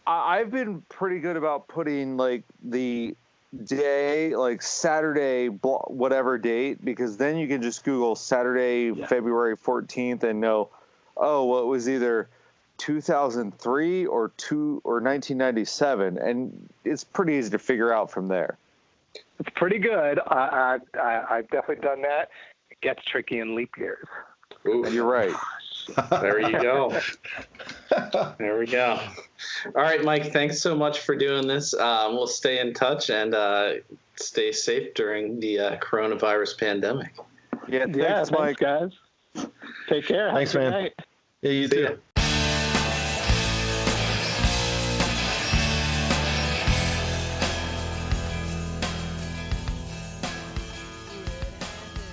I- 0.06 0.40
I've 0.40 0.52
been 0.52 0.82
pretty 0.90 1.20
good 1.20 1.36
about 1.38 1.68
putting 1.68 2.16
like 2.18 2.44
the 2.64 3.16
day, 3.66 4.36
like 4.36 4.62
Saturday, 4.62 5.48
whatever 5.48 6.38
date, 6.38 6.84
because 6.84 7.18
then 7.18 7.38
you 7.38 7.48
can 7.48 7.62
just 7.62 7.84
Google 7.84 8.16
Saturday, 8.16 8.92
Yeah. 8.94 9.08
February 9.08 9.56
14th 9.58 10.24
and 10.24 10.40
know, 10.42 10.70
oh, 11.16 11.46
well, 11.46 11.62
it 11.62 11.66
was 11.66 11.88
either 11.90 12.30
2003 12.78 14.06
or 14.06 14.32
two 14.38 14.82
or 14.84 14.96
1997, 14.96 16.18
and 16.18 16.70
it's 16.86 17.04
pretty 17.04 17.34
easy 17.34 17.50
to 17.52 17.60
figure 17.60 17.94
out 17.94 18.12
from 18.12 18.28
there. 18.28 18.58
It's 19.40 19.50
pretty 19.56 19.80
good. 19.80 20.20
I, 20.28 20.80
I, 20.94 21.00
I, 21.00 21.38
I've 21.38 21.50
definitely 21.50 21.84
done 21.84 22.02
that. 22.04 22.30
It 22.70 22.82
gets 22.82 23.04
tricky 23.04 23.40
in 23.40 23.56
leap 23.56 23.78
years. 23.78 24.08
Ooh, 24.68 24.86
You're 24.90 25.06
right. 25.06 25.34
there 26.10 26.40
you 26.40 26.52
go. 26.62 27.00
There 28.38 28.60
we 28.60 28.66
go. 28.66 29.00
All 29.68 29.82
right, 29.82 30.04
Mike. 30.04 30.34
Thanks 30.34 30.60
so 30.60 30.76
much 30.76 31.00
for 31.00 31.16
doing 31.16 31.48
this. 31.48 31.74
Um, 31.74 32.16
we'll 32.16 32.28
stay 32.28 32.60
in 32.60 32.74
touch 32.74 33.10
and 33.10 33.34
uh, 33.34 33.74
stay 34.16 34.52
safe 34.52 34.94
during 34.96 35.40
the 35.40 35.60
uh, 35.60 35.78
coronavirus 35.78 36.58
pandemic. 36.60 37.14
Yeah, 37.68 37.84
thanks, 37.84 37.98
yeah, 37.98 38.16
thanks, 38.16 38.32
Mike. 38.32 38.58
guys. 38.58 38.92
Take 39.88 40.08
care. 40.08 40.32
Thanks, 40.34 40.52
good 40.54 40.60
man. 40.60 40.72
night. 40.72 40.94
Yeah, 41.42 41.52
you 41.52 41.68
See 41.68 41.76
too. 41.76 41.82
ya. 41.84 41.90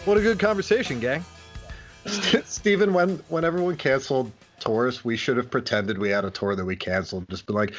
What 0.04 0.18
a 0.18 0.20
good 0.20 0.38
conversation, 0.38 1.00
gang. 1.00 1.24
Steven, 2.44 2.92
when 2.92 3.16
when 3.28 3.44
everyone 3.44 3.76
canceled 3.76 4.30
tours, 4.60 5.04
we 5.04 5.16
should 5.16 5.36
have 5.38 5.50
pretended 5.50 5.98
we 5.98 6.10
had 6.10 6.24
a 6.24 6.30
tour 6.30 6.54
that 6.54 6.64
we 6.64 6.76
canceled. 6.76 7.28
Just 7.30 7.46
been 7.46 7.56
like, 7.56 7.74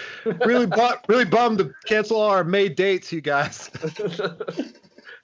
really, 0.46 0.66
bu- 0.66 0.96
really 1.08 1.26
bummed 1.26 1.60
to 1.60 1.72
cancel 1.86 2.18
all 2.18 2.32
our 2.32 2.44
May 2.44 2.68
dates, 2.70 3.12
you 3.12 3.22
guys. 3.22 3.70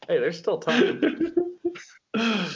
hey, 0.08 0.20
there's 0.20 0.38
still 0.38 0.58
time. 0.58 1.34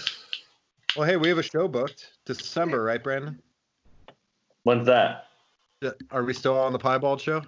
Well, 0.95 1.05
hey, 1.05 1.17
we 1.17 1.27
have 1.27 1.37
a 1.37 1.43
show 1.43 1.67
booked 1.67 2.13
December, 2.23 2.81
right, 2.81 3.03
Brandon? 3.03 3.37
When's 4.63 4.85
that? 4.85 5.25
Are 6.09 6.23
we 6.23 6.31
still 6.31 6.57
on 6.57 6.71
the 6.71 6.79
Piebald 6.79 7.19
show? 7.19 7.41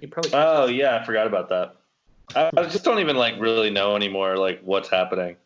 You 0.00 0.08
probably 0.08 0.30
Oh 0.32 0.64
yeah, 0.64 0.96
I 0.96 1.04
forgot 1.04 1.26
about 1.26 1.50
that. 1.50 1.76
I, 2.34 2.50
I 2.56 2.62
just 2.64 2.82
don't 2.82 3.00
even 3.00 3.16
like 3.16 3.38
really 3.38 3.68
know 3.68 3.96
anymore 3.96 4.38
like 4.38 4.62
what's 4.62 4.88
happening. 4.88 5.36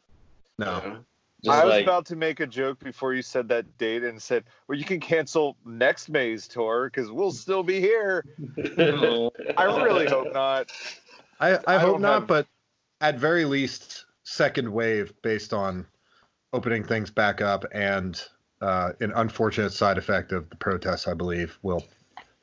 No. 0.59 0.99
Just 1.43 1.59
I 1.59 1.65
was 1.65 1.73
like 1.73 1.85
about 1.85 2.07
to 2.07 2.17
make 2.17 2.41
a 2.41 2.47
joke 2.47 2.79
before 2.83 3.13
you 3.13 3.21
said 3.21 3.49
that 3.49 3.77
date 3.77 4.03
and 4.03 4.21
said, 4.21 4.45
"Well, 4.67 4.79
you 4.79 4.85
can 4.85 4.99
cancel 4.99 5.57
next 5.67 6.09
May's 6.09 6.49
tour 6.49 6.91
because 6.91 7.11
we'll 7.11 7.33
still 7.33 7.63
be 7.63 7.81
here." 7.81 8.25
I 8.79 9.65
really 9.83 10.07
hope 10.07 10.33
not. 10.33 10.71
I, 11.41 11.57
I, 11.57 11.59
I 11.75 11.79
hope 11.79 12.01
don't 12.01 12.05
have- 12.05 12.27
but 12.27 12.47
at 13.03 13.19
very 13.19 13.45
least, 13.45 14.07
second 14.23 14.73
wave 14.73 15.13
based 15.21 15.53
on 15.53 15.85
opening 16.55 16.83
things 16.83 17.11
back 17.11 17.43
up 17.43 17.67
and 17.73 18.23
uh, 18.63 18.93
an 19.01 19.13
unfortunate 19.17 19.71
side 19.75 19.99
effect 19.99 20.33
of 20.33 20.49
the 20.49 20.57
protests, 20.57 21.07
I 21.07 21.13
believe, 21.13 21.59
will 21.63 21.85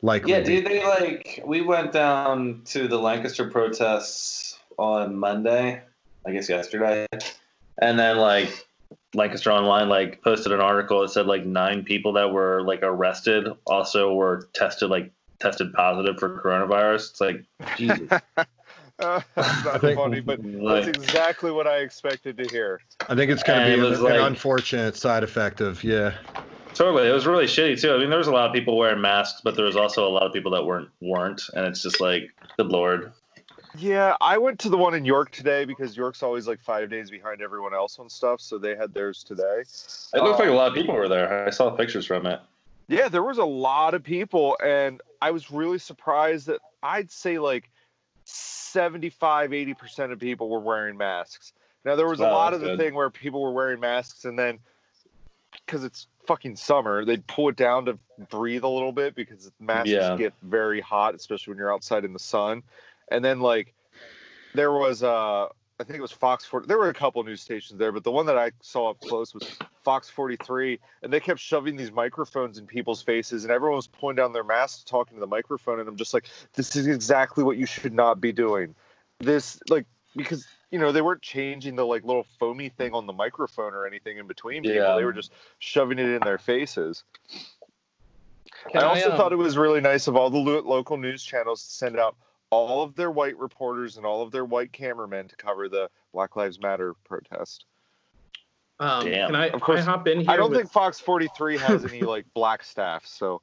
likely. 0.03 0.31
Yeah, 0.31 0.41
be- 0.41 0.57
dude, 0.61 0.65
they 0.65 0.85
like 0.85 1.41
we 1.43 1.61
went 1.61 1.91
down 1.91 2.61
to 2.65 2.87
the 2.87 2.99
Lancaster 2.99 3.49
protests 3.49 4.59
on 4.77 5.15
Monday, 5.15 5.81
I 6.27 6.31
guess 6.31 6.47
yesterday, 6.49 7.07
and 7.81 7.99
then 7.99 8.17
like 8.17 8.67
Lancaster 9.13 9.51
Online 9.51 9.89
like 9.89 10.21
posted 10.23 10.51
an 10.53 10.61
article 10.61 11.01
that 11.01 11.09
said 11.09 11.25
like 11.25 11.45
nine 11.45 11.83
people 11.83 12.13
that 12.13 12.31
were 12.31 12.61
like 12.61 12.79
arrested 12.83 13.47
also 13.65 14.13
were 14.13 14.47
tested 14.53 14.89
like 14.89 15.11
tested 15.39 15.73
positive 15.73 16.17
for 16.19 16.39
coronavirus. 16.41 17.09
It's 17.09 17.21
like 17.21 17.43
Jesus. 17.77 18.07
Uh, 18.99 19.19
that's 19.35 19.65
not 19.65 19.81
funny, 19.81 20.19
but 20.21 20.43
Like- 20.43 20.85
that's 20.85 20.97
exactly 20.97 21.51
what 21.51 21.65
I 21.67 21.77
expected 21.79 22.37
to 22.37 22.43
hear. 22.49 22.79
I 23.09 23.15
think 23.15 23.31
it's 23.31 23.41
going 23.43 23.59
And 23.61 23.71
to 23.71 23.81
be 23.83 23.89
was 23.89 23.99
an, 23.99 24.05
an 24.05 24.11
like- 24.19 24.27
unfortunate 24.29 24.95
side 24.95 25.23
effect 25.23 25.59
of 25.59 25.83
yeah. 25.83 26.13
Totally, 26.73 27.09
it 27.09 27.11
was 27.11 27.27
really 27.27 27.45
shitty 27.45 27.81
too. 27.81 27.93
I 27.93 27.97
mean, 27.97 28.09
there 28.09 28.17
was 28.17 28.27
a 28.27 28.31
lot 28.31 28.47
of 28.47 28.53
people 28.53 28.77
wearing 28.77 29.01
masks, 29.01 29.41
but 29.43 29.55
there 29.57 29.65
was 29.65 29.75
also 29.75 30.07
a 30.07 30.09
lot 30.09 30.23
of 30.23 30.31
people 30.31 30.51
that 30.51 30.63
weren't 30.63 30.87
weren't, 31.01 31.41
and 31.53 31.65
it's 31.65 31.83
just 31.83 31.99
like, 31.99 32.29
good 32.55 32.67
lord. 32.67 33.11
Yeah, 33.77 34.15
I 34.19 34.37
went 34.37 34.59
to 34.59 34.69
the 34.69 34.77
one 34.77 34.93
in 34.93 35.05
York 35.05 35.31
today 35.31 35.65
because 35.65 35.95
York's 35.95 36.23
always 36.23 36.47
like 36.47 36.59
five 36.61 36.89
days 36.89 37.09
behind 37.09 37.41
everyone 37.41 37.73
else 37.73 37.99
on 37.99 38.09
stuff, 38.09 38.41
so 38.41 38.57
they 38.57 38.75
had 38.75 38.93
theirs 38.93 39.23
today. 39.23 39.61
It 39.61 40.23
looked 40.23 40.39
Uh, 40.39 40.43
like 40.43 40.49
a 40.49 40.53
lot 40.53 40.67
of 40.67 40.73
people 40.73 40.95
were 40.95 41.07
there. 41.07 41.45
I 41.47 41.49
saw 41.51 41.69
pictures 41.71 42.05
from 42.05 42.25
it. 42.25 42.41
Yeah, 42.87 43.07
there 43.07 43.23
was 43.23 43.37
a 43.37 43.45
lot 43.45 43.93
of 43.93 44.03
people, 44.03 44.57
and 44.63 45.01
I 45.21 45.31
was 45.31 45.51
really 45.51 45.79
surprised 45.79 46.47
that 46.47 46.59
I'd 46.83 47.09
say 47.11 47.39
like 47.39 47.69
75, 48.25 49.51
80% 49.51 50.11
of 50.11 50.19
people 50.19 50.49
were 50.49 50.59
wearing 50.59 50.97
masks. 50.97 51.53
Now, 51.85 51.95
there 51.95 52.07
was 52.07 52.19
a 52.19 52.23
Wow, 52.23 52.31
lot 52.31 52.53
of 52.53 52.61
the 52.61 52.67
good. 52.67 52.77
thing 52.79 52.93
where 52.93 53.09
people 53.09 53.41
were 53.41 53.53
wearing 53.53 53.79
masks, 53.79 54.25
and 54.25 54.37
then 54.37 54.59
because 55.65 55.83
it's 55.83 56.07
fucking 56.27 56.55
summer, 56.55 57.03
they'd 57.03 57.25
pull 57.27 57.49
it 57.49 57.55
down 57.55 57.85
to 57.85 57.97
breathe 58.29 58.63
a 58.63 58.67
little 58.67 58.91
bit 58.91 59.15
because 59.15 59.51
masks 59.59 59.89
Yeah. 59.89 60.15
get 60.17 60.33
very 60.41 60.79
hot, 60.81 61.15
especially 61.15 61.51
when 61.51 61.57
you're 61.57 61.73
outside 61.73 62.05
in 62.05 62.13
the 62.13 62.19
sun. 62.19 62.63
And 63.11 63.23
then, 63.23 63.39
like, 63.39 63.73
there 64.53 64.71
was, 64.71 65.03
uh, 65.03 65.45
I 65.45 65.83
think 65.83 65.97
it 65.97 66.01
was 66.01 66.11
Fox 66.11 66.45
40. 66.45 66.67
There 66.67 66.77
were 66.77 66.89
a 66.89 66.93
couple 66.93 67.23
news 67.23 67.41
stations 67.41 67.77
there, 67.77 67.91
but 67.91 68.03
the 68.03 68.11
one 68.11 68.25
that 68.25 68.37
I 68.37 68.51
saw 68.61 68.91
up 68.91 68.99
close 69.01 69.33
was 69.33 69.43
Fox 69.83 70.09
43, 70.09 70.79
and 71.03 71.11
they 71.11 71.19
kept 71.19 71.39
shoving 71.39 71.75
these 71.75 71.91
microphones 71.91 72.57
in 72.57 72.65
people's 72.65 73.01
faces, 73.01 73.43
and 73.43 73.51
everyone 73.51 73.75
was 73.75 73.87
pulling 73.87 74.15
down 74.15 74.33
their 74.33 74.43
masks, 74.43 74.83
talking 74.83 75.15
to 75.15 75.19
the 75.19 75.27
microphone, 75.27 75.79
and 75.79 75.87
I'm 75.87 75.97
just 75.97 76.13
like, 76.13 76.27
this 76.53 76.75
is 76.75 76.87
exactly 76.87 77.43
what 77.43 77.57
you 77.57 77.65
should 77.65 77.93
not 77.93 78.21
be 78.21 78.31
doing. 78.31 78.75
This, 79.19 79.59
like, 79.69 79.85
because 80.15 80.47
you 80.71 80.79
know 80.79 80.91
they 80.91 81.01
weren't 81.01 81.21
changing 81.21 81.75
the 81.75 81.85
like 81.85 82.03
little 82.03 82.25
foamy 82.39 82.69
thing 82.69 82.93
on 82.93 83.05
the 83.05 83.13
microphone 83.13 83.73
or 83.73 83.85
anything 83.85 84.17
in 84.17 84.27
between 84.27 84.63
people. 84.63 84.77
Yeah. 84.77 84.95
They 84.95 85.05
were 85.05 85.13
just 85.13 85.31
shoving 85.59 85.99
it 85.99 86.07
in 86.07 86.21
their 86.21 86.37
faces. 86.37 87.03
Can 88.71 88.81
I 88.83 88.85
also 88.85 89.11
um, 89.11 89.17
thought 89.17 89.31
it 89.31 89.37
was 89.37 89.57
really 89.57 89.81
nice 89.81 90.07
of 90.07 90.15
all 90.15 90.29
the 90.29 90.37
local 90.37 90.97
news 90.97 91.23
channels 91.23 91.63
to 91.63 91.71
send 91.71 91.99
out 91.99 92.15
all 92.51 92.83
of 92.83 92.95
their 92.95 93.09
white 93.09 93.37
reporters 93.37 93.97
and 93.97 94.05
all 94.05 94.21
of 94.21 94.31
their 94.31 94.45
white 94.45 94.71
cameramen 94.71 95.27
to 95.29 95.35
cover 95.35 95.67
the 95.67 95.89
Black 96.13 96.35
Lives 96.35 96.59
Matter 96.59 96.93
protest. 97.05 97.65
Um, 98.79 99.05
Damn. 99.05 99.27
Can 99.27 99.35
I, 99.35 99.49
Of 99.49 99.61
course, 99.61 99.79
I 99.79 99.83
hop 99.83 100.07
in 100.07 100.21
here? 100.21 100.29
I 100.29 100.35
don't 100.37 100.49
with- 100.51 100.59
think 100.59 100.71
Fox 100.71 100.99
43 100.99 101.57
has 101.57 101.85
any 101.85 102.01
like 102.01 102.25
black 102.33 102.63
staff, 102.63 103.05
so 103.05 103.41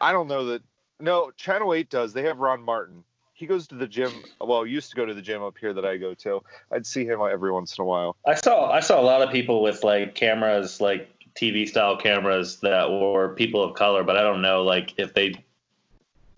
I 0.00 0.12
don't 0.12 0.26
know 0.28 0.46
that. 0.46 0.62
No, 1.00 1.30
Channel 1.36 1.74
8 1.74 1.90
does. 1.90 2.12
They 2.12 2.22
have 2.22 2.38
Ron 2.38 2.60
Martin. 2.60 3.04
He 3.34 3.46
goes 3.46 3.68
to 3.68 3.76
the 3.76 3.86
gym. 3.86 4.10
Well, 4.40 4.66
used 4.66 4.90
to 4.90 4.96
go 4.96 5.06
to 5.06 5.14
the 5.14 5.22
gym 5.22 5.44
up 5.44 5.56
here 5.58 5.72
that 5.72 5.84
I 5.84 5.96
go 5.96 6.12
to. 6.14 6.42
I'd 6.72 6.84
see 6.86 7.04
him 7.04 7.20
every 7.20 7.52
once 7.52 7.78
in 7.78 7.82
a 7.82 7.84
while. 7.84 8.16
I 8.26 8.34
saw 8.34 8.68
I 8.72 8.80
saw 8.80 9.00
a 9.00 9.02
lot 9.02 9.22
of 9.22 9.30
people 9.30 9.62
with 9.62 9.84
like 9.84 10.16
cameras, 10.16 10.80
like 10.80 11.08
TV 11.36 11.68
style 11.68 11.96
cameras 11.96 12.56
that 12.62 12.90
were 12.90 13.28
people 13.36 13.62
of 13.62 13.74
color, 13.76 14.02
but 14.02 14.16
I 14.16 14.22
don't 14.22 14.42
know 14.42 14.64
like 14.64 14.94
if 14.98 15.14
they 15.14 15.34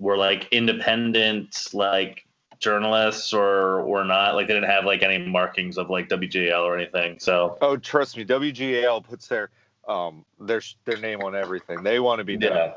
were 0.01 0.17
like 0.17 0.49
independent 0.51 1.69
like 1.73 2.27
journalists 2.59 3.33
or 3.33 3.81
or 3.83 4.05
not. 4.05 4.35
Like 4.35 4.49
they 4.49 4.55
didn't 4.55 4.71
have 4.71 4.85
like 4.85 5.03
any 5.03 5.19
markings 5.19 5.79
of 5.79 5.89
like 5.91 6.09
WGAL 6.09 6.63
or 6.65 6.77
anything. 6.77 7.19
So 7.21 7.57
Oh, 7.61 7.77
trust 7.77 8.17
me, 8.17 8.25
WGAL 8.25 9.05
puts 9.05 9.29
their 9.29 9.51
um 9.87 10.25
their 10.41 10.61
their 10.85 10.97
name 10.99 11.23
on 11.23 11.37
everything. 11.37 11.83
They 11.83 12.01
want 12.01 12.19
to 12.19 12.25
be 12.25 12.37
known. 12.37 12.53
yeah. 12.57 12.73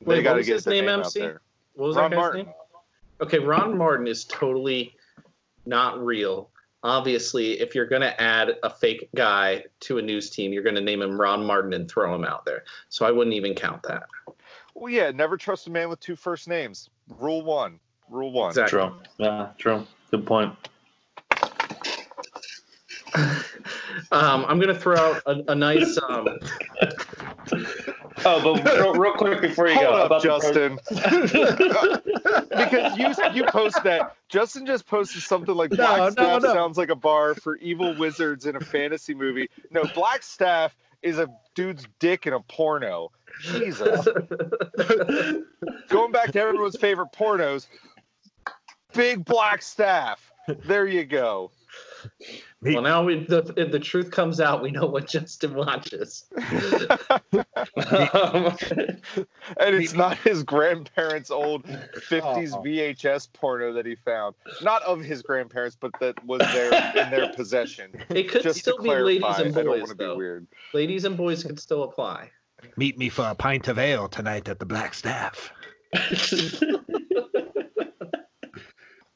They 0.00 0.06
Wait, 0.06 0.16
what 0.16 0.24
got 0.24 0.34
to 0.34 0.42
get 0.44 0.54
his 0.54 0.64
their 0.64 0.74
name, 0.74 0.86
name, 0.86 1.00
out 1.00 1.06
MC? 1.06 1.20
there. 1.20 1.40
What 1.74 1.86
was 1.86 1.96
Ron 1.96 2.10
that 2.10 2.16
guy's 2.16 2.20
Martin. 2.22 2.46
name? 2.46 2.54
Okay, 3.22 3.38
Ron 3.38 3.78
Martin 3.78 4.06
is 4.06 4.24
totally 4.24 4.94
not 5.66 6.04
real. 6.04 6.50
Obviously, 6.82 7.60
if 7.60 7.74
you're 7.74 7.86
going 7.86 8.02
to 8.02 8.20
add 8.20 8.56
a 8.62 8.68
fake 8.68 9.08
guy 9.16 9.64
to 9.80 9.96
a 9.98 10.02
news 10.02 10.28
team, 10.28 10.52
you're 10.52 10.62
going 10.62 10.74
to 10.74 10.82
name 10.82 11.00
him 11.00 11.18
Ron 11.18 11.46
Martin 11.46 11.72
and 11.72 11.90
throw 11.90 12.14
him 12.14 12.24
out 12.24 12.44
there. 12.44 12.64
So 12.90 13.06
I 13.06 13.10
wouldn't 13.10 13.34
even 13.34 13.54
count 13.54 13.82
that. 13.84 14.02
Well, 14.74 14.92
yeah, 14.92 15.10
never 15.10 15.36
trust 15.36 15.66
a 15.66 15.70
man 15.70 15.88
with 15.88 16.00
two 16.00 16.16
first 16.16 16.48
names. 16.48 16.90
Rule 17.18 17.42
one. 17.42 17.78
Rule 18.10 18.32
one. 18.32 18.50
Exactly. 18.50 18.78
True. 18.78 18.94
Yeah, 19.18 19.48
true. 19.58 19.86
Good 20.10 20.26
point. 20.26 20.54
Um, 24.10 24.44
I'm 24.48 24.58
going 24.58 24.74
to 24.74 24.78
throw 24.78 24.96
out 24.96 25.22
a, 25.26 25.52
a 25.52 25.54
nice. 25.54 25.98
Um, 26.08 26.26
Oh, 28.26 28.40
but 28.54 28.64
real, 28.64 28.94
real 28.94 29.12
quick 29.14 29.40
before 29.40 29.66
you 29.66 29.74
Hold 29.74 29.86
go, 29.86 29.92
up, 29.94 30.06
about 30.06 30.22
the 30.22 30.28
pro- 30.28 30.38
Justin. 30.38 30.78
because 32.48 32.96
you 32.96 33.12
you 33.34 33.44
post 33.50 33.82
that. 33.82 34.14
Justin 34.28 34.66
just 34.66 34.86
posted 34.86 35.20
something 35.20 35.54
like 35.54 35.72
No, 35.72 35.84
Blackstaff 35.84 36.16
no, 36.16 36.38
no. 36.38 36.54
sounds 36.54 36.78
like 36.78 36.90
a 36.90 36.94
bar 36.94 37.34
for 37.34 37.56
evil 37.56 37.94
wizards 37.98 38.46
in 38.46 38.54
a 38.56 38.60
fantasy 38.60 39.14
movie. 39.14 39.50
No, 39.70 39.82
Blackstaff 39.82 40.70
is 41.02 41.18
a 41.18 41.28
dude's 41.54 41.86
dick 41.98 42.26
in 42.26 42.32
a 42.32 42.40
porno. 42.40 43.10
Jesus. 43.40 44.06
Going 45.88 46.12
back 46.12 46.32
to 46.32 46.40
everyone's 46.40 46.76
favorite 46.76 47.12
pornos, 47.12 47.66
Big 48.92 49.24
Black 49.24 49.62
Staff. 49.62 50.30
There 50.66 50.86
you 50.86 51.04
go. 51.04 51.50
well, 52.60 52.82
now 52.82 53.02
we, 53.02 53.24
the, 53.24 53.40
the 53.70 53.80
truth 53.80 54.10
comes 54.10 54.38
out. 54.40 54.62
We 54.62 54.70
know 54.70 54.84
what 54.86 55.08
Justin 55.08 55.54
watches. 55.54 56.26
And 59.56 59.74
it's 59.74 59.94
not 59.94 60.16
his 60.18 60.42
grandparents' 60.42 61.30
old 61.30 61.64
50s 61.64 62.52
Oh. 62.54 62.62
VHS 62.62 63.32
porno 63.32 63.72
that 63.72 63.86
he 63.86 63.94
found. 63.94 64.34
Not 64.62 64.82
of 64.82 65.00
his 65.00 65.22
grandparents, 65.22 65.76
but 65.78 65.92
that 66.00 66.22
was 66.24 66.40
there 66.52 66.72
in 67.04 67.10
their 67.10 67.32
possession. 67.32 67.90
It 68.10 68.28
could 68.28 68.42
Just 68.42 68.60
still 68.60 68.78
be 68.78 68.84
clarify, 68.84 69.06
ladies 69.06 69.24
and 69.38 69.56
I 69.58 69.62
don't 69.62 69.66
boys, 69.66 69.78
want 69.80 69.88
to 69.90 69.96
be 69.96 70.04
though. 70.04 70.16
weird. 70.16 70.46
Ladies 70.72 71.04
and 71.04 71.16
boys 71.16 71.42
could 71.42 71.58
still 71.58 71.84
apply. 71.84 72.30
Meet 72.76 72.98
me 72.98 73.08
for 73.08 73.24
a 73.24 73.34
pint 73.34 73.68
of 73.68 73.78
ale 73.78 74.08
tonight 74.08 74.48
at 74.48 74.58
the 74.58 74.66
Black 74.66 74.94
Staff. 74.94 75.52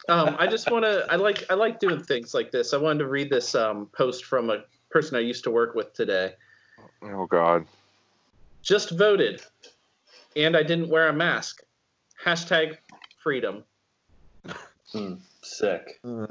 Um, 0.08 0.36
I 0.38 0.46
just 0.46 0.70
want 0.70 0.84
to. 0.86 1.06
I 1.10 1.16
like. 1.16 1.44
I 1.50 1.54
like 1.54 1.80
doing 1.80 2.02
things 2.02 2.32
like 2.32 2.50
this. 2.50 2.72
I 2.72 2.78
wanted 2.78 3.00
to 3.00 3.08
read 3.08 3.28
this 3.28 3.54
um, 3.54 3.90
post 3.92 4.24
from 4.24 4.48
a 4.48 4.64
person 4.90 5.16
I 5.16 5.20
used 5.20 5.44
to 5.44 5.50
work 5.50 5.74
with 5.74 5.92
today. 5.92 6.32
Oh 7.02 7.26
God. 7.26 7.66
Just 8.62 8.90
voted, 8.92 9.42
and 10.34 10.56
I 10.56 10.62
didn't 10.62 10.88
wear 10.88 11.08
a 11.08 11.12
mask. 11.12 11.62
Hashtag 12.24 12.78
freedom. 13.22 13.64
Hmm, 14.92 15.14
sick. 15.42 16.00
Uh, 16.02 16.26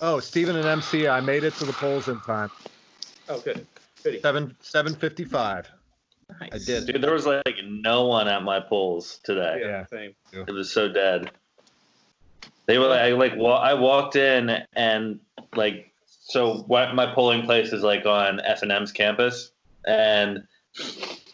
oh, 0.00 0.18
Stephen 0.18 0.56
and 0.56 0.66
MC, 0.66 1.06
I 1.06 1.20
made 1.20 1.44
it 1.44 1.54
to 1.54 1.64
the 1.64 1.72
polls 1.72 2.08
in 2.08 2.20
time. 2.20 2.50
Oh, 3.28 3.38
good. 3.38 3.64
Goody. 4.02 4.20
Seven 4.20 4.56
seven 4.60 4.94
fifty 4.94 5.24
five. 5.24 5.70
Nice. 6.40 6.50
I 6.52 6.58
did. 6.58 6.86
Dude, 6.86 7.02
there 7.02 7.12
was 7.12 7.26
like 7.26 7.56
no 7.64 8.06
one 8.06 8.28
at 8.28 8.42
my 8.42 8.60
polls 8.60 9.20
today. 9.24 9.58
Yeah. 9.60 9.68
Yeah. 9.68 9.86
Same. 9.86 10.14
It 10.32 10.52
was 10.52 10.72
so 10.72 10.88
dead. 10.88 11.30
They 12.66 12.78
were 12.78 12.86
like, 12.86 13.00
I, 13.00 13.12
like 13.12 13.36
wa- 13.36 13.60
I 13.60 13.74
walked 13.74 14.16
in 14.16 14.62
and 14.74 15.20
like, 15.56 15.92
so 16.06 16.58
what 16.68 16.94
my 16.94 17.12
polling 17.12 17.42
place 17.42 17.72
is 17.72 17.82
like 17.82 18.06
on 18.06 18.40
F 18.40 18.62
and 18.62 18.70
M's 18.70 18.92
campus, 18.92 19.50
and 19.84 20.44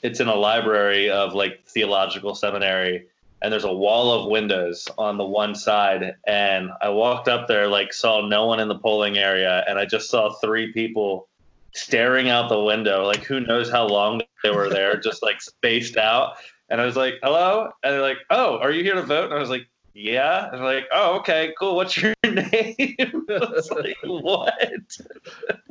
it's 0.02 0.20
in 0.20 0.28
a 0.28 0.34
library 0.34 1.10
of 1.10 1.34
like 1.34 1.66
theological 1.66 2.34
seminary, 2.34 3.06
and 3.42 3.52
there's 3.52 3.64
a 3.64 3.72
wall 3.72 4.12
of 4.12 4.30
windows 4.30 4.88
on 4.96 5.18
the 5.18 5.24
one 5.26 5.54
side, 5.54 6.14
and 6.26 6.70
I 6.80 6.88
walked 6.88 7.28
up 7.28 7.48
there 7.48 7.68
like 7.68 7.92
saw 7.92 8.26
no 8.26 8.46
one 8.46 8.58
in 8.60 8.68
the 8.68 8.78
polling 8.78 9.18
area, 9.18 9.62
and 9.68 9.78
I 9.78 9.84
just 9.84 10.08
saw 10.08 10.32
three 10.32 10.72
people 10.72 11.28
staring 11.74 12.30
out 12.30 12.48
the 12.48 12.62
window, 12.62 13.04
like 13.04 13.24
who 13.24 13.40
knows 13.40 13.70
how 13.70 13.86
long 13.86 14.22
they 14.46 14.56
were 14.56 14.68
there, 14.68 14.96
just 14.96 15.22
like 15.22 15.40
spaced 15.40 15.96
out. 15.96 16.36
And 16.68 16.80
I 16.80 16.84
was 16.84 16.96
like, 16.96 17.14
hello? 17.22 17.70
And 17.82 17.94
they're 17.94 18.02
like, 18.02 18.18
oh, 18.30 18.58
are 18.58 18.70
you 18.70 18.82
here 18.82 18.94
to 18.94 19.02
vote? 19.02 19.24
And 19.26 19.34
I 19.34 19.38
was 19.38 19.50
like, 19.50 19.66
yeah. 19.94 20.48
And 20.50 20.54
they're 20.54 20.74
like, 20.74 20.86
oh, 20.92 21.16
okay, 21.18 21.54
cool. 21.58 21.76
What's 21.76 21.96
your 21.96 22.14
name? 22.24 22.46
I 22.98 23.24
was 23.28 23.70
like, 23.70 23.96
what? 24.04 24.96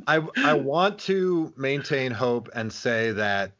I 0.06 0.22
I 0.36 0.54
want 0.54 0.98
to 1.00 1.52
maintain 1.56 2.12
hope 2.12 2.48
and 2.54 2.72
say 2.72 3.12
that 3.12 3.52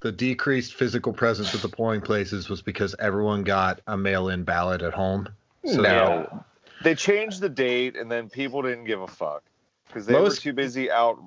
the 0.00 0.12
decreased 0.12 0.74
physical 0.74 1.12
presence 1.12 1.54
at 1.54 1.62
the 1.62 1.68
polling 1.68 2.00
places 2.00 2.48
was 2.48 2.60
because 2.62 2.94
everyone 2.98 3.42
got 3.42 3.80
a 3.86 3.96
mail-in 3.96 4.44
ballot 4.44 4.82
at 4.82 4.92
home. 4.92 5.28
So 5.64 5.80
no. 5.80 6.44
They 6.82 6.94
changed 6.94 7.40
the 7.40 7.48
date 7.48 7.96
and 7.96 8.10
then 8.12 8.28
people 8.28 8.60
didn't 8.60 8.84
give 8.84 9.00
a 9.00 9.08
fuck 9.08 9.42
because 9.86 10.04
they 10.04 10.12
Lois- 10.14 10.36
were 10.36 10.40
too 10.42 10.52
busy 10.52 10.90
out. 10.90 11.18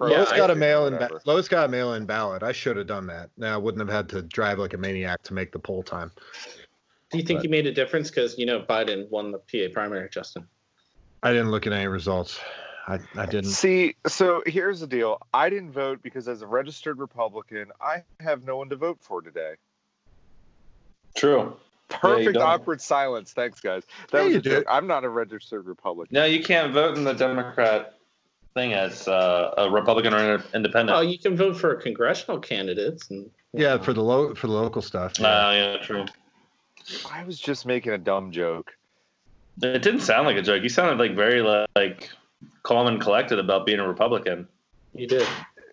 Yeah, 0.00 0.06
Lois 0.18 0.30
I 0.30 0.36
got 0.36 0.50
a 0.50 0.54
mail-in. 0.54 0.94
Ba- 0.94 0.98
whatever. 1.00 1.20
Lois 1.24 1.48
got 1.48 1.64
a 1.66 1.68
mail-in 1.68 2.04
ballot. 2.06 2.42
I 2.42 2.52
should 2.52 2.76
have 2.76 2.86
done 2.86 3.06
that. 3.08 3.30
Now 3.36 3.54
I 3.54 3.56
wouldn't 3.56 3.80
have 3.80 3.94
had 3.94 4.08
to 4.10 4.22
drive 4.22 4.58
like 4.58 4.74
a 4.74 4.78
maniac 4.78 5.22
to 5.24 5.34
make 5.34 5.52
the 5.52 5.58
poll 5.58 5.82
time. 5.82 6.10
Do 7.10 7.18
you 7.18 7.24
think 7.24 7.38
But- 7.38 7.44
you 7.44 7.50
made 7.50 7.66
a 7.66 7.72
difference 7.72 8.10
because 8.10 8.36
you 8.38 8.46
know 8.46 8.60
Biden 8.60 9.08
won 9.10 9.30
the 9.32 9.38
PA 9.38 9.72
primary, 9.72 10.08
Justin? 10.10 10.46
I 11.22 11.32
didn't 11.32 11.50
look 11.50 11.66
at 11.66 11.72
any 11.72 11.86
results. 11.86 12.38
I, 12.86 12.98
I 13.16 13.24
didn't. 13.24 13.50
See, 13.50 13.96
so 14.06 14.42
here's 14.46 14.80
the 14.80 14.86
deal. 14.86 15.18
I 15.32 15.48
didn't 15.48 15.70
vote 15.72 16.02
because 16.02 16.28
as 16.28 16.42
a 16.42 16.46
registered 16.46 16.98
Republican, 16.98 17.72
I 17.80 18.02
have 18.20 18.44
no 18.44 18.58
one 18.58 18.68
to 18.68 18.76
vote 18.76 18.98
for 19.00 19.22
today. 19.22 19.54
True. 21.16 21.56
Perfect 21.88 22.34
don't. 22.34 22.42
awkward 22.42 22.80
silence. 22.80 23.32
Thanks, 23.32 23.60
guys. 23.60 23.84
That 24.10 24.18
Yeah, 24.18 24.24
was 24.24 24.32
you 24.32 24.38
a 24.38 24.42
do. 24.42 24.50
joke. 24.50 24.64
I'm 24.68 24.86
not 24.86 25.04
a 25.04 25.08
registered 25.08 25.66
Republican. 25.66 26.14
No, 26.14 26.24
you 26.24 26.42
can't 26.42 26.72
vote 26.72 26.96
in 26.98 27.04
the 27.04 27.12
Democrat 27.14 27.94
thing 28.54 28.72
as 28.72 29.06
uh, 29.08 29.52
a 29.58 29.70
Republican 29.70 30.14
or 30.14 30.34
an 30.36 30.42
independent. 30.54 30.96
Oh, 30.96 31.00
you 31.02 31.18
can 31.18 31.36
vote 31.36 31.56
for 31.56 31.74
congressional 31.74 32.38
candidates. 32.38 33.10
And, 33.10 33.30
Yeah, 33.52 33.78
for 33.78 33.92
the 33.92 34.02
lo- 34.02 34.34
for 34.34 34.46
the 34.46 34.52
local 34.52 34.82
stuff. 34.82 35.14
Oh, 35.18 35.22
yeah. 35.22 35.52
yeah, 35.74 35.76
true. 35.82 36.04
I 37.10 37.24
was 37.24 37.38
just 37.38 37.66
making 37.66 37.92
a 37.92 37.98
dumb 37.98 38.30
joke. 38.30 38.72
It 39.62 39.82
didn't 39.82 40.00
sound 40.00 40.26
like 40.26 40.36
a 40.36 40.42
joke. 40.42 40.62
You 40.62 40.68
sounded 40.68 40.98
like 40.98 41.14
very 41.16 41.40
like 41.76 42.10
calm 42.62 42.86
and 42.86 43.00
collected 43.00 43.38
about 43.38 43.66
being 43.66 43.80
a 43.80 43.88
Republican. 43.88 44.46
you 44.94 45.06
did. 45.06 45.26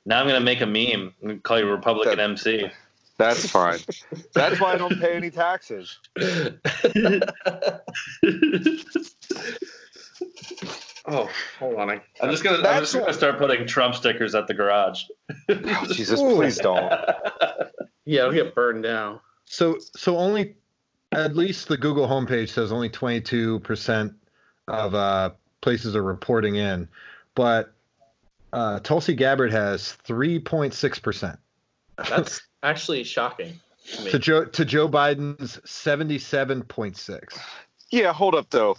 Now 0.05 0.19
I'm 0.19 0.27
gonna 0.27 0.39
make 0.39 0.61
a 0.61 0.65
meme 0.65 1.13
and 1.21 1.43
call 1.43 1.59
you 1.59 1.69
Republican 1.69 2.17
That- 2.17 2.29
MC. 2.29 2.69
That's 3.17 3.47
fine. 3.47 3.77
That's 4.33 4.59
why 4.59 4.73
I 4.73 4.77
don't 4.77 4.99
pay 4.99 5.13
any 5.15 5.29
taxes. 5.29 5.99
Oh, 11.05 11.29
hold 11.57 11.79
on. 11.79 11.89
I, 11.89 12.01
I'm 12.21 12.29
just 12.29 12.43
gonna 12.43 12.67
I'm 12.67 12.81
just 12.81 12.93
gonna 12.93 13.13
start 13.13 13.37
putting 13.37 13.65
Trump 13.65 13.95
stickers 13.95 14.35
at 14.35 14.47
the 14.47 14.53
garage. 14.53 15.05
Oh, 15.49 15.85
Jesus, 15.91 16.21
please 16.21 16.57
don't. 16.59 16.91
yeah, 18.05 18.21
it'll 18.21 18.33
get 18.33 18.53
burned 18.53 18.83
down. 18.83 19.19
So 19.45 19.77
so 19.95 20.17
only 20.17 20.55
at 21.11 21.35
least 21.35 21.67
the 21.67 21.77
Google 21.77 22.07
homepage 22.07 22.49
says 22.49 22.71
only 22.71 22.89
22% 22.89 24.13
of 24.67 24.95
uh, 24.95 25.31
places 25.61 25.95
are 25.95 26.03
reporting 26.03 26.55
in, 26.55 26.87
but 27.35 27.73
uh, 28.53 28.79
Tulsi 28.79 29.13
Gabbard 29.13 29.51
has 29.51 29.97
3.6% 30.07 31.37
That's 32.09 32.41
actually 32.63 33.03
shocking. 33.03 33.59
to 33.85 34.11
to 34.11 34.19
Joe 34.19 34.45
to 34.45 34.65
Joe 34.65 34.87
Biden's 34.87 35.57
77.6. 35.65 37.39
Yeah, 37.89 38.13
hold 38.13 38.35
up 38.35 38.49
though. 38.51 38.77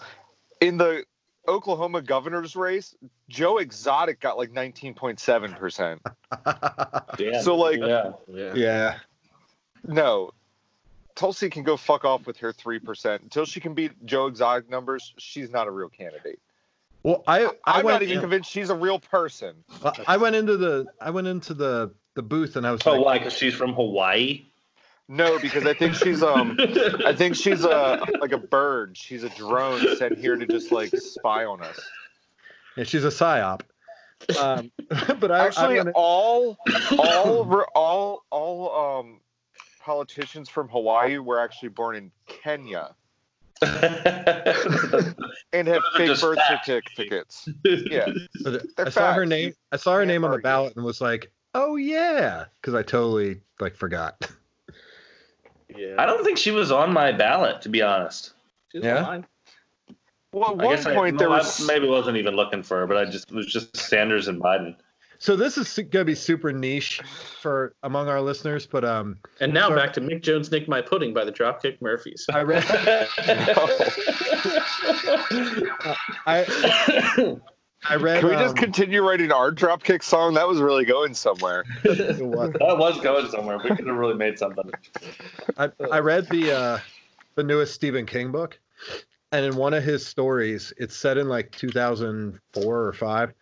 In 0.61 0.78
the 0.78 1.05
Oklahoma 1.48 2.02
governor's 2.02 2.55
race, 2.56 2.94
Joe 3.28 3.59
Exotic 3.59 4.20
got 4.20 4.39
like 4.39 4.52
19.7%. 4.52 5.98
So, 7.43 7.56
like- 7.56 7.78
yeah. 7.81 8.12
Yeah. 8.28 8.55
yeah. 8.55 8.98
No. 9.85 10.31
Tulsi 11.14 11.51
can 11.51 11.62
go 11.62 11.77
fuck 11.77 12.05
off 12.05 12.27
with 12.27 12.39
her 12.39 12.52
3%. 12.52 13.23
Until 13.23 13.44
she 13.44 13.60
can 13.60 13.74
beat 13.74 13.93
Joe 14.06 14.27
Exotic 14.27 14.70
numbers, 14.70 15.12
she's 15.19 15.51
not 15.51 15.66
a 15.66 15.70
real 15.70 15.89
candidate. 15.90 16.39
Well, 17.02 17.23
I 17.27 17.47
I 17.47 17.51
I'm 17.66 17.85
went 17.85 17.97
not 17.97 18.02
even 18.02 18.14
in- 18.14 18.20
convinced 18.20 18.51
she's 18.51 18.70
a 18.70 18.74
real 18.77 18.98
person. 19.01 19.56
I 20.06 20.16
went 20.16 20.36
into 20.36 20.56
the 20.56 20.86
I 21.01 21.10
went 21.10 21.27
into 21.27 21.52
the 21.52 21.93
the 22.14 22.23
booth 22.23 22.55
and 22.56 22.64
I 22.66 22.70
was 22.70 22.81
Oh, 22.86 22.93
like, 22.93 23.05
why? 23.05 23.19
Because 23.19 23.32
she's 23.32 23.55
from 23.55 23.73
Hawaii. 23.74 24.47
No, 25.12 25.39
because 25.39 25.66
I 25.66 25.74
think 25.74 25.94
she's 25.94 26.22
um 26.22 26.56
I 27.05 27.12
think 27.14 27.36
she's 27.36 27.64
a 27.64 28.02
like 28.18 28.32
a 28.32 28.39
bird. 28.39 28.97
She's 28.97 29.24
a 29.24 29.28
drone 29.28 29.78
sent 29.98 30.16
here 30.16 30.36
to 30.36 30.47
just 30.47 30.72
like 30.72 30.89
spy 30.97 31.44
on 31.44 31.62
us. 31.62 31.78
yeah, 32.78 32.84
she's 32.84 33.05
a 33.05 33.09
psyop. 33.09 33.60
Um, 34.40 34.72
but 35.20 35.30
I, 35.30 35.47
Actually, 35.47 35.80
I 35.80 35.82
went, 35.82 35.97
all 35.97 36.56
all 36.98 37.62
all 37.74 38.24
all 38.30 38.98
um 38.98 39.20
politicians 39.80 40.48
from 40.48 40.68
Hawaii 40.68 41.18
were 41.18 41.39
actually 41.39 41.68
born 41.68 41.94
in 41.94 42.10
Kenya 42.26 42.94
and 43.62 45.68
have 45.68 45.82
fake 45.94 46.18
birth 46.20 46.39
fact. 46.39 46.64
certificates. 46.64 47.51
Yeah, 47.64 48.09
but 48.43 48.64
I 48.78 48.89
saw 48.89 49.12
her 49.12 49.26
name. 49.26 49.52
I 49.72 49.76
saw 49.76 49.93
her 49.93 50.01
can't 50.01 50.09
name 50.09 50.24
on 50.24 50.30
the 50.30 50.36
argue. 50.36 50.43
ballot 50.43 50.76
and 50.76 50.86
was 50.86 51.02
like, 51.02 51.30
"Oh 51.55 51.76
yeah," 51.76 52.47
because 52.62 52.74
I 52.74 52.82
totally 52.82 53.43
like 53.60 53.76
forgot. 53.76 54.30
Yeah. 55.77 55.94
I 55.99 56.07
don't 56.07 56.24
think 56.24 56.39
she 56.39 56.51
was 56.51 56.70
on 56.73 56.93
my 56.93 57.12
ballot, 57.12 57.61
to 57.62 57.69
be 57.69 57.82
honest. 57.82 58.32
She's 58.73 58.82
Yeah? 58.85 59.05
fine. 59.05 59.27
Well, 60.32 60.53
at 60.55 60.61
I 60.61 60.65
one 60.65 60.77
guess 60.77 60.86
I, 60.86 60.94
point 60.94 61.19
there 61.19 61.28
no, 61.28 61.35
I 61.35 61.43
maybe 61.66 61.86
wasn't 61.86 62.16
even 62.16 62.35
looking 62.35 62.62
for 62.62 62.78
her, 62.78 62.86
but 62.86 62.97
I 62.97 63.05
just 63.05 63.31
it 63.31 63.35
was 63.35 63.47
just 63.47 63.77
Sanders 63.77 64.28
and 64.28 64.40
Biden. 64.43 64.74
So 65.19 65.36
this 65.36 65.57
is 65.59 65.78
gonna 65.90 66.05
be 66.07 66.15
super 66.16 66.53
niche 66.53 67.01
for 67.40 67.74
among 67.85 68.09
our 68.09 68.20
listeners, 68.20 68.66
but 68.66 68.85
um, 68.85 69.19
And 69.40 69.53
now 69.55 69.69
Sorry. 69.69 69.81
back 69.81 69.93
to 69.93 70.01
Mick 70.01 70.23
Jones 70.23 70.51
Nick 70.51 70.69
My 70.69 70.81
Pudding 70.81 71.12
by 71.15 71.24
the 71.24 71.31
Dropkick 71.31 71.81
Murphys. 71.81 72.27
I 72.32 72.43
read 72.43 72.65
I 76.27 77.36
I 77.89 77.97
read. 77.97 78.21
Can 78.21 78.29
we 78.31 78.37
just 78.37 78.51
um, 78.51 78.57
continue 78.57 79.03
writing 79.07 79.33
our 79.33 79.51
Dropkick 79.51 80.03
song? 80.03 80.35
That 80.35 80.47
was 80.47 80.61
really 80.61 80.85
going 80.85 81.15
somewhere. 81.15 81.65
what- 81.85 82.53
that 82.59 82.77
was 82.79 83.01
going 83.01 83.29
somewhere. 83.29 83.59
We 83.59 83.75
could 83.75 83.87
have 83.87 83.97
really 83.97 84.15
made 84.15 84.39
something. 84.39 84.71
I, 85.57 85.71
I 85.91 85.99
read 85.99 86.29
the 86.29 86.53
uh, 86.53 86.79
the 87.35 87.43
newest 87.43 87.75
Stephen 87.75 88.07
King 88.07 88.31
book, 88.31 88.59
and 89.33 89.45
in 89.45 89.57
one 89.57 89.75
of 89.75 89.83
his 89.83 90.07
stories, 90.07 90.73
it's 90.77 90.97
set 90.97 91.19
in 91.19 91.29
like 91.29 91.51
2004 91.53 92.81
or 92.87 92.93
five, 92.93 93.33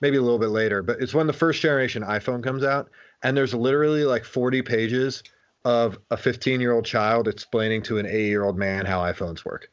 maybe 0.00 0.16
a 0.16 0.22
little 0.22 0.38
bit 0.38 0.50
later, 0.50 0.82
but 0.82 1.00
it's 1.00 1.14
when 1.14 1.26
the 1.26 1.32
first 1.32 1.60
generation 1.60 2.02
iPhone 2.02 2.42
comes 2.44 2.62
out, 2.64 2.90
and 3.22 3.36
there's 3.36 3.54
literally 3.54 4.04
like 4.04 4.24
40 4.24 4.62
pages 4.62 5.22
of 5.64 5.98
a 6.10 6.16
15 6.16 6.60
year 6.60 6.72
old 6.72 6.84
child 6.86 7.28
explaining 7.28 7.82
to 7.82 7.98
an 7.98 8.06
eight 8.06 8.28
year 8.28 8.44
old 8.44 8.56
man 8.56 8.86
how 8.86 9.00
iPhones 9.00 9.44
work. 9.44 9.68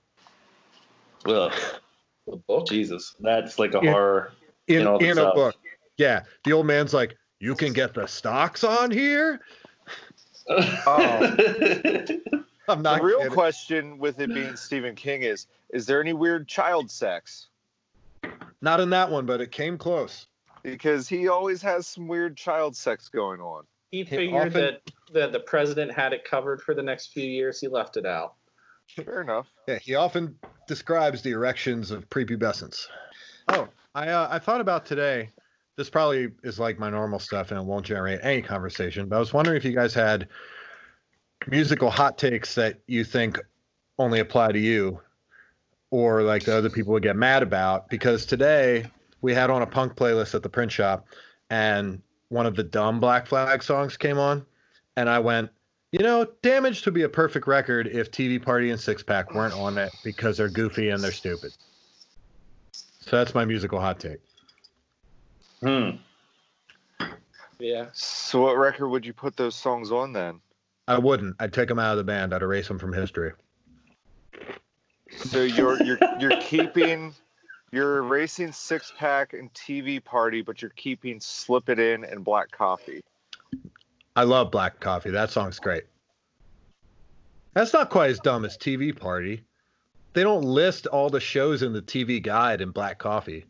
Ugh, 1.26 1.53
The 2.27 2.35
book? 2.37 2.67
Jesus, 2.67 3.15
that's 3.19 3.57
like 3.57 3.73
a 3.73 3.79
Yeah. 3.81 3.91
horror. 3.91 4.31
In, 4.67 4.85
In 4.87 5.01
in 5.05 5.17
a 5.17 5.33
book. 5.33 5.55
Yeah. 5.97 6.23
The 6.43 6.53
old 6.53 6.65
man's 6.67 6.93
like, 6.93 7.17
you 7.39 7.55
can 7.55 7.73
get 7.73 7.93
the 7.93 8.05
stocks 8.07 8.63
on 8.63 8.91
here. 8.91 9.41
Oh. 10.49 11.35
I'm 12.69 12.81
not 12.81 12.99
the 12.99 13.05
real 13.05 13.17
kidding. 13.19 13.33
question 13.33 13.97
with 13.97 14.19
it 14.21 14.33
being 14.33 14.55
Stephen 14.55 14.95
King 14.95 15.23
is: 15.23 15.47
Is 15.71 15.85
there 15.85 16.01
any 16.01 16.13
weird 16.13 16.47
child 16.47 16.89
sex? 16.89 17.47
Not 18.61 18.79
in 18.79 18.89
that 18.91 19.11
one, 19.11 19.25
but 19.25 19.41
it 19.41 19.51
came 19.51 19.77
close. 19.77 20.27
Because 20.63 21.07
he 21.09 21.27
always 21.27 21.61
has 21.61 21.85
some 21.87 22.07
weird 22.07 22.35
child 22.37 22.75
sex 22.77 23.09
going 23.09 23.39
on. 23.41 23.63
he 23.91 24.03
figured 24.05 24.47
often- 24.47 24.53
that 24.53 24.81
that 25.13 25.31
the 25.33 25.39
president 25.41 25.91
had 25.91 26.13
it 26.13 26.23
covered 26.23 26.61
for 26.61 26.73
the 26.73 26.83
next 26.83 27.07
few 27.13 27.23
years. 27.25 27.59
He 27.59 27.67
left 27.67 27.97
it 27.97 28.05
out. 28.05 28.35
Fair 28.88 29.22
enough. 29.22 29.47
Yeah, 29.68 29.80
he 29.80 29.95
often 29.95 30.39
describes 30.65 31.22
the 31.22 31.31
erections 31.31 31.91
of 31.91 32.09
prepubescence. 32.09 32.88
Oh, 33.49 33.68
I 33.93 34.07
uh, 34.07 34.30
I 34.31 34.39
thought 34.39 34.61
about 34.61 34.85
today. 34.85 35.30
This 35.76 35.89
probably 35.89 36.30
is 36.41 36.57
like 36.57 36.80
my 36.80 36.89
normal 36.89 37.19
stuff, 37.19 37.51
and 37.51 37.59
it 37.59 37.65
won't 37.65 37.85
generate 37.85 38.22
any 38.23 38.41
conversation. 38.41 39.09
But 39.09 39.18
I 39.18 39.19
was 39.19 39.34
wondering 39.34 39.57
if 39.57 39.65
you 39.65 39.73
guys 39.73 39.93
had 39.93 40.30
musical 41.47 41.89
hot 41.89 42.18
takes 42.18 42.55
that 42.55 42.80
you 42.88 43.03
think 43.03 43.39
only 43.99 44.19
apply 44.19 44.53
to 44.53 44.59
you, 44.59 45.01
or 45.91 46.23
like 46.23 46.45
the 46.45 46.55
other 46.57 46.69
people 46.69 46.93
would 46.93 47.03
get 47.03 47.18
mad 47.18 47.43
about. 47.43 47.89
Because 47.89 48.26
today 48.26 48.85
we 49.22 49.34
had 49.34 49.49
on 49.49 49.61
a 49.61 49.68
punk 49.68 49.95
playlist 49.95 50.34
at 50.34 50.43
the 50.43 50.49
print 50.49 50.72
shop, 50.72 51.07
and 51.49 52.01
one 52.30 52.45
of 52.45 52.55
the 52.55 52.64
dumb 52.64 53.01
Black 53.01 53.27
Flag 53.27 53.61
songs 53.64 53.97
came 53.97 54.18
on, 54.18 54.45
and 54.95 55.09
I 55.09 55.19
went, 55.19 55.49
you 55.97 56.03
know, 56.03 56.27
Damaged 56.43 56.85
would 56.85 56.93
be 56.93 57.03
a 57.03 57.09
perfect 57.09 57.47
record 57.47 57.87
if 57.87 58.11
TV 58.11 58.41
Party 58.41 58.69
and 58.69 58.79
Six 58.79 59.01
Pack 59.01 59.33
weren't 59.33 59.55
on 59.55 59.77
it 59.79 59.91
because 60.03 60.37
they're 60.37 60.49
goofy 60.49 60.89
and 60.89 61.03
they're 61.03 61.11
stupid. 61.11 61.51
So 62.71 63.17
that's 63.17 63.33
my 63.33 63.45
musical 63.45 63.79
hot 63.79 63.99
take. 63.99 64.19
Hmm. 65.61 65.91
Yeah. 67.57 67.87
So 67.93 68.41
what 68.41 68.57
record 68.57 68.89
would 68.89 69.05
you 69.05 69.13
put 69.13 69.35
those 69.35 69.55
songs 69.55 69.91
on 69.91 70.13
then? 70.13 70.39
I 70.87 70.99
wouldn't. 70.99 71.35
I'd 71.39 71.51
take 71.51 71.67
them 71.67 71.79
out 71.79 71.91
of 71.91 71.97
the 71.97 72.03
band. 72.03 72.33
I'd 72.33 72.43
erase 72.43 72.67
them 72.67 72.77
from 72.77 72.93
history. 72.93 73.31
So 75.11 75.41
you're 75.41 75.81
you're 75.81 75.97
you're 76.19 76.39
keeping 76.41 77.15
you're 77.71 77.97
erasing 77.97 78.51
six 78.51 78.93
pack 78.95 79.33
and 79.33 79.51
TV 79.53 80.03
party, 80.03 80.43
but 80.43 80.61
you're 80.61 80.71
keeping 80.75 81.19
slip 81.19 81.69
it 81.69 81.79
in 81.79 82.03
and 82.03 82.23
black 82.23 82.51
coffee. 82.51 83.01
I 84.18 84.23
love 84.23 84.49
Black 84.49 84.80
Coffee. 84.80 85.11
That 85.11 85.30
song's 85.30 85.60
great. 85.60 85.84
That's 87.53 87.72
not 87.72 87.91
quite 87.91 88.10
as 88.10 88.19
dumb 88.19 88.45
as 88.45 88.57
TV 88.57 88.99
Party. 88.99 89.44
They 90.14 90.23
don't 90.23 90.44
list 90.44 90.88
all 90.88 91.11
the 91.11 91.19
shows 91.19 91.61
in 91.61 91.72
the 91.72 91.84
TV 91.84 92.19
guide 92.19 92.60
in 92.60 92.72
Black 92.72 92.98
Coffee. 92.98 93.45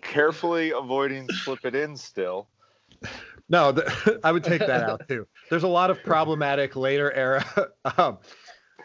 Carefully 0.00 0.70
avoiding 0.70 1.28
slip 1.44 1.66
it 1.66 1.74
in 1.74 1.94
still. 1.94 2.48
No, 3.50 3.70
the, 3.72 4.18
I 4.24 4.32
would 4.32 4.44
take 4.44 4.60
that 4.60 4.82
out 4.82 5.06
too. 5.06 5.26
There's 5.50 5.64
a 5.64 5.68
lot 5.68 5.90
of 5.90 6.02
problematic 6.02 6.74
later 6.74 7.12
era 7.12 7.44
um, 7.98 8.16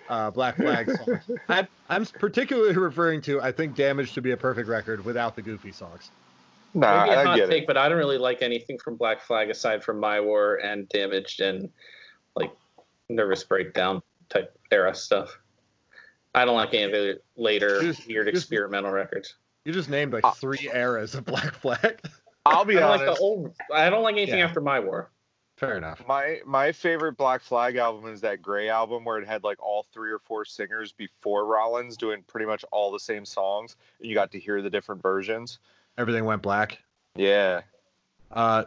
uh, 0.10 0.30
Black 0.32 0.58
Flag 0.58 0.92
songs. 0.92 1.24
I, 1.48 1.66
I'm 1.88 2.06
particularly 2.06 2.76
referring 2.76 3.22
to 3.22 3.40
I 3.40 3.54
think 3.54 3.78
Damage 3.78 4.12
to 4.16 4.22
be 4.22 4.32
a 4.32 4.38
perfect 4.38 4.68
record 4.68 5.06
without 5.06 5.38
the 5.38 5.42
goofy 5.42 5.72
songs. 5.72 6.12
Nah, 6.74 7.04
Maybe 7.06 7.16
a 7.16 7.20
I 7.20 7.24
hot 7.26 7.36
get 7.38 7.50
take, 7.50 7.64
it. 7.64 7.68
but 7.68 7.78
I 7.78 7.90
don't 7.90 7.98
really 7.98 8.18
like 8.18 8.42
anything 8.42 8.78
from 8.78 8.96
Black 8.96 9.22
Flag 9.22 9.50
aside 9.50 9.84
from 9.84 10.00
My 10.00 10.20
War 10.22 10.56
and 10.64 10.88
Damaged 10.90 11.42
and 11.42 11.70
like 12.36 12.52
Nervous 13.10 13.44
Breakdown 13.44 14.02
type 14.30 14.58
era 14.72 14.96
stuff. 14.96 15.38
I 16.34 16.46
don't 16.46 16.56
like 16.56 16.74
any 16.74 16.84
of 16.84 16.92
the 16.92 17.20
later 17.36 17.82
Just- 17.82 18.08
weird 18.08 18.28
just- 18.28 18.44
experimental 18.46 18.92
records. 18.92 19.36
You 19.66 19.74
just 19.74 19.90
named 19.90 20.14
like 20.14 20.24
Uh, 20.24 20.32
three 20.32 20.70
eras 20.74 21.14
of 21.14 21.26
Black 21.26 21.54
Flag. 21.54 22.00
I'll 22.46 22.62
I 22.62 22.64
be 22.64 22.74
don't 22.76 22.84
honest. 22.84 23.06
like 23.06 23.16
the 23.18 23.22
old. 23.22 23.54
I 23.72 23.90
don't 23.92 24.02
like 24.04 24.14
anything 24.16 24.40
Yeah. 24.40 24.46
after 24.46 24.62
My 24.62 24.80
War. 24.80 25.12
Fair 25.58 25.78
enough. 25.78 26.02
My 26.08 26.40
my 26.44 26.72
favorite 26.72 27.16
Black 27.18 27.42
Flag 27.42 27.76
album 27.76 28.12
is 28.12 28.22
that 28.22 28.42
Gray 28.42 28.70
album 28.70 29.06
where 29.06 29.20
it 29.20 29.28
had 29.28 29.44
like 29.44 29.62
all 29.62 29.84
three 29.94 30.10
or 30.12 30.18
four 30.18 30.44
singers 30.46 30.92
before 30.92 31.46
Rollins 31.46 31.98
doing 31.98 32.24
pretty 32.24 32.48
much 32.48 32.66
all 32.72 32.92
the 32.92 33.00
same 33.00 33.26
songs, 33.26 33.76
and 34.00 34.10
you 34.10 34.16
got 34.16 34.32
to 34.32 34.40
hear 34.40 34.64
the 34.64 34.70
different 34.72 35.04
versions. 35.04 35.60
Everything 35.98 36.26
went 36.26 36.42
black. 36.42 36.80
Yeah. 37.16 37.62
Uh, 38.32 38.66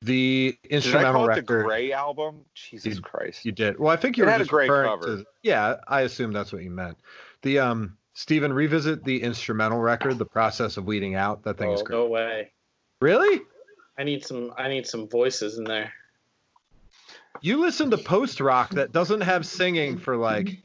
the 0.00 0.58
Did 0.62 0.72
I 0.72 0.74
instrumental 0.76 1.12
call 1.26 1.30
it 1.30 1.34
the. 1.36 1.42
Gray 1.42 1.92
album? 1.92 2.44
Jesus 2.54 2.96
You- 2.96 3.02
Christ. 3.02 3.44
You 3.44 3.52
did. 3.52 3.78
Well, 3.78 3.90
I 3.92 3.96
think 3.96 4.16
you 4.16 4.24
It 4.24 4.26
were 4.26 4.32
had 4.32 4.40
a 4.40 4.44
just 4.44 4.50
great 4.50 4.68
referring 4.70 4.88
cover. 4.88 5.16
to. 5.18 5.26
Yeah, 5.42 5.76
I 5.88 6.02
assume 6.02 6.32
that's 6.32 6.52
what 6.52 6.62
you 6.62 6.70
meant. 6.70 6.96
The 7.42 7.58
um, 7.58 7.96
Stephen, 8.14 8.52
revisit 8.52 9.04
the 9.04 9.22
instrumental 9.22 9.78
record, 9.80 10.18
the 10.18 10.24
process 10.24 10.76
of 10.76 10.84
weeding 10.86 11.14
out. 11.14 11.42
That 11.44 11.58
thing 11.58 11.68
Oh, 11.70 11.74
is 11.74 11.82
great. 11.82 11.96
no 11.96 12.06
way. 12.06 12.52
Really? 13.00 13.42
I 13.98 14.04
need 14.04 14.24
some. 14.24 14.52
I 14.56 14.68
need 14.68 14.86
some 14.86 15.08
voices 15.08 15.58
in 15.58 15.64
there. 15.64 15.92
You 17.40 17.58
listen 17.60 17.90
to 17.90 17.98
post 17.98 18.40
rock 18.40 18.70
that 18.70 18.92
doesn't 18.92 19.20
have 19.22 19.44
singing 19.44 19.98
for 19.98 20.16
like, 20.16 20.58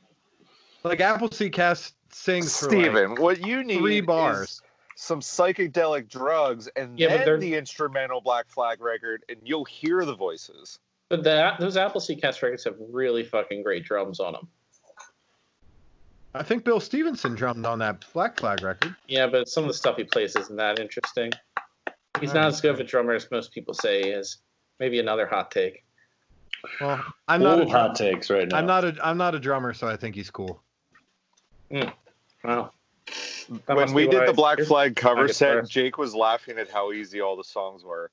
like 0.84 0.99
Appleseed 1.02 1.52
Cast 1.53 1.94
sings 2.14 2.53
Stephen, 2.53 3.11
like, 3.11 3.19
what 3.19 3.45
you 3.45 3.64
need 3.64 3.80
three 3.80 3.99
is 3.99 4.06
bars. 4.06 4.61
Some 4.99 5.19
psychedelic 5.19 6.10
drugs 6.10 6.68
and 6.76 6.99
Yeah, 6.99 7.18
but 7.18 7.26
then 7.26 7.40
the 7.40 7.53
instrumental 7.53 8.19
Black 8.19 8.49
Flag 8.49 8.82
record, 8.82 9.24
and 9.30 9.38
you'll 9.44 9.65
hear 9.65 10.03
the 10.06 10.15
voices. 10.15 10.80
But 11.07 11.24
that 11.24 11.60
those 11.60 11.78
Appleseed 11.78 12.19
Cast 12.19 12.41
records 12.41 12.64
have 12.64 12.76
really 12.90 13.24
fucking 13.24 13.61
great 13.61 13.86
drums 13.86 14.19
on 14.19 14.34
them. 14.34 14.48
I 16.34 16.44
think 16.44 16.65
Bill 16.65 16.80
Stevenson 16.80 17.36
drummed 17.36 17.65
on 17.65 17.80
that 17.80 18.06
Black 18.11 18.40
Flag 18.40 18.64
record. 18.64 18.95
Yeah, 19.07 19.28
but 19.28 19.48
some 19.48 19.64
of 19.64 19.68
the 19.68 19.74
stuff 19.76 19.98
he 19.98 20.03
plays 20.03 20.36
isn't 20.36 20.56
that 20.56 20.80
interesting. 20.80 21.32
He's 22.19 22.34
not 22.34 22.48
as 22.48 22.60
good 22.60 22.72
of 22.72 22.80
a 22.80 22.84
drummer 22.84 23.14
as 23.14 23.30
most 23.30 23.52
people 23.52 23.76
say 23.76 24.02
he 24.02 24.10
is. 24.10 24.40
Maybe 24.80 24.99
another 24.99 25.28
hot 25.28 25.52
take. 25.52 25.84
Well, 26.82 27.03
I'm 27.28 27.44
not. 27.44 27.60
A 27.60 27.65
drum- 27.65 27.72
hot 27.72 27.95
takes 27.95 28.32
right 28.32 28.48
now. 28.48 28.57
I'm 28.57 28.65
not 28.65 28.84
a. 28.84 28.98
I'm 29.03 29.18
not 29.18 29.36
a 29.36 29.40
drummer, 29.40 29.74
so 29.74 29.88
I 29.88 29.95
think 29.95 30.15
he's 30.15 30.32
cool. 30.32 30.61
Hmm. 31.72 31.90
Wow. 32.44 32.72
That 33.67 33.77
when 33.77 33.93
we 33.93 34.07
did 34.07 34.21
the 34.27 34.29
I- 34.29 34.34
Black 34.34 34.59
Flag 34.61 34.95
cover 34.95 35.27
set, 35.27 35.53
first. 35.59 35.71
Jake 35.71 35.97
was 35.97 36.13
laughing 36.13 36.57
at 36.57 36.69
how 36.69 36.91
easy 36.91 37.21
all 37.21 37.35
the 37.38 37.43
songs 37.43 37.84
were. 37.84 38.11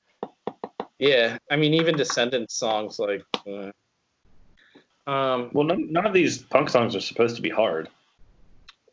Yeah, 0.98 1.38
I 1.50 1.56
mean, 1.56 1.74
even 1.74 1.96
Descendents 1.96 2.54
songs 2.54 2.98
like. 3.00 3.24
uh, 3.46 3.70
um, 5.10 5.50
Well, 5.52 5.64
none, 5.64 5.92
none 5.92 6.06
of 6.06 6.12
these 6.12 6.38
punk 6.38 6.68
songs 6.70 6.94
are 6.94 7.00
supposed 7.00 7.36
to 7.36 7.42
be 7.42 7.50
hard. 7.50 7.88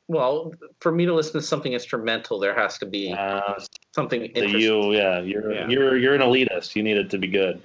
well, 0.07 0.51
for 0.81 0.91
me 0.91 1.05
to 1.05 1.13
listen 1.13 1.33
to 1.33 1.41
something 1.41 1.71
instrumental, 1.73 2.37
there 2.39 2.53
has 2.55 2.77
to 2.79 2.85
be 2.85 3.13
Uh, 3.13 3.59
something 3.95 4.21
the 4.21 4.27
interesting. 4.27 4.59
you, 4.59 4.91
yeah, 4.93 5.21
you're 5.21 5.53
Yeah. 5.53 5.67
you're 5.69 5.97
you're 5.97 6.15
an 6.15 6.21
elitist. 6.21 6.75
You 6.75 6.83
need 6.83 6.97
it 6.97 7.09
to 7.11 7.17
be 7.17 7.27
good. 7.27 7.61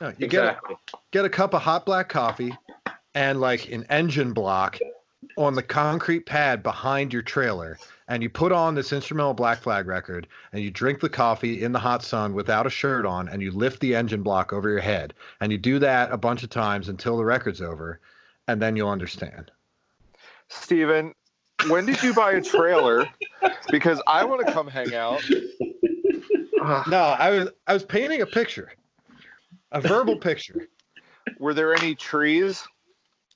No, 0.00 0.08
you 0.18 0.26
get 0.26 0.44
a, 0.44 0.48
exactly. 0.48 0.76
get 1.12 1.24
a 1.24 1.28
cup 1.28 1.54
of 1.54 1.62
hot 1.62 1.86
black 1.86 2.08
coffee 2.08 2.52
and 3.14 3.40
like 3.40 3.70
an 3.70 3.84
engine 3.90 4.32
block 4.32 4.78
on 5.36 5.54
the 5.54 5.62
concrete 5.62 6.26
pad 6.26 6.62
behind 6.62 7.12
your 7.12 7.22
trailer 7.22 7.78
and 8.08 8.22
you 8.22 8.28
put 8.28 8.52
on 8.52 8.74
this 8.74 8.92
instrumental 8.92 9.34
black 9.34 9.58
flag 9.58 9.86
record 9.86 10.26
and 10.52 10.62
you 10.62 10.70
drink 10.70 11.00
the 11.00 11.08
coffee 11.08 11.62
in 11.62 11.72
the 11.72 11.78
hot 11.78 12.02
sun 12.02 12.34
without 12.34 12.66
a 12.66 12.70
shirt 12.70 13.06
on 13.06 13.28
and 13.28 13.42
you 13.42 13.50
lift 13.50 13.80
the 13.80 13.94
engine 13.94 14.22
block 14.22 14.52
over 14.52 14.68
your 14.68 14.80
head 14.80 15.14
and 15.40 15.50
you 15.50 15.58
do 15.58 15.78
that 15.78 16.12
a 16.12 16.16
bunch 16.16 16.42
of 16.42 16.50
times 16.50 16.88
until 16.88 17.16
the 17.16 17.24
record's 17.24 17.62
over 17.62 18.00
and 18.48 18.60
then 18.60 18.76
you'll 18.76 18.90
understand 18.90 19.50
Steven, 20.48 21.14
when 21.68 21.86
did 21.86 22.02
you 22.02 22.12
buy 22.12 22.32
a 22.32 22.42
trailer? 22.42 23.06
Because 23.70 24.00
I 24.06 24.24
want 24.24 24.46
to 24.46 24.52
come 24.52 24.68
hang 24.68 24.94
out. 24.94 25.22
no 26.88 27.14
i 27.18 27.30
was 27.30 27.48
i 27.66 27.74
was 27.74 27.84
painting 27.84 28.22
a 28.22 28.26
picture 28.26 28.72
a 29.72 29.80
verbal 29.80 30.16
picture 30.16 30.68
Were 31.38 31.52
there 31.52 31.74
any 31.74 31.94
trees 31.94 32.66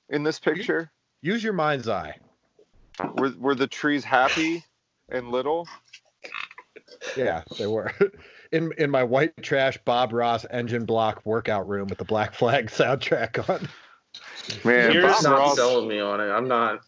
in 0.09 0.23
this 0.23 0.39
picture? 0.39 0.91
Use 1.21 1.43
your 1.43 1.53
mind's 1.53 1.87
eye 1.87 2.15
Were, 3.15 3.33
were 3.37 3.55
the 3.55 3.67
trees 3.67 4.03
happy 4.03 4.63
and 5.09 5.31
little? 5.31 5.67
Yeah, 7.15 7.43
they 7.57 7.67
were. 7.67 7.93
In 8.51 8.71
in 8.79 8.89
my 8.89 9.03
white 9.03 9.43
trash 9.43 9.77
Bob 9.85 10.11
Ross 10.11 10.43
engine 10.49 10.83
block 10.83 11.23
workout 11.23 11.69
room 11.69 11.85
with 11.87 11.99
the 11.99 12.03
Black 12.03 12.33
Flag 12.33 12.65
soundtrack 12.71 13.47
on. 13.47 13.69
Man, 14.65 14.91
Here's 14.91 15.03
Bob 15.03 15.23
not 15.23 15.37
Ross, 15.37 15.55
selling 15.55 15.87
me 15.87 15.99
on 15.99 16.19
it. 16.19 16.31
I'm 16.31 16.47
not. 16.47 16.79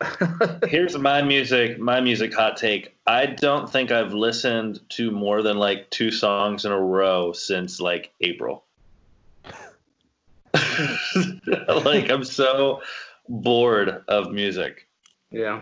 Here's 0.67 0.97
my 0.97 1.21
music, 1.21 1.77
my 1.77 2.01
music 2.01 2.33
hot 2.33 2.57
take. 2.57 2.97
I 3.05 3.27
don't 3.27 3.69
think 3.71 3.91
I've 3.91 4.11
listened 4.11 4.79
to 4.89 5.11
more 5.11 5.43
than 5.43 5.57
like 5.57 5.87
two 5.91 6.09
songs 6.09 6.65
in 6.65 6.71
a 6.71 6.79
row 6.81 7.31
since 7.31 7.79
like 7.79 8.11
April. 8.21 8.63
like 11.85 12.09
I'm 12.09 12.23
so 12.23 12.81
bored 13.31 14.03
of 14.07 14.31
music. 14.31 14.87
yeah. 15.31 15.61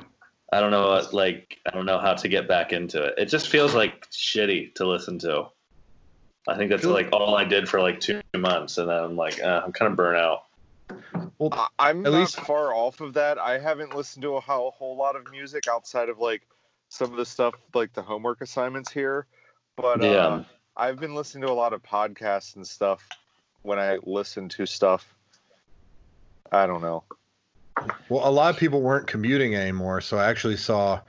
I 0.51 0.59
don't 0.61 0.71
know 0.71 0.87
what 0.87 1.13
like 1.13 1.59
I 1.67 1.69
don't 1.69 1.85
know 1.85 1.99
how 1.99 2.15
to 2.15 2.27
get 2.27 2.47
back 2.47 2.73
into 2.73 3.03
it. 3.03 3.13
It 3.19 3.25
just 3.25 3.49
feels 3.49 3.75
like 3.75 4.09
shitty 4.09 4.73
to 4.75 4.87
listen 4.87 5.19
to. 5.19 5.45
I 6.47 6.57
think 6.57 6.71
that's 6.71 6.81
Feel- 6.81 6.91
like 6.91 7.09
all 7.13 7.35
I 7.35 7.43
did 7.43 7.69
for 7.69 7.79
like 7.79 7.99
two 7.99 8.21
months, 8.35 8.79
and 8.79 8.89
then 8.89 8.97
I'm 9.03 9.15
like, 9.15 9.39
uh, 9.39 9.61
I'm 9.63 9.71
kind 9.71 9.91
of 9.91 9.95
burnt 9.95 10.17
out. 10.17 10.45
I- 11.39 11.67
I'm 11.77 12.03
At 12.03 12.11
not 12.11 12.19
least- 12.19 12.39
far 12.39 12.73
off 12.73 12.99
of 12.99 13.13
that. 13.13 13.37
I 13.37 13.59
haven't 13.59 13.95
listened 13.95 14.23
to 14.23 14.37
a 14.37 14.39
whole, 14.41 14.71
whole 14.71 14.97
lot 14.97 15.15
of 15.15 15.29
music 15.29 15.67
outside 15.67 16.09
of 16.09 16.17
like 16.17 16.41
some 16.89 17.11
of 17.11 17.17
the 17.17 17.25
stuff 17.27 17.53
like 17.75 17.93
the 17.93 18.01
homework 18.01 18.41
assignments 18.41 18.91
here. 18.91 19.27
But 19.75 20.01
uh, 20.01 20.05
Yeah. 20.07 20.43
I've 20.75 20.99
been 20.99 21.13
listening 21.13 21.43
to 21.45 21.51
a 21.51 21.53
lot 21.53 21.73
of 21.73 21.83
podcasts 21.83 22.55
and 22.55 22.65
stuff 22.67 23.07
when 23.61 23.77
I 23.77 23.99
listen 24.01 24.49
to 24.49 24.65
stuff. 24.65 25.13
I 26.51 26.65
don't 26.65 26.81
know. 26.81 27.03
Well, 28.10 28.27
a 28.27 28.31
lot 28.31 28.53
of 28.53 28.60
people 28.60 28.81
weren't 28.81 29.07
commuting 29.07 29.56
anymore, 29.56 30.01
so 30.01 30.18
I 30.18 30.30
actually 30.30 30.57
saw 30.57 30.99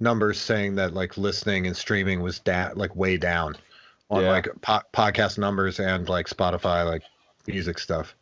numbers 0.00 0.40
saying 0.40 0.76
that 0.76 0.94
like 0.94 1.16
listening 1.18 1.66
and 1.66 1.76
streaming 1.76 2.22
was 2.22 2.38
da- 2.40 2.70
like 2.74 2.94
way 2.96 3.16
down 3.16 3.56
on 4.10 4.22
Yeah. 4.22 4.30
like 4.30 4.48
po- 4.62 4.80
podcast 4.94 5.38
numbers 5.38 5.78
and 5.78 6.08
like 6.08 6.26
Spotify 6.28 6.86
like 6.86 7.02
music 7.46 7.78
stuff. 7.78 8.14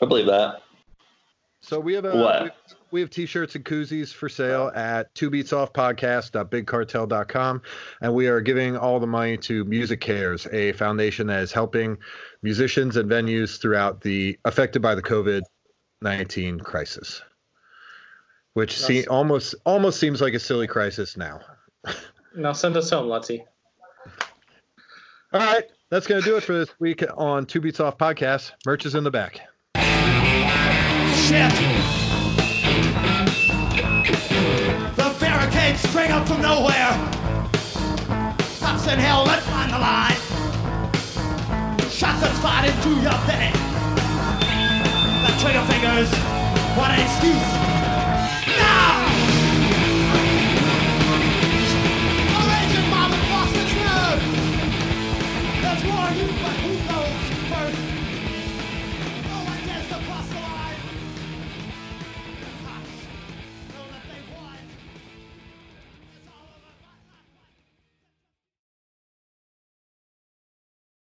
I 0.00 0.06
believe 0.06 0.26
that. 0.26 0.62
So 1.60 1.78
we 1.78 1.94
have 1.94 2.04
a 2.06 2.16
What? 2.16 2.42
we- 2.42 2.50
we 2.90 3.00
have 3.00 3.08
t-shirts 3.10 3.54
and 3.54 3.64
koozies 3.64 4.12
for 4.12 4.28
sale 4.28 4.70
at 4.74 5.14
two 5.14 5.30
beats 5.30 5.52
off 5.52 5.72
podcast.bigcartel.com 5.72 7.62
and 8.02 8.14
we 8.14 8.26
are 8.26 8.40
giving 8.40 8.76
all 8.76 9.00
the 9.00 9.06
money 9.06 9.36
to 9.38 9.64
MusiCares 9.64 10.52
a 10.52 10.72
foundation 10.72 11.26
that 11.28 11.40
is 11.42 11.52
helping 11.52 11.96
musicians 12.42 12.96
and 12.96 13.08
venues 13.10 13.58
throughout 13.60 14.00
the 14.02 14.38
affected 14.44 14.82
by 14.82 14.94
the 14.94 15.00
covid-19 16.02 16.62
crisis 16.62 17.22
which 18.54 18.78
see, 18.78 19.06
almost 19.06 19.54
almost 19.64 19.98
seems 19.98 20.20
like 20.20 20.34
a 20.34 20.38
silly 20.40 20.66
crisis 20.66 21.16
now 21.16 21.40
Now 22.36 22.52
send 22.52 22.76
us 22.76 22.90
home, 22.90 23.08
Lutzy. 23.08 23.44
all 25.32 25.40
right 25.40 25.64
that's 25.90 26.06
going 26.06 26.20
to 26.22 26.26
do 26.26 26.36
it 26.36 26.42
for 26.42 26.54
this 26.54 26.68
week 26.80 27.04
on 27.16 27.46
two 27.46 27.60
beats 27.60 27.80
off 27.80 27.98
podcast 27.98 28.52
merch 28.66 28.86
is 28.86 28.94
in 28.94 29.04
the 29.04 29.10
back 29.10 29.40
Shit! 31.14 31.52
The 34.96 35.16
barricades 35.20 35.80
spring 35.80 36.10
up 36.10 36.26
from 36.26 36.42
nowhere. 36.42 36.90
Cops 38.58 38.88
and 38.88 39.00
helmet 39.00 39.40
on 39.52 39.70
the 39.70 39.78
line. 39.78 40.16
Shotguns 41.90 42.38
fired 42.40 42.70
into 42.74 42.90
your 43.00 43.12
belly. 43.26 43.71
Trigger 45.42 45.64
fingers. 45.64 46.08
What 46.76 46.92
an 46.92 47.00
excuse 47.00 47.71